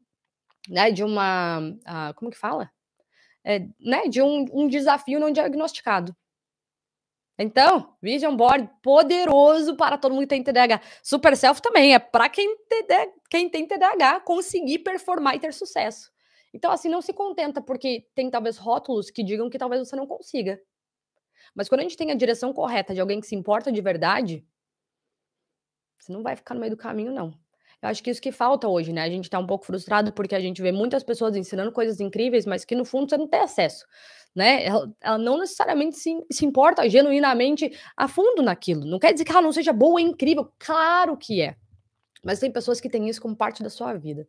né, 0.68 0.90
de 0.90 1.05
uma, 1.05 1.61
uh, 1.61 2.14
como 2.16 2.30
que 2.30 2.36
fala? 2.36 2.70
É, 3.44 3.61
né, 3.80 4.09
de 4.09 4.20
um, 4.20 4.44
um 4.53 4.68
desafio 4.68 5.20
não 5.20 5.30
diagnosticado. 5.30 6.14
Então, 7.38 7.94
Vision 8.01 8.34
Board 8.34 8.68
poderoso 8.82 9.76
para 9.76 9.99
todo 9.99 10.12
mundo 10.12 10.22
que 10.22 10.28
tem 10.28 10.42
TDAH. 10.42 10.80
Super 11.03 11.36
Self 11.36 11.61
também 11.61 11.94
é 11.94 11.99
para 11.99 12.28
quem, 12.28 12.57
quem 13.30 13.49
tem 13.49 13.66
TDAH 13.66 14.20
conseguir 14.20 14.78
performar 14.78 15.36
e 15.36 15.38
ter 15.38 15.53
sucesso. 15.53 16.11
Então, 16.53 16.72
assim, 16.72 16.88
não 16.88 17.03
se 17.03 17.12
contenta 17.12 17.61
porque 17.61 18.07
tem 18.14 18.30
talvez 18.30 18.57
rótulos 18.57 19.11
que 19.11 19.22
digam 19.22 19.51
que 19.51 19.59
talvez 19.59 19.86
você 19.86 19.94
não 19.94 20.07
consiga. 20.07 20.59
Mas 21.57 21.68
quando 21.68 21.80
a 21.80 21.82
gente 21.82 21.96
tem 21.96 22.11
a 22.11 22.14
direção 22.14 22.52
correta 22.52 22.94
de 22.94 23.00
alguém 23.00 23.18
que 23.18 23.26
se 23.26 23.34
importa 23.34 23.72
de 23.72 23.80
verdade, 23.80 24.46
você 25.98 26.12
não 26.12 26.22
vai 26.22 26.36
ficar 26.36 26.54
no 26.54 26.61
meio 26.61 26.72
do 26.72 26.76
caminho, 26.76 27.11
não. 27.11 27.32
Eu 27.82 27.88
acho 27.88 28.02
que 28.02 28.11
isso 28.11 28.20
que 28.20 28.30
falta 28.30 28.68
hoje, 28.68 28.92
né? 28.92 29.02
A 29.02 29.09
gente 29.09 29.30
tá 29.30 29.38
um 29.38 29.46
pouco 29.46 29.64
frustrado 29.64 30.12
porque 30.12 30.34
a 30.34 30.40
gente 30.40 30.61
vê 30.61 30.70
muitas 30.70 31.02
pessoas 31.02 31.34
ensinando 31.34 31.72
coisas 31.72 31.98
incríveis, 31.98 32.44
mas 32.44 32.64
que 32.64 32.74
no 32.74 32.84
fundo 32.84 33.09
você 33.09 33.16
não 33.16 33.26
tem 33.26 33.40
acesso, 33.40 33.86
né? 34.34 34.64
Ela, 34.64 34.92
ela 35.00 35.18
não 35.18 35.38
necessariamente 35.38 35.96
se, 35.96 36.14
se 36.30 36.44
importa 36.44 36.88
genuinamente 36.88 37.70
a 37.96 38.07
fundo 38.07 38.42
naquilo. 38.42 38.84
Não 38.84 38.98
quer 38.98 39.12
dizer 39.12 39.24
que 39.24 39.32
ela 39.32 39.42
não 39.42 39.52
seja 39.52 39.72
boa 39.72 40.00
e 40.00 40.04
incrível. 40.04 40.52
Claro 40.59 41.16
que 41.16 41.40
é. 41.40 41.57
Mas 42.24 42.40
tem 42.40 42.50
pessoas 42.50 42.80
que 42.80 42.90
têm 42.90 43.09
isso 43.09 43.20
como 43.20 43.36
parte 43.36 43.62
da 43.62 43.70
sua 43.70 43.94
vida. 43.94 44.26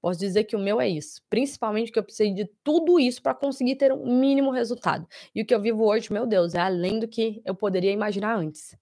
Posso 0.00 0.18
dizer 0.18 0.44
que 0.44 0.56
o 0.56 0.58
meu 0.58 0.80
é 0.80 0.88
isso. 0.88 1.20
Principalmente 1.28 1.92
que 1.92 1.98
eu 1.98 2.02
precisei 2.02 2.32
de 2.32 2.46
tudo 2.64 2.98
isso 2.98 3.22
para 3.22 3.34
conseguir 3.34 3.76
ter 3.76 3.92
um 3.92 4.18
mínimo 4.18 4.50
resultado. 4.50 5.06
E 5.34 5.42
o 5.42 5.46
que 5.46 5.54
eu 5.54 5.60
vivo 5.60 5.84
hoje, 5.84 6.12
meu 6.12 6.26
Deus, 6.26 6.54
é 6.54 6.60
além 6.60 6.98
do 6.98 7.06
que 7.06 7.42
eu 7.44 7.54
poderia 7.54 7.92
imaginar 7.92 8.34
antes. 8.34 8.76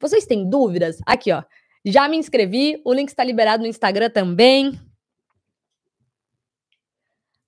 Vocês 0.00 0.26
têm 0.26 0.48
dúvidas? 0.48 0.98
Aqui, 1.06 1.32
ó. 1.32 1.42
Já 1.84 2.08
me 2.08 2.16
inscrevi, 2.16 2.80
o 2.84 2.92
link 2.92 3.08
está 3.08 3.22
liberado 3.22 3.62
no 3.62 3.68
Instagram 3.68 4.10
também. 4.10 4.72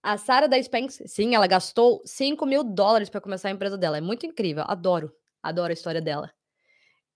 A 0.03 0.17
Sara 0.17 0.47
da 0.47 0.57
Spanx, 0.63 1.03
sim, 1.07 1.35
ela 1.35 1.49
gastou 1.49 2.01
5 2.05 2.47
mil 2.47 2.63
dólares 2.63 3.09
para 3.09 3.21
começar 3.21 3.49
a 3.49 3.51
empresa 3.51 3.77
dela. 3.77 3.99
É 3.99 4.01
muito 4.01 4.25
incrível, 4.25 4.63
adoro, 4.69 5.13
adoro 5.43 5.71
a 5.71 5.75
história 5.75 6.01
dela. 6.01 6.31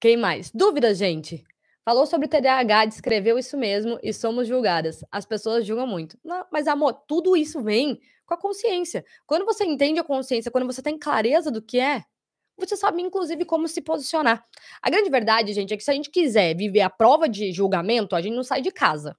Quem 0.00 0.16
mais? 0.16 0.50
Dúvidas, 0.50 0.98
gente? 0.98 1.44
Falou 1.84 2.06
sobre 2.06 2.28
TDAH, 2.28 2.86
descreveu 2.86 3.38
isso 3.38 3.56
mesmo 3.56 3.98
e 4.02 4.12
somos 4.12 4.46
julgadas. 4.46 5.02
As 5.10 5.24
pessoas 5.24 5.66
julgam 5.66 5.86
muito. 5.86 6.18
Não, 6.22 6.44
mas, 6.52 6.66
amor, 6.66 6.92
tudo 7.06 7.36
isso 7.36 7.62
vem 7.62 7.98
com 8.26 8.34
a 8.34 8.36
consciência. 8.36 9.04
Quando 9.26 9.44
você 9.44 9.64
entende 9.64 9.98
a 9.98 10.04
consciência, 10.04 10.50
quando 10.50 10.66
você 10.66 10.82
tem 10.82 10.98
clareza 10.98 11.50
do 11.50 11.62
que 11.62 11.80
é, 11.80 12.04
você 12.58 12.76
sabe, 12.76 13.00
inclusive, 13.00 13.44
como 13.44 13.66
se 13.66 13.80
posicionar. 13.80 14.44
A 14.82 14.90
grande 14.90 15.08
verdade, 15.08 15.52
gente, 15.52 15.72
é 15.72 15.76
que 15.76 15.82
se 15.82 15.90
a 15.90 15.94
gente 15.94 16.10
quiser 16.10 16.54
viver 16.54 16.82
a 16.82 16.90
prova 16.90 17.28
de 17.28 17.52
julgamento, 17.52 18.14
a 18.14 18.20
gente 18.20 18.36
não 18.36 18.44
sai 18.44 18.60
de 18.60 18.70
casa. 18.70 19.16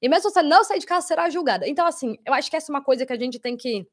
E 0.00 0.08
mesmo 0.08 0.30
se 0.30 0.34
você 0.34 0.42
não 0.42 0.64
sair 0.64 0.78
de 0.78 0.86
casa, 0.86 1.06
será 1.06 1.28
julgada. 1.28 1.68
Então, 1.68 1.84
assim, 1.86 2.16
eu 2.24 2.32
acho 2.32 2.48
que 2.48 2.56
essa 2.56 2.70
é 2.70 2.74
uma 2.74 2.82
coisa 2.82 3.04
que 3.04 3.12
a 3.12 3.18
gente 3.18 3.38
tem 3.38 3.56
que 3.56 3.86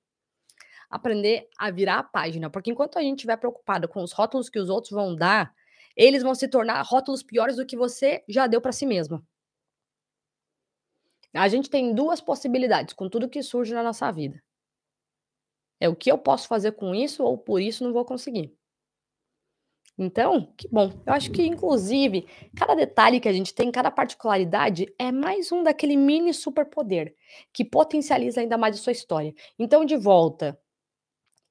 aprender 0.89 1.49
a 1.57 1.69
virar 1.69 1.99
a 1.99 2.03
página. 2.03 2.49
Porque 2.49 2.71
enquanto 2.71 2.97
a 2.97 3.01
gente 3.01 3.17
estiver 3.17 3.37
preocupado 3.37 3.87
com 3.87 4.01
os 4.01 4.13
rótulos 4.13 4.49
que 4.49 4.59
os 4.59 4.69
outros 4.69 4.91
vão 4.91 5.15
dar, 5.15 5.53
eles 5.97 6.23
vão 6.23 6.35
se 6.35 6.47
tornar 6.47 6.81
rótulos 6.83 7.23
piores 7.23 7.57
do 7.57 7.65
que 7.65 7.75
você 7.75 8.23
já 8.29 8.47
deu 8.47 8.61
para 8.61 8.71
si 8.71 8.85
mesmo. 8.85 9.25
A 11.33 11.47
gente 11.47 11.69
tem 11.69 11.93
duas 11.93 12.21
possibilidades 12.21 12.93
com 12.93 13.09
tudo 13.09 13.29
que 13.29 13.43
surge 13.43 13.73
na 13.73 13.83
nossa 13.83 14.11
vida. 14.11 14.41
É 15.79 15.89
o 15.89 15.95
que 15.95 16.11
eu 16.11 16.17
posso 16.17 16.47
fazer 16.47 16.73
com 16.73 16.95
isso 16.95 17.23
ou 17.23 17.37
por 17.37 17.61
isso 17.61 17.83
não 17.83 17.93
vou 17.93 18.05
conseguir. 18.05 18.55
Então, 19.97 20.53
que 20.55 20.67
bom. 20.67 20.91
Eu 21.05 21.13
acho 21.13 21.31
que, 21.31 21.43
inclusive, 21.43 22.27
cada 22.55 22.75
detalhe 22.75 23.19
que 23.19 23.27
a 23.27 23.33
gente 23.33 23.53
tem, 23.53 23.71
cada 23.71 23.89
particularidade, 23.89 24.93
é 24.99 25.11
mais 25.11 25.51
um 25.51 25.63
daquele 25.63 25.97
mini 25.97 26.33
superpoder 26.33 27.15
que 27.51 27.65
potencializa 27.65 28.39
ainda 28.39 28.57
mais 28.57 28.75
a 28.75 28.79
sua 28.79 28.91
história. 28.91 29.33
Então, 29.57 29.83
de 29.83 29.97
volta, 29.97 30.59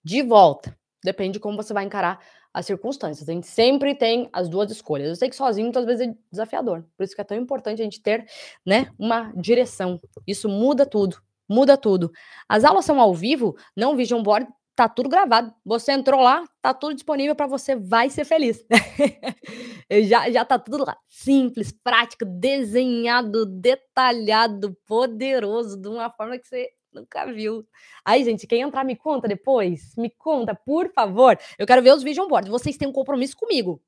de 0.05 0.23
volta, 0.23 0.79
depende 1.03 1.35
de 1.35 1.41
como 1.41 1.57
você 1.57 1.75
vai 1.75 1.85
encarar 1.85 2.21
as 2.57 2.65
circunstâncias. 2.65 3.29
A 3.29 3.33
gente 3.33 3.47
sempre 3.47 3.95
tem 3.95 4.31
as 4.33 4.49
duas 4.49 4.71
escolhas. 4.71 5.11
Eu 5.11 5.17
sei 5.17 5.29
que 5.29 5.37
sozinho 5.37 5.67
muitas 5.67 5.85
vezes 5.85 6.09
é 6.09 6.15
desafiador, 6.31 6.83
por 6.97 7.05
isso 7.05 7.15
que 7.15 7.21
é 7.21 7.25
tão 7.25 7.37
importante 7.37 7.83
a 7.83 7.85
gente 7.85 8.01
ter, 8.01 8.27
né, 8.65 8.91
uma 8.99 9.31
direção. 9.37 10.01
Isso 10.27 10.49
muda 10.49 10.87
tudo, 10.87 11.19
muda 11.47 11.77
tudo. 11.77 12.11
As 12.49 12.65
aulas 12.65 12.87
são 12.87 12.99
ao 12.99 13.15
vivo, 13.15 13.55
não 13.77 13.95
vision 13.95 14.23
board, 14.23 14.49
tá 14.75 14.89
tudo 14.89 15.11
gravado. 15.11 15.53
Você 15.67 15.93
entrou 15.93 16.23
lá, 16.23 16.45
tá 16.63 16.73
tudo 16.73 16.95
disponível 16.95 17.37
para 17.37 17.47
você, 17.47 17.77
vai 17.77 18.09
ser 18.09 18.25
feliz. 18.25 18.65
já, 20.09 20.31
já 20.31 20.43
tá 20.43 20.59
tudo 20.59 20.83
lá. 20.87 20.97
Simples, 21.07 21.71
prático, 21.85 22.25
desenhado, 22.25 23.45
detalhado, 23.45 24.75
poderoso, 24.87 25.79
de 25.79 25.89
uma 25.89 26.09
forma 26.09 26.39
que 26.39 26.49
você 26.49 26.71
nunca 26.97 27.25
viu. 27.27 27.67
Aí, 28.05 28.25
gente, 28.25 28.47
quem 28.47 28.63
entrar, 28.63 28.85
me 28.85 28.97
conta 28.97 29.29
depois. 29.29 29.95
Me 29.97 30.11
conta, 30.11 30.55
por 30.55 30.93
favor. 30.93 31.39
Eu 31.59 31.67
quero 31.67 31.83
ver 31.83 31.95
os 31.95 32.03
vision 32.03 32.29
boards. 32.29 32.51
Vocês 32.51 32.77
têm 32.77 32.89
um 32.89 32.93
compromisso 32.93 33.37
comigo. 33.37 33.83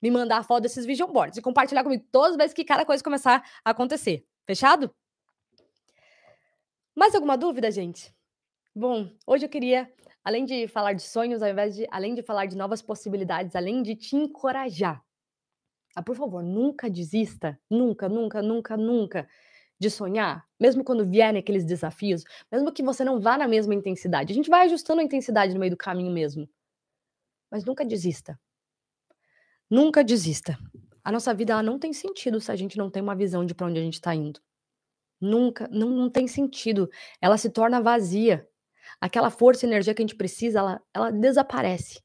Me 0.00 0.10
mandar 0.10 0.38
a 0.38 0.42
foto 0.42 0.62
desses 0.62 0.84
vision 0.84 1.10
boards 1.10 1.38
e 1.38 1.42
compartilhar 1.42 1.82
comigo 1.82 2.04
todas 2.12 2.32
as 2.32 2.36
vezes 2.36 2.54
que 2.54 2.64
cada 2.64 2.84
coisa 2.84 3.02
começar 3.02 3.42
a 3.64 3.70
acontecer. 3.70 4.26
Fechado? 4.46 4.94
Mais 6.94 7.14
alguma 7.14 7.36
dúvida, 7.36 7.70
gente? 7.70 8.14
Bom, 8.74 9.10
hoje 9.26 9.44
eu 9.44 9.48
queria 9.48 9.92
além 10.28 10.44
de 10.44 10.68
falar 10.68 10.92
de 10.92 11.02
sonhos, 11.02 11.42
ao 11.42 11.48
invés 11.48 11.74
de, 11.74 11.86
além 11.90 12.14
de 12.14 12.22
falar 12.22 12.44
de 12.44 12.56
novas 12.56 12.82
possibilidades, 12.82 13.56
além 13.56 13.82
de 13.82 13.96
te 13.96 14.14
encorajar. 14.14 15.02
Ah, 15.96 16.02
por 16.02 16.14
favor, 16.14 16.42
nunca 16.42 16.90
desista, 16.90 17.58
nunca, 17.70 18.08
nunca, 18.08 18.42
nunca, 18.42 18.76
nunca 18.76 19.28
de 19.78 19.90
sonhar, 19.90 20.44
mesmo 20.58 20.82
quando 20.82 21.06
vierem 21.06 21.38
aqueles 21.38 21.64
desafios, 21.64 22.24
mesmo 22.50 22.72
que 22.72 22.82
você 22.82 23.04
não 23.04 23.20
vá 23.20 23.38
na 23.38 23.46
mesma 23.46 23.74
intensidade. 23.74 24.32
A 24.32 24.34
gente 24.34 24.50
vai 24.50 24.66
ajustando 24.66 25.00
a 25.00 25.04
intensidade 25.04 25.54
no 25.54 25.60
meio 25.60 25.70
do 25.70 25.76
caminho 25.76 26.12
mesmo. 26.12 26.48
Mas 27.50 27.64
nunca 27.64 27.84
desista. 27.84 28.38
Nunca 29.70 30.02
desista. 30.02 30.58
A 31.04 31.12
nossa 31.12 31.32
vida 31.32 31.52
ela 31.52 31.62
não 31.62 31.78
tem 31.78 31.92
sentido 31.92 32.40
se 32.40 32.50
a 32.50 32.56
gente 32.56 32.76
não 32.76 32.90
tem 32.90 33.02
uma 33.02 33.14
visão 33.14 33.44
de 33.44 33.54
para 33.54 33.66
onde 33.66 33.78
a 33.78 33.82
gente 33.82 33.94
está 33.94 34.14
indo. 34.14 34.40
Nunca, 35.20 35.68
não, 35.68 35.90
não 35.90 36.10
tem 36.10 36.26
sentido. 36.26 36.90
Ela 37.20 37.38
se 37.38 37.50
torna 37.50 37.80
vazia 37.80 38.46
aquela 39.00 39.30
força 39.30 39.64
e 39.64 39.68
energia 39.68 39.94
que 39.94 40.02
a 40.02 40.06
gente 40.06 40.16
precisa, 40.16 40.58
ela, 40.58 40.82
ela 40.94 41.10
desaparece. 41.10 42.02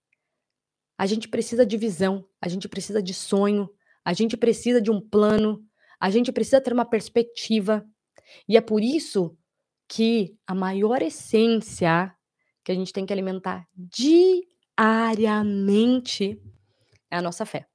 A 0.97 1.05
gente 1.05 1.27
precisa 1.27 1.65
de 1.65 1.77
visão, 1.77 2.25
a 2.39 2.47
gente 2.47 2.67
precisa 2.69 3.01
de 3.01 3.13
sonho, 3.13 3.69
a 4.05 4.13
gente 4.13 4.37
precisa 4.37 4.81
de 4.81 4.91
um 4.91 5.01
plano, 5.01 5.65
a 6.03 6.09
gente 6.09 6.33
precisa 6.33 6.59
ter 6.59 6.73
uma 6.73 6.83
perspectiva. 6.83 7.87
E 8.45 8.57
é 8.57 8.61
por 8.61 8.83
isso 8.83 9.37
que 9.87 10.37
a 10.45 10.53
maior 10.53 11.01
essência 11.01 12.13
que 12.61 12.73
a 12.73 12.75
gente 12.75 12.91
tem 12.91 13.05
que 13.05 13.13
alimentar 13.13 13.65
diariamente 14.77 16.41
é 17.09 17.15
a 17.15 17.21
nossa 17.21 17.45
fé. 17.45 17.65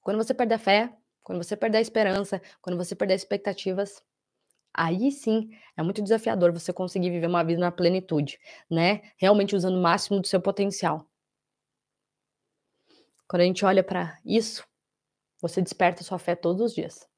Quando 0.00 0.18
você 0.18 0.32
perder 0.32 0.54
a 0.54 0.58
fé, 0.60 0.96
quando 1.24 1.42
você 1.42 1.56
perder 1.56 1.78
a 1.78 1.80
esperança, 1.80 2.40
quando 2.62 2.76
você 2.76 2.94
perder 2.94 3.16
expectativas, 3.16 4.00
Aí 4.72 5.10
sim 5.10 5.50
é 5.76 5.82
muito 5.82 6.00
desafiador 6.00 6.52
você 6.52 6.72
conseguir 6.72 7.10
viver 7.10 7.26
uma 7.26 7.42
vida 7.42 7.58
na 7.58 7.72
plenitude, 7.72 8.38
né? 8.70 9.02
Realmente 9.16 9.56
usando 9.56 9.76
o 9.76 9.82
máximo 9.82 10.20
do 10.20 10.28
seu 10.28 10.40
potencial. 10.40 11.04
Quando 13.26 13.40
a 13.42 13.46
gente 13.46 13.64
olha 13.64 13.82
para 13.82 14.16
isso, 14.24 14.64
você 15.40 15.60
desperta 15.60 16.04
sua 16.04 16.20
fé 16.20 16.36
todos 16.36 16.62
os 16.62 16.72
dias. 16.72 17.09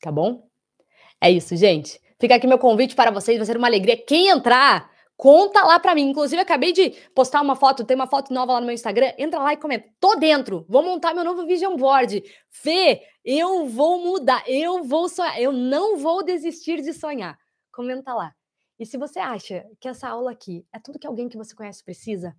Tá 0.00 0.10
bom? 0.10 0.48
É 1.20 1.30
isso, 1.30 1.56
gente. 1.56 2.00
Fica 2.18 2.34
aqui 2.34 2.46
meu 2.46 2.58
convite 2.58 2.94
para 2.94 3.10
vocês, 3.10 3.36
vai 3.36 3.46
ser 3.46 3.56
uma 3.56 3.66
alegria. 3.66 3.96
Quem 3.96 4.28
entrar 4.28 4.90
Conta 5.20 5.62
lá 5.62 5.78
pra 5.78 5.94
mim. 5.94 6.08
Inclusive, 6.08 6.40
acabei 6.40 6.72
de 6.72 6.92
postar 7.14 7.42
uma 7.42 7.54
foto, 7.54 7.84
tem 7.84 7.94
uma 7.94 8.06
foto 8.06 8.32
nova 8.32 8.54
lá 8.54 8.60
no 8.60 8.64
meu 8.64 8.74
Instagram. 8.74 9.12
Entra 9.18 9.38
lá 9.38 9.52
e 9.52 9.56
comenta. 9.58 9.86
Tô 10.00 10.14
dentro. 10.16 10.64
Vou 10.66 10.82
montar 10.82 11.12
meu 11.12 11.22
novo 11.22 11.44
vision 11.44 11.76
board. 11.76 12.24
Fê, 12.48 13.02
eu 13.22 13.66
vou 13.66 14.02
mudar. 14.02 14.42
Eu 14.48 14.82
vou 14.82 15.10
sonhar. 15.10 15.38
Eu 15.38 15.52
não 15.52 15.98
vou 15.98 16.24
desistir 16.24 16.80
de 16.80 16.94
sonhar. 16.94 17.38
Comenta 17.70 18.14
lá. 18.14 18.34
E 18.78 18.86
se 18.86 18.96
você 18.96 19.18
acha 19.18 19.62
que 19.78 19.88
essa 19.88 20.08
aula 20.08 20.30
aqui 20.32 20.64
é 20.72 20.78
tudo 20.78 20.98
que 20.98 21.06
alguém 21.06 21.28
que 21.28 21.36
você 21.36 21.54
conhece 21.54 21.84
precisa, 21.84 22.34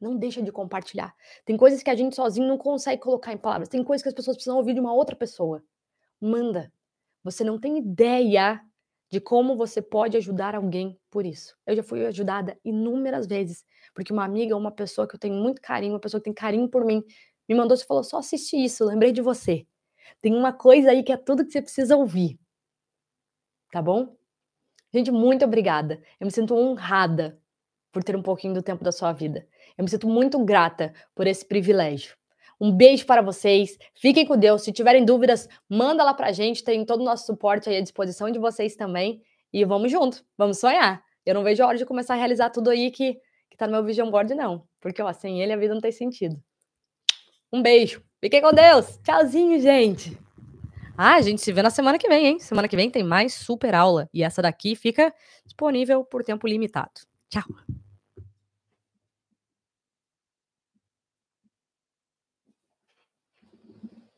não 0.00 0.16
deixa 0.16 0.42
de 0.42 0.50
compartilhar. 0.50 1.14
Tem 1.44 1.56
coisas 1.56 1.84
que 1.84 1.90
a 1.90 1.94
gente 1.94 2.16
sozinho 2.16 2.48
não 2.48 2.58
consegue 2.58 3.00
colocar 3.00 3.32
em 3.32 3.38
palavras. 3.38 3.68
Tem 3.68 3.84
coisas 3.84 4.02
que 4.02 4.08
as 4.08 4.14
pessoas 4.14 4.36
precisam 4.36 4.56
ouvir 4.56 4.74
de 4.74 4.80
uma 4.80 4.92
outra 4.92 5.14
pessoa. 5.14 5.62
Manda. 6.20 6.72
Você 7.30 7.44
não 7.44 7.58
tem 7.58 7.76
ideia 7.76 8.60
de 9.10 9.20
como 9.20 9.56
você 9.56 9.82
pode 9.82 10.16
ajudar 10.16 10.54
alguém 10.54 10.98
por 11.10 11.26
isso. 11.26 11.54
Eu 11.66 11.76
já 11.76 11.82
fui 11.82 12.06
ajudada 12.06 12.58
inúmeras 12.64 13.26
vezes, 13.26 13.64
porque 13.94 14.12
uma 14.12 14.24
amiga, 14.24 14.56
uma 14.56 14.70
pessoa 14.70 15.06
que 15.06 15.14
eu 15.14 15.20
tenho 15.20 15.34
muito 15.34 15.60
carinho, 15.60 15.92
uma 15.92 16.00
pessoa 16.00 16.20
que 16.20 16.24
tem 16.24 16.34
carinho 16.34 16.68
por 16.68 16.84
mim, 16.84 17.02
me 17.48 17.54
mandou 17.54 17.76
e 17.76 17.84
falou: 17.84 18.02
só 18.02 18.18
assiste 18.18 18.56
isso, 18.56 18.84
lembrei 18.84 19.12
de 19.12 19.20
você. 19.20 19.66
Tem 20.22 20.34
uma 20.34 20.52
coisa 20.52 20.90
aí 20.90 21.02
que 21.02 21.12
é 21.12 21.16
tudo 21.16 21.44
que 21.44 21.52
você 21.52 21.60
precisa 21.60 21.96
ouvir. 21.96 22.38
Tá 23.70 23.82
bom? 23.82 24.16
Gente, 24.92 25.10
muito 25.10 25.44
obrigada. 25.44 26.02
Eu 26.18 26.26
me 26.26 26.30
sinto 26.30 26.54
honrada 26.54 27.38
por 27.92 28.02
ter 28.02 28.16
um 28.16 28.22
pouquinho 28.22 28.54
do 28.54 28.62
tempo 28.62 28.82
da 28.82 28.92
sua 28.92 29.12
vida. 29.12 29.46
Eu 29.76 29.84
me 29.84 29.90
sinto 29.90 30.08
muito 30.08 30.42
grata 30.44 30.94
por 31.14 31.26
esse 31.26 31.44
privilégio. 31.46 32.16
Um 32.60 32.72
beijo 32.72 33.06
para 33.06 33.22
vocês. 33.22 33.78
Fiquem 33.94 34.26
com 34.26 34.36
Deus. 34.36 34.62
Se 34.62 34.72
tiverem 34.72 35.04
dúvidas, 35.04 35.48
manda 35.68 36.02
lá 36.02 36.12
pra 36.12 36.32
gente. 36.32 36.64
Tem 36.64 36.84
todo 36.84 37.00
o 37.00 37.04
nosso 37.04 37.26
suporte 37.26 37.68
à 37.68 37.80
disposição 37.80 38.30
de 38.30 38.38
vocês 38.38 38.74
também. 38.74 39.22
E 39.52 39.64
vamos 39.64 39.90
junto. 39.90 40.24
Vamos 40.36 40.58
sonhar. 40.58 41.02
Eu 41.24 41.34
não 41.34 41.44
vejo 41.44 41.62
a 41.62 41.66
hora 41.66 41.78
de 41.78 41.86
começar 41.86 42.14
a 42.14 42.16
realizar 42.16 42.50
tudo 42.50 42.70
aí 42.70 42.90
que, 42.90 43.14
que 43.50 43.56
tá 43.56 43.66
no 43.66 43.72
meu 43.72 43.84
vision 43.84 44.10
board, 44.10 44.34
não. 44.34 44.64
Porque, 44.80 45.02
ó, 45.02 45.12
sem 45.12 45.42
ele 45.42 45.52
a 45.52 45.56
vida 45.56 45.74
não 45.74 45.80
tem 45.80 45.92
sentido. 45.92 46.42
Um 47.52 47.62
beijo. 47.62 48.02
Fiquem 48.20 48.40
com 48.40 48.52
Deus. 48.52 48.98
Tchauzinho, 49.04 49.60
gente. 49.60 50.18
Ah, 50.96 51.14
a 51.14 51.20
gente 51.20 51.40
se 51.40 51.52
vê 51.52 51.62
na 51.62 51.70
semana 51.70 51.96
que 51.96 52.08
vem, 52.08 52.26
hein? 52.26 52.38
Semana 52.40 52.66
que 52.66 52.74
vem 52.74 52.90
tem 52.90 53.04
mais 53.04 53.34
super 53.34 53.74
aula. 53.74 54.08
E 54.12 54.24
essa 54.24 54.42
daqui 54.42 54.74
fica 54.74 55.14
disponível 55.44 56.04
por 56.04 56.24
tempo 56.24 56.46
limitado. 56.46 56.90
Tchau. 57.30 57.44